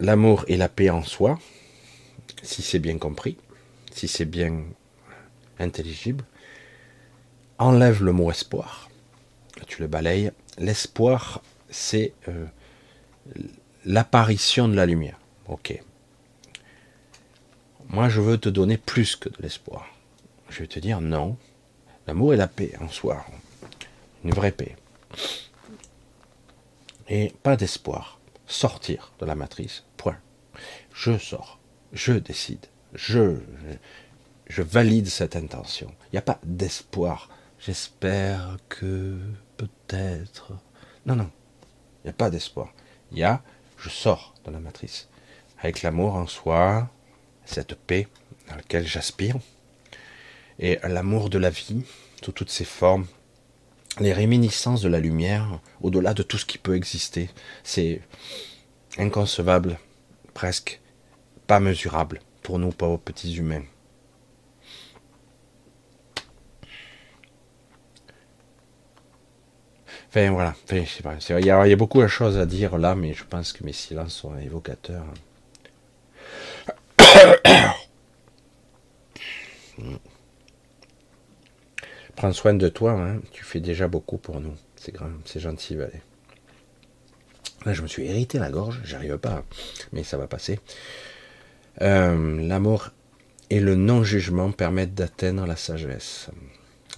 l'amour 0.00 0.44
et 0.48 0.56
la 0.56 0.68
paix 0.68 0.90
en 0.90 1.04
soi, 1.04 1.38
si 2.42 2.62
c'est 2.62 2.80
bien 2.80 2.98
compris, 2.98 3.36
si 3.92 4.08
c'est 4.08 4.24
bien 4.24 4.64
intelligible, 5.60 6.24
enlève 7.58 8.02
le 8.02 8.10
mot 8.10 8.28
espoir. 8.28 8.88
Le 9.78 9.86
balayes. 9.86 10.32
L'espoir, 10.58 11.42
c'est 11.70 12.12
euh, 12.28 12.46
l'apparition 13.84 14.68
de 14.68 14.74
la 14.74 14.86
lumière. 14.86 15.18
Ok. 15.48 15.80
Moi, 17.88 18.08
je 18.08 18.20
veux 18.20 18.38
te 18.38 18.48
donner 18.48 18.78
plus 18.78 19.16
que 19.16 19.28
de 19.28 19.36
l'espoir. 19.40 19.86
Je 20.48 20.60
vais 20.60 20.66
te 20.66 20.78
dire 20.78 21.00
non. 21.00 21.36
L'amour 22.06 22.34
et 22.34 22.36
la 22.36 22.48
paix 22.48 22.72
en 22.80 22.88
soi. 22.88 23.24
Une 24.24 24.32
vraie 24.32 24.52
paix. 24.52 24.76
Et 27.08 27.32
pas 27.42 27.56
d'espoir. 27.56 28.18
Sortir 28.46 29.12
de 29.20 29.26
la 29.26 29.34
matrice. 29.34 29.84
Point. 29.96 30.18
Je 30.94 31.18
sors. 31.18 31.58
Je 31.92 32.12
décide. 32.12 32.66
Je, 32.94 33.36
valide 34.48 35.08
cette 35.08 35.36
intention. 35.36 35.92
Il 36.06 36.14
n'y 36.14 36.18
a 36.18 36.22
pas 36.22 36.40
d'espoir. 36.44 37.28
J'espère 37.58 38.56
que 38.68 39.18
peut-être. 39.66 40.52
Non, 41.06 41.16
non. 41.16 41.30
Il 42.02 42.06
n'y 42.06 42.10
a 42.10 42.14
pas 42.14 42.30
d'espoir. 42.30 42.72
Il 43.12 43.18
y 43.18 43.24
a 43.24 43.42
je 43.82 43.88
sors 43.88 44.34
de 44.44 44.50
la 44.52 44.60
matrice. 44.60 45.08
Avec 45.58 45.82
l'amour 45.82 46.14
en 46.14 46.26
soi, 46.26 46.88
cette 47.44 47.74
paix 47.74 48.06
dans 48.48 48.56
laquelle 48.56 48.86
j'aspire, 48.86 49.36
et 50.58 50.78
l'amour 50.84 51.30
de 51.30 51.38
la 51.38 51.50
vie 51.50 51.82
sous 52.22 52.32
toutes 52.32 52.50
ses 52.50 52.64
formes, 52.64 53.06
les 53.98 54.12
réminiscences 54.12 54.82
de 54.82 54.88
la 54.88 55.00
lumière 55.00 55.60
au-delà 55.80 56.14
de 56.14 56.22
tout 56.22 56.38
ce 56.38 56.46
qui 56.46 56.58
peut 56.58 56.76
exister. 56.76 57.28
C'est 57.64 58.02
inconcevable, 58.98 59.78
presque 60.32 60.80
pas 61.46 61.58
mesurable 61.58 62.20
pour 62.42 62.58
nous 62.58 62.70
pauvres 62.70 62.98
petits 62.98 63.36
humains. 63.36 63.64
Enfin 70.14 70.30
voilà, 70.30 70.54
enfin, 70.64 70.84
il, 71.38 71.46
y 71.46 71.50
a, 71.50 71.66
il 71.66 71.70
y 71.70 71.72
a 71.72 71.76
beaucoup 71.76 72.02
de 72.02 72.06
choses 72.06 72.36
à 72.36 72.44
dire 72.44 72.76
là, 72.76 72.94
mais 72.94 73.14
je 73.14 73.24
pense 73.24 73.54
que 73.54 73.64
mes 73.64 73.72
silences 73.72 74.12
sont 74.12 74.38
évocateurs. 74.38 75.06
Prends 82.14 82.34
soin 82.34 82.52
de 82.52 82.68
toi, 82.68 82.92
hein. 82.92 83.22
tu 83.32 83.42
fais 83.42 83.60
déjà 83.60 83.88
beaucoup 83.88 84.18
pour 84.18 84.38
nous. 84.38 84.54
C'est 84.76 84.92
grand, 84.92 85.08
c'est 85.24 85.40
gentil, 85.40 85.76
Valet. 85.76 86.02
Là, 87.64 87.72
je 87.72 87.80
me 87.80 87.86
suis 87.86 88.04
irrité 88.04 88.38
la 88.38 88.50
gorge, 88.50 88.82
j'arrive 88.84 89.16
pas, 89.16 89.44
mais 89.94 90.02
ça 90.02 90.18
va 90.18 90.26
passer. 90.26 90.60
Euh, 91.80 92.38
l'amour 92.46 92.90
et 93.48 93.60
le 93.60 93.76
non-jugement 93.76 94.52
permettent 94.52 94.94
d'atteindre 94.94 95.46
la 95.46 95.56
sagesse. 95.56 96.28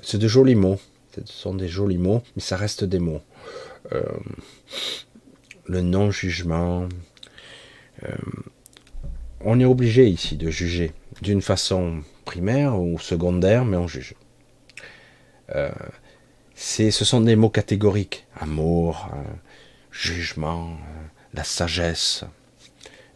C'est 0.02 0.18
de 0.18 0.26
jolis 0.26 0.56
mots, 0.56 0.80
ce 1.24 1.32
sont 1.32 1.54
des 1.54 1.68
jolis 1.68 1.98
mots, 1.98 2.22
mais 2.36 2.42
ça 2.42 2.56
reste 2.56 2.84
des 2.84 2.98
mots. 2.98 3.22
Euh, 3.92 4.02
le 5.66 5.80
non-jugement. 5.80 6.88
Euh, 8.02 8.16
on 9.40 9.60
est 9.60 9.64
obligé 9.64 10.06
ici 10.06 10.36
de 10.36 10.50
juger 10.50 10.92
d'une 11.22 11.42
façon 11.42 12.02
primaire 12.24 12.80
ou 12.80 12.98
secondaire, 12.98 13.64
mais 13.64 13.76
on 13.76 13.86
juge. 13.86 14.14
Euh, 15.54 15.70
ce 16.54 16.90
sont 16.90 17.20
des 17.20 17.36
mots 17.36 17.50
catégoriques. 17.50 18.26
Amour, 18.36 19.10
jugement, 19.90 20.76
la 21.34 21.44
sagesse. 21.44 22.24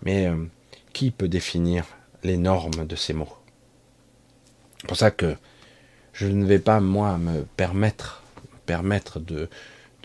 Mais 0.03 0.31
qui 0.93 1.11
peut 1.11 1.29
définir 1.29 1.87
les 2.23 2.37
normes 2.37 2.87
de 2.87 2.97
ces 2.97 3.15
mots? 3.15 3.37
C'est 4.81 4.87
pour 4.87 4.97
ça 4.97 5.11
que 5.11 5.37
je 6.19 6.27
ne 6.27 6.45
vais 6.45 6.59
pas, 6.59 6.81
moi, 6.81 7.17
me 7.19 7.45
permettre, 7.57 8.23
de, 9.21 9.49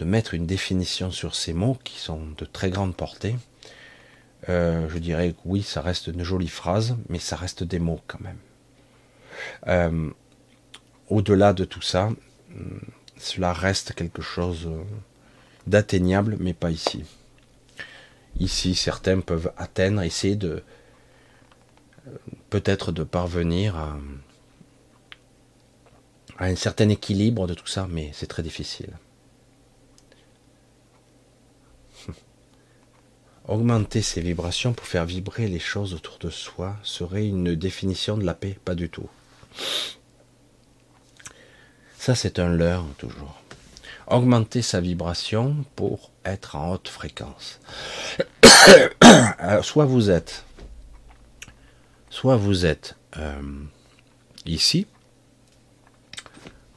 mettre 0.01 0.33
une 0.33 0.45
définition 0.45 1.11
sur 1.11 1.33
ces 1.33 1.53
mots 1.53 1.77
qui 1.83 1.97
sont 1.97 2.21
de 2.37 2.45
très 2.45 2.69
grande 2.69 2.95
portée. 2.95 3.35
je 4.47 4.97
dirais 4.97 5.31
que 5.31 5.37
oui, 5.45 5.63
ça 5.63 5.81
reste 5.81 6.07
une 6.07 6.23
jolie 6.23 6.49
phrase, 6.49 6.97
mais 7.09 7.19
ça 7.19 7.35
reste 7.35 7.63
des 7.63 7.79
mots 7.79 8.01
quand 8.07 8.19
même. 9.65 10.13
Au-delà 11.09 11.53
de 11.53 11.65
tout 11.65 11.81
ça, 11.81 12.09
cela 13.17 13.53
reste 13.53 13.93
quelque 13.93 14.21
chose 14.21 14.67
euh, 14.67 14.83
d'atteignable, 15.67 16.37
mais 16.39 16.53
pas 16.53 16.71
ici. 16.71 17.03
Ici, 18.39 18.75
certains 18.75 19.19
peuvent 19.21 19.51
atteindre, 19.57 20.01
essayer 20.01 20.35
de 20.35 20.63
euh, 22.07 22.11
peut-être 22.49 22.91
de 22.91 23.03
parvenir 23.03 23.77
à, 23.77 23.97
un 26.45 26.55
certain 26.55 26.89
équilibre 26.89 27.47
de 27.47 27.53
tout 27.53 27.67
ça, 27.67 27.87
mais 27.89 28.11
c'est 28.13 28.27
très 28.27 28.43
difficile. 28.43 28.91
Augmenter 33.47 34.01
ses 34.01 34.21
vibrations 34.21 34.73
pour 34.73 34.87
faire 34.87 35.05
vibrer 35.05 35.47
les 35.47 35.59
choses 35.59 35.93
autour 35.93 36.17
de 36.19 36.29
soi 36.29 36.75
serait 36.83 37.27
une 37.27 37.55
définition 37.55 38.17
de 38.17 38.25
la 38.25 38.33
paix, 38.33 38.57
pas 38.65 38.75
du 38.75 38.89
tout. 38.89 39.09
Ça, 41.97 42.15
c'est 42.15 42.39
un 42.39 42.49
leurre, 42.49 42.85
toujours. 42.97 43.41
Augmenter 44.07 44.61
sa 44.61 44.81
vibration 44.81 45.63
pour 45.75 46.11
être 46.25 46.57
en 46.57 46.73
haute 46.73 46.89
fréquence. 46.89 47.61
soit 49.61 49.85
vous 49.85 50.09
êtes, 50.09 50.43
soit 52.09 52.35
vous 52.35 52.65
êtes 52.65 52.97
euh, 53.17 53.41
ici, 54.45 54.87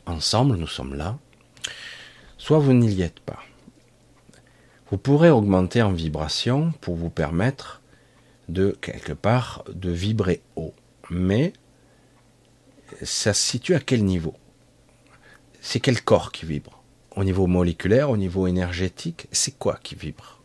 ensemble, 0.07 0.57
nous 0.57 0.66
sommes 0.66 0.95
là, 0.95 1.19
soit 2.39 2.59
vous 2.59 2.73
n'y 2.73 3.03
êtes 3.03 3.20
pas. 3.20 3.41
Vous 4.91 4.99
pourrez 4.99 5.31
augmenter 5.31 5.83
en 5.83 5.93
vibration 5.93 6.73
pour 6.81 6.95
vous 6.95 7.11
permettre 7.11 7.83
de, 8.49 8.77
quelque 8.81 9.12
part, 9.12 9.65
de 9.73 9.91
vibrer 9.91 10.41
haut. 10.55 10.74
Mais 11.11 11.53
ça 13.03 13.35
se 13.35 13.43
situe 13.43 13.74
à 13.74 13.81
quel 13.81 14.05
niveau? 14.05 14.35
C'est 15.61 15.81
quel 15.81 16.03
corps 16.03 16.31
qui 16.31 16.47
vibre? 16.47 16.83
Au 17.16 17.24
niveau 17.24 17.49
moléculaire, 17.49 18.11
au 18.11 18.16
niveau 18.16 18.47
énergétique, 18.47 19.27
c'est 19.33 19.59
quoi 19.59 19.81
qui 19.83 19.97
vibre? 19.97 20.41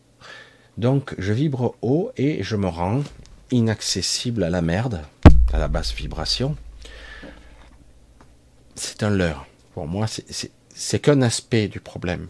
Donc 0.78 1.14
je 1.20 1.34
vibre 1.34 1.76
haut 1.82 2.12
et 2.18 2.42
je 2.42 2.56
me 2.56 2.68
rends 2.68 3.04
inaccessible 3.52 4.44
à 4.44 4.50
la 4.50 4.62
merde, 4.62 5.04
à 5.54 5.60
la 5.60 5.68
basse 5.68 5.94
vibration. 5.94 6.56
C'est 8.76 9.04
un 9.04 9.10
leurre. 9.12 9.46
Pour 9.74 9.88
moi, 9.88 10.06
c'est 10.08 11.00
qu'un 11.00 11.22
aspect 11.22 11.68
du 11.68 11.80
problème. 11.80 12.28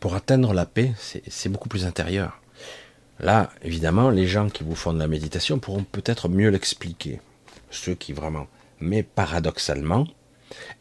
Pour 0.00 0.14
atteindre 0.14 0.52
la 0.52 0.66
paix, 0.66 0.92
c'est 1.28 1.48
beaucoup 1.48 1.68
plus 1.68 1.86
intérieur. 1.86 2.40
Là, 3.18 3.50
évidemment, 3.62 4.10
les 4.10 4.26
gens 4.26 4.50
qui 4.50 4.62
vous 4.62 4.74
font 4.74 4.92
de 4.92 4.98
la 4.98 5.08
méditation 5.08 5.58
pourront 5.58 5.84
peut-être 5.84 6.28
mieux 6.28 6.50
l'expliquer. 6.50 7.20
Ceux 7.70 7.94
qui 7.94 8.12
vraiment. 8.12 8.46
Mais 8.80 9.02
paradoxalement, 9.02 10.06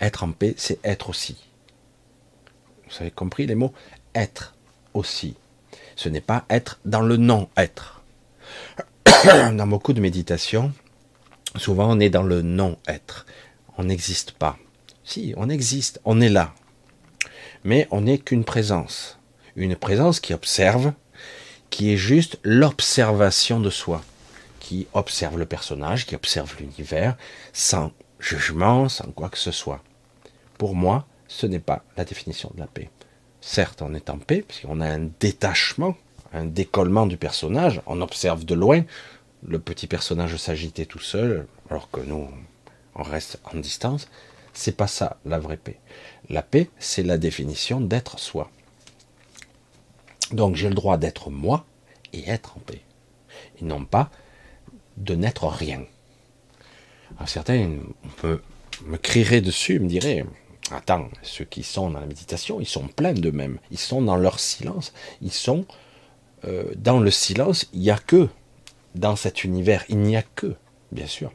être 0.01 0.23
en 0.23 0.31
paix, 0.31 0.53
c'est 0.57 0.79
être 0.83 1.09
aussi. 1.09 1.37
Vous 2.89 2.97
avez 2.99 3.11
compris 3.11 3.47
les 3.47 3.55
mots? 3.55 3.73
Être 4.13 4.55
aussi. 4.93 5.35
Ce 5.95 6.09
n'est 6.09 6.21
pas 6.21 6.45
être 6.49 6.79
dans 6.85 7.01
le 7.01 7.17
non-être. 7.17 8.03
Dans 9.25 9.67
beaucoup 9.67 9.93
de 9.93 10.01
méditations, 10.01 10.71
souvent 11.55 11.89
on 11.89 11.99
est 11.99 12.09
dans 12.09 12.23
le 12.23 12.41
non-être. 12.41 13.25
On 13.77 13.85
n'existe 13.85 14.31
pas. 14.31 14.57
Si, 15.03 15.33
on 15.37 15.49
existe, 15.49 15.99
on 16.05 16.21
est 16.21 16.29
là 16.29 16.53
mais 17.65 17.87
on 17.91 18.01
n'est 18.01 18.19
qu'une 18.19 18.45
présence. 18.45 19.19
Une 19.57 19.75
présence 19.75 20.21
qui 20.21 20.33
observe, 20.33 20.93
qui 21.69 21.91
est 21.91 21.97
juste 21.97 22.39
l'observation 22.43 23.59
de 23.59 23.69
soi, 23.69 24.01
qui 24.59 24.87
observe 24.93 25.37
le 25.37 25.45
personnage, 25.45 26.05
qui 26.05 26.15
observe 26.15 26.55
l'univers, 26.59 27.17
sans 27.51 27.91
jugement, 28.19 28.87
sans 28.87 29.11
quoi 29.11 29.29
que 29.29 29.37
ce 29.37 29.51
soit. 29.51 29.83
Pour 30.57 30.75
moi, 30.75 31.05
ce 31.27 31.47
n'est 31.47 31.59
pas 31.59 31.83
la 31.97 32.05
définition 32.05 32.51
de 32.53 32.59
la 32.59 32.67
paix. 32.67 32.89
Certes, 33.41 33.81
on 33.81 33.95
est 33.95 34.09
en 34.09 34.19
paix, 34.19 34.43
puisqu'on 34.47 34.79
a 34.79 34.87
un 34.87 35.09
détachement, 35.19 35.97
un 36.33 36.45
décollement 36.45 37.07
du 37.07 37.17
personnage, 37.17 37.81
on 37.87 38.01
observe 38.01 38.45
de 38.45 38.55
loin 38.55 38.83
le 39.47 39.59
petit 39.59 39.87
personnage 39.87 40.37
s'agiter 40.37 40.85
tout 40.85 40.99
seul, 40.99 41.47
alors 41.69 41.89
que 41.89 41.99
nous, 42.01 42.27
on 42.95 43.03
reste 43.03 43.39
en 43.43 43.57
distance. 43.57 44.07
C'est 44.53 44.75
pas 44.75 44.87
ça 44.87 45.17
la 45.25 45.39
vraie 45.39 45.57
paix. 45.57 45.79
La 46.29 46.41
paix, 46.41 46.69
c'est 46.79 47.03
la 47.03 47.17
définition 47.17 47.81
d'être 47.81 48.19
soi. 48.19 48.49
Donc 50.31 50.55
j'ai 50.55 50.69
le 50.69 50.75
droit 50.75 50.97
d'être 50.97 51.29
moi 51.29 51.65
et 52.13 52.29
être 52.29 52.57
en 52.57 52.61
paix. 52.61 52.81
Et 53.59 53.65
non 53.65 53.85
pas 53.85 54.09
de 54.97 55.13
n'être 55.13 55.45
rien. 55.47 55.83
Alors 57.17 57.29
certains 57.29 57.67
me, 58.23 58.41
me 58.85 58.97
crieraient 58.97 59.41
dessus, 59.41 59.79
me 59.79 59.87
diraient 59.87 60.25
Attends, 60.71 61.09
ceux 61.21 61.45
qui 61.45 61.61
sont 61.63 61.91
dans 61.91 61.99
la 61.99 62.07
méditation, 62.07 62.59
ils 62.59 62.65
sont 62.65 62.87
pleins 62.87 63.13
d'eux-mêmes. 63.13 63.59
Ils 63.69 63.77
sont 63.77 64.01
dans 64.01 64.15
leur 64.15 64.39
silence. 64.39 64.93
Ils 65.21 65.31
sont 65.31 65.65
euh, 66.45 66.71
dans 66.75 66.99
le 66.99 67.11
silence. 67.11 67.67
Il 67.73 67.81
n'y 67.81 67.91
a 67.91 67.97
que 67.97 68.27
dans 68.95 69.15
cet 69.15 69.43
univers. 69.43 69.85
Il 69.89 69.99
n'y 69.99 70.17
a 70.17 70.23
que, 70.23 70.55
bien 70.91 71.05
sûr. 71.05 71.31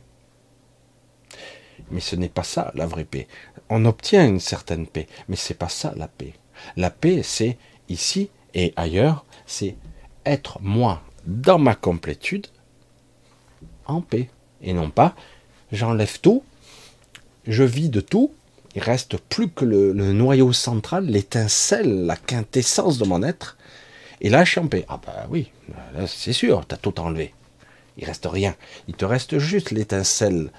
Mais 1.91 2.01
ce 2.01 2.17
n'est 2.17 2.29
pas 2.29 2.43
ça 2.43 2.73
la 2.75 2.87
vraie 2.87 3.05
paix. 3.05 3.27
On 3.69 3.85
obtient 3.85 4.27
une 4.27 4.41
certaine 4.41 4.87
paix, 4.87 5.07
mais 5.29 5.37
c'est 5.37 5.55
pas 5.55 5.69
ça 5.69 5.93
la 5.97 6.09
paix. 6.09 6.35
La 6.77 6.91
paix, 6.91 7.23
c'est 7.23 7.57
ici 7.89 8.31
et 8.55 8.73
ailleurs, 8.77 9.25
c'est 9.47 9.77
être 10.27 10.59
moi 10.61 11.03
dans 11.25 11.59
ma 11.59 11.75
complétude 11.75 12.47
en 13.87 14.01
paix. 14.01 14.29
Et 14.63 14.73
non 14.73 14.91
pas, 14.91 15.15
j'enlève 15.73 16.21
tout, 16.21 16.43
je 17.47 17.63
vis 17.63 17.89
de 17.89 18.01
tout, 18.01 18.33
il 18.75 18.83
reste 18.83 19.17
plus 19.17 19.49
que 19.49 19.65
le, 19.65 19.93
noyau 19.93 20.53
central, 20.53 21.07
l'étincelle, 21.07 22.07
la 22.07 22.17
quintessence 22.17 22.99
de 22.99 23.05
mon 23.05 23.23
être. 23.23 23.57
Et 24.21 24.29
là, 24.29 24.45
je 24.45 24.51
suis 24.51 24.61
en 24.61 24.69
paix. 24.69 24.85
Ah 24.89 25.01
bah 25.05 25.27
oui, 25.31 25.51
c'est 26.07 26.33
sûr, 26.33 26.67
tu 26.67 26.75
as 26.75 26.79
tout 26.79 27.01
enlevé. 27.01 27.35
Il 27.97 28.05
reste 28.05 28.27
rien. 28.27 28.55
Il 28.87 28.95
te 28.95 29.05
reste 29.05 29.39
juste 29.39 29.71
l'étincelle 29.71 30.51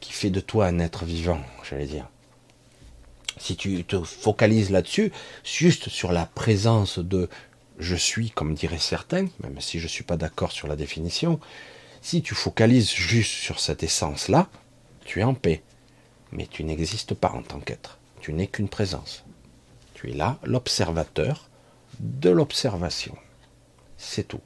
qui 0.00 0.12
fait 0.12 0.30
de 0.30 0.40
toi 0.40 0.66
un 0.66 0.78
être 0.78 1.04
vivant, 1.04 1.40
j'allais 1.68 1.86
dire. 1.86 2.08
Si 3.38 3.56
tu 3.56 3.84
te 3.84 4.02
focalises 4.02 4.70
là-dessus, 4.70 5.12
juste 5.44 5.88
sur 5.88 6.12
la 6.12 6.26
présence 6.26 6.98
de 6.98 7.28
je 7.78 7.96
suis, 7.96 8.30
comme 8.30 8.54
diraient 8.54 8.78
certains, 8.78 9.28
même 9.42 9.60
si 9.60 9.78
je 9.78 9.84
ne 9.84 9.88
suis 9.88 10.04
pas 10.04 10.18
d'accord 10.18 10.52
sur 10.52 10.68
la 10.68 10.76
définition, 10.76 11.40
si 12.02 12.22
tu 12.22 12.34
focalises 12.34 12.90
juste 12.90 13.32
sur 13.32 13.60
cette 13.60 13.82
essence-là, 13.82 14.48
tu 15.04 15.20
es 15.20 15.24
en 15.24 15.34
paix. 15.34 15.62
Mais 16.32 16.46
tu 16.46 16.64
n'existes 16.64 17.14
pas 17.14 17.30
en 17.30 17.42
tant 17.42 17.60
qu'être. 17.60 17.98
Tu 18.20 18.32
n'es 18.32 18.46
qu'une 18.46 18.68
présence. 18.68 19.24
Tu 19.94 20.10
es 20.10 20.14
là, 20.14 20.38
l'observateur 20.44 21.48
de 21.98 22.30
l'observation. 22.30 23.16
C'est 23.96 24.28
tout. 24.28 24.40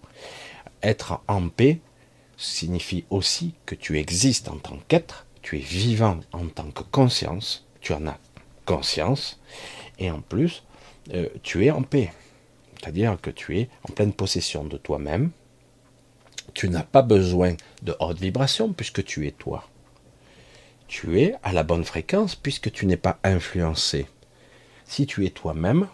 Être 0.82 1.20
en 1.28 1.48
paix 1.48 1.80
signifie 2.36 3.04
aussi 3.10 3.54
que 3.66 3.74
tu 3.74 3.98
existes 3.98 4.48
en 4.48 4.56
tant 4.56 4.78
qu'être 4.88 5.23
tu 5.44 5.58
es 5.58 5.60
vivant 5.60 6.20
en 6.32 6.46
tant 6.46 6.70
que 6.70 6.82
conscience, 6.82 7.66
tu 7.82 7.92
en 7.92 8.06
as 8.06 8.18
conscience, 8.64 9.38
et 9.98 10.10
en 10.10 10.22
plus, 10.22 10.64
euh, 11.12 11.28
tu 11.42 11.66
es 11.66 11.70
en 11.70 11.82
paix. 11.82 12.10
C'est-à-dire 12.80 13.18
que 13.20 13.30
tu 13.30 13.58
es 13.58 13.68
en 13.86 13.92
pleine 13.92 14.14
possession 14.14 14.64
de 14.64 14.78
toi-même. 14.78 15.30
Tu 16.54 16.70
n'as 16.70 16.82
pas 16.82 17.02
besoin 17.02 17.56
de 17.82 17.94
haute 18.00 18.20
vibration 18.20 18.72
puisque 18.72 19.04
tu 19.04 19.26
es 19.26 19.32
toi. 19.32 19.68
Tu 20.88 21.20
es 21.20 21.34
à 21.42 21.52
la 21.52 21.62
bonne 21.62 21.84
fréquence 21.84 22.36
puisque 22.36 22.72
tu 22.72 22.86
n'es 22.86 22.96
pas 22.96 23.18
influencé. 23.22 24.06
Si 24.86 25.06
tu 25.06 25.26
es 25.26 25.30
toi-même, 25.30 25.88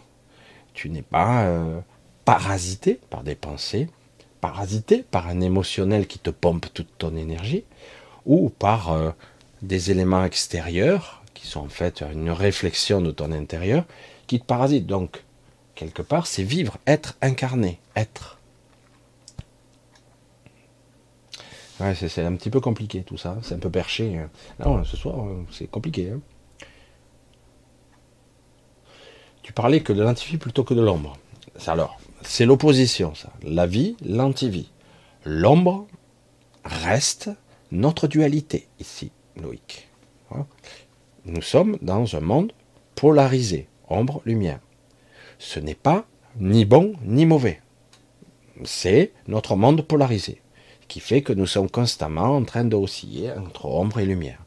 tu 0.73 0.89
n'es 0.89 1.01
pas 1.01 1.43
euh, 1.43 1.81
parasité 2.23 3.01
par 3.09 3.23
des 3.23 3.35
pensées, 3.35 3.89
parasité 4.39 5.03
par 5.03 5.27
un 5.27 5.41
émotionnel 5.41 6.07
qui 6.07 6.19
te 6.19 6.29
pompe 6.29 6.67
toute 6.73 6.97
ton 6.97 7.17
énergie, 7.17 7.65
ou 8.25 8.49
par 8.49 8.93
euh, 8.93 9.11
des 9.61 9.91
éléments 9.91 10.23
extérieurs, 10.25 11.23
qui 11.33 11.47
sont 11.47 11.61
en 11.61 11.69
fait 11.69 12.01
une 12.01 12.31
réflexion 12.31 13.01
de 13.01 13.11
ton 13.11 13.31
intérieur, 13.31 13.85
qui 14.27 14.39
te 14.39 14.45
parasitent. 14.45 14.87
Donc, 14.87 15.23
quelque 15.75 16.01
part, 16.01 16.27
c'est 16.27 16.43
vivre, 16.43 16.77
être 16.87 17.17
incarné, 17.21 17.79
être. 17.95 18.39
Ouais, 21.79 21.95
c'est 21.95 22.23
un 22.23 22.35
petit 22.35 22.51
peu 22.51 22.59
compliqué 22.59 23.01
tout 23.01 23.17
ça, 23.17 23.37
c'est 23.41 23.55
un 23.55 23.59
peu 23.59 23.71
perché. 23.71 24.17
Hein. 24.17 24.29
Non, 24.63 24.83
ce 24.83 24.95
soir, 24.95 25.25
c'est 25.51 25.65
compliqué. 25.67 26.11
Hein. 26.11 26.19
Tu 29.41 29.51
parlais 29.53 29.81
que 29.81 29.91
de 29.91 30.03
l'antivie 30.03 30.37
plutôt 30.37 30.63
que 30.63 30.75
de 30.75 30.81
l'ombre. 30.81 31.17
Alors, 31.65 31.99
c'est 32.21 32.45
l'opposition, 32.45 33.15
ça. 33.15 33.33
La 33.43 33.65
vie, 33.65 33.97
l'antivie. 34.05 34.69
L'ombre 35.25 35.87
reste 36.63 37.31
notre 37.71 38.07
dualité 38.07 38.67
ici. 38.79 39.11
Nous 41.25 41.41
sommes 41.41 41.77
dans 41.81 42.15
un 42.15 42.19
monde 42.19 42.53
polarisé, 42.95 43.67
ombre-lumière. 43.89 44.59
Ce 45.39 45.59
n'est 45.59 45.75
pas 45.75 46.05
ni 46.39 46.65
bon 46.65 46.93
ni 47.03 47.25
mauvais. 47.25 47.61
C'est 48.63 49.11
notre 49.27 49.55
monde 49.55 49.81
polarisé, 49.81 50.41
qui 50.87 50.99
fait 50.99 51.21
que 51.21 51.33
nous 51.33 51.47
sommes 51.47 51.69
constamment 51.69 52.35
en 52.35 52.43
train 52.43 52.65
d'osciller 52.65 53.31
entre 53.31 53.65
ombre 53.65 53.99
et 53.99 54.05
lumière. 54.05 54.39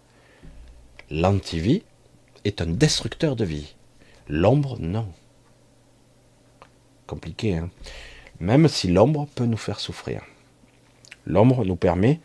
L'antivie 1.11 1.83
est 2.45 2.61
un 2.61 2.66
destructeur 2.66 3.37
de 3.37 3.45
vie. 3.45 3.75
L'ombre, 4.29 4.79
non. 4.81 5.09
Compliqué, 7.07 7.57
hein 7.57 7.71
Même 8.41 8.69
si 8.69 8.89
l'ombre 8.89 9.27
peut 9.35 9.45
nous 9.47 9.57
faire 9.57 9.81
souffrir. 9.81 10.23
L'ombre 11.27 11.65
nous 11.65 11.77
permet 11.77 12.21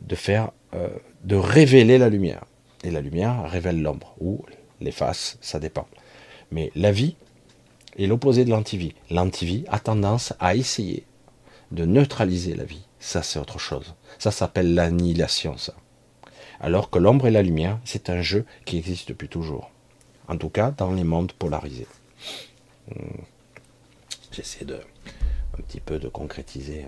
de 0.00 0.14
faire, 0.14 0.50
euh, 0.74 0.88
de 1.24 1.36
révéler 1.36 1.98
la 1.98 2.08
lumière. 2.08 2.44
Et 2.84 2.90
la 2.90 3.00
lumière 3.00 3.50
révèle 3.50 3.82
l'ombre, 3.82 4.14
ou 4.20 4.44
l'efface, 4.80 5.38
ça 5.40 5.58
dépend. 5.58 5.88
Mais 6.50 6.70
la 6.74 6.92
vie 6.92 7.16
est 7.98 8.06
l'opposé 8.06 8.44
de 8.44 8.50
l'antivie. 8.50 8.94
L'antivie 9.10 9.64
a 9.68 9.80
tendance 9.80 10.32
à 10.38 10.54
essayer 10.54 11.04
de 11.72 11.84
neutraliser 11.84 12.54
la 12.54 12.64
vie. 12.64 12.86
Ça, 13.00 13.22
c'est 13.22 13.38
autre 13.38 13.58
chose. 13.58 13.94
Ça 14.18 14.30
s'appelle 14.30 14.74
l'annihilation, 14.74 15.56
ça. 15.56 15.74
Alors 16.60 16.90
que 16.90 16.98
l'ombre 16.98 17.26
et 17.26 17.30
la 17.30 17.42
lumière, 17.42 17.78
c'est 17.84 18.10
un 18.10 18.22
jeu 18.22 18.44
qui 18.64 18.78
existe 18.78 19.08
depuis 19.08 19.28
toujours. 19.28 19.70
En 20.26 20.36
tout 20.36 20.48
cas, 20.48 20.72
dans 20.72 20.92
les 20.92 21.04
mondes 21.04 21.32
polarisés. 21.32 21.86
Hmm. 22.90 23.22
J'essaie 24.32 24.64
de 24.64 24.80
un 25.58 25.62
petit 25.62 25.80
peu 25.80 25.98
de 25.98 26.08
concrétiser. 26.08 26.86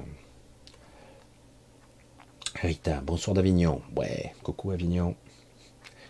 Rita, 2.54 3.00
bonsoir 3.00 3.34
d'Avignon. 3.34 3.80
Ouais, 3.96 4.34
coucou 4.42 4.72
Avignon. 4.72 5.14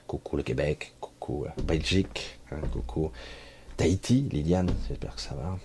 Coucou 0.06 0.36
le 0.36 0.42
Québec. 0.42 0.94
Coucou 1.00 1.46
Belgique. 1.62 2.40
Hein, 2.50 2.60
coucou 2.72 3.12
Tahiti, 3.76 4.22
Liliane, 4.22 4.70
j'espère 4.88 5.14
que 5.14 5.20
ça 5.20 5.34
va. 5.34 5.58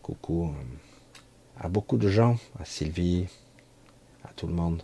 Coucou 0.00 0.46
euh, 0.46 1.60
à 1.60 1.68
beaucoup 1.68 1.98
de 1.98 2.08
gens, 2.08 2.38
à 2.58 2.64
Sylvie, 2.64 3.26
à 4.24 4.32
tout 4.34 4.46
le 4.46 4.54
monde. 4.54 4.82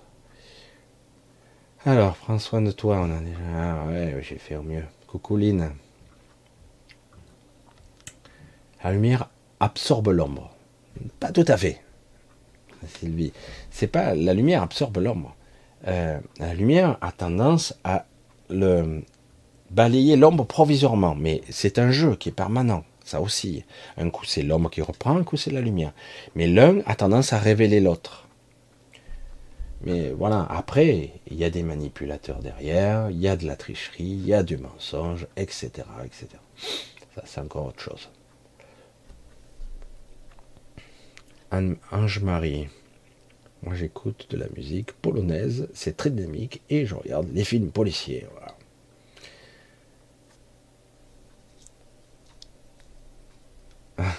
Alors, 1.85 2.17
prends 2.17 2.39
soin 2.39 2.61
de 2.61 2.73
toi, 2.73 2.99
on 3.01 3.11
a 3.11 3.21
déjà. 3.21 3.39
Ah, 3.55 3.87
ouais, 3.87 4.19
j'ai 4.23 4.39
fait 4.39 4.57
au 4.57 4.63
mieux. 4.63 4.85
Coucou 5.07 5.37
Lynn. 5.37 5.73
La 8.83 8.93
lumière 8.93 9.31
absorbe 9.61 10.09
l'ombre. 10.09 10.51
Pas 11.21 11.33
tout 11.33 11.45
à 11.47 11.57
fait. 11.57 11.81
Sylvie. 12.87 13.33
C'est 13.71 13.87
pas. 13.87 14.15
La 14.15 14.35
lumière 14.35 14.63
absorbe 14.63 14.99
l'ombre. 14.99 15.35
Euh, 15.87 16.19
la 16.39 16.55
lumière 16.55 16.99
a 17.01 17.13
tendance 17.13 17.75
à 17.85 18.07
balayer 19.71 20.17
l'ombre 20.17 20.45
provisoirement, 20.45 21.15
mais 21.15 21.43
c'est 21.51 21.79
un 21.79 21.91
jeu 21.91 22.17
qui 22.17 22.31
est 22.31 22.33
permanent. 22.33 22.85
Ça 23.05 23.21
aussi. 23.21 23.65
Un 23.97 24.11
coup 24.11 24.25
c'est 24.25 24.43
l'ombre 24.43 24.71
qui 24.71 24.83
reprend, 24.83 25.17
un 25.17 25.25
coup 25.25 25.37
c'est 25.37 25.51
la 25.51 25.61
lumière. 25.61 25.93
Mais 26.35 26.47
l'un 26.47 26.81
a 26.87 26.95
tendance 26.95 27.33
à 27.33 27.39
révéler 27.39 27.81
l'autre. 27.81 28.29
Mais 29.83 30.11
voilà, 30.11 30.47
après, 30.51 31.13
il 31.31 31.37
y 31.37 31.45
a 31.45 31.51
des 31.51 31.63
manipulateurs 31.63 32.41
derrière, 32.41 33.11
il 33.11 33.19
y 33.19 33.29
a 33.29 33.37
de 33.37 33.47
la 33.47 33.55
tricherie, 33.55 34.05
il 34.05 34.27
y 34.27 34.35
a 34.35 34.43
du 34.43 34.57
mensonge, 34.57 35.29
etc. 35.37 35.71
etc. 36.05 36.27
Ça, 37.15 37.23
c'est 37.25 37.41
encore 37.41 37.67
autre 37.67 37.81
chose. 37.81 38.11
Ange-Marie. 41.51 42.69
Moi, 43.63 43.75
j'écoute 43.75 44.29
de 44.31 44.37
la 44.37 44.49
musique 44.57 44.93
polonaise, 44.93 45.69
c'est 45.75 45.97
très 45.97 46.11
dynamique, 46.11 46.63
et 46.71 46.87
je 46.87 46.95
regarde 46.95 47.29
les 47.33 47.45
films 47.45 47.71
policiers. 47.71 48.27
Ah. 53.97 54.15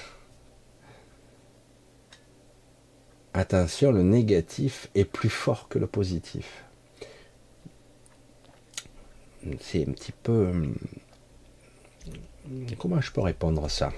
Attention, 3.34 3.92
le 3.94 4.04
négatif 4.04 4.90
est 4.96 5.06
plus 5.06 5.30
fort 5.30 5.70
que 5.70 5.80
le 5.80 5.88
positif. 5.88 6.66
C'est 9.62 9.88
un 9.88 9.92
petit 9.94 10.12
peu... 10.12 10.50
Hum, 10.50 10.76
comment 12.78 13.00
je 13.00 13.12
peux 13.12 13.22
répondre 13.22 13.64
à 13.64 13.70
ça? 13.70 13.94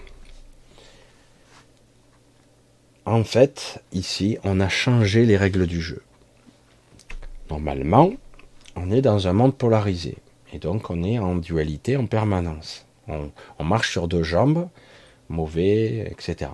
En 3.06 3.24
fait, 3.24 3.82
ici, 3.94 4.38
on 4.44 4.60
a 4.60 4.70
changé 4.70 5.26
les 5.26 5.36
règles 5.36 5.66
du 5.66 5.82
jeu. 5.82 6.04
Normalement, 7.50 8.12
on 8.76 8.92
est 8.92 9.02
dans 9.02 9.28
un 9.28 9.34
monde 9.34 9.56
polarisé. 9.58 10.18
Et 10.54 10.60
donc, 10.60 10.90
on 10.92 11.04
est 11.04 11.18
en 11.18 11.36
dualité 11.36 11.98
en 11.98 12.06
permanence. 12.06 12.86
On, 13.08 13.64
marche 13.64 13.92
sur 13.92 14.08
deux 14.08 14.24
jambes, 14.24 14.70
mauvais, 15.30 16.08
etc. 16.12 16.52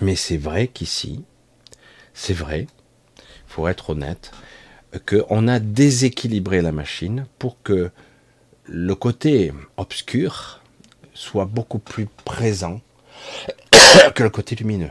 Mais 0.00 0.16
c'est 0.16 0.36
vrai 0.36 0.66
qu'ici, 0.66 1.24
c'est 2.12 2.34
vrai, 2.34 2.66
faut 3.46 3.68
être 3.68 3.90
honnête, 3.90 4.32
qu'on 5.06 5.48
a 5.48 5.60
déséquilibré 5.60 6.62
la 6.62 6.72
machine 6.72 7.26
pour 7.38 7.62
que 7.62 7.90
le 8.66 8.94
côté 8.94 9.52
obscur 9.76 10.60
soit 11.14 11.46
beaucoup 11.46 11.78
plus 11.78 12.06
présent 12.24 12.80
que 14.14 14.22
le 14.22 14.30
côté 14.30 14.56
lumineux. 14.56 14.90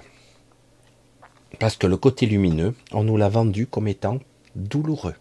Parce 1.60 1.76
que 1.76 1.88
le 1.88 1.98
côté 1.98 2.26
lumineux, 2.26 2.74
on 2.92 3.04
nous 3.04 3.18
l'a 3.18 3.30
vendu 3.30 3.68
comme 3.68 3.88
étant 3.88 4.20
douloureux. 4.56 5.16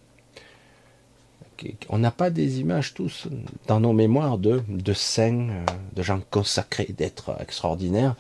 On 1.89 1.99
n'a 1.99 2.11
pas 2.11 2.31
des 2.31 2.61
images 2.61 2.95
tous 2.95 3.29
dans 3.67 3.81
nos 3.81 3.93
mémoires 3.93 4.39
de, 4.39 4.63
de 4.69 4.93
saints, 4.93 5.49
euh, 5.51 5.65
de 5.95 6.03
gens 6.03 6.21
consacrés, 6.31 6.93
d'êtres 6.97 7.37
extraordinaires, 7.41 8.17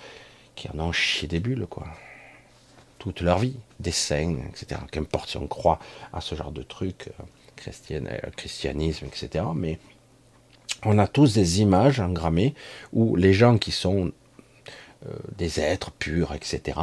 qui 0.54 0.68
en 0.68 0.78
ont 0.78 0.92
chié 0.92 1.28
des 1.28 1.40
bulles, 1.40 1.66
quoi 1.68 1.86
toute 2.98 3.20
leur 3.20 3.40
vie, 3.40 3.56
des 3.80 3.90
saints, 3.90 4.36
etc. 4.48 4.80
Qu'importe 4.92 5.30
si 5.30 5.36
on 5.36 5.48
croit 5.48 5.80
à 6.12 6.20
ce 6.20 6.36
genre 6.36 6.52
de 6.52 6.62
trucs, 6.62 7.08
euh, 7.08 7.70
euh, 7.90 8.30
christianisme, 8.36 9.06
etc. 9.06 9.44
Mais 9.56 9.80
on 10.84 10.98
a 10.98 11.08
tous 11.08 11.34
des 11.34 11.60
images 11.60 11.98
engrammées 11.98 12.54
où 12.92 13.16
les 13.16 13.32
gens 13.32 13.58
qui 13.58 13.72
sont 13.72 14.12
des 15.36 15.58
êtres 15.58 15.90
purs, 15.90 16.32
etc., 16.32 16.78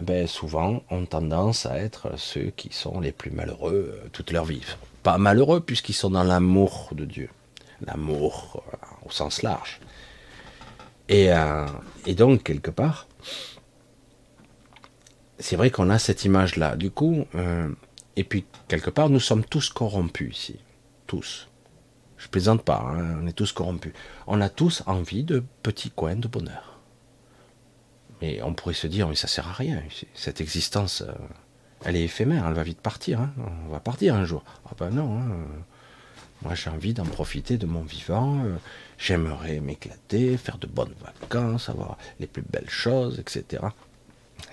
ben, 0.00 0.26
souvent 0.26 0.82
ont 0.90 1.06
tendance 1.06 1.66
à 1.66 1.78
être 1.78 2.18
ceux 2.18 2.50
qui 2.56 2.72
sont 2.72 3.00
les 3.00 3.12
plus 3.12 3.30
malheureux 3.30 4.00
toute 4.12 4.30
leur 4.30 4.44
vie. 4.44 4.62
Pas 5.02 5.18
malheureux 5.18 5.60
puisqu'ils 5.60 5.94
sont 5.94 6.10
dans 6.10 6.24
l'amour 6.24 6.90
de 6.92 7.04
Dieu. 7.04 7.30
L'amour 7.80 8.62
au 9.04 9.10
sens 9.10 9.42
large. 9.42 9.80
Et, 11.08 11.28
et 12.06 12.14
donc, 12.14 12.42
quelque 12.42 12.70
part, 12.70 13.06
c'est 15.38 15.56
vrai 15.56 15.70
qu'on 15.70 15.90
a 15.90 15.98
cette 15.98 16.24
image-là. 16.24 16.76
Du 16.76 16.90
coup, 16.90 17.26
euh, 17.34 17.68
et 18.16 18.24
puis 18.24 18.44
quelque 18.68 18.90
part, 18.90 19.10
nous 19.10 19.20
sommes 19.20 19.44
tous 19.44 19.70
corrompus 19.70 20.36
ici, 20.36 20.58
tous. 21.06 21.48
Je 22.16 22.28
plaisante 22.28 22.62
pas, 22.62 22.82
hein, 22.86 23.18
on 23.22 23.26
est 23.26 23.32
tous 23.32 23.52
corrompus. 23.52 23.92
On 24.26 24.40
a 24.40 24.48
tous 24.48 24.82
envie 24.86 25.24
de 25.24 25.44
petits 25.62 25.90
coins 25.90 26.16
de 26.16 26.28
bonheur. 26.28 26.75
Mais 28.20 28.42
on 28.42 28.54
pourrait 28.54 28.74
se 28.74 28.86
dire, 28.86 29.08
mais 29.08 29.14
ça 29.14 29.28
sert 29.28 29.48
à 29.48 29.52
rien. 29.52 29.82
Cette 30.14 30.40
existence, 30.40 31.02
euh, 31.02 31.12
elle 31.84 31.96
est 31.96 32.04
éphémère, 32.04 32.46
elle 32.46 32.54
va 32.54 32.62
vite 32.62 32.80
partir. 32.80 33.20
Hein. 33.20 33.32
On 33.66 33.70
va 33.70 33.80
partir 33.80 34.14
un 34.14 34.24
jour. 34.24 34.42
Ah 34.66 34.72
ben 34.78 34.90
non. 34.90 35.18
Hein. 35.18 35.28
Moi, 36.42 36.54
j'ai 36.54 36.70
envie 36.70 36.94
d'en 36.94 37.04
profiter 37.04 37.56
de 37.56 37.66
mon 37.66 37.82
vivant. 37.82 38.42
J'aimerais 38.98 39.60
m'éclater, 39.60 40.36
faire 40.36 40.58
de 40.58 40.66
bonnes 40.66 40.94
vacances, 41.02 41.68
avoir 41.68 41.98
les 42.20 42.26
plus 42.26 42.42
belles 42.42 42.70
choses, 42.70 43.18
etc. 43.18 43.62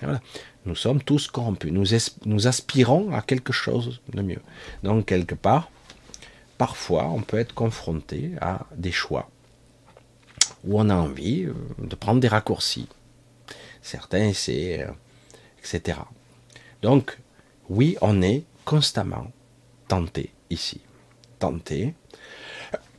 voilà. 0.00 0.20
Nous 0.66 0.74
sommes 0.74 1.02
tous 1.02 1.28
corrompus. 1.28 1.72
Nous, 1.72 1.84
nous 2.24 2.46
aspirons 2.46 3.14
à 3.14 3.20
quelque 3.20 3.52
chose 3.52 4.00
de 4.12 4.22
mieux. 4.22 4.40
Donc, 4.82 5.06
quelque 5.06 5.34
part, 5.34 5.70
parfois, 6.56 7.04
on 7.08 7.20
peut 7.20 7.38
être 7.38 7.54
confronté 7.54 8.32
à 8.40 8.66
des 8.74 8.92
choix 8.92 9.28
où 10.64 10.80
on 10.80 10.88
a 10.88 10.94
envie 10.94 11.44
euh, 11.44 11.54
de 11.78 11.94
prendre 11.94 12.20
des 12.20 12.28
raccourcis. 12.28 12.88
Certains 13.84 14.28
essaient, 14.28 14.82
euh, 14.82 14.90
etc. 15.58 15.98
Donc, 16.80 17.18
oui, 17.68 17.98
on 18.00 18.22
est 18.22 18.44
constamment 18.64 19.30
tenté 19.88 20.32
ici. 20.48 20.80
Tenté. 21.38 21.94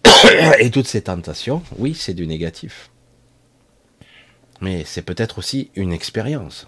Et 0.59 0.69
toutes 0.69 0.85
ces 0.85 1.01
tentations, 1.01 1.63
oui, 1.79 1.95
c'est 1.95 2.13
du 2.13 2.27
négatif. 2.27 2.91
Mais 4.61 4.85
c'est 4.85 5.01
peut-être 5.01 5.39
aussi 5.39 5.71
une 5.75 5.91
expérience 5.91 6.67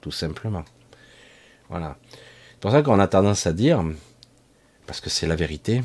tout 0.00 0.10
simplement. 0.10 0.64
Voilà. 1.68 1.96
C'est 2.10 2.60
pour 2.60 2.72
ça 2.72 2.82
qu'on 2.82 2.98
a 2.98 3.06
tendance 3.06 3.46
à 3.46 3.52
dire, 3.52 3.84
parce 4.86 5.00
que 5.00 5.08
c'est 5.08 5.28
la 5.28 5.36
vérité, 5.36 5.82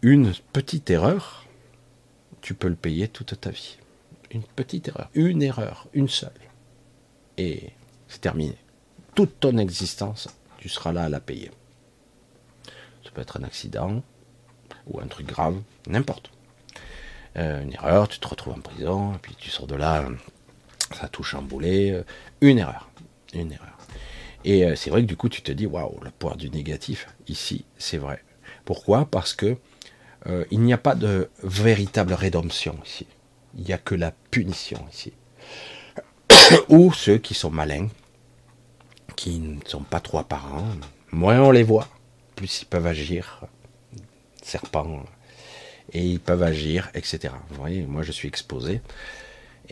une 0.00 0.32
petite 0.52 0.90
erreur, 0.90 1.44
tu 2.40 2.54
peux 2.54 2.68
le 2.68 2.76
payer 2.76 3.08
toute 3.08 3.40
ta 3.40 3.50
vie. 3.50 3.78
Une 4.30 4.42
petite 4.42 4.88
erreur, 4.88 5.08
une 5.14 5.42
erreur, 5.42 5.86
une 5.92 6.08
seule. 6.08 6.30
Et 7.38 7.70
c'est 8.08 8.20
terminé. 8.20 8.56
Toute 9.14 9.40
ton 9.40 9.58
existence, 9.58 10.28
tu 10.58 10.68
seras 10.68 10.92
là 10.92 11.04
à 11.04 11.08
la 11.08 11.20
payer. 11.20 11.50
Ça 13.04 13.10
peut 13.14 13.20
être 13.20 13.38
un 13.38 13.44
accident 13.44 14.02
ou 14.86 15.00
un 15.00 15.06
truc 15.06 15.26
grave, 15.26 15.60
n'importe. 15.86 16.30
Euh, 17.36 17.62
une 17.62 17.74
erreur, 17.74 18.08
tu 18.08 18.18
te 18.18 18.28
retrouves 18.28 18.54
en 18.54 18.60
prison, 18.60 19.14
et 19.14 19.18
puis 19.18 19.34
tu 19.38 19.50
sors 19.50 19.66
de 19.66 19.74
là 19.74 20.08
ça 20.94 21.06
a 21.06 21.08
tout 21.08 21.24
chamboulé. 21.24 21.90
Euh, 21.90 22.04
une 22.40 22.58
erreur. 22.58 22.88
Une 23.34 23.52
erreur. 23.52 23.76
Et 24.44 24.64
euh, 24.64 24.76
c'est 24.76 24.90
vrai 24.90 25.02
que 25.02 25.06
du 25.06 25.16
coup, 25.16 25.28
tu 25.28 25.42
te 25.42 25.50
dis, 25.50 25.66
waouh, 25.66 25.98
le 26.02 26.10
poids 26.10 26.36
du 26.36 26.48
négatif, 26.48 27.08
ici, 27.26 27.64
c'est 27.76 27.98
vrai. 27.98 28.22
Pourquoi? 28.64 29.06
Parce 29.06 29.34
que 29.34 29.56
il 30.50 30.58
n'y 30.58 30.72
a 30.72 30.78
pas 30.78 30.96
de 30.96 31.30
véritable 31.44 32.12
rédemption 32.12 32.76
ici. 32.84 33.06
Il 33.56 33.64
n'y 33.64 33.72
a 33.72 33.78
que 33.78 33.94
la 33.94 34.12
punition 34.30 34.84
ici. 34.92 35.12
Ou 36.68 36.92
ceux 36.92 37.18
qui 37.18 37.34
sont 37.34 37.50
malins, 37.50 37.88
qui 39.16 39.38
ne 39.38 39.60
sont 39.66 39.82
pas 39.82 40.00
trop 40.00 40.18
apparents, 40.18 40.68
moins 41.10 41.40
on 41.40 41.50
les 41.50 41.62
voit, 41.62 41.88
plus 42.34 42.62
ils 42.62 42.66
peuvent 42.66 42.86
agir. 42.86 43.42
Serpents, 44.42 45.04
et 45.92 46.04
ils 46.04 46.20
peuvent 46.20 46.42
agir, 46.42 46.90
etc. 46.94 47.34
Vous 47.48 47.56
voyez, 47.56 47.82
moi 47.82 48.02
je 48.02 48.12
suis 48.12 48.28
exposé. 48.28 48.80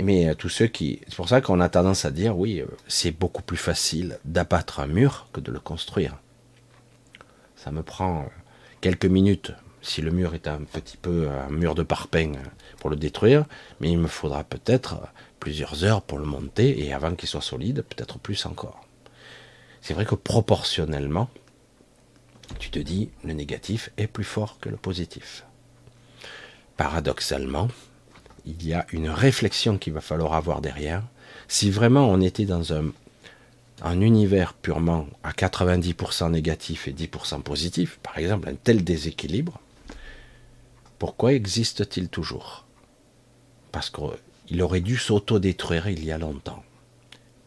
Mais 0.02 0.28
euh, 0.28 0.35
tous 0.35 0.48
ceux 0.48 0.66
qui. 0.66 1.01
C'est 1.06 1.16
pour 1.16 1.28
ça 1.28 1.40
qu'on 1.40 1.61
a 1.61 1.69
tendance 1.69 2.05
à 2.05 2.11
dire 2.11 2.36
oui, 2.36 2.61
euh, 2.61 2.66
c'est 2.89 3.12
beaucoup 3.12 3.43
plus 3.43 3.56
facile 3.56 4.19
d'abattre 4.24 4.81
un 4.81 4.86
mur 4.86 5.28
que 5.32 5.40
de 5.40 5.52
le 5.52 5.61
construire. 5.61 6.16
Ça 7.56 7.70
me 7.70 7.82
prend 7.82 8.23
euh, 8.23 8.24
quelques 8.81 9.06
minutes 9.06 9.52
si 9.85 10.01
le 10.01 10.11
mur 10.11 10.35
est 10.35 10.48
un 10.48 10.62
petit 10.62 10.97
peu 10.97 11.28
un 11.28 11.51
mur 11.51 11.74
de 11.74 11.82
parpaing 11.82 12.32
pour 12.78 12.90
le 12.90 12.97
détruire, 12.97 13.44
mais 13.81 13.90
il 13.90 13.98
me 13.98 14.09
faudra 14.09 14.43
peut-être 14.43 14.97
plusieurs 15.39 15.85
heures 15.85 16.02
pour 16.02 16.19
le 16.19 16.24
monter 16.24 16.85
et 16.85 16.93
avant 16.93 17.15
qu'il 17.15 17.28
soit 17.28 17.43
solide, 17.43 17.82
peut-être 17.82 18.19
plus 18.19 18.47
encore. 18.47 18.86
C'est 19.82 19.93
vrai 19.93 20.06
que 20.06 20.15
proportionnellement, 20.15 21.28
tu 22.59 22.70
te 22.70 22.78
dis 22.78 23.11
le 23.24 23.35
négatif 23.35 23.90
est 23.98 24.06
plus 24.06 24.24
fort 24.24 24.59
que 24.59 24.70
le 24.70 24.77
positif. 24.77 25.44
Paradoxalement, 26.78 27.69
il 28.47 28.66
y 28.66 28.73
a 28.73 28.86
une 28.90 29.11
réflexion 29.11 29.77
qu'il 29.77 29.93
va 29.93 30.01
falloir 30.01 30.32
avoir 30.32 30.62
derrière. 30.62 31.02
Si 31.47 31.70
vraiment 31.70 32.09
on 32.09 32.23
était 32.23 32.47
dans 32.47 32.73
un, 32.73 32.86
un 33.82 34.01
univers 34.01 34.55
purement 34.55 35.06
à 35.23 35.32
90% 35.32 36.31
négatif 36.31 36.89
et 36.89 36.93
10% 36.93 37.43
positif, 37.43 37.98
par 38.02 38.16
exemple 38.16 38.48
un 38.48 38.55
tel 38.55 38.82
déséquilibre, 38.82 39.61
pourquoi 41.05 41.35
existe-t-il 41.35 42.09
toujours? 42.09 42.64
Parce 43.72 43.90
qu'il 43.90 44.62
aurait 44.62 44.81
dû 44.81 44.97
s'auto-détruire 44.97 45.86
il 45.89 46.02
y 46.02 46.10
a 46.10 46.16
longtemps. 46.16 46.64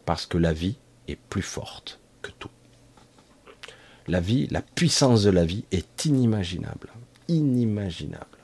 Parce 0.04 0.26
que 0.26 0.38
la 0.38 0.52
vie 0.52 0.76
est 1.08 1.16
plus 1.16 1.42
forte 1.42 1.98
que 2.22 2.30
tout. 2.30 2.52
La 4.06 4.20
vie, 4.20 4.46
la 4.52 4.62
puissance 4.62 5.24
de 5.24 5.30
la 5.30 5.44
vie 5.44 5.64
est 5.72 6.04
inimaginable. 6.04 6.88
Inimaginable. 7.26 8.38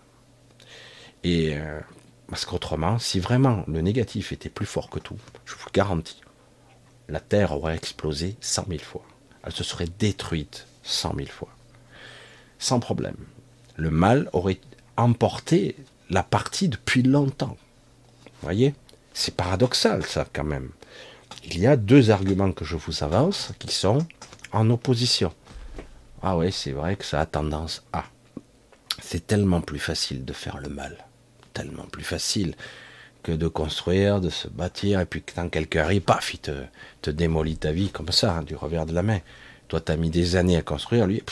Et 1.23 1.57
euh, 1.59 1.79
parce 2.27 2.45
qu'autrement, 2.45 2.99
si 2.99 3.21
vraiment 3.21 3.63
le 3.69 3.83
négatif 3.83 4.33
était 4.33 4.51
plus 4.51 4.67
fort 4.67 4.91
que 4.91 4.99
tout, 4.99 5.19
je 5.45 5.55
vous 5.55 5.71
garantis, 5.73 6.23
la 7.09 7.21
Terre 7.21 7.53
aurait 7.53 7.77
explosé 7.77 8.37
cent 8.41 8.65
mille 8.67 8.83
fois. 8.83 9.07
Elle 9.45 9.53
se 9.53 9.63
serait 9.63 9.87
détruite 9.97 10.67
cent 10.83 11.15
mille 11.15 11.31
fois. 11.31 11.55
Sans 12.59 12.81
problème. 12.81 13.15
Le 13.77 13.91
mal 13.91 14.29
aurait 14.33 14.59
emporté 14.97 15.77
la 16.11 16.23
partie 16.23 16.69
depuis 16.69 17.03
longtemps. 17.03 17.57
Vous 18.25 18.43
voyez? 18.43 18.75
C'est 19.13 19.35
paradoxal 19.35 20.05
ça 20.05 20.27
quand 20.33 20.45
même. 20.45 20.71
Il 21.45 21.59
y 21.59 21.67
a 21.67 21.77
deux 21.77 22.11
arguments 22.11 22.53
que 22.53 22.65
je 22.65 22.77
vous 22.77 23.03
avance 23.03 23.53
qui 23.59 23.73
sont 23.73 24.07
en 24.53 24.71
opposition. 24.71 25.33
Ah 26.23 26.37
oui, 26.37 26.53
c'est 26.53 26.73
vrai 26.73 26.97
que 26.97 27.05
ça 27.05 27.21
a 27.21 27.27
tendance 27.27 27.83
à. 27.93 28.05
C'est 29.03 29.27
tellement 29.27 29.61
plus 29.61 29.79
facile 29.79 30.25
de 30.25 30.33
faire 30.33 30.59
le 30.59 30.69
mal. 30.69 31.05
Tellement 31.53 31.85
plus 31.85 32.05
facile 32.05 32.55
que 33.23 33.33
de 33.33 33.49
construire, 33.49 34.21
de 34.21 34.31
se 34.31 34.49
bâtir, 34.49 35.01
et 35.01 35.07
puis 35.07 35.23
quand 35.23 35.49
quelqu'un 35.49 35.83
arrive, 35.83 36.03
paf, 36.03 36.35
il 36.35 36.39
te, 36.39 37.11
démolit 37.11 37.57
ta 37.57 37.73
vie 37.73 37.91
comme 37.91 38.13
ça, 38.13 38.37
hein, 38.37 38.43
du 38.43 38.55
revers 38.55 38.87
de 38.87 38.93
la 38.93 39.03
main. 39.03 39.21
Toi, 39.69 39.81
tu 39.81 39.93
as 39.93 39.97
mis 39.97 40.11
des 40.11 40.37
années 40.37 40.57
à 40.57 40.63
construire, 40.63 41.07
lui, 41.07 41.23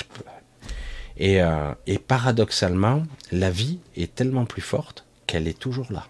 euh, 1.21 1.75
et, 1.87 1.99
paradoxalement, 1.99 3.03
la 3.31 3.51
vie 3.51 3.79
est 3.97 4.15
tellement 4.15 4.45
plus 4.45 4.63
forte 4.63 5.05
qu'elle 5.27 5.47
est 5.47 5.59
toujours 5.59 5.93
là. 5.93 6.09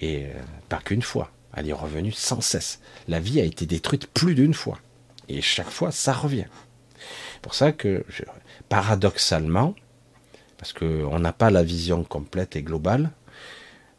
Et 0.00 0.26
euh, 0.26 0.32
pas 0.68 0.78
qu'une 0.78 1.02
fois. 1.02 1.30
Elle 1.54 1.68
est 1.68 1.74
revenue 1.74 2.12
sans 2.12 2.40
cesse. 2.40 2.80
La 3.08 3.20
vie 3.20 3.40
a 3.40 3.44
été 3.44 3.66
détruite 3.66 4.06
plus 4.06 4.34
d'une 4.34 4.54
fois. 4.54 4.78
Et 5.28 5.42
chaque 5.42 5.70
fois, 5.70 5.90
ça 5.90 6.12
revient. 6.12 6.46
Pour 7.42 7.54
ça 7.54 7.72
que, 7.72 8.04
paradoxalement, 8.68 9.74
parce 10.56 10.72
qu'on 10.72 11.18
n'a 11.18 11.32
pas 11.32 11.50
la 11.50 11.62
vision 11.62 12.04
complète 12.04 12.56
et 12.56 12.62
globale, 12.62 13.10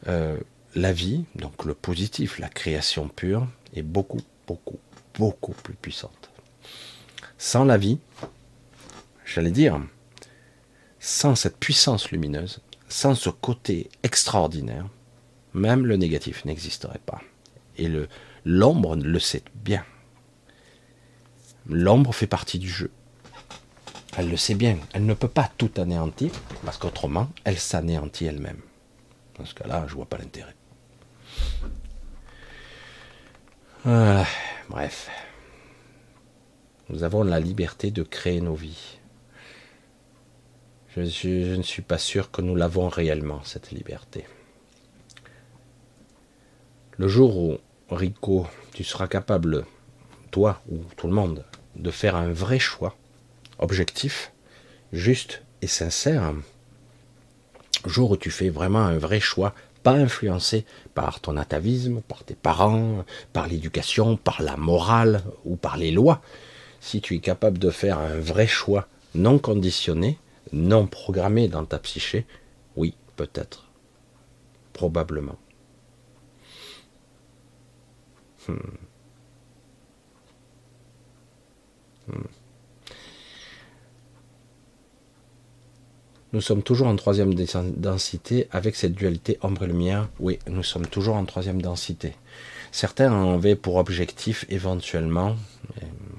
euh, 0.08 0.38
la 0.76 0.94
vie, 0.94 1.26
donc 1.36 1.66
le 1.66 1.74
positif, 1.74 2.40
la 2.40 2.50
création 2.50 3.08
pure, 3.08 3.48
est 3.76 3.82
beaucoup, 3.84 4.22
beaucoup, 4.48 4.80
beaucoup 5.16 5.54
plus 5.54 5.76
puissante. 5.76 6.32
Sans 7.38 7.66
la 7.66 7.78
vie, 7.78 8.00
j'allais 9.26 9.52
dire, 9.52 9.82
sans 11.00 11.36
cette 11.36 11.58
puissance 11.58 12.12
lumineuse, 12.12 12.62
sans 12.88 13.16
ce 13.16 13.30
côté 13.30 13.90
extraordinaire, 14.04 14.88
même 15.54 15.86
le 15.86 15.98
négatif 15.98 16.46
n'existerait 16.46 17.02
pas. 17.06 17.22
Et 17.78 17.90
l'ombre 18.46 18.96
le 18.96 19.20
sait 19.20 19.44
bien. 19.56 19.84
L'ombre 21.68 22.14
fait 22.14 22.28
partie 22.28 22.60
du 22.60 22.70
jeu. 22.70 22.92
Elle 24.18 24.30
le 24.30 24.38
sait 24.38 24.56
bien. 24.56 24.78
Elle 24.94 25.06
ne 25.06 25.14
peut 25.14 25.28
pas 25.28 25.50
tout 25.58 25.72
anéantir, 25.78 26.32
parce 26.66 26.78
qu'autrement, 26.78 27.30
elle 27.46 27.58
s'anéantit 27.58 28.26
elle-même. 28.26 28.62
Dans 29.38 29.46
ce 29.46 29.56
cas-là, 29.56 29.86
je 29.88 29.96
vois 29.96 30.06
pas 30.06 30.18
l'intérêt. 30.18 30.56
bref. 34.70 35.10
Nous 36.90 37.04
avons 37.04 37.24
la 37.24 37.40
liberté 37.40 37.92
de 37.92 38.04
créer 38.04 38.42
nos 38.42 38.56
vies. 38.56 39.00
Je, 40.96 41.56
ne 41.56 41.64
suis 41.64 41.82
pas 41.82 41.98
sûr 41.98 42.30
que 42.30 42.42
nous 42.42 42.56
l'avons 42.56 42.88
réellement, 42.88 43.42
cette 43.44 43.72
liberté. 43.72 44.26
Le 46.98 47.08
jour 47.08 47.36
où, 47.36 47.58
Rico, 47.90 48.46
tu 48.74 48.84
seras 48.84 49.08
capable, 49.08 49.66
toi 50.30 50.62
ou 50.70 50.78
tout 50.96 51.08
le 51.08 51.14
monde, 51.14 51.46
de 51.76 51.90
faire 51.90 52.16
un 52.16 52.32
vrai 52.32 52.60
choix, 52.60 52.96
objectif, 53.58 54.32
juste 54.92 55.42
et 55.64 55.68
sincère, 55.68 56.36
jour 57.86 58.12
où 58.12 58.18
tu 58.18 58.30
fais 58.30 58.50
vraiment 58.50 58.86
un 58.86 59.00
vrai 59.00 59.20
choix, 59.20 59.56
pas 59.82 59.94
influencé 59.94 60.64
par 60.94 61.22
ton 61.22 61.38
atavisme, 61.38 62.02
par 62.02 62.24
tes 62.24 62.36
parents, 62.36 63.04
par 63.34 63.48
l'éducation, 63.48 64.16
par 64.16 64.44
la 64.44 64.58
morale 64.58 65.24
ou 65.44 65.56
par 65.56 65.78
les 65.78 65.90
lois, 65.90 66.22
si 66.82 67.02
tu 67.02 67.16
es 67.16 67.20
capable 67.20 67.58
de 67.58 67.72
faire 67.72 67.98
un 67.98 68.20
vrai 68.20 68.46
choix 68.46 68.88
non 69.16 69.40
conditionné, 69.40 70.20
non 70.54 70.88
programmé 70.88 71.48
dans 71.48 71.66
ta 71.66 71.80
psyché, 71.80 72.26
oui, 72.76 72.96
peut-être. 73.16 73.68
Probablement. 74.72 75.38
Hmm. 78.48 78.54
Hmm. 82.08 82.28
Nous 86.34 86.42
sommes 86.42 86.64
toujours 86.64 86.88
en 86.88 86.96
troisième 86.96 87.36
densité 87.36 88.48
avec 88.52 88.76
cette 88.76 88.94
dualité 88.94 89.38
ombre 89.44 89.66
et 89.66 89.68
lumière. 89.68 90.10
Oui, 90.20 90.40
nous 90.48 90.64
sommes 90.64 90.88
toujours 90.88 91.16
en 91.16 91.26
troisième 91.26 91.62
densité. 91.62 92.16
Certains 92.72 93.14
en 93.14 93.36
avaient 93.36 93.56
pour 93.56 93.76
objectif 93.76 94.44
éventuellement, 94.50 95.36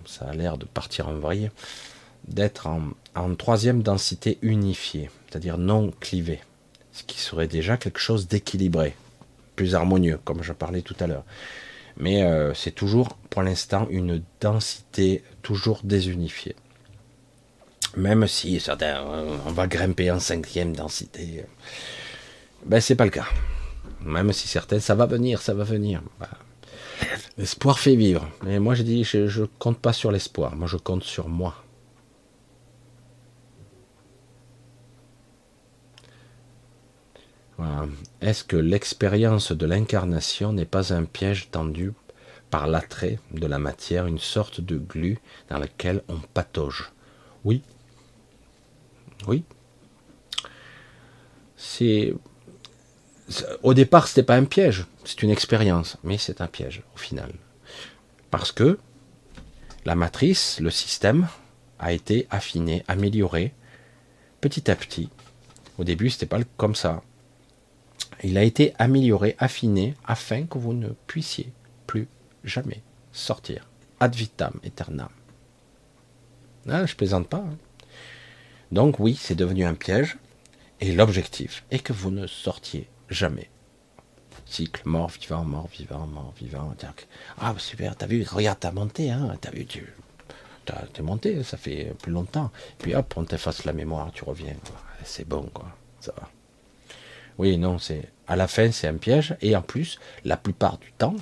ça 0.06 0.27
a 0.27 0.32
l'air 0.32 0.56
de 0.56 0.66
partir 0.66 1.09
en 1.09 1.15
vrille, 1.15 1.51
d'être 2.28 2.69
en, 2.69 2.90
troisième 3.36 3.82
densité 3.82 4.39
unifiée, 4.43 5.11
c'est-à-dire 5.28 5.59
non 5.59 5.93
clivée, 6.01 6.41
ce 6.93 7.03
qui 7.03 7.19
serait 7.20 7.49
déjà 7.49 7.77
quelque 7.77 8.01
chose 8.01 8.28
d'équilibré, 8.28 8.97
plus 9.57 9.74
harmonieux, 9.74 10.19
comme 10.24 10.43
je 10.43 10.53
parlais 10.53 10.82
tout 10.82 10.97
à 11.01 11.07
l'heure. 11.07 11.24
Mais 11.97 12.24
euh, 12.24 12.55
c'est 12.55 12.73
toujours, 12.73 13.16
pour 13.31 13.43
l'instant, 13.43 13.86
une 13.91 14.23
densité 14.41 15.23
toujours 15.43 15.81
désunifiée. 15.85 16.57
Même 17.97 18.27
si 18.27 18.59
certains, 18.59 19.07
euh, 19.07 19.36
on 19.47 19.53
va 19.53 19.69
grimper 19.69 20.11
en 20.11 20.19
cinquième 20.19 20.74
densité, 20.74 21.45
ben 22.66 22.81
c'est 22.81 22.97
pas 22.97 23.05
le 23.05 23.11
cas. 23.11 23.27
Même 24.01 24.32
si 24.32 24.49
certains, 24.49 24.81
ça 24.81 24.95
va 24.95 25.07
venir, 25.07 25.41
ça 25.41 25.55
va 25.55 25.65
venir. 25.65 26.03
Ben, 26.19 26.28
l'espoir 27.39 27.78
fait 27.78 27.95
vivre. 27.95 28.28
Mais 28.43 28.59
moi, 28.59 28.74
je 28.74 28.82
dis, 28.82 29.05
je, 29.05 29.28
je 29.28 29.45
compte 29.59 29.78
pas 29.78 29.93
sur 29.93 30.11
l'espoir. 30.11 30.57
Moi, 30.57 30.66
je 30.66 30.77
compte 30.77 31.05
sur 31.05 31.28
moi. 31.28 31.64
Est-ce 38.20 38.44
que 38.44 38.56
l'expérience 38.56 39.52
de 39.52 39.66
l'incarnation 39.66 40.52
n'est 40.52 40.64
pas 40.64 40.93
un 40.93 41.05
piège 41.05 41.51
tendu 41.51 41.93
par 42.51 42.66
l'attrait 42.66 43.18
de 43.32 43.47
la 43.47 43.59
matière, 43.59 44.06
une 44.06 44.18
sorte 44.18 44.60
de 44.60 44.76
glu 44.76 45.18
dans 45.48 45.59
laquelle 45.59 46.02
on 46.09 46.18
patauge? 46.18 46.93
Oui. 47.44 47.62
Oui. 49.26 49.44
C'est 51.56 52.14
au 53.62 53.72
départ, 53.72 54.06
ce 54.06 54.12
n'était 54.12 54.26
pas 54.26 54.36
un 54.36 54.44
piège, 54.44 54.85
c'est 55.05 55.22
une 55.22 55.31
expérience, 55.31 55.97
mais 56.05 56.18
c'est 56.18 56.40
un 56.40 56.47
piège 56.47 56.82
au 56.94 56.98
final. 56.98 57.32
Parce 58.31 58.52
que 58.52 58.78
la 59.85 59.94
matrice, 59.94 60.60
le 60.60 60.70
système, 60.70 61.28
a 61.78 61.93
été 61.93 62.26
affiné, 62.31 62.85
amélioré 62.89 63.52
petit 64.40 64.70
à 64.70 64.76
petit 64.76 65.09
Au 65.78 65.85
début, 65.85 66.10
c'était 66.10 66.26
pas 66.26 66.40
comme 66.56 66.74
ça. 66.74 67.02
Il 68.24 68.38
a 68.38 68.42
été 68.42 68.72
amélioré, 68.78 69.36
affiné, 69.38 69.94
afin 70.06 70.46
que 70.46 70.56
vous 70.56 70.72
ne 70.72 70.88
puissiez 71.06 71.52
plus 71.86 72.09
jamais 72.42 72.82
sortir 73.12 73.68
ad 74.01 74.14
vitam 74.14 74.59
aeternam. 74.64 75.10
Ah, 76.66 76.86
je 76.86 76.96
plaisante 76.96 77.28
pas. 77.28 77.44
Hein. 77.46 77.59
Donc 78.72 78.98
oui, 78.98 79.14
c'est 79.14 79.34
devenu 79.34 79.64
un 79.64 79.74
piège. 79.74 80.16
Et 80.80 80.92
l'objectif 80.92 81.64
est 81.70 81.80
que 81.80 81.92
vous 81.92 82.10
ne 82.10 82.26
sortiez 82.26 82.88
jamais. 83.10 83.51
Cycle 84.46 84.88
mort, 84.88 85.10
vivant, 85.10 85.44
mort, 85.44 85.68
vivant, 85.68 86.06
mort, 86.06 86.32
vivant. 86.36 86.74
Ah 87.38 87.55
super, 87.59 87.94
t'as 87.94 88.06
vu, 88.06 88.24
regarde, 88.24 88.59
t'as 88.59 88.72
monté, 88.72 89.10
hein, 89.10 89.36
t'as 89.38 89.51
vu, 89.51 89.66
tu 89.66 89.86
t'es 90.94 91.02
monté, 91.02 91.42
ça 91.42 91.59
fait 91.59 91.94
plus 92.02 92.12
longtemps. 92.12 92.51
Puis 92.78 92.94
hop, 92.94 93.12
on 93.16 93.24
t'efface 93.24 93.64
la 93.64 93.74
mémoire, 93.74 94.10
tu 94.12 94.24
reviens. 94.24 94.56
C'est 95.05 95.28
bon, 95.28 95.42
quoi. 95.52 95.76
Ça 96.01 96.14
va. 96.16 96.30
Oui, 97.39 97.59
non, 97.59 97.78
c'est 97.78 98.09
à 98.27 98.36
la 98.36 98.48
fin, 98.48 98.70
c'est 98.70 98.86
un 98.86 98.94
piège. 98.94 99.36
Et 99.40 99.55
en 99.56 99.62
plus, 99.62 99.98
la 100.24 100.36
plupart 100.36 100.78
du 100.78 100.93
temps, 100.93 101.16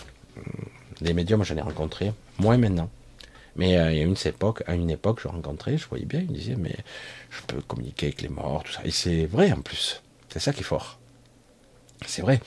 les 1.01 1.13
médiums, 1.15 1.45
j'en 1.45 1.57
ai 1.57 1.61
rencontré, 1.61 2.13
moins 2.39 2.57
maintenant. 2.57 2.91
Mais 3.57 3.77
euh, 3.77 3.91
une 3.91 4.17
époque, 4.25 4.63
à 4.67 4.75
une 4.75 4.91
époque, 4.91 5.21
je 5.23 5.29
rencontrais, 5.29 5.77
je 5.77 5.87
voyais 5.87 6.07
bien, 6.07 6.21
il 6.21 6.31
me 6.31 6.35
disait, 6.35 6.57
mais 6.57 6.77
je 7.31 7.43
peux 7.47 7.61
communiquer 7.61 8.07
avec 8.07 8.23
les 8.23 8.29
morts, 8.29 8.63
tout 8.65 8.73
ça. 8.73 8.81
Et 8.85 8.91
c'est 8.91 9.27
vrai 9.27 9.53
en 9.53 9.61
plus. 9.61 10.03
C'est 10.31 10.39
ça 10.39 10.53
qui 10.53 10.61
est 10.61 10.65
fort. 10.65 10.99
C'est 12.07 12.23
vrai. 12.23 12.41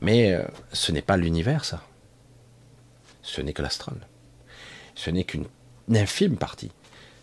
Mais 0.00 0.32
euh, 0.32 0.44
ce 0.72 0.92
n'est 0.92 1.02
pas 1.02 1.16
l'univers, 1.16 1.64
ça. 1.64 1.82
Ce 3.22 3.40
n'est 3.40 3.52
que 3.52 3.62
l'astral. 3.62 3.96
Ce 4.94 5.10
n'est 5.10 5.24
qu'une 5.24 5.46
infime 5.92 6.36
partie. 6.36 6.70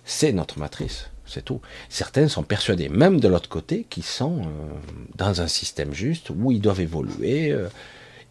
C'est 0.04 0.34
notre 0.34 0.60
matrice, 0.60 1.10
c'est 1.32 1.44
tout. 1.44 1.62
Certains 1.90 2.28
sont 2.28 2.44
persuadés, 2.44 2.90
même 2.90 3.20
de 3.20 3.28
l'autre 3.28 3.50
côté, 3.50 3.86
qu'ils 3.90 4.04
sont 4.04 4.42
euh, 4.42 4.46
dans 5.16 5.42
un 5.42 5.48
système 5.48 5.94
juste 5.94 6.30
où 6.30 6.52
ils 6.52 6.62
doivent 6.62 6.82
évoluer 6.82 7.56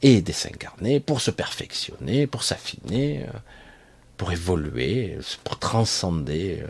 et 0.02 0.22
désincarner 0.22 1.00
pour 1.00 1.20
se 1.20 1.30
perfectionner, 1.30 2.26
pour 2.26 2.42
s'affiner 2.42 3.26
pour 4.20 4.32
évoluer, 4.32 5.16
pour 5.44 5.58
transcender, 5.58 6.62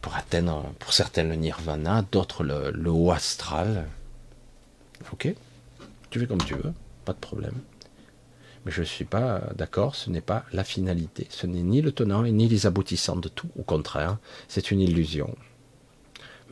pour 0.00 0.14
atteindre, 0.14 0.72
pour 0.78 0.92
certains 0.92 1.24
le 1.24 1.34
nirvana, 1.34 2.04
d'autres 2.12 2.44
le, 2.44 2.90
haut 2.92 3.10
astral. 3.10 3.88
Ok? 5.12 5.34
Tu 6.10 6.20
fais 6.20 6.28
comme 6.28 6.44
tu 6.44 6.54
veux, 6.54 6.72
pas 7.04 7.12
de 7.12 7.18
problème. 7.18 7.56
Mais 8.64 8.70
je 8.70 8.82
ne 8.82 8.86
suis 8.86 9.04
pas 9.04 9.40
d'accord, 9.56 9.96
ce 9.96 10.10
n'est 10.10 10.20
pas 10.20 10.44
la 10.52 10.62
finalité, 10.62 11.26
ce 11.28 11.48
n'est 11.48 11.64
ni 11.64 11.82
le 11.82 11.90
tenant 11.90 12.24
et 12.24 12.30
ni 12.30 12.46
les 12.46 12.66
aboutissants 12.66 13.16
de 13.16 13.28
tout, 13.28 13.50
au 13.58 13.64
contraire, 13.64 14.18
c'est 14.46 14.70
une 14.70 14.78
illusion. 14.78 15.34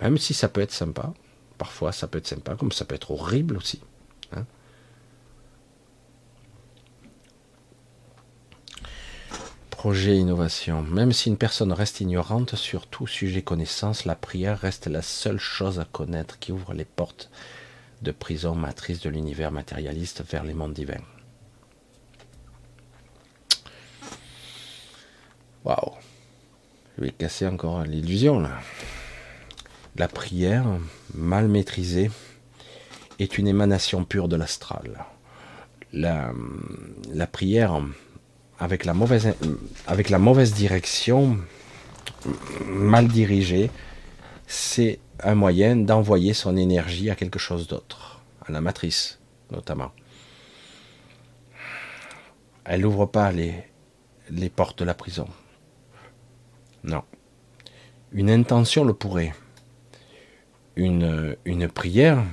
Même 0.01 0.19
si 0.19 0.35
ça 0.35 0.49
peut 0.49 0.61
être 0.61 0.73
sympa, 0.73 1.13
parfois 1.59 1.93
ça 1.93 2.09
peut 2.09 2.19
être 2.19 2.27
sympa, 2.27 2.55
comme 2.57 2.73
ça 2.73 2.85
peut 2.85 2.95
être 2.95 3.11
horrible 3.11 3.57
aussi. 3.57 3.81
Projet 9.71 10.19
innovation. 10.19 10.83
Même 10.83 11.11
si 11.11 11.31
une 11.31 11.39
personne 11.39 11.73
reste 11.73 12.03
ignorante 12.03 12.55
sur 12.55 12.87
tout 12.87 13.07
sujet 13.07 13.41
connaissance, 13.41 14.05
la 14.05 14.15
prière 14.15 14.59
reste 14.59 14.89
la 14.89 15.01
seule 15.01 15.39
chose 15.39 15.81
à 15.81 15.87
connaître 15.87 16.39
qui 16.39 16.53
ouvre 16.53 16.75
les 16.75 16.85
portes 16.85 17.31
de 18.03 18.13
prison 18.13 18.55
matrice 18.55 19.01
de 19.01 19.09
l'univers 19.09 19.51
matérialiste 19.51 20.23
vers 20.31 20.45
les 20.45 20.53
mondes 20.53 20.75
divins. 20.75 21.01
Waouh 25.65 25.95
Je 26.99 27.05
vais 27.05 27.13
casser 27.13 27.47
encore 27.47 27.83
l'illusion 27.85 28.39
là. 28.39 28.61
La 30.01 30.09
prière, 30.09 30.65
mal 31.13 31.47
maîtrisée, 31.47 32.11
est 33.19 33.37
une 33.37 33.47
émanation 33.47 34.07
pure 34.07 34.29
de 34.29 34.37
l'astral. 34.37 35.05
La, 35.93 36.33
prière 37.31 37.83
avec 38.59 38.87
la 38.87 38.95
mauvaise, 38.95 40.55
direction, 40.55 41.37
mal 42.65 43.09
dirigée, 43.09 43.71
c'est 44.47 45.01
un 45.23 45.35
moyen 45.35 45.77
d'envoyer 45.77 46.33
son 46.33 46.57
énergie 46.57 47.11
à 47.11 47.15
quelque 47.15 47.39
chose 47.39 47.69
d'autre, 47.69 48.23
à 48.47 48.53
la 48.53 48.63
matrice 48.63 49.21
notamment. 49.51 49.93
Elle 52.65 52.81
n'ouvre 52.81 53.05
pas 53.05 53.33
les 53.33 54.49
portes 54.49 54.79
de 54.79 54.87
la 54.87 54.95
prison. 54.95 55.29
Non. 56.85 57.03
Une 58.13 58.31
intention 58.31 58.83
le 58.83 58.95
pourrait. 58.95 59.35
Une, 60.83 61.69
prière 61.69 62.25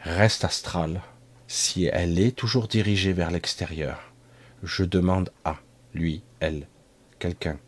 reste 0.00 0.42
astrale 0.44 1.00
si 1.46 1.84
elle 1.84 2.18
est 2.18 2.36
toujours 2.36 2.66
dirigée 2.66 3.12
vers 3.12 3.30
l'extérieur 3.30 4.12
je 4.64 4.82
demande 4.82 5.30
à 5.44 5.58
lui, 5.94 6.24
elle, 6.40 6.66
quelqu'un. 7.20 7.60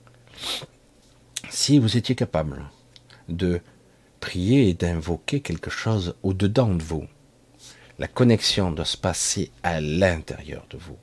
Si 1.49 1.79
vous 1.79 1.97
étiez 1.97 2.17
capable 2.17 2.65
de 3.29 3.61
prier 4.19 4.69
et 4.69 4.75
d'invoquer 4.75 5.41
quelque 5.41 5.71
chose 5.71 6.17
au-dedans 6.25 6.75
de 6.75 6.83
vous, 6.83 7.05
la 8.01 8.09
connexion 8.09 8.73
doit 8.73 8.85
se 8.85 8.97
passer 8.97 9.53
à 9.63 9.81
l'intérieur 9.81 10.67
de 10.71 10.77
vous. 10.77 10.99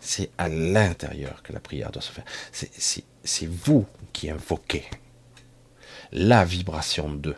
C'est 0.00 0.30
à 0.38 0.48
l'intérieur 0.48 1.42
que 1.42 1.52
la 1.52 1.60
prière 1.60 1.92
doit 1.92 2.00
se 2.00 2.12
faire. 2.12 2.24
C'est 2.52 3.46
vous 3.46 3.84
qui 4.14 4.30
invoquez 4.30 4.84
la 6.12 6.44
vibration 6.44 7.12
de. 7.12 7.34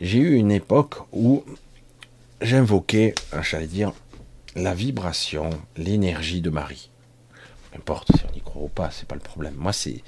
J'ai 0.00 0.18
eu 0.18 0.34
une 0.34 0.52
époque 0.52 0.96
où 1.12 1.42
j'invoquais, 2.42 3.14
j'allais 3.42 3.66
dire, 3.66 3.92
la 4.54 4.74
vibration, 4.74 5.48
l'énergie 5.76 6.42
de 6.42 6.50
Marie. 6.50 6.90
N'importe 7.72 8.10
si 8.16 8.22
on 8.30 8.36
y 8.36 8.40
croit 8.40 8.62
ou 8.62 8.68
pas, 8.68 8.90
c'est 8.90 9.08
pas 9.08 9.14
le 9.14 9.22
problème. 9.22 9.54
Moi, 9.54 9.72
c'est 9.72 10.02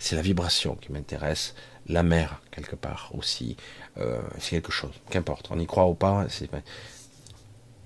c'est 0.00 0.16
la 0.16 0.22
vibration 0.22 0.76
qui 0.76 0.90
m'intéresse, 0.90 1.54
la 1.86 2.02
mer 2.02 2.40
quelque 2.50 2.74
part 2.74 3.10
aussi, 3.14 3.56
euh, 3.98 4.20
c'est 4.38 4.50
quelque 4.50 4.72
chose. 4.72 4.94
Qu'importe, 5.10 5.48
on 5.50 5.58
y 5.58 5.66
croit 5.66 5.86
ou 5.86 5.94
pas. 5.94 6.26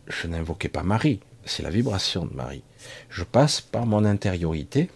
Je 0.07 0.27
n'invoquais 0.29 0.69
pas 0.69 0.85
Marie, 0.85 1.21
c'est 1.45 1.63
la 1.63 1.71
vibration 1.71 2.25
de 2.25 2.33
Marie. 2.33 2.63
Je 3.11 3.25
passe 3.25 3.61
par 3.61 3.85
mon 3.85 4.05
intériorité 4.05 4.91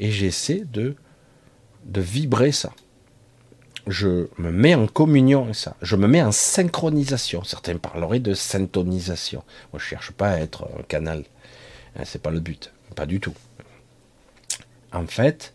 et 0.00 0.10
j'essaie 0.10 0.64
de 0.64 0.96
de 1.84 2.00
vibrer 2.00 2.52
ça 2.52 2.72
je 3.90 4.28
me 4.38 4.50
mets 4.50 4.74
en 4.74 4.86
communion 4.86 5.44
avec 5.44 5.56
ça. 5.56 5.76
Je 5.82 5.96
me 5.96 6.06
mets 6.06 6.22
en 6.22 6.32
synchronisation. 6.32 7.44
Certains 7.44 7.76
parleraient 7.76 8.20
de 8.20 8.34
syntonisation. 8.34 9.42
Moi, 9.72 9.80
je 9.80 9.84
cherche 9.84 10.12
pas 10.12 10.30
à 10.30 10.38
être 10.38 10.68
un 10.78 10.82
canal. 10.82 11.24
Hein, 11.96 12.02
c'est 12.04 12.22
pas 12.22 12.30
le 12.30 12.40
but. 12.40 12.72
Pas 12.94 13.06
du 13.06 13.20
tout. 13.20 13.34
En 14.92 15.06
fait, 15.06 15.54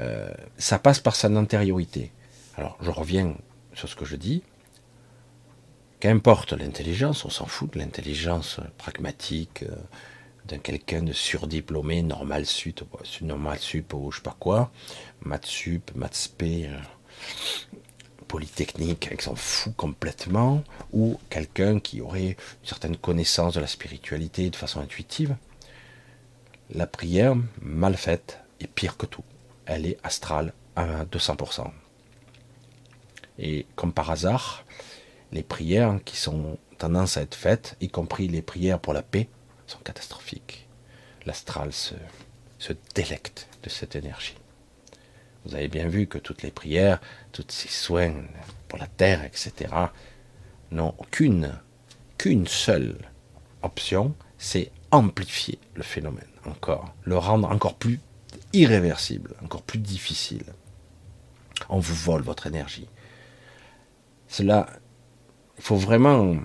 euh, 0.00 0.28
ça 0.58 0.78
passe 0.78 1.00
par 1.00 1.16
sa 1.16 1.28
intériorité. 1.28 2.12
Alors, 2.56 2.78
je 2.80 2.90
reviens 2.90 3.34
sur 3.74 3.88
ce 3.88 3.96
que 3.96 4.04
je 4.04 4.16
dis. 4.16 4.42
Qu'importe 6.00 6.52
l'intelligence, 6.52 7.24
on 7.24 7.30
s'en 7.30 7.46
fout 7.46 7.72
de 7.72 7.78
l'intelligence 7.78 8.60
pragmatique 8.78 9.64
euh, 9.64 9.74
d'un 10.46 10.58
quelqu'un 10.58 11.02
de 11.02 11.12
surdiplômé, 11.12 12.02
normal 12.02 12.46
sup, 12.46 12.82
normal 13.22 13.58
sup 13.58 13.94
ou 13.94 14.12
je 14.12 14.18
sais 14.18 14.22
pas 14.22 14.36
quoi, 14.38 14.70
maths 15.22 15.46
sup, 15.46 15.90
maths 15.94 16.32
polytechnique, 18.28 19.16
qui 19.16 19.24
s'en 19.24 19.34
fout 19.34 19.74
complètement, 19.76 20.62
ou 20.92 21.18
quelqu'un 21.30 21.78
qui 21.78 22.00
aurait 22.00 22.30
une 22.30 22.68
certaine 22.68 22.96
connaissance 22.96 23.54
de 23.54 23.60
la 23.60 23.66
spiritualité 23.66 24.50
de 24.50 24.56
façon 24.56 24.80
intuitive, 24.80 25.36
la 26.70 26.86
prière 26.86 27.36
mal 27.60 27.96
faite 27.96 28.40
est 28.60 28.66
pire 28.66 28.96
que 28.96 29.06
tout. 29.06 29.24
Elle 29.66 29.86
est 29.86 29.98
astrale 30.02 30.52
à 30.74 31.04
200%. 31.04 31.70
Et 33.38 33.66
comme 33.76 33.92
par 33.92 34.10
hasard, 34.10 34.64
les 35.32 35.42
prières 35.42 35.98
qui 36.04 36.16
sont 36.16 36.58
tendance 36.78 37.16
à 37.16 37.22
être 37.22 37.34
faites, 37.34 37.76
y 37.80 37.88
compris 37.88 38.28
les 38.28 38.42
prières 38.42 38.80
pour 38.80 38.92
la 38.92 39.02
paix, 39.02 39.28
sont 39.66 39.78
catastrophiques. 39.78 40.66
L'astral 41.24 41.72
se 41.72 42.72
délecte 42.94 43.48
de 43.62 43.68
cette 43.68 43.96
énergie. 43.96 44.36
Vous 45.46 45.54
avez 45.54 45.68
bien 45.68 45.86
vu 45.86 46.06
que 46.06 46.18
toutes 46.18 46.42
les 46.42 46.50
prières, 46.50 47.00
tous 47.32 47.44
ces 47.48 47.68
soins 47.68 48.12
pour 48.68 48.78
la 48.78 48.88
terre, 48.88 49.24
etc., 49.24 49.52
n'ont 50.72 50.94
qu'une, 51.12 51.52
qu'une 52.18 52.48
seule 52.48 52.96
option, 53.62 54.14
c'est 54.38 54.72
amplifier 54.90 55.58
le 55.74 55.82
phénomène 55.82 56.24
encore, 56.46 56.94
le 57.04 57.16
rendre 57.16 57.48
encore 57.50 57.74
plus 57.74 58.00
irréversible, 58.52 59.34
encore 59.42 59.62
plus 59.62 59.78
difficile. 59.78 60.44
On 61.68 61.78
vous 61.78 61.94
vole 61.94 62.22
votre 62.22 62.46
énergie. 62.46 62.88
Cela, 64.28 64.66
il 65.58 65.62
faut 65.62 65.76
vraiment 65.76 66.36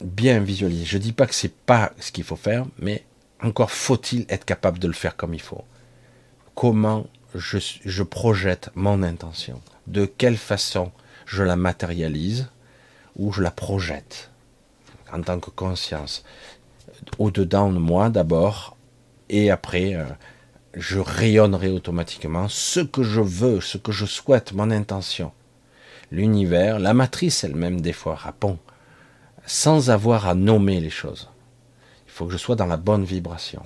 bien 0.00 0.40
visualiser. 0.40 0.84
Je 0.84 0.98
ne 0.98 1.02
dis 1.02 1.12
pas 1.12 1.26
que 1.26 1.34
c'est 1.34 1.54
pas 1.54 1.92
ce 2.00 2.12
qu'il 2.12 2.24
faut 2.24 2.36
faire, 2.36 2.66
mais 2.78 3.04
encore 3.40 3.70
faut-il 3.70 4.26
être 4.28 4.44
capable 4.44 4.78
de 4.78 4.86
le 4.86 4.92
faire 4.92 5.16
comme 5.16 5.34
il 5.34 5.40
faut. 5.40 5.64
Comment 6.54 7.06
je, 7.38 8.02
projette 8.02 8.70
mon 8.74 9.02
intention, 9.02 9.60
de 9.86 10.06
quelle 10.06 10.36
façon 10.36 10.92
je 11.26 11.42
la 11.42 11.56
matérialise 11.56 12.48
ou 13.16 13.32
je 13.32 13.42
la 13.42 13.50
projette 13.50 14.30
en 15.12 15.22
tant 15.22 15.40
que 15.40 15.50
conscience 15.50 16.24
au-dedans 17.18 17.72
de 17.72 17.78
moi 17.78 18.10
d'abord 18.10 18.76
et 19.28 19.50
après 19.50 19.94
euh, 19.94 20.04
je 20.74 20.98
rayonnerai 20.98 21.70
automatiquement 21.70 22.48
ce 22.48 22.80
que 22.80 23.02
je 23.02 23.20
veux, 23.20 23.60
ce 23.60 23.78
que 23.78 23.92
je 23.92 24.04
souhaite, 24.04 24.52
mon 24.52 24.70
intention. 24.70 25.32
L'univers, 26.12 26.78
la 26.78 26.94
matrice 26.94 27.44
elle-même 27.44 27.80
des 27.80 27.92
fois 27.92 28.14
répond 28.14 28.58
sans 29.46 29.90
avoir 29.90 30.26
à 30.28 30.34
nommer 30.34 30.80
les 30.80 30.90
choses. 30.90 31.30
Il 32.06 32.12
faut 32.12 32.26
que 32.26 32.32
je 32.32 32.38
sois 32.38 32.56
dans 32.56 32.66
la 32.66 32.76
bonne 32.76 33.04
vibration. 33.04 33.62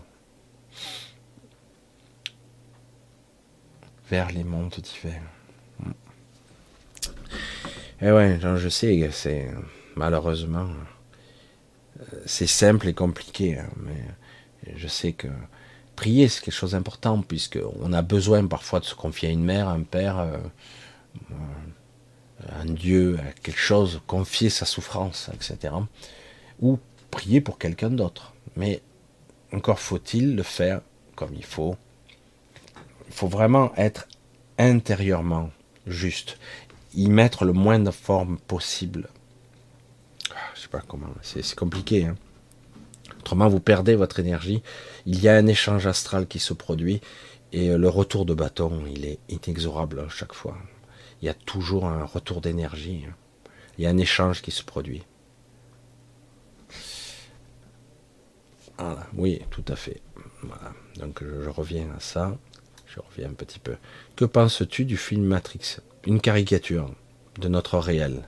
Vers 4.11 4.31
les 4.32 4.45
mondes 4.45 4.74
divers. 4.74 5.23
Et 8.03 8.07
eh 8.07 8.12
ouais, 8.12 8.39
je 8.41 8.69
sais, 8.69 9.09
c'est 9.12 9.49
malheureusement, 9.95 10.69
c'est 12.27 12.47
simple 12.47 12.89
et 12.89 12.95
compliqué, 12.95 13.59
hein, 13.59 13.69
mais 13.77 14.74
je 14.77 14.89
sais 14.89 15.12
que 15.12 15.28
prier 15.97 16.28
c'est 16.28 16.43
quelque 16.43 16.55
chose 16.55 16.73
d'important 16.73 17.20
puisque 17.20 17.59
on 17.81 17.93
a 17.93 18.01
besoin 18.03 18.47
parfois 18.47 18.81
de 18.81 18.87
se 18.87 18.95
confier 18.95 19.28
à 19.28 19.32
une 19.32 19.45
mère, 19.45 19.69
un 19.69 19.82
père, 19.82 20.19
euh, 20.19 20.39
un 22.49 22.65
Dieu, 22.65 23.19
à 23.19 23.32
quelque 23.32 23.61
chose, 23.61 24.01
confier 24.07 24.49
sa 24.49 24.65
souffrance, 24.65 25.31
etc. 25.35 25.74
Ou 26.61 26.78
prier 27.11 27.41
pour 27.41 27.59
quelqu'un 27.59 27.91
d'autre. 27.91 28.32
Mais 28.57 28.81
encore 29.53 29.78
faut-il 29.78 30.37
le 30.37 30.43
faire 30.43 30.81
comme 31.16 31.35
il 31.35 31.45
faut. 31.45 31.77
Il 33.11 33.15
faut 33.15 33.28
vraiment 33.28 33.73
être 33.77 34.07
intérieurement 34.57 35.51
juste 35.87 36.39
y 36.95 37.09
mettre 37.09 37.45
le 37.45 37.53
moins 37.53 37.81
de 37.81 37.91
forme 37.91 38.39
possible. 38.39 39.09
Je 40.28 40.32
ah, 40.32 40.39
je 40.55 40.61
sais 40.61 40.69
pas 40.69 40.82
comment, 40.87 41.09
c'est 41.23 41.55
compliqué. 41.57 42.07
Hein. 42.07 42.16
Autrement, 43.19 43.49
vous 43.49 43.59
perdez 43.59 43.97
votre 43.97 44.20
énergie. 44.20 44.62
Il 45.07 45.20
y 45.20 45.28
a 45.28 45.35
un 45.35 45.49
échange 45.49 45.89
astral 45.89 46.28
qui 46.28 46.39
se 46.39 46.53
produit 46.53 47.01
et 47.53 47.77
le 47.77 47.89
retour 47.89 48.24
de 48.24 48.32
bâton, 48.32 48.85
il 48.87 49.05
est 49.05 49.19
inexorable 49.28 50.01
à 50.01 50.09
chaque 50.09 50.32
fois. 50.32 50.57
Il 51.20 51.27
y 51.27 51.28
a 51.28 51.35
toujours 51.35 51.87
un 51.87 52.05
retour 52.05 52.41
d'énergie. 52.41 53.05
Hein. 53.09 53.15
Il 53.77 53.85
y 53.85 53.87
a 53.89 53.91
un 53.91 53.99
échange 53.99 54.41
qui 54.41 54.53
se 54.53 54.62
produit. 54.62 55.03
Voilà, 58.78 59.07
oui, 59.15 59.43
tout 59.51 59.65
à 59.66 59.74
fait. 59.74 60.01
Voilà. 60.43 60.73
Donc 60.97 61.23
je 61.23 61.49
reviens 61.49 61.91
à 61.97 62.01
ça. 62.01 62.39
Un 63.24 63.35
petit 63.35 63.59
peu. 63.59 63.77
Que 64.16 64.24
penses-tu 64.24 64.85
du 64.85 64.97
film 64.97 65.24
Matrix? 65.24 65.78
Une 66.06 66.20
caricature 66.20 66.90
de 67.39 67.48
notre 67.48 67.78
réel. 67.78 68.22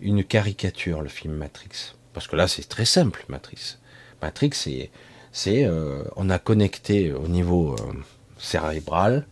Une 0.00 0.22
caricature, 0.22 1.00
le 1.00 1.08
film 1.08 1.34
Matrix. 1.34 1.94
Parce 2.12 2.28
que 2.28 2.36
là, 2.36 2.46
c'est 2.46 2.68
très 2.68 2.84
simple, 2.84 3.24
Matrix. 3.28 3.76
Matrix, 4.22 4.50
c'est, 4.52 4.90
c'est 5.32 5.64
euh, 5.64 6.02
on 6.16 6.28
a 6.30 6.38
connecté 6.38 7.12
au 7.12 7.28
niveau 7.28 7.74
euh, 7.74 7.92
cérébral 8.38 9.26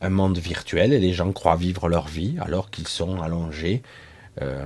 un 0.00 0.10
monde 0.10 0.38
virtuel 0.38 0.92
et 0.92 0.98
les 0.98 1.12
gens 1.12 1.32
croient 1.32 1.56
vivre 1.56 1.88
leur 1.88 2.08
vie 2.08 2.36
alors 2.40 2.70
qu'ils 2.70 2.88
sont 2.88 3.22
allongés 3.22 3.82
euh, 4.40 4.64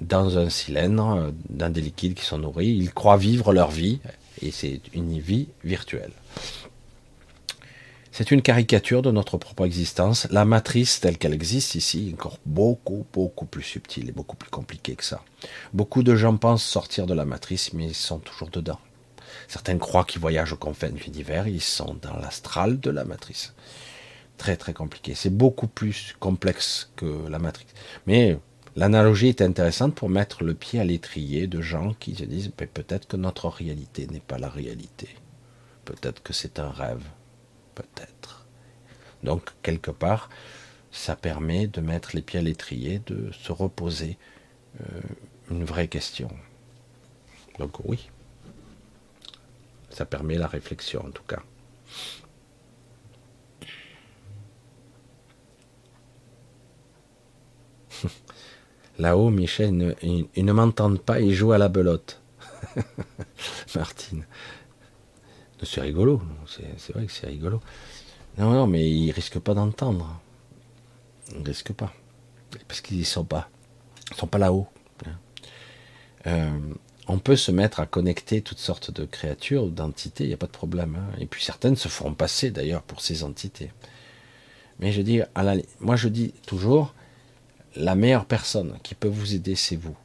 dans 0.00 0.38
un 0.38 0.48
cylindre, 0.48 1.32
dans 1.50 1.70
des 1.70 1.82
liquides 1.82 2.14
qui 2.14 2.24
sont 2.24 2.38
nourris. 2.38 2.68
Ils 2.68 2.92
croient 2.92 3.18
vivre 3.18 3.52
leur 3.52 3.70
vie 3.70 4.00
et 4.40 4.50
c'est 4.50 4.80
une 4.94 5.18
vie 5.18 5.48
virtuelle. 5.64 6.12
C'est 8.20 8.32
une 8.32 8.42
caricature 8.42 9.00
de 9.00 9.10
notre 9.10 9.38
propre 9.38 9.64
existence. 9.64 10.28
La 10.30 10.44
matrice 10.44 11.00
telle 11.00 11.16
qu'elle 11.16 11.32
existe 11.32 11.74
ici 11.74 12.10
est 12.10 12.12
encore 12.12 12.36
beaucoup, 12.44 13.06
beaucoup 13.14 13.46
plus 13.46 13.62
subtile 13.62 14.10
et 14.10 14.12
beaucoup 14.12 14.36
plus 14.36 14.50
compliquée 14.50 14.94
que 14.94 15.04
ça. 15.04 15.24
Beaucoup 15.72 16.02
de 16.02 16.14
gens 16.14 16.36
pensent 16.36 16.62
sortir 16.62 17.06
de 17.06 17.14
la 17.14 17.24
matrice, 17.24 17.72
mais 17.72 17.86
ils 17.86 17.94
sont 17.94 18.18
toujours 18.18 18.50
dedans. 18.50 18.78
Certains 19.48 19.78
croient 19.78 20.04
qu'ils 20.04 20.20
voyagent 20.20 20.52
au 20.52 20.58
confins 20.58 20.90
de 20.90 20.98
l'univers, 20.98 21.48
ils 21.48 21.62
sont 21.62 21.96
dans 22.02 22.14
l'astral 22.18 22.78
de 22.78 22.90
la 22.90 23.06
matrice. 23.06 23.54
Très 24.36 24.58
très 24.58 24.74
compliqué. 24.74 25.14
C'est 25.14 25.34
beaucoup 25.34 25.66
plus 25.66 26.14
complexe 26.20 26.92
que 26.96 27.26
la 27.26 27.38
matrice. 27.38 27.72
Mais 28.06 28.38
l'analogie 28.76 29.28
est 29.28 29.40
intéressante 29.40 29.94
pour 29.94 30.10
mettre 30.10 30.44
le 30.44 30.52
pied 30.52 30.78
à 30.78 30.84
l'étrier 30.84 31.46
de 31.46 31.62
gens 31.62 31.94
qui 31.98 32.14
se 32.14 32.24
disent 32.24 32.52
peut-être 32.54 33.08
que 33.08 33.16
notre 33.16 33.48
réalité 33.48 34.06
n'est 34.08 34.20
pas 34.20 34.36
la 34.36 34.50
réalité. 34.50 35.08
Peut-être 35.86 36.22
que 36.22 36.34
c'est 36.34 36.58
un 36.58 36.68
rêve 36.68 37.00
peut-être. 37.82 38.46
Donc, 39.22 39.50
quelque 39.62 39.90
part, 39.90 40.30
ça 40.90 41.16
permet 41.16 41.66
de 41.66 41.80
mettre 41.80 42.10
les 42.14 42.22
pieds 42.22 42.40
à 42.40 42.42
l'étrier, 42.42 43.00
de 43.06 43.30
se 43.32 43.52
reposer 43.52 44.18
euh, 44.80 45.00
une 45.50 45.64
vraie 45.64 45.88
question. 45.88 46.30
Donc 47.58 47.80
oui, 47.84 48.08
ça 49.90 50.04
permet 50.06 50.36
la 50.36 50.46
réflexion 50.46 51.04
en 51.04 51.10
tout 51.10 51.24
cas. 51.24 51.42
Là-haut, 58.98 59.30
Michel, 59.30 59.96
ils, 60.02 60.28
ne 60.44 60.52
m'entendent 60.52 61.02
pas, 61.02 61.20
ils 61.20 61.34
jouent 61.34 61.52
à 61.52 61.58
la 61.58 61.68
belote. 61.68 62.22
Martine. 63.74 64.26
C'est 65.62 65.80
rigolo, 65.80 66.22
c'est 66.46 66.92
vrai 66.92 67.06
que 67.06 67.12
c'est 67.12 67.26
rigolo. 67.26 67.60
Non, 68.38 68.50
non, 68.50 68.66
mais 68.66 68.90
ils 68.90 69.10
risquent 69.10 69.40
pas 69.40 69.54
d'entendre. 69.54 70.20
Ils 71.36 71.46
risquent 71.46 71.72
pas. 71.72 71.92
Parce 72.66 72.80
qu'ils. 72.80 73.00
Ils 73.00 73.06
sont 73.06 73.24
pas 73.24 74.38
là-haut. 74.38 74.66
Hein. 75.06 75.10
Euh, 76.26 76.58
on 77.06 77.18
peut 77.18 77.36
se 77.36 77.50
mettre 77.50 77.80
à 77.80 77.86
connecter 77.86 78.42
toutes 78.42 78.58
sortes 78.58 78.90
de 78.90 79.04
créatures 79.04 79.64
ou 79.64 79.70
d'entités, 79.70 80.24
il 80.24 80.28
n'y 80.28 80.34
a 80.34 80.38
pas 80.38 80.46
de 80.46 80.52
problème. 80.52 80.96
Hein. 80.96 81.16
Et 81.20 81.26
puis 81.26 81.42
certaines 81.42 81.76
se 81.76 81.88
feront 81.88 82.14
passer 82.14 82.50
d'ailleurs 82.50 82.82
pour 82.82 83.00
ces 83.00 83.24
entités. 83.24 83.72
Mais 84.78 84.92
je 84.92 85.02
dis, 85.02 85.20
à 85.34 85.42
la, 85.42 85.56
moi 85.80 85.96
je 85.96 86.08
dis 86.08 86.32
toujours, 86.46 86.94
la 87.76 87.94
meilleure 87.94 88.26
personne 88.26 88.78
qui 88.82 88.94
peut 88.94 89.08
vous 89.08 89.34
aider, 89.34 89.54
c'est 89.54 89.76
vous. 89.76 89.96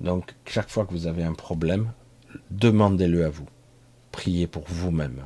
Donc 0.00 0.34
chaque 0.46 0.70
fois 0.70 0.86
que 0.86 0.92
vous 0.92 1.06
avez 1.06 1.24
un 1.24 1.34
problème, 1.34 1.92
demandez-le 2.50 3.24
à 3.24 3.28
vous 3.28 3.46
priez 4.12 4.46
pour 4.46 4.64
vous-même. 4.66 5.22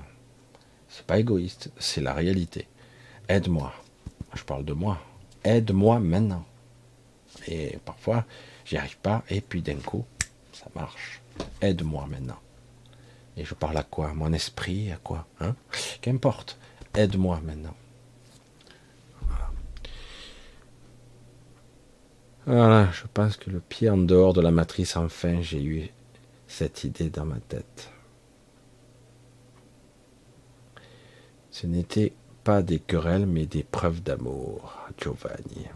C'est 0.88 1.06
pas 1.06 1.18
égoïste, 1.18 1.70
c'est 1.78 2.00
la 2.00 2.12
réalité. 2.12 2.68
Aide-moi. 3.28 3.72
Je 4.34 4.42
parle 4.42 4.64
de 4.64 4.72
moi. 4.72 4.98
Aide-moi 5.44 6.00
maintenant. 6.00 6.44
Et 7.48 7.78
parfois, 7.84 8.24
j'y 8.64 8.76
arrive 8.76 8.98
pas, 8.98 9.24
et 9.28 9.40
puis 9.40 9.62
d'un 9.62 9.76
coup, 9.76 10.04
ça 10.52 10.66
marche. 10.74 11.22
Aide-moi 11.60 12.06
maintenant. 12.10 12.38
Et 13.36 13.44
je 13.44 13.54
parle 13.54 13.78
à 13.78 13.82
quoi? 13.82 14.12
Mon 14.12 14.32
esprit, 14.32 14.92
à 14.92 14.96
quoi? 14.96 15.26
Hein? 15.40 15.54
Qu'importe. 16.02 16.58
Aide-moi 16.94 17.40
maintenant. 17.42 17.74
Voilà, 22.44 22.90
je 22.92 23.04
pense 23.14 23.36
que 23.36 23.50
le 23.50 23.60
pied 23.60 23.88
en 23.88 23.96
dehors 23.96 24.32
de 24.32 24.40
la 24.40 24.50
matrice, 24.50 24.96
enfin, 24.96 25.40
j'ai 25.40 25.62
eu 25.62 25.88
cette 26.48 26.82
idée 26.84 27.08
dans 27.08 27.24
ma 27.24 27.38
tête. 27.38 27.90
Ce 31.52 31.66
n'était 31.66 32.14
pas 32.44 32.62
des 32.62 32.80
querelles, 32.80 33.26
mais 33.26 33.44
des 33.46 33.62
preuves 33.62 34.02
d'amour, 34.02 34.74
Giovanni. 34.98 35.68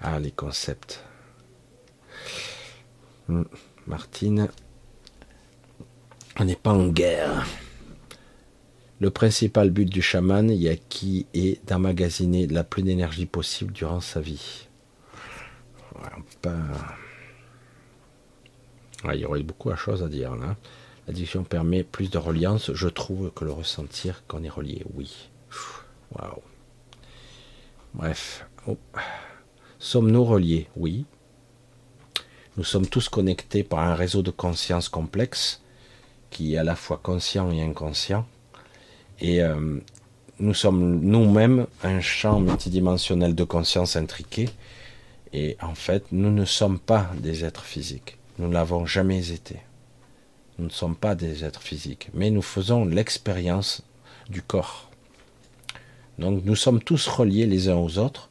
Ah, 0.00 0.20
les 0.20 0.30
concepts. 0.30 1.04
Hmm, 3.26 3.42
Martine, 3.88 4.48
on 6.38 6.44
n'est 6.44 6.54
pas 6.54 6.72
en 6.72 6.86
guerre. 6.88 7.44
Le 9.00 9.10
principal 9.10 9.70
but 9.70 9.86
du 9.86 10.00
chaman 10.00 10.50
il 10.50 10.62
y 10.62 10.68
a 10.68 10.76
qui 10.76 11.26
est 11.34 11.64
d'emmagasiner 11.66 12.46
la 12.46 12.64
plus 12.64 12.82
d'énergie 12.82 13.26
possible 13.26 13.72
durant 13.72 14.00
sa 14.00 14.20
vie. 14.20 14.68
il 19.04 19.14
y 19.14 19.24
aurait 19.24 19.42
beaucoup 19.42 19.70
de 19.70 19.76
choses 19.76 20.02
à 20.02 20.08
dire 20.08 20.36
là. 20.36 20.56
L'addiction 21.08 21.42
permet 21.42 21.84
plus 21.84 22.10
de 22.10 22.18
reliance, 22.18 22.70
je 22.74 22.86
trouve, 22.86 23.32
que 23.34 23.46
le 23.46 23.50
ressentir 23.50 24.24
qu'on 24.28 24.44
est 24.44 24.50
relié. 24.50 24.84
Oui. 24.92 25.30
Waouh. 26.12 26.42
Bref. 27.94 28.46
Oh. 28.66 28.76
Sommes-nous 29.78 30.22
reliés? 30.22 30.68
Oui. 30.76 31.06
Nous 32.58 32.64
sommes 32.64 32.86
tous 32.86 33.08
connectés 33.08 33.64
par 33.64 33.78
un 33.78 33.94
réseau 33.94 34.20
de 34.20 34.30
conscience 34.30 34.90
complexe 34.90 35.62
qui 36.28 36.54
est 36.54 36.58
à 36.58 36.64
la 36.64 36.76
fois 36.76 37.00
conscient 37.02 37.50
et 37.52 37.62
inconscient. 37.62 38.26
Et 39.18 39.42
euh, 39.42 39.80
nous 40.40 40.54
sommes 40.54 41.00
nous-mêmes 41.00 41.66
un 41.82 42.02
champ 42.02 42.38
multidimensionnel 42.38 43.34
de 43.34 43.44
conscience 43.44 43.96
intriqué. 43.96 44.50
Et 45.32 45.56
en 45.62 45.74
fait, 45.74 46.04
nous 46.12 46.30
ne 46.30 46.44
sommes 46.44 46.78
pas 46.78 47.10
des 47.16 47.46
êtres 47.46 47.64
physiques. 47.64 48.18
Nous 48.38 48.48
ne 48.48 48.52
l'avons 48.52 48.84
jamais 48.84 49.32
été. 49.32 49.60
Nous 50.58 50.66
ne 50.66 50.70
sommes 50.70 50.96
pas 50.96 51.14
des 51.14 51.44
êtres 51.44 51.62
physiques, 51.62 52.08
mais 52.14 52.30
nous 52.30 52.42
faisons 52.42 52.84
l'expérience 52.84 53.82
du 54.28 54.42
corps. 54.42 54.90
Donc 56.18 56.44
nous 56.44 56.56
sommes 56.56 56.82
tous 56.82 57.06
reliés 57.06 57.46
les 57.46 57.68
uns 57.68 57.76
aux 57.76 57.98
autres 57.98 58.28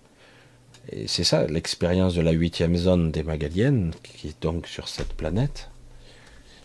Et 0.90 1.08
c'est 1.08 1.24
ça 1.24 1.46
l'expérience 1.48 2.14
de 2.14 2.22
la 2.22 2.32
huitième 2.32 2.76
zone 2.76 3.12
des 3.12 3.24
Magaliennes, 3.24 3.94
qui 4.04 4.30
est 4.30 4.42
donc 4.42 4.68
sur 4.68 4.88
cette 4.88 5.14
planète. 5.14 5.70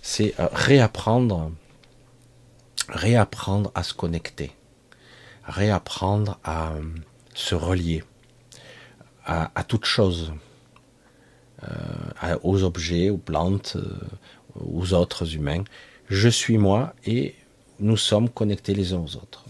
C'est 0.00 0.34
euh, 0.40 0.48
réapprendre, 0.52 1.52
réapprendre 2.88 3.70
à 3.74 3.82
se 3.82 3.94
connecter, 3.94 4.52
réapprendre 5.44 6.38
à 6.44 6.72
euh, 6.72 6.82
se 7.34 7.54
relier 7.54 8.02
à, 9.24 9.62
toute 9.62 9.84
chose, 9.84 10.32
euh, 11.62 12.36
aux 12.42 12.64
objets, 12.64 13.08
aux 13.08 13.18
plantes, 13.18 13.76
aux 14.60 14.94
autres 14.94 15.34
humains. 15.34 15.64
Je 16.08 16.28
suis 16.28 16.58
moi 16.58 16.94
et 17.06 17.34
nous 17.78 17.96
sommes 17.96 18.28
connectés 18.28 18.74
les 18.74 18.92
uns 18.92 18.98
aux 18.98 19.16
autres. 19.16 19.44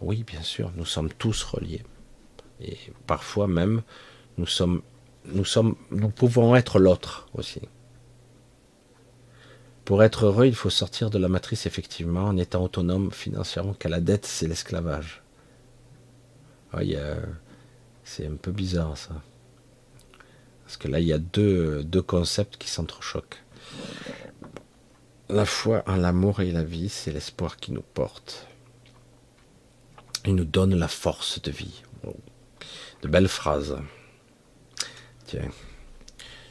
Oui, 0.00 0.24
bien 0.24 0.42
sûr, 0.42 0.72
nous 0.76 0.86
sommes 0.86 1.12
tous 1.12 1.42
reliés. 1.42 1.82
Et 2.60 2.76
parfois 3.06 3.46
même, 3.46 3.82
nous 4.36 6.08
pouvons 6.10 6.56
être 6.56 6.78
l'autre 6.78 7.28
aussi. 7.34 7.60
Pour 9.84 10.02
être 10.04 10.26
heureux, 10.26 10.46
il 10.46 10.54
faut 10.54 10.70
sortir 10.70 11.10
de 11.10 11.18
la 11.18 11.28
matrice 11.28 11.66
effectivement 11.66 12.24
en 12.24 12.36
étant 12.36 12.62
autonome 12.62 13.10
financièrement, 13.10 13.74
car 13.74 13.90
la 13.90 14.00
dette, 14.00 14.24
c'est 14.24 14.46
l'esclavage. 14.46 15.22
c'est 18.04 18.26
un 18.26 18.36
peu 18.36 18.52
bizarre 18.52 18.96
ça. 18.96 19.20
Parce 20.64 20.76
que 20.76 20.86
là, 20.86 21.00
il 21.00 21.06
y 21.08 21.12
a 21.12 21.18
deux, 21.18 21.82
deux 21.82 22.02
concepts 22.02 22.56
qui 22.56 22.70
s'entrechoquent. 22.70 23.42
La 25.32 25.44
foi 25.44 25.84
en 25.86 25.94
l'amour 25.94 26.40
et 26.40 26.50
la 26.50 26.64
vie, 26.64 26.88
c'est 26.88 27.12
l'espoir 27.12 27.56
qui 27.56 27.70
nous 27.70 27.82
porte. 27.82 28.48
Il 30.26 30.34
nous 30.34 30.44
donne 30.44 30.74
la 30.74 30.88
force 30.88 31.40
de 31.40 31.52
vie. 31.52 31.84
De 33.02 33.06
belles 33.06 33.28
phrases. 33.28 33.78
Tiens. 35.26 35.50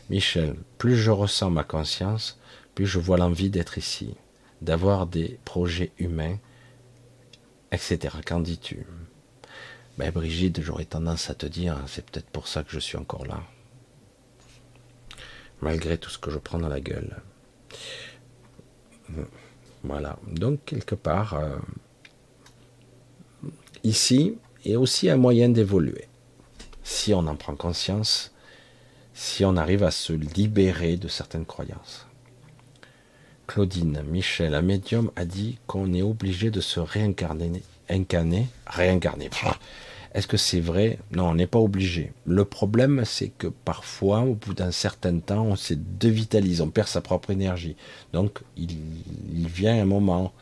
Michel, 0.09 0.55
plus 0.77 0.95
je 0.95 1.11
ressens 1.11 1.49
ma 1.49 1.65
conscience, 1.65 2.39
plus 2.73 2.87
je 2.87 2.99
vois 2.99 3.17
l'envie 3.17 3.49
d'être 3.49 3.77
ici, 3.77 4.15
d'avoir 4.61 5.07
des 5.07 5.39
projets 5.43 5.91
humains, 5.97 6.37
etc. 7.73 8.15
Qu'en 8.25 8.39
dis-tu? 8.39 8.87
Ben 9.97 10.09
Brigitte, 10.09 10.61
j'aurais 10.61 10.85
tendance 10.85 11.29
à 11.29 11.35
te 11.35 11.45
dire, 11.45 11.77
c'est 11.87 12.09
peut-être 12.09 12.29
pour 12.29 12.47
ça 12.47 12.63
que 12.63 12.71
je 12.71 12.79
suis 12.79 12.97
encore 12.97 13.25
là. 13.25 13.43
Malgré 15.61 15.97
tout 15.97 16.09
ce 16.09 16.17
que 16.17 16.31
je 16.31 16.37
prends 16.37 16.59
dans 16.59 16.69
la 16.69 16.79
gueule. 16.79 17.21
Voilà. 19.83 20.17
Donc, 20.27 20.59
quelque 20.65 20.95
part, 20.95 21.35
euh, 21.35 21.57
ici 23.83 24.35
est 24.65 24.75
aussi 24.75 25.09
un 25.09 25.17
moyen 25.17 25.49
d'évoluer. 25.49 26.07
Si 26.83 27.13
on 27.13 27.19
en 27.27 27.35
prend 27.35 27.55
conscience, 27.55 28.33
si 29.13 29.45
on 29.45 29.57
arrive 29.57 29.83
à 29.83 29.91
se 29.91 30.13
libérer 30.13 30.97
de 30.97 31.07
certaines 31.07 31.45
croyances. 31.45 32.07
Claudine, 33.47 34.03
Michel, 34.03 34.53
un 34.53 34.61
médium 34.61 35.11
a 35.15 35.25
dit 35.25 35.57
qu'on 35.65 35.93
est 35.93 36.03
obligé 36.03 36.51
de 36.51 36.61
se 36.61 36.79
réincarner, 36.79 37.63
incarner, 37.89 38.47
réincarner. 38.67 39.29
Est-ce 40.13 40.27
que 40.27 40.37
c'est 40.37 40.59
vrai? 40.59 40.97
Non, 41.11 41.29
on 41.29 41.35
n'est 41.35 41.47
pas 41.47 41.59
obligé. 41.59 42.13
Le 42.25 42.43
problème, 42.43 43.03
c'est 43.05 43.29
que 43.29 43.47
parfois, 43.47 44.21
au 44.21 44.33
bout 44.33 44.55
d'un 44.55 44.71
certain 44.71 45.19
temps, 45.19 45.45
on 45.45 45.55
se 45.55 45.75
dévitalise, 45.75 46.61
on 46.61 46.69
perd 46.69 46.87
sa 46.87 47.01
propre 47.01 47.29
énergie. 47.29 47.75
Donc, 48.11 48.39
il, 48.57 48.69
vient 49.47 49.79
un 49.79 49.85
moment 49.85 50.33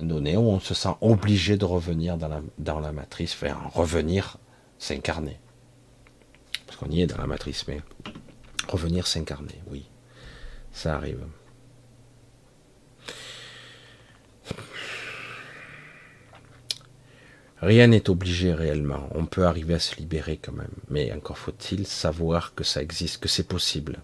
donné 0.00 0.36
où 0.36 0.40
on 0.40 0.60
se 0.60 0.72
sent 0.72 0.94
obligé 1.00 1.56
de 1.56 1.64
revenir 1.64 2.16
dans 2.16 2.28
la, 2.28 2.40
dans 2.58 2.80
la 2.80 2.92
matrice, 2.92 3.34
faire 3.34 3.58
revenir 3.74 4.38
s'incarner. 4.78 5.38
Parce 6.66 6.78
qu'on 6.78 6.90
y 6.90 7.02
est 7.02 7.06
dans 7.06 7.18
la 7.18 7.26
matrice, 7.26 7.68
mais 7.68 7.80
revenir 8.68 9.06
s'incarner, 9.06 9.60
oui, 9.70 9.84
ça 10.72 10.96
arrive. 10.96 11.20
Rien 17.62 17.86
n'est 17.86 18.10
obligé 18.10 18.52
réellement. 18.52 19.08
On 19.14 19.24
peut 19.24 19.46
arriver 19.46 19.74
à 19.74 19.78
se 19.78 19.94
libérer 19.94 20.36
quand 20.36 20.52
même. 20.52 20.74
Mais 20.90 21.12
encore 21.12 21.38
faut-il 21.38 21.86
savoir 21.86 22.56
que 22.56 22.64
ça 22.64 22.82
existe, 22.82 23.22
que 23.22 23.28
c'est 23.28 23.46
possible. 23.46 24.00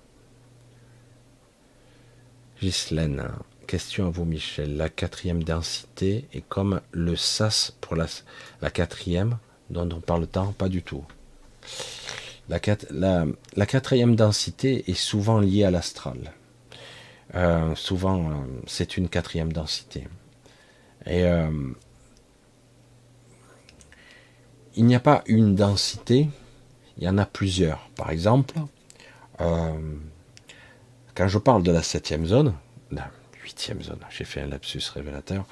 Ghislaine, 2.62 3.28
question 3.66 4.06
à 4.06 4.10
vous 4.10 4.24
Michel. 4.24 4.76
La 4.76 4.88
quatrième 4.88 5.42
densité 5.42 6.28
est 6.32 6.48
comme 6.48 6.80
le 6.92 7.16
sas 7.16 7.72
pour 7.80 7.96
la, 7.96 8.70
quatrième 8.70 9.38
dont 9.70 9.88
on 9.92 10.00
parle 10.00 10.28
tant 10.28 10.52
Pas 10.52 10.68
du 10.68 10.82
tout. 10.84 11.04
La, 12.48 12.60
la, 13.56 13.66
quatrième 13.66 14.14
densité 14.14 14.88
est 14.88 14.94
souvent 14.94 15.40
liée 15.40 15.64
à 15.64 15.72
l'astral. 15.72 16.32
Euh, 17.34 17.74
souvent, 17.74 18.30
euh, 18.30 18.34
c'est 18.66 18.96
une 18.96 19.08
quatrième 19.08 19.52
densité. 19.52 20.06
Et 21.06 21.24
euh, 21.24 21.50
il 24.78 24.86
n'y 24.86 24.94
a 24.94 25.00
pas 25.00 25.24
une 25.26 25.56
densité, 25.56 26.28
il 26.98 27.04
y 27.04 27.08
en 27.08 27.18
a 27.18 27.26
plusieurs. 27.26 27.90
Par 27.96 28.10
exemple, 28.10 28.54
euh, 29.40 29.72
quand 31.16 31.26
je 31.26 31.38
parle 31.38 31.64
de 31.64 31.72
la 31.72 31.82
septième 31.82 32.26
zone, 32.26 32.54
la 32.92 33.10
huitième 33.42 33.82
zone, 33.82 33.98
j'ai 34.08 34.24
fait 34.24 34.40
un 34.40 34.46
lapsus 34.46 34.82
révélateur, 34.94 35.44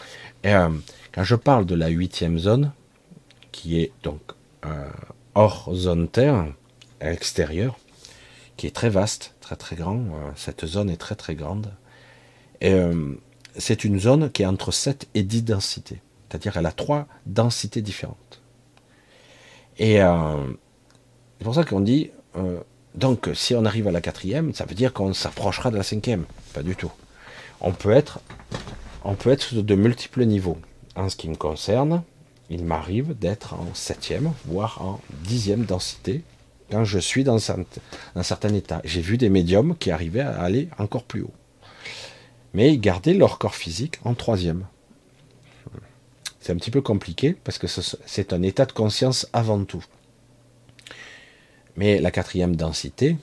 et, 0.45 0.55
euh, 0.55 0.69
quand 1.13 1.25
je 1.25 1.35
parle 1.35 1.67
de 1.67 1.75
la 1.75 1.89
huitième 1.89 2.39
zone, 2.39 2.71
qui 3.51 3.81
est 3.81 3.91
donc 4.05 4.21
euh, 4.65 4.89
hors 5.35 5.75
zone 5.75 6.07
Terre, 6.07 6.47
à 7.01 7.11
l'extérieur, 7.11 7.77
qui 8.57 8.69
est 8.69 8.75
très 8.75 8.91
vaste, 8.91 9.35
très 9.41 9.57
très 9.57 9.75
grand, 9.75 10.05
cette 10.37 10.67
zone 10.67 10.89
est 10.89 10.97
très 10.97 11.17
très 11.17 11.35
grande, 11.35 11.73
et 12.61 12.75
c'est 13.59 13.85
une 13.85 13.99
zone 13.99 14.31
qui 14.31 14.45
est 14.45 14.47
entre 14.47 14.73
7 14.73 15.09
et 15.15 15.25
10 15.25 15.43
densités, 15.43 16.01
c'est-à-dire 16.29 16.57
elle 16.57 16.65
a 16.65 16.73
trois 16.73 17.07
densités 17.27 17.83
différentes. 17.83 18.36
Et 19.79 20.03
euh, 20.03 20.37
c'est 21.39 21.45
pour 21.45 21.55
ça 21.55 21.65
qu'on 21.65 21.81
dit, 21.81 22.11
euh, 22.37 22.61
donc 22.95 23.29
si 23.35 23.55
on 23.55 23.65
arrive 23.65 23.89
à 23.89 23.93
la 23.93 24.01
quatrième, 24.01 24.55
ça 24.55 24.65
veut 24.65 24.75
dire 24.75 24.93
qu'on 24.93 25.13
s'approchera 25.13 25.71
de 25.71 25.77
la 25.77 25.83
cinquième. 25.83 26.25
Pas 26.55 26.63
du 26.63 26.77
tout. 26.77 26.93
On 27.61 27.73
peut 27.73 27.93
être, 27.93 28.21
on 29.05 29.15
peut 29.15 29.31
être 29.31 29.55
de 29.55 29.75
multiples 29.75 30.25
niveaux. 30.25 30.59
En 30.95 31.09
ce 31.09 31.17
qui 31.17 31.29
me 31.29 31.37
concerne, 31.37 32.03
il 32.49 32.65
m'arrive 32.65 33.19
d'être 33.19 33.55
en 33.55 33.75
septième, 33.75 34.33
voire 34.47 34.81
en 34.83 35.01
dixième 35.25 35.65
densité, 35.65 36.23
quand 36.71 36.85
je 36.85 36.99
suis 36.99 37.25
dans 37.25 37.39
un, 38.15 38.23
certain 38.23 38.55
état. 38.55 38.81
J'ai 38.85 39.01
vu 39.01 39.19
des 39.19 39.29
médiums 39.29 39.77
qui 39.77 39.91
arrivaient 39.91 40.21
à 40.21 40.41
aller 40.41 40.69
encore 40.79 41.05
plus 41.05 41.23
haut. 41.23 41.35
Mais 42.55 42.73
ils 42.73 42.81
gardaient 42.81 43.15
leur 43.15 43.39
corps 43.39 43.55
physique 43.55 44.01
en 44.05 44.15
troisième. 44.15 44.65
C'est 46.47 46.53
un 46.53 46.59
petit 46.59 46.71
peu 46.71 46.81
compliqué 46.81 47.35
parce 47.43 47.59
que 47.59 47.67
c'est 47.67 48.33
un 48.33 48.41
état 48.43 48.67
de 48.67 48.73
conscience 48.73 49.29
avant 49.33 49.65
tout. 49.65 49.85
Mais 51.77 51.99
la 51.99 52.13
quatrième 52.13 52.55
densité 52.55 53.17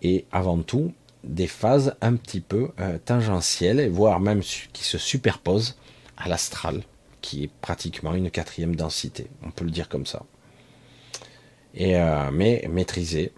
est 0.00 0.26
avant 0.30 0.62
tout 0.62 0.92
des 1.24 1.48
phases 1.48 1.96
un 2.00 2.14
petit 2.14 2.40
peu 2.40 2.70
euh, 2.78 2.98
tangentielles, 3.04 3.90
voire 3.90 4.20
même 4.20 4.42
qui 4.72 4.84
se 4.84 4.96
superposent 4.96 5.76
à 6.16 6.28
l'astral, 6.28 6.84
qui 7.20 7.42
est 7.42 7.50
pratiquement 7.62 8.14
une 8.14 8.30
quatrième 8.30 8.76
densité. 8.76 9.26
On 9.42 9.50
peut 9.50 9.64
le 9.64 9.72
dire 9.72 9.88
comme 9.88 10.06
ça. 10.06 10.22
Et, 11.74 11.96
euh, 11.96 12.30
mais 12.30 12.64
maîtrisé, 12.70 13.32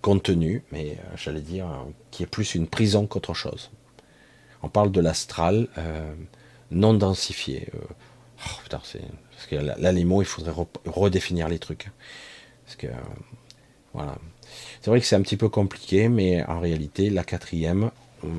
contenu, 0.00 0.64
mais 0.72 0.98
euh, 0.98 1.16
j'allais 1.16 1.42
dire 1.42 1.68
qui 2.10 2.24
est 2.24 2.26
plus 2.26 2.56
une 2.56 2.66
prison 2.66 3.06
qu'autre 3.06 3.34
chose. 3.34 3.70
On 4.64 4.68
parle 4.68 4.90
de 4.90 5.00
l'astral 5.00 5.68
non 6.72 6.94
densifié. 6.94 7.68
Oh, 8.44 8.78
c'est 8.84 9.00
parce 9.30 9.46
que 9.46 9.56
là, 9.56 9.92
les 9.92 10.04
mots, 10.04 10.22
il 10.22 10.26
faudrait 10.26 10.54
redéfinir 10.86 11.48
les 11.48 11.58
trucs. 11.58 11.90
Parce 12.64 12.76
que 12.76 12.86
voilà, 13.92 14.16
c'est 14.80 14.90
vrai 14.90 15.00
que 15.00 15.06
c'est 15.06 15.16
un 15.16 15.22
petit 15.22 15.36
peu 15.36 15.48
compliqué, 15.48 16.08
mais 16.08 16.42
en 16.44 16.60
réalité, 16.60 17.10
la 17.10 17.24
quatrième, 17.24 17.90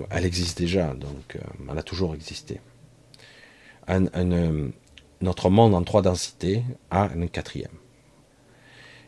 elle 0.09 0.25
existe 0.25 0.57
déjà, 0.57 0.93
donc 0.93 1.35
euh, 1.35 1.39
elle 1.69 1.77
a 1.77 1.83
toujours 1.83 2.15
existé. 2.15 2.61
Euh, 3.89 4.69
notre 5.21 5.49
monde 5.49 5.75
en 5.75 5.83
trois 5.83 6.01
densités 6.01 6.63
a 6.89 7.09
une 7.15 7.29
quatrième. 7.29 7.71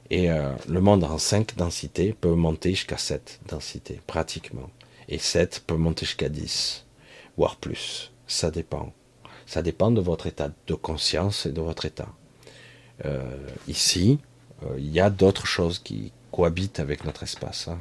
Et 0.10 0.30
euh, 0.30 0.54
le 0.68 0.82
monde 0.82 1.04
en 1.04 1.18
cinq 1.18 1.56
densités 1.56 2.14
peut 2.14 2.36
monter 2.36 2.72
jusqu'à 2.72 2.98
sept 2.98 3.40
densités, 3.48 4.02
pratiquement. 4.06 4.70
Et 5.10 5.18
sept 5.18 5.64
peut 5.66 5.78
monter 5.78 6.06
jusqu'à 6.06 6.30
dix, 6.30 6.86
voire 7.38 7.56
plus. 7.56 8.12
Ça 8.28 8.52
dépend. 8.52 8.94
Ça 9.46 9.62
dépend 9.62 9.92
de 9.92 10.02
votre 10.02 10.28
état 10.28 10.50
de 10.68 10.74
conscience 10.74 11.46
et 11.46 11.52
de 11.52 11.62
votre 11.62 11.86
état. 11.86 12.10
Euh, 13.04 13.48
ici, 13.68 14.20
euh, 14.64 14.76
il 14.78 14.92
y 14.92 15.00
a 15.00 15.10
d'autres 15.10 15.46
choses 15.46 15.80
qui 15.80 16.12
cohabitent 16.32 16.80
avec 16.80 17.04
notre 17.04 17.24
espace. 17.24 17.68
Hein. 17.68 17.78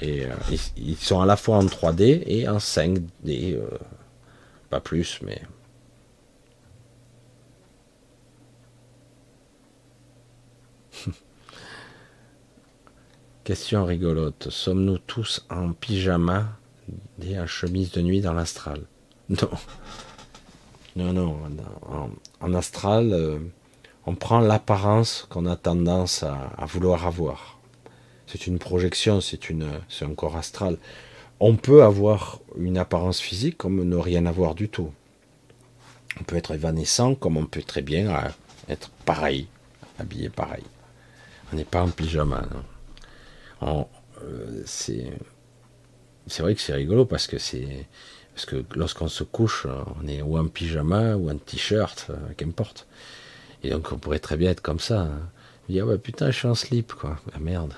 Et 0.00 0.24
euh, 0.24 0.34
ils, 0.76 0.96
sont 0.96 1.20
à 1.20 1.26
la 1.26 1.36
fois 1.36 1.58
en 1.58 1.64
3D 1.64 2.22
et 2.26 2.48
en 2.48 2.58
5D. 2.58 3.58
pas 4.70 4.80
plus, 4.80 5.20
mais. 5.22 5.40
Question 13.44 13.84
rigolote. 13.84 14.48
Sommes-nous 14.50 14.98
tous 14.98 15.46
en 15.48 15.72
pyjama 15.72 16.58
et 17.22 17.38
en 17.40 17.46
chemise 17.46 17.90
de 17.92 18.02
nuit 18.02 18.20
dans 18.20 18.34
l'astral? 18.34 18.82
Non. 19.30 19.48
Non, 20.98 21.12
non. 21.12 21.38
En, 22.40 22.54
astral, 22.54 23.12
euh, 23.12 23.38
on 24.04 24.16
prend 24.16 24.40
l'apparence 24.40 25.28
qu'on 25.30 25.46
a 25.46 25.54
tendance 25.54 26.24
à, 26.24 26.66
vouloir 26.66 27.06
avoir. 27.06 27.60
C'est 28.26 28.48
une 28.48 28.58
projection, 28.58 29.20
c'est 29.20 29.38
un 30.02 30.14
corps 30.16 30.36
astral. 30.36 30.76
On 31.38 31.54
peut 31.54 31.84
avoir 31.84 32.40
une 32.56 32.76
apparence 32.76 33.20
physique 33.20 33.56
comme 33.56 33.88
ne 33.88 33.94
rien 33.94 34.26
avoir 34.26 34.56
du 34.56 34.68
tout. 34.68 34.92
On 36.20 36.24
peut 36.24 36.34
être 36.34 36.52
évanescent 36.52 37.14
comme 37.14 37.36
on 37.36 37.46
peut 37.46 37.62
très 37.62 37.82
bien 37.82 38.10
euh, 38.10 38.28
être 38.68 38.90
pareil, 39.04 39.46
habillé 40.00 40.30
pareil. 40.30 40.64
On 41.52 41.56
n'est 41.56 41.64
pas 41.64 41.82
en 41.84 41.90
pyjama. 41.90 42.42
Euh, 43.62 44.62
c'est 44.66 45.12
c'est 46.26 46.42
vrai 46.42 46.56
que 46.56 46.60
c'est 46.60 46.74
rigolo 46.74 47.04
parce 47.04 47.28
que 47.28 47.38
c'est 47.38 47.86
parce 48.38 48.46
que 48.46 48.64
lorsqu'on 48.76 49.08
se 49.08 49.24
couche, 49.24 49.66
on 50.00 50.06
est 50.06 50.22
ou 50.22 50.38
en 50.38 50.46
pyjama 50.46 51.16
ou 51.16 51.28
en 51.28 51.38
t-shirt, 51.38 52.06
euh, 52.10 52.14
qu'importe. 52.36 52.86
Et 53.64 53.70
donc 53.70 53.90
on 53.90 53.98
pourrait 53.98 54.20
très 54.20 54.36
bien 54.36 54.52
être 54.52 54.60
comme 54.60 54.78
ça. 54.78 55.00
Hein. 55.00 55.28
Dire 55.68 55.88
ah 55.92 55.98
putain 55.98 56.30
je 56.30 56.38
suis 56.38 56.46
en 56.46 56.54
slip 56.54 56.92
quoi. 56.92 57.18
Ah 57.34 57.40
merde. 57.40 57.74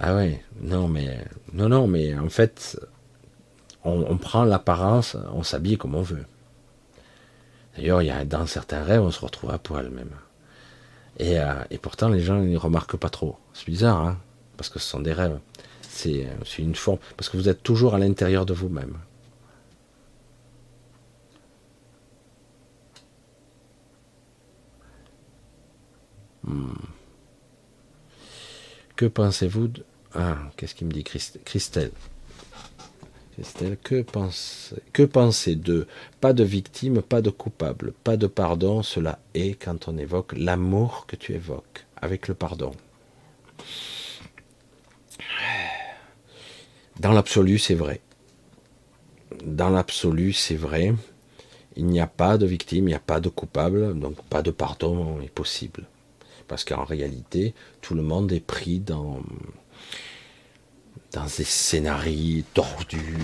Ah 0.00 0.16
ouais 0.16 0.42
non 0.62 0.88
mais 0.88 1.22
non 1.52 1.68
non 1.68 1.86
mais 1.86 2.18
en 2.18 2.30
fait 2.30 2.80
on, 3.84 4.16
prend 4.16 4.44
l'apparence, 4.44 5.18
on 5.34 5.42
s'habille 5.42 5.76
comme 5.76 5.94
on 5.94 6.00
veut. 6.00 6.24
D'ailleurs 7.76 8.00
il 8.00 8.06
y 8.06 8.10
a 8.10 8.24
dans 8.24 8.46
certains 8.46 8.82
rêves 8.82 9.02
on 9.02 9.10
se 9.10 9.20
retrouve 9.20 9.50
à 9.50 9.58
poil 9.58 9.90
même. 9.90 10.12
Et, 11.18 11.38
euh, 11.38 11.52
et 11.70 11.76
pourtant 11.76 12.08
les 12.08 12.20
gens 12.20 12.40
ne 12.40 12.56
remarquent 12.56 12.96
pas 12.96 13.10
trop. 13.10 13.36
C'est 13.52 13.66
bizarre 13.66 14.00
hein 14.00 14.18
parce 14.56 14.70
que 14.70 14.78
ce 14.78 14.88
sont 14.88 15.00
des 15.00 15.12
rêves. 15.12 15.38
C'est 15.90 16.26
une 16.58 16.74
forme, 16.74 16.98
parce 17.18 17.28
que 17.28 17.36
vous 17.36 17.50
êtes 17.50 17.62
toujours 17.62 17.94
à 17.94 17.98
l'intérieur 17.98 18.46
de 18.46 18.54
vous-même. 18.54 18.96
Hmm. 26.44 26.72
Que 28.96 29.06
pensez-vous 29.06 29.68
de... 29.68 29.84
Ah, 30.14 30.38
qu'est-ce 30.56 30.74
qu'il 30.74 30.86
me 30.86 30.92
dit 30.92 31.04
Christelle? 31.04 31.92
Christelle, 33.32 33.76
que, 33.82 34.02
pense... 34.02 34.74
que 34.92 35.04
pensez 35.04 35.54
de? 35.54 35.86
Pas 36.20 36.32
de 36.32 36.42
victime, 36.42 37.02
pas 37.02 37.22
de 37.22 37.30
coupable, 37.30 37.92
pas 38.02 38.16
de 38.16 38.26
pardon 38.26 38.82
Cela 38.82 39.20
est 39.34 39.54
quand 39.62 39.86
on 39.86 39.96
évoque 39.98 40.32
l'amour 40.36 41.06
que 41.06 41.14
tu 41.14 41.32
évoques 41.34 41.86
avec 41.96 42.26
le 42.26 42.34
pardon. 42.34 42.72
Dans 46.98 47.12
l'absolu, 47.12 47.58
c'est 47.58 47.74
vrai. 47.74 48.00
Dans 49.44 49.70
l'absolu, 49.70 50.32
c'est 50.32 50.56
vrai. 50.56 50.94
Il 51.76 51.86
n'y 51.86 52.00
a 52.00 52.08
pas 52.08 52.38
de 52.38 52.46
victime, 52.46 52.86
il 52.86 52.88
n'y 52.88 52.94
a 52.94 52.98
pas 52.98 53.20
de 53.20 53.28
coupable, 53.28 53.96
donc 53.96 54.16
pas 54.24 54.42
de 54.42 54.50
pardon 54.50 55.20
est 55.20 55.30
possible. 55.30 55.86
Parce 56.48 56.64
qu'en 56.64 56.84
réalité, 56.84 57.54
tout 57.82 57.94
le 57.94 58.02
monde 58.02 58.32
est 58.32 58.40
pris 58.40 58.80
dans, 58.80 59.20
des 61.12 61.44
scénarios 61.44 62.42
tordus, 62.54 63.18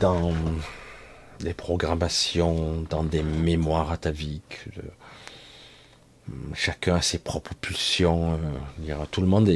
dans 0.00 0.32
des 1.40 1.54
programmations, 1.54 2.84
dans 2.88 3.04
des 3.04 3.22
mémoires 3.22 3.90
ataviques. 3.90 4.68
Chacun 6.54 6.96
a 6.96 7.02
ses 7.02 7.18
propres 7.18 7.54
pulsions. 7.54 8.38
Euh, 8.88 8.94
tout 9.10 9.20
le 9.20 9.26
monde 9.26 9.50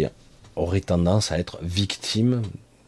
aurait 0.57 0.81
tendance 0.81 1.33
à 1.33 1.39
être 1.39 1.59
victime 1.63 2.43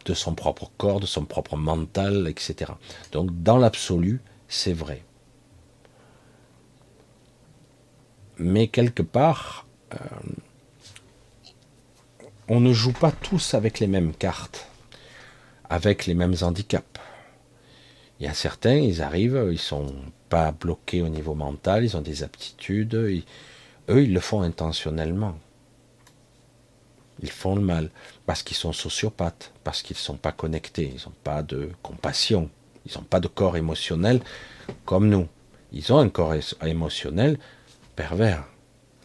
de 0.04 0.14
son 0.14 0.34
propre 0.34 0.70
corps, 0.76 1.00
de 1.00 1.06
son 1.06 1.24
propre 1.24 1.56
mental, 1.56 2.26
etc. 2.28 2.72
Donc 3.12 3.30
dans 3.42 3.58
l'absolu, 3.58 4.20
c'est 4.48 4.72
vrai. 4.72 5.02
Mais 8.38 8.68
quelque 8.68 9.02
part, 9.02 9.66
euh, 9.92 9.96
on 12.48 12.60
ne 12.60 12.72
joue 12.72 12.92
pas 12.92 13.12
tous 13.12 13.54
avec 13.54 13.80
les 13.80 13.86
mêmes 13.86 14.14
cartes, 14.14 14.66
avec 15.68 16.06
les 16.06 16.14
mêmes 16.14 16.34
handicaps. 16.42 17.00
Il 18.20 18.26
y 18.26 18.28
a 18.28 18.34
certains, 18.34 18.76
ils 18.76 19.02
arrivent, 19.02 19.48
ils 19.50 19.58
sont 19.58 19.94
pas 20.28 20.52
bloqués 20.52 21.02
au 21.02 21.08
niveau 21.08 21.34
mental, 21.34 21.84
ils 21.84 21.96
ont 21.96 22.00
des 22.00 22.22
aptitudes, 22.22 22.94
eux, 22.94 23.22
ils 23.88 24.12
le 24.12 24.20
font 24.20 24.42
intentionnellement. 24.42 25.38
Ils 27.22 27.30
font 27.30 27.54
le 27.54 27.62
mal 27.62 27.90
parce 28.26 28.42
qu'ils 28.42 28.56
sont 28.56 28.72
sociopathes, 28.72 29.52
parce 29.62 29.82
qu'ils 29.82 29.96
ne 29.96 30.00
sont 30.00 30.16
pas 30.16 30.32
connectés, 30.32 30.92
ils 30.94 31.02
n'ont 31.06 31.14
pas 31.22 31.42
de 31.42 31.70
compassion, 31.82 32.50
ils 32.86 32.96
n'ont 32.96 33.04
pas 33.04 33.20
de 33.20 33.28
corps 33.28 33.56
émotionnel 33.56 34.20
comme 34.84 35.08
nous. 35.08 35.28
Ils 35.72 35.92
ont 35.92 35.98
un 35.98 36.08
corps 36.08 36.34
émotionnel 36.62 37.38
pervers, 37.96 38.44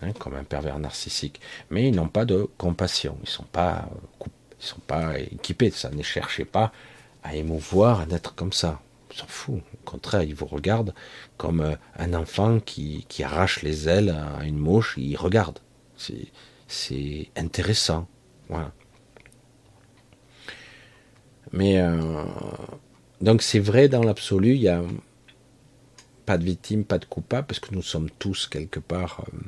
hein, 0.02 0.14
comme 0.14 0.36
un 0.36 0.44
pervers 0.44 0.80
narcissique, 0.80 1.40
mais 1.70 1.88
ils 1.88 1.96
n'ont 1.96 2.08
pas 2.08 2.26
de 2.26 2.50
compassion, 2.58 3.18
ils 3.22 3.26
ne 3.26 3.28
sont, 3.28 3.46
pas, 3.52 3.90
ils 4.60 4.66
sont 4.66 4.82
pas 4.82 5.20
équipés 5.20 5.70
de 5.70 5.76
ça. 5.76 5.90
Ne 5.90 6.04
cherchez 6.04 6.46
pas 6.46 6.72
à 7.24 7.36
émouvoir, 7.36 8.02
à 8.02 8.06
être 8.12 8.36
comme 8.36 8.54
ça. 8.54 8.82
Ils 9.12 9.18
s'en 9.18 9.28
foutent. 9.28 9.64
Au 9.74 9.90
contraire, 9.90 10.24
ils 10.24 10.36
vous 10.36 10.46
regardent 10.46 10.94
comme 11.38 11.62
euh, 11.62 11.76
un 11.98 12.14
enfant 12.14 12.60
qui, 12.60 13.06
arrache 13.24 13.62
les 13.64 13.90
ailes 13.90 14.10
à 14.10 14.44
une 14.46 14.58
mouche, 14.58 14.96
il 14.98 15.16
regarde. 15.18 15.60
C'est 16.68 17.30
intéressant. 17.36 18.08
Voilà. 18.48 18.72
Mais 21.52 21.80
euh, 21.80 22.24
donc 23.22 23.42
c'est 23.42 23.60
vrai 23.60 23.88
dans 23.90 24.04
l'absolu, 24.04 24.54
il 24.54 24.62
n'y 24.62 24.68
a 24.68 24.84
pas 26.30 26.38
de 26.38 26.44
victime, 26.46 26.86
pas 26.86 27.00
de 27.00 27.06
coupable, 27.06 27.48
parce 27.48 27.60
que 27.60 27.74
nous 27.74 27.82
sommes 27.82 28.12
tous 28.20 28.46
quelque 28.46 28.80
part, 28.80 29.26
euh, 29.34 29.40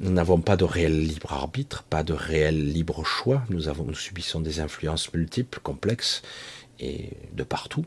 nous 0.00 0.10
n'avons 0.10 0.38
pas 0.38 0.58
de 0.58 0.64
réel 0.64 1.06
libre 1.06 1.32
arbitre, 1.32 1.82
pas 1.82 2.02
de 2.02 2.12
réel 2.12 2.74
libre 2.74 3.04
choix. 3.04 3.42
Nous 3.48 3.68
avons, 3.68 3.84
nous 3.84 3.94
subissons 3.94 4.40
des 4.40 4.60
influences 4.60 5.10
multiples, 5.14 5.60
complexes 5.60 6.20
et 6.78 7.12
de 7.32 7.42
partout. 7.42 7.86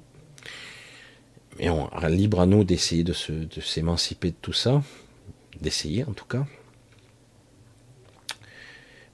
Mais 1.60 1.70
on 1.70 1.92
libre 2.08 2.40
à 2.40 2.48
nous 2.48 2.64
d'essayer 2.64 3.04
de 3.04 3.14
s'émanciper 3.14 4.32
de 4.32 4.36
tout 4.42 4.52
ça, 4.52 4.82
d'essayer 5.60 6.04
en 6.04 6.14
tout 6.14 6.26
cas. 6.26 6.48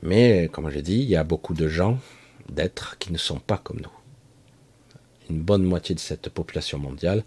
Mais 0.02 0.48
comme 0.50 0.70
j'ai 0.70 0.82
dit, 0.82 1.00
il 1.00 1.10
y 1.10 1.18
a 1.18 1.26
beaucoup 1.26 1.54
de 1.54 1.68
gens, 1.68 2.00
d'êtres 2.48 2.98
qui 3.00 3.12
ne 3.12 3.18
sont 3.18 3.40
pas 3.40 3.58
comme 3.58 3.82
nous 3.82 3.98
une 5.30 5.42
bonne 5.42 5.64
moitié 5.64 5.96
de 5.96 6.00
cette 6.00 6.30
population 6.30 6.80
mondiale 6.80 7.24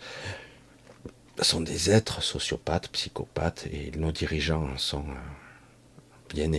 sont 1.44 1.60
des 1.60 1.90
êtres 1.90 2.22
sociopathes, 2.22 2.88
psychopathes, 2.88 3.66
et 3.72 3.92
nos 3.96 4.12
dirigeants 4.12 4.76
sont 4.76 5.04
euh, 5.08 6.34
bien, 6.34 6.50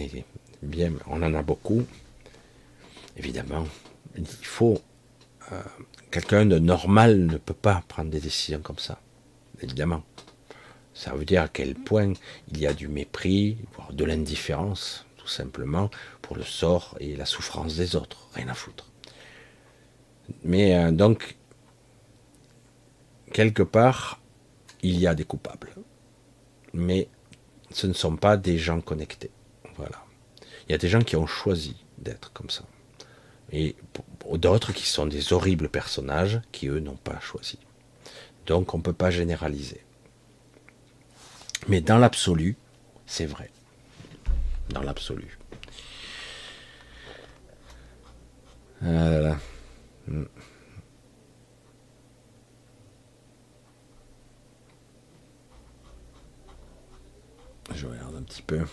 bien, 0.61 0.93
on 1.07 1.21
en 1.21 1.33
a 1.33 1.41
beaucoup. 1.41 1.85
Évidemment, 3.17 3.65
il 4.15 4.25
faut 4.25 4.81
euh, 5.51 5.61
quelqu'un 6.09 6.45
de 6.45 6.59
normal 6.59 7.25
ne 7.25 7.37
peut 7.37 7.53
pas 7.53 7.83
prendre 7.87 8.09
des 8.09 8.19
décisions 8.19 8.61
comme 8.61 8.79
ça. 8.79 8.99
Évidemment, 9.61 10.03
ça 10.93 11.13
veut 11.13 11.25
dire 11.25 11.43
à 11.43 11.47
quel 11.47 11.75
point 11.75 12.13
il 12.51 12.59
y 12.59 12.67
a 12.67 12.73
du 12.73 12.87
mépris, 12.87 13.57
voire 13.75 13.93
de 13.93 14.05
l'indifférence, 14.05 15.05
tout 15.17 15.27
simplement, 15.27 15.89
pour 16.21 16.35
le 16.35 16.43
sort 16.43 16.97
et 16.99 17.15
la 17.15 17.25
souffrance 17.25 17.75
des 17.75 17.95
autres. 17.95 18.27
Rien 18.33 18.47
à 18.47 18.53
foutre. 18.53 18.89
Mais 20.43 20.75
euh, 20.75 20.91
donc, 20.91 21.35
quelque 23.33 23.63
part, 23.63 24.20
il 24.83 24.97
y 24.99 25.07
a 25.07 25.15
des 25.15 25.23
coupables. 25.23 25.73
Mais 26.73 27.09
ce 27.71 27.87
ne 27.87 27.93
sont 27.93 28.15
pas 28.15 28.37
des 28.37 28.57
gens 28.57 28.81
connectés. 28.81 29.31
Voilà. 29.75 30.03
Il 30.67 30.71
y 30.71 30.75
a 30.75 30.77
des 30.77 30.89
gens 30.89 31.01
qui 31.01 31.15
ont 31.15 31.27
choisi 31.27 31.75
d'être 31.97 32.31
comme 32.33 32.49
ça. 32.49 32.63
Et 33.51 33.75
d'autres 34.33 34.71
qui 34.71 34.87
sont 34.87 35.05
des 35.05 35.33
horribles 35.33 35.69
personnages 35.69 36.41
qui, 36.51 36.67
eux, 36.67 36.79
n'ont 36.79 36.95
pas 36.95 37.19
choisi. 37.19 37.59
Donc 38.45 38.73
on 38.73 38.77
ne 38.77 38.83
peut 38.83 38.93
pas 38.93 39.11
généraliser. 39.11 39.81
Mais 41.67 41.81
dans 41.81 41.97
l'absolu, 41.97 42.57
c'est 43.05 43.25
vrai. 43.25 43.51
Dans 44.69 44.81
l'absolu. 44.81 45.37
Voilà. 48.81 49.37
Je 57.75 57.87
regarde 57.87 58.15
un 58.15 58.23
petit 58.23 58.41
peu. 58.41 58.65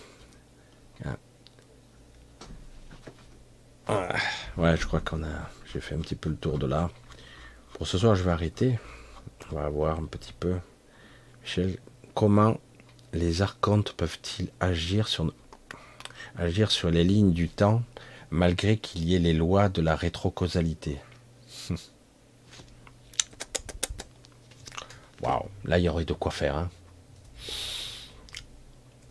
Ah. 3.87 4.15
Ouais, 4.57 4.77
je 4.77 4.87
crois 4.87 5.01
qu'on 5.01 5.23
a. 5.23 5.51
J'ai 5.73 5.81
fait 5.81 5.95
un 5.95 6.01
petit 6.01 6.15
peu 6.15 6.29
le 6.29 6.37
tour 6.37 6.59
de 6.59 6.67
là. 6.67 6.91
Pour 7.75 7.87
ce 7.87 7.97
soir, 7.97 8.15
je 8.15 8.23
vais 8.23 8.31
arrêter. 8.31 8.79
On 9.51 9.55
va 9.55 9.69
voir 9.71 9.99
un 9.99 10.05
petit 10.05 10.35
peu. 10.35 10.57
Michel, 11.43 11.79
comment 12.15 12.61
les 13.15 13.41
archontes 13.41 13.93
peuvent-ils 13.93 14.49
agir 14.61 15.09
sur, 15.09 15.33
agir 16.37 16.71
sur 16.71 16.91
les 16.91 17.05
lignes 17.05 17.33
du 17.33 17.49
temps 17.49 17.83
malgré 18.31 18.77
qu'il 18.77 19.05
y 19.05 19.15
ait 19.15 19.21
les 19.21 19.33
lois 19.33 19.71
de 19.71 19.81
la 19.81 19.97
rétrocausalité? 19.97 20.99
Waouh, 25.23 25.47
là 25.65 25.79
il 25.79 25.85
y 25.85 25.89
aurait 25.89 26.05
de 26.05 26.13
quoi 26.13 26.31
faire. 26.31 26.57
Hein. 26.57 26.69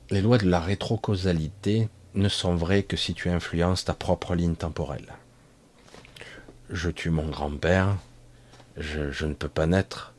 Les 0.09 0.21
lois 0.21 0.37
de 0.37 0.49
la 0.49 0.61
rétrocausalité 0.61 1.89
ne 2.13 2.29
sont 2.29 2.55
vraies 2.55 2.83
que 2.83 2.95
si 2.95 3.13
tu 3.13 3.29
influences 3.29 3.83
ta 3.83 3.93
propre 3.93 4.35
ligne 4.35 4.55
temporelle. 4.55 5.13
Je 6.69 6.89
tue 6.89 7.09
mon 7.09 7.27
grand-père, 7.27 7.97
je, 8.77 9.25
ne 9.25 9.33
peux 9.33 9.49
pas 9.49 9.65
naître 9.65 10.13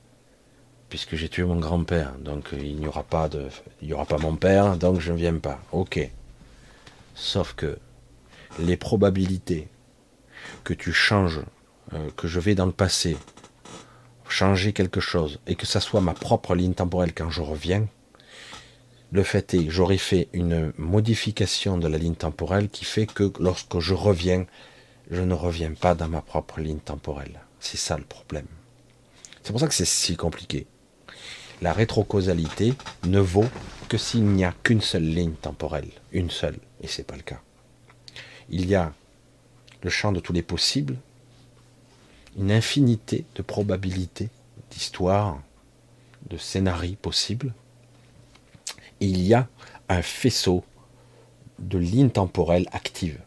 puisque 0.91 1.17
j'ai 1.17 1.31
tué 1.31 1.43
mon 1.45 1.59
grand-père, 1.59 2.13
donc 2.19 2.51
il 2.53 2.77
n'y 2.77 2.87
aura 2.87 3.03
pas 3.03 3.31
de, 3.31 3.49
il 3.81 3.89
y 3.89 3.95
aura 3.95 4.05
pas 4.05 4.19
mon 4.19 4.37
père, 4.37 4.77
donc 4.77 5.01
je 5.01 5.13
ne 5.13 5.17
viens 5.17 5.39
pas. 5.39 5.59
Ok. 5.73 5.99
Sauf 7.15 7.55
que 7.55 7.79
les 8.59 8.77
probabilités 8.77 9.69
que 10.65 10.75
tu 10.75 10.93
changes, 10.93 11.41
euh, 11.95 12.11
que 12.17 12.29
je 12.29 12.41
vais 12.41 12.55
dans 12.55 12.67
le 12.67 12.73
passé, 12.73 13.17
changer 14.29 14.75
quelque 14.75 15.01
chose, 15.01 15.41
et 15.47 15.55
que 15.55 15.67
ça 15.67 15.81
soit 15.81 16.03
ma 16.03 16.15
propre 16.15 16.55
ligne 16.55 16.75
temporelle 16.75 17.15
quand 17.15 17.31
je 17.31 17.41
reviens, 17.41 17.87
le 19.11 19.23
fait 19.23 19.55
est 19.55 19.65
que 19.65 19.71
j'aurais 19.71 19.99
fait 19.99 20.29
une 20.33 20.73
modification 20.77 21.79
de 21.79 21.89
la 21.89 21.99
ligne 21.99 22.15
temporelle 22.15 22.69
qui 22.69 22.85
fait 22.85 23.07
que 23.07 23.33
lorsque 23.41 23.79
je 23.79 23.95
reviens, 23.95 24.47
je 25.11 25.23
ne 25.23 25.35
reviens 25.35 25.73
pas 25.73 25.95
dans 25.95 26.09
ma 26.09 26.21
propre 26.21 26.61
ligne 26.61 26.79
temporelle. 26.79 27.41
C'est 27.61 27.79
ça 27.79 27.97
le 27.97 28.05
problème. 28.05 28.47
C'est 29.43 29.53
pour 29.53 29.61
ça 29.61 29.69
que 29.69 29.75
c'est 29.75 29.87
si 29.87 30.17
compliqué. 30.17 30.67
La 31.63 31.73
rétrocausalité 31.73 32.75
ne 33.05 33.19
vaut 33.19 33.49
que 33.89 33.99
s'il 33.99 34.25
n'y 34.25 34.45
a 34.45 34.55
qu'une 34.63 34.83
seule 34.83 35.09
ligne 35.09 35.33
temporelle, 35.33 35.91
une 36.13 36.31
seule, 36.31 36.59
et 36.83 36.87
c'est 36.87 37.07
pas 37.07 37.17
le 37.17 37.23
cas 37.23 37.41
il 38.49 38.67
y 38.67 38.75
a 38.75 38.93
le 39.83 39.91
champ 39.91 40.13
de 40.13 40.21
tous 40.21 40.33
les 40.33 40.43
possibles, 40.43 40.97
une 42.37 42.51
infinité 42.51 43.25
de 43.35 43.43
probabilités, 43.43 44.29
d'histoires, 44.71 45.41
de 46.29 46.37
scénarios 46.37 46.97
possibles. 47.01 47.53
Il 49.01 49.23
y 49.23 49.35
a 49.35 49.49
un 49.89 50.03
faisceau 50.03 50.65
de 51.59 51.79
lignes 51.79 52.11
temporelles 52.11 52.69
actives, 52.73 53.21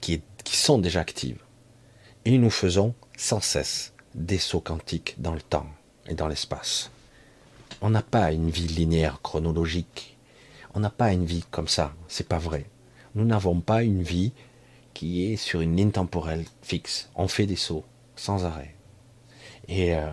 qui, 0.00 0.22
sont 0.44 0.78
déjà 0.78 1.00
actives. 1.00 1.42
Et 2.24 2.38
nous 2.38 2.50
faisons 2.50 2.94
sans 3.16 3.40
cesse 3.40 3.92
des 4.14 4.38
sauts 4.38 4.60
quantiques 4.60 5.14
dans 5.18 5.34
le 5.34 5.42
temps 5.42 5.66
et 6.06 6.14
dans 6.14 6.28
l'espace. 6.28 6.90
On 7.80 7.90
n'a 7.90 8.02
pas 8.02 8.32
une 8.32 8.50
vie 8.50 8.68
linéaire 8.68 9.20
chronologique. 9.20 10.16
On 10.74 10.80
n'a 10.80 10.90
pas 10.90 11.12
une 11.12 11.26
vie 11.26 11.44
comme 11.50 11.68
ça. 11.68 11.92
C'est 12.08 12.28
pas 12.28 12.38
vrai 12.38 12.66
nous 13.14 13.24
n'avons 13.24 13.60
pas 13.60 13.82
une 13.82 14.02
vie 14.02 14.32
qui 14.92 15.24
est 15.24 15.36
sur 15.36 15.60
une 15.60 15.76
ligne 15.76 15.90
temporelle 15.90 16.44
fixe. 16.62 17.10
On 17.14 17.28
fait 17.28 17.46
des 17.46 17.56
sauts 17.56 17.84
sans 18.16 18.44
arrêt. 18.44 18.74
Et 19.68 19.94
euh, 19.94 20.10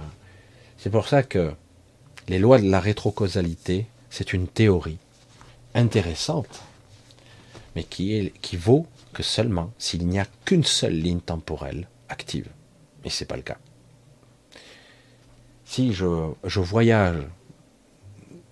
c'est 0.78 0.90
pour 0.90 1.08
ça 1.08 1.24
que 1.24 1.54
les 2.28 2.40
lois 2.40 2.60
de 2.60 2.70
la 2.70 2.80
rétrocausalité, 2.80 3.88
c'est 4.12 4.34
une 4.34 4.48
théorie 4.48 5.00
intéressante, 5.74 6.62
mais 7.76 7.84
qui, 7.84 8.32
vaut 8.58 8.86
que 9.14 9.24
seulement 9.24 9.72
s'il 9.80 10.06
n'y 10.06 10.20
a 10.20 10.28
qu'une 10.46 10.66
seule 10.66 11.00
ligne 11.00 11.22
temporelle 11.22 11.88
active. 12.10 12.50
Mais 13.04 13.10
ce 13.10 13.24
n'est 13.24 13.28
pas 13.28 13.38
le 13.38 13.42
cas. 13.42 13.58
Si 15.66 15.94
je, 15.94 16.34
je 16.44 16.60
voyage 16.60 17.24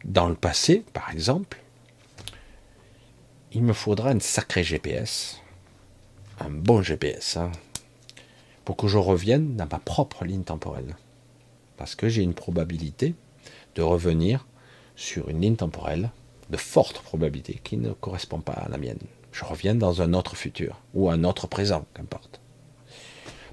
dans 0.05 0.29
le 0.29 0.35
passé, 0.35 0.85
par 0.93 1.11
exemple, 1.11 1.59
il 3.51 3.63
me 3.63 3.73
faudra 3.73 4.11
un 4.11 4.19
sacré 4.21 4.63
GPS, 4.63 5.41
un 6.39 6.49
bon 6.49 6.81
GPS, 6.81 7.35
hein, 7.35 7.51
pour 8.63 8.77
que 8.77 8.87
je 8.87 8.97
revienne 8.97 9.57
dans 9.57 9.67
ma 9.69 9.79
propre 9.79 10.23
ligne 10.23 10.43
temporelle. 10.43 10.95
Parce 11.75 11.95
que 11.95 12.07
j'ai 12.07 12.21
une 12.21 12.33
probabilité 12.33 13.13
de 13.75 13.81
revenir 13.81 14.45
sur 14.99 15.29
une 15.29 15.39
ligne 15.39 15.55
temporelle 15.55 16.11
de 16.49 16.57
forte 16.57 16.99
probabilité 16.99 17.61
qui 17.63 17.77
ne 17.77 17.91
correspond 17.93 18.41
pas 18.41 18.51
à 18.51 18.67
la 18.67 18.77
mienne. 18.77 18.99
Je 19.31 19.45
reviens 19.45 19.73
dans 19.73 20.01
un 20.01 20.13
autre 20.13 20.35
futur 20.35 20.81
ou 20.93 21.09
un 21.09 21.23
autre 21.23 21.47
présent, 21.47 21.85
qu'importe. 21.93 22.41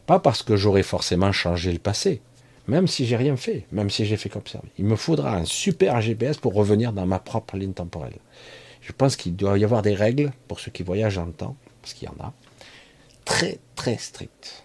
Pas 0.07 0.19
parce 0.19 0.43
que 0.43 0.57
j'aurais 0.57 0.83
forcément 0.83 1.31
changé 1.31 1.73
le 1.73 1.79
passé, 1.79 2.21
même 2.67 2.89
si 2.89 3.07
j'ai 3.07 3.17
rien 3.17 3.37
fait, 3.37 3.65
même 3.71 3.91
si 3.91 4.05
j'ai 4.05 4.17
fait 4.17 4.29
qu'observer. 4.29 4.69
Il 4.77 4.87
me 4.87 4.97
faudra 4.97 5.37
un 5.37 5.45
super 5.45 6.01
GPS 6.01 6.39
pour 6.39 6.53
revenir 6.53 6.93
dans 6.93 7.07
ma 7.07 7.21
propre 7.21 7.57
ligne 7.57 7.75
temporelle. 7.75 8.19
Je 8.81 8.93
pense 8.93 9.15
qu'il 9.15 9.37
doit 9.37 9.57
y 9.57 9.65
avoir 9.65 9.83
des 9.83 9.95
règles 9.95 10.33
pour 10.49 10.59
ceux 10.59 10.73
qui 10.73 10.83
voyagent 10.83 11.17
dans 11.17 11.27
le 11.27 11.33
temps, 11.33 11.57
parce 11.81 11.95
qu'il 11.95 12.09
y 12.09 12.11
en 12.11 12.25
a, 12.25 12.33
très 13.25 13.61
très 13.77 13.99
strictes, 13.99 14.65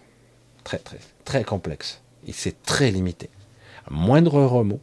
très 0.64 0.78
très 0.78 0.98
très 1.24 1.44
complexes. 1.44 2.02
Et 2.26 2.32
c'est 2.32 2.60
très 2.62 2.90
limité. 2.90 3.30
Un 3.88 3.94
moindre 3.94 4.42
remous, 4.42 4.80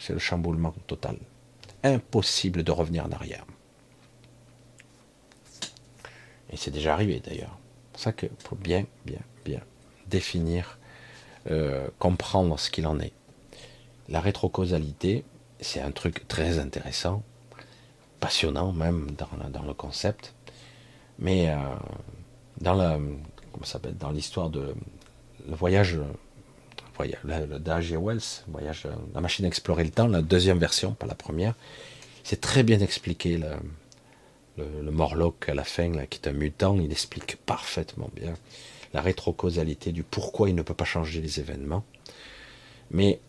c'est 0.00 0.12
le 0.12 0.18
chamboulement 0.18 0.74
total. 0.86 1.16
Impossible 1.84 2.62
de 2.62 2.72
revenir 2.72 3.06
en 3.06 3.12
arrière. 3.12 3.44
Et 6.50 6.56
c'est 6.56 6.70
déjà 6.70 6.94
arrivé 6.94 7.20
d'ailleurs. 7.20 7.56
C'est 7.58 7.92
pour 7.92 8.00
ça 8.00 8.12
qu'il 8.12 8.30
faut 8.38 8.56
bien, 8.56 8.84
bien, 9.04 9.20
bien 9.44 9.60
définir, 10.08 10.78
euh, 11.50 11.88
comprendre 11.98 12.58
ce 12.58 12.70
qu'il 12.70 12.86
en 12.86 12.98
est. 12.98 13.12
La 14.08 14.20
rétrocausalité, 14.20 15.24
c'est 15.60 15.80
un 15.80 15.92
truc 15.92 16.26
très 16.26 16.58
intéressant 16.58 17.22
passionnant 18.18 18.72
même 18.72 19.12
dans, 19.12 19.62
le 19.62 19.74
concept. 19.74 20.34
Mais 21.18 21.50
euh, 21.50 21.56
dans 22.60 22.74
la, 22.74 22.98
s'appelle, 23.62 23.96
dans 23.96 24.10
l'histoire 24.10 24.50
de 24.50 24.74
le 25.48 25.54
voyage, 25.54 25.98
d'A.G. 27.24 27.96
Wells, 27.96 28.44
voyage, 28.48 28.86
la 29.14 29.20
machine 29.20 29.44
à 29.44 29.48
explorer 29.48 29.84
le 29.84 29.90
temps, 29.90 30.08
la 30.08 30.22
deuxième 30.22 30.58
version, 30.58 30.92
pas 30.92 31.06
la 31.06 31.14
première, 31.14 31.54
c'est 32.24 32.40
très 32.40 32.62
bien 32.62 32.80
expliqué. 32.80 33.38
Le, 33.38 33.50
le, 34.82 34.90
Morlock 34.90 35.48
à 35.48 35.54
la 35.54 35.64
fin, 35.64 35.90
là, 35.90 36.06
qui 36.06 36.18
est 36.20 36.28
un 36.28 36.32
mutant, 36.32 36.76
il 36.78 36.92
explique 36.92 37.36
parfaitement 37.46 38.10
bien 38.14 38.34
la 38.92 39.00
rétrocausalité 39.00 39.92
du 39.92 40.02
pourquoi 40.02 40.48
il 40.48 40.54
ne 40.54 40.62
peut 40.62 40.74
pas 40.74 40.84
changer 40.84 41.20
les 41.20 41.40
événements. 41.40 41.84
Mais 42.90 43.20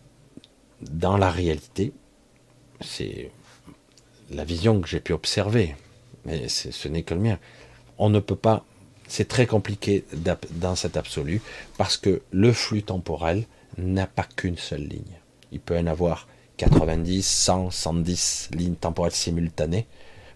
dans 0.80 1.16
la 1.16 1.30
réalité, 1.30 1.92
c'est 2.80 3.30
la 4.30 4.44
vision 4.44 4.80
que 4.80 4.88
j'ai 4.88 5.00
pu 5.00 5.12
observer, 5.12 5.76
mais 6.24 6.48
ce 6.48 6.88
n'est 6.88 7.02
que 7.02 7.14
le 7.14 7.20
mien. 7.20 7.38
On 7.98 8.10
ne 8.10 8.18
peut 8.18 8.36
pas, 8.36 8.64
c'est 9.06 9.28
très 9.28 9.46
compliqué 9.46 10.04
dans 10.50 10.74
cet 10.74 10.96
absolu, 10.96 11.40
parce 11.78 11.96
que 11.96 12.22
le 12.32 12.52
flux 12.52 12.82
temporel 12.82 13.44
n'a 13.78 14.06
pas 14.06 14.26
qu'une 14.36 14.58
seule 14.58 14.86
ligne. 14.86 15.18
Il 15.50 15.60
peut 15.60 15.78
en 15.78 15.86
avoir 15.86 16.26
90, 16.58 17.26
100, 17.26 17.70
110 17.70 18.50
lignes 18.52 18.74
temporelles 18.74 19.12
simultanées, 19.12 19.86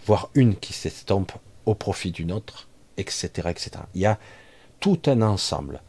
voire 0.07 0.31
une 0.35 0.57
qui 0.57 0.73
s'estompe 0.73 1.33
au 1.67 1.75
profit 1.75 2.11
d'une 2.11 2.33
autre, 2.33 2.69
etc., 2.97 3.49
etc. 3.51 3.71
Il 3.95 4.01
y 4.01 4.07
a 4.07 4.19
tout 4.81 5.01
un 5.07 5.23
ensemble. 5.23 5.83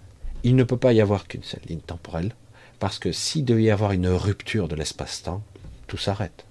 Il 0.44 0.56
ne 0.56 0.64
peut 0.64 0.78
pas 0.78 0.94
y 0.94 1.02
avoir 1.02 1.28
qu'une 1.28 1.44
seule 1.44 1.62
ligne 1.68 1.80
temporelle, 1.80 2.34
parce 2.80 3.00
que 3.00 3.12
s'il 3.12 3.46
devait 3.46 3.64
y 3.64 3.72
avoir 3.72 3.92
une 3.92 4.08
rupture 4.08 4.68
de 4.68 4.76
l'espace-temps, 4.76 5.42
tout 5.88 5.98
s'arrête. 5.98 6.46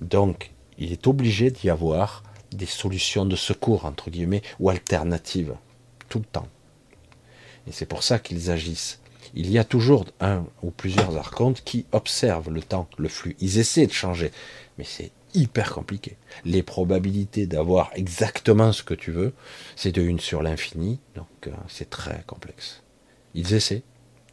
Donc, 0.00 0.50
il 0.78 0.92
est 0.92 1.06
obligé 1.06 1.50
d'y 1.50 1.70
avoir 1.70 2.22
des 2.52 2.66
solutions 2.66 3.26
de 3.26 3.36
secours, 3.36 3.84
entre 3.84 4.10
guillemets, 4.10 4.42
ou 4.58 4.70
alternatives, 4.70 5.54
tout 6.08 6.18
le 6.18 6.24
temps. 6.24 6.48
Et 7.66 7.72
c'est 7.72 7.86
pour 7.86 8.02
ça 8.02 8.18
qu'ils 8.18 8.50
agissent. 8.50 8.97
Il 9.34 9.50
y 9.50 9.58
a 9.58 9.64
toujours 9.64 10.06
un 10.20 10.44
ou 10.62 10.70
plusieurs 10.70 11.16
archontes 11.16 11.62
qui 11.64 11.86
observent 11.92 12.50
le 12.50 12.62
temps, 12.62 12.88
le 12.96 13.08
flux. 13.08 13.36
Ils 13.40 13.58
essaient 13.58 13.86
de 13.86 13.92
changer, 13.92 14.32
mais 14.78 14.84
c'est 14.84 15.10
hyper 15.34 15.72
compliqué. 15.72 16.16
Les 16.44 16.62
probabilités 16.62 17.46
d'avoir 17.46 17.90
exactement 17.94 18.72
ce 18.72 18.82
que 18.82 18.94
tu 18.94 19.10
veux, 19.10 19.32
c'est 19.76 19.92
de 19.92 20.02
une 20.02 20.20
sur 20.20 20.42
l'infini, 20.42 20.98
donc 21.14 21.26
euh, 21.46 21.50
c'est 21.68 21.90
très 21.90 22.22
complexe. 22.26 22.82
Ils 23.34 23.54
essaient, 23.54 23.82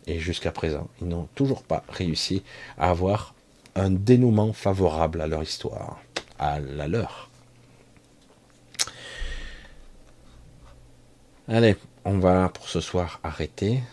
et 0.07 0.19
jusqu'à 0.19 0.51
présent, 0.51 0.89
ils 1.01 1.07
n'ont 1.07 1.27
toujours 1.35 1.63
pas 1.63 1.83
réussi 1.89 2.43
à 2.77 2.89
avoir 2.89 3.33
un 3.75 3.89
dénouement 3.89 4.53
favorable 4.53 5.21
à 5.21 5.27
leur 5.27 5.43
histoire, 5.43 5.99
à 6.39 6.59
la 6.59 6.87
leur. 6.87 7.29
Allez, 11.47 11.75
on 12.05 12.17
va 12.17 12.49
pour 12.49 12.69
ce 12.69 12.79
soir 12.79 13.19
arrêter. 13.23 13.83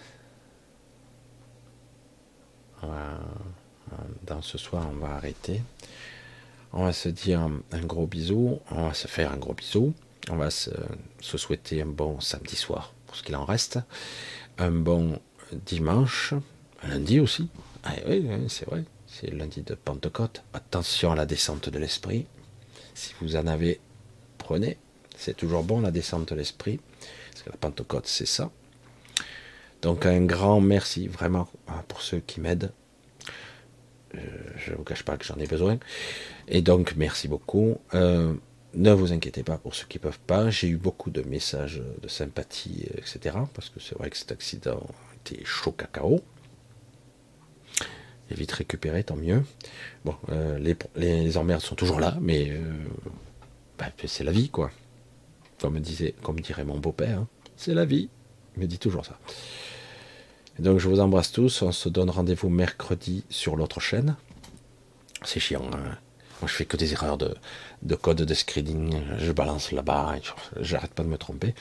Dans 4.26 4.42
ce 4.42 4.58
soir, 4.58 4.88
on 4.90 5.04
va 5.04 5.14
arrêter. 5.14 5.62
On 6.72 6.84
va 6.84 6.92
se 6.92 7.08
dire 7.08 7.40
un 7.40 7.84
gros 7.84 8.06
bisou. 8.06 8.60
On 8.70 8.86
va 8.86 8.94
se 8.94 9.08
faire 9.08 9.32
un 9.32 9.36
gros 9.36 9.54
bisou. 9.54 9.92
On 10.30 10.36
va 10.36 10.50
se, 10.50 10.70
souhaiter 11.20 11.82
un 11.82 11.86
bon 11.86 12.20
samedi 12.20 12.56
soir 12.56 12.94
pour 13.06 13.16
ce 13.16 13.22
qu'il 13.22 13.36
en 13.36 13.44
reste. 13.44 13.78
Un 14.58 14.70
bon 14.70 15.18
dimanche. 15.66 16.34
Un 16.82 16.88
lundi 16.88 17.20
aussi. 17.20 17.48
Ah 17.84 17.92
oui 18.08 18.26
c'est 18.48 18.66
vrai 18.66 18.84
c'est 19.12 19.30
lundi 19.30 19.62
de 19.62 19.74
Pentecôte. 19.74 20.42
Attention 20.54 21.12
à 21.12 21.14
la 21.14 21.26
descente 21.26 21.68
de 21.68 21.78
l'esprit. 21.78 22.26
Si 22.94 23.12
vous 23.20 23.36
en 23.36 23.46
avez, 23.46 23.78
prenez. 24.38 24.78
C'est 25.16 25.36
toujours 25.36 25.62
bon 25.62 25.80
la 25.80 25.90
descente 25.90 26.30
de 26.30 26.34
l'esprit, 26.34 26.80
parce 27.30 27.42
que 27.42 27.50
la 27.50 27.56
Pentecôte, 27.56 28.06
c'est 28.06 28.26
ça. 28.26 28.50
Donc 29.82 30.06
un 30.06 30.20
grand 30.24 30.60
merci 30.60 31.08
vraiment 31.08 31.48
hein, 31.68 31.82
pour 31.88 32.02
ceux 32.02 32.20
qui 32.20 32.40
m'aident. 32.40 32.70
Euh, 34.14 34.18
je 34.56 34.70
ne 34.70 34.76
vous 34.76 34.84
cache 34.84 35.02
pas 35.02 35.16
que 35.16 35.24
j'en 35.24 35.36
ai 35.36 35.46
besoin. 35.46 35.78
Et 36.48 36.62
donc 36.62 36.94
merci 36.96 37.26
beaucoup. 37.26 37.76
Euh, 37.92 38.32
ne 38.74 38.92
vous 38.92 39.12
inquiétez 39.12 39.42
pas 39.42 39.58
pour 39.58 39.74
ceux 39.74 39.86
qui 39.86 39.98
ne 39.98 40.02
peuvent 40.02 40.20
pas. 40.20 40.50
J'ai 40.50 40.68
eu 40.68 40.76
beaucoup 40.76 41.10
de 41.10 41.22
messages 41.22 41.82
de 42.00 42.08
sympathie, 42.08 42.86
etc. 42.96 43.36
Parce 43.54 43.68
que 43.70 43.80
c'est 43.80 43.98
vrai 43.98 44.08
que 44.08 44.16
cet 44.16 44.30
accident 44.30 44.86
était 45.16 45.44
chaud 45.44 45.72
cacao. 45.72 46.20
Et 48.30 48.34
vite 48.34 48.52
récupéré, 48.52 49.02
tant 49.02 49.16
mieux. 49.16 49.42
Bon, 50.04 50.14
euh, 50.30 50.58
les, 50.58 50.76
les, 50.94 51.36
emmerdes 51.36 51.60
sont 51.60 51.74
toujours 51.74 52.00
là, 52.00 52.16
mais 52.20 52.52
bah, 53.78 53.86
c'est 54.06 54.24
la 54.24 54.32
vie, 54.32 54.48
quoi. 54.48 54.70
Comme, 55.60 55.80
disait, 55.80 56.14
comme 56.22 56.40
dirait 56.40 56.64
mon 56.64 56.78
beau-père, 56.78 57.18
hein. 57.18 57.28
c'est 57.56 57.74
la 57.74 57.84
vie. 57.84 58.08
Il 58.56 58.62
me 58.62 58.66
dit 58.66 58.78
toujours 58.78 59.04
ça 59.04 59.18
donc 60.58 60.78
je 60.78 60.88
vous 60.88 61.00
embrasse 61.00 61.32
tous. 61.32 61.62
On 61.62 61.72
se 61.72 61.88
donne 61.88 62.10
rendez-vous 62.10 62.48
mercredi 62.48 63.24
sur 63.30 63.56
l'autre 63.56 63.80
chaîne. 63.80 64.16
C'est 65.24 65.40
chiant. 65.40 65.64
Hein. 65.72 65.96
Moi 66.40 66.48
je 66.48 66.54
fais 66.54 66.64
que 66.64 66.76
des 66.76 66.92
erreurs 66.92 67.18
de, 67.18 67.94
code 67.94 68.22
de 68.22 68.34
screening. 68.34 69.00
Je 69.18 69.32
balance 69.32 69.72
là-bas. 69.72 70.16
J'arrête 70.60 70.92
pas 70.92 71.02
de 71.02 71.08
me 71.08 71.18
tromper. 71.18 71.54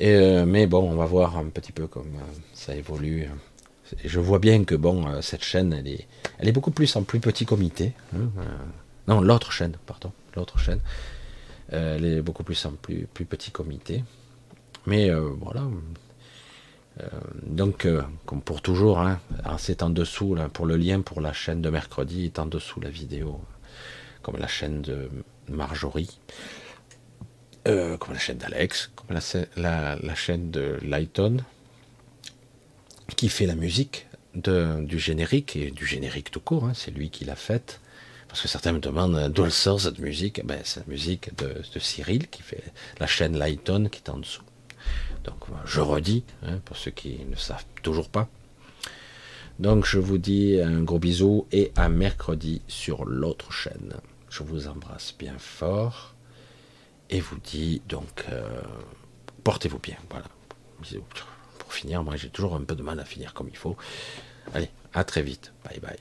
Euh, 0.00 0.46
mais 0.46 0.66
bon, 0.66 0.90
on 0.90 0.94
va 0.94 1.06
voir 1.06 1.36
un 1.36 1.46
petit 1.46 1.72
peu 1.72 1.86
comme 1.86 2.14
euh, 2.16 2.34
ça 2.54 2.74
évolue. 2.74 3.28
Je 4.04 4.20
vois 4.20 4.38
bien 4.38 4.64
que 4.64 4.74
bon, 4.74 5.08
euh, 5.08 5.20
cette 5.22 5.42
chaîne, 5.42 5.72
elle 5.72 5.88
est, 5.88 6.06
elle 6.38 6.48
est 6.48 6.52
beaucoup 6.52 6.70
plus 6.70 6.94
en 6.96 7.02
plus 7.02 7.20
petit 7.20 7.46
comité. 7.46 7.94
Hein, 8.14 8.28
non, 9.08 9.20
l'autre 9.20 9.50
chaîne, 9.50 9.76
pardon, 9.86 10.12
l'autre 10.36 10.58
chaîne, 10.58 10.80
elle 11.70 12.04
est 12.04 12.20
beaucoup 12.20 12.44
plus 12.44 12.64
en 12.66 12.72
plus, 12.72 13.06
plus 13.12 13.24
petit 13.24 13.50
comité. 13.50 14.04
Mais 14.86 15.10
voilà, 15.10 15.62
donc, 17.44 17.84
euh, 17.84 18.02
comme 18.26 18.42
pour 18.42 18.62
toujours, 18.62 18.98
hein, 19.00 19.20
c'est 19.58 19.82
en 19.82 19.90
dessous, 19.90 20.36
pour 20.52 20.66
le 20.66 20.76
lien 20.76 21.00
pour 21.00 21.20
la 21.20 21.32
chaîne 21.32 21.62
de 21.62 21.70
mercredi, 21.70 22.24
est 22.24 22.38
en 22.38 22.46
dessous 22.46 22.80
la 22.80 22.90
vidéo, 22.90 23.40
comme 24.22 24.36
la 24.36 24.48
chaîne 24.48 24.82
de 24.82 25.08
Marjorie, 25.48 26.18
euh, 27.66 27.96
comme 27.96 28.14
la 28.14 28.20
chaîne 28.20 28.38
d'Alex, 28.38 28.90
comme 28.96 29.16
la, 29.56 30.14
chaîne 30.14 30.50
de 30.50 30.78
Lighton, 30.82 31.38
qui 33.16 33.28
fait 33.28 33.46
la 33.46 33.54
musique 33.54 34.06
du 34.34 34.98
générique, 34.98 35.56
et 35.56 35.70
du 35.70 35.86
générique 35.86 36.30
tout 36.30 36.40
court, 36.40 36.64
hein, 36.64 36.72
c'est 36.74 36.90
lui 36.90 37.10
qui 37.10 37.24
l'a 37.24 37.36
faite. 37.36 37.80
Parce 38.28 38.42
que 38.42 38.48
certains 38.48 38.72
me 38.72 38.78
demandent 38.78 39.32
d'où 39.32 39.48
sort 39.48 39.80
cette 39.80 39.98
musique? 40.00 40.44
Ben, 40.44 40.60
c'est 40.62 40.80
la 40.80 40.86
musique 40.86 41.34
de, 41.38 41.62
de, 41.74 41.78
Cyril 41.78 42.28
qui 42.28 42.42
fait 42.42 42.62
la 43.00 43.06
chaîne 43.06 43.38
Lighton 43.38 43.88
qui 43.90 44.02
est 44.04 44.10
en 44.10 44.18
dessous. 44.18 44.42
Donc 45.28 45.44
je 45.66 45.80
redis, 45.80 46.24
hein, 46.42 46.58
pour 46.64 46.76
ceux 46.78 46.90
qui 46.90 47.20
ne 47.28 47.36
savent 47.36 47.66
toujours 47.82 48.08
pas. 48.08 48.28
Donc 49.58 49.84
je 49.84 49.98
vous 49.98 50.16
dis 50.16 50.58
un 50.58 50.80
gros 50.82 50.98
bisou 50.98 51.46
et 51.52 51.70
à 51.76 51.90
mercredi 51.90 52.62
sur 52.66 53.04
l'autre 53.04 53.52
chaîne. 53.52 53.94
Je 54.30 54.42
vous 54.42 54.68
embrasse 54.68 55.14
bien 55.18 55.36
fort 55.38 56.14
et 57.10 57.20
vous 57.20 57.38
dis 57.38 57.82
donc 57.88 58.24
euh, 58.30 58.62
portez-vous 59.44 59.80
bien. 59.80 59.96
Voilà. 60.10 60.26
Pour 61.58 61.74
finir, 61.74 62.02
moi 62.02 62.16
j'ai 62.16 62.30
toujours 62.30 62.54
un 62.54 62.62
peu 62.62 62.74
de 62.74 62.82
mal 62.82 62.98
à 62.98 63.04
finir 63.04 63.34
comme 63.34 63.48
il 63.48 63.56
faut. 63.56 63.76
Allez, 64.54 64.70
à 64.94 65.04
très 65.04 65.22
vite. 65.22 65.52
Bye 65.64 65.80
bye. 65.80 65.98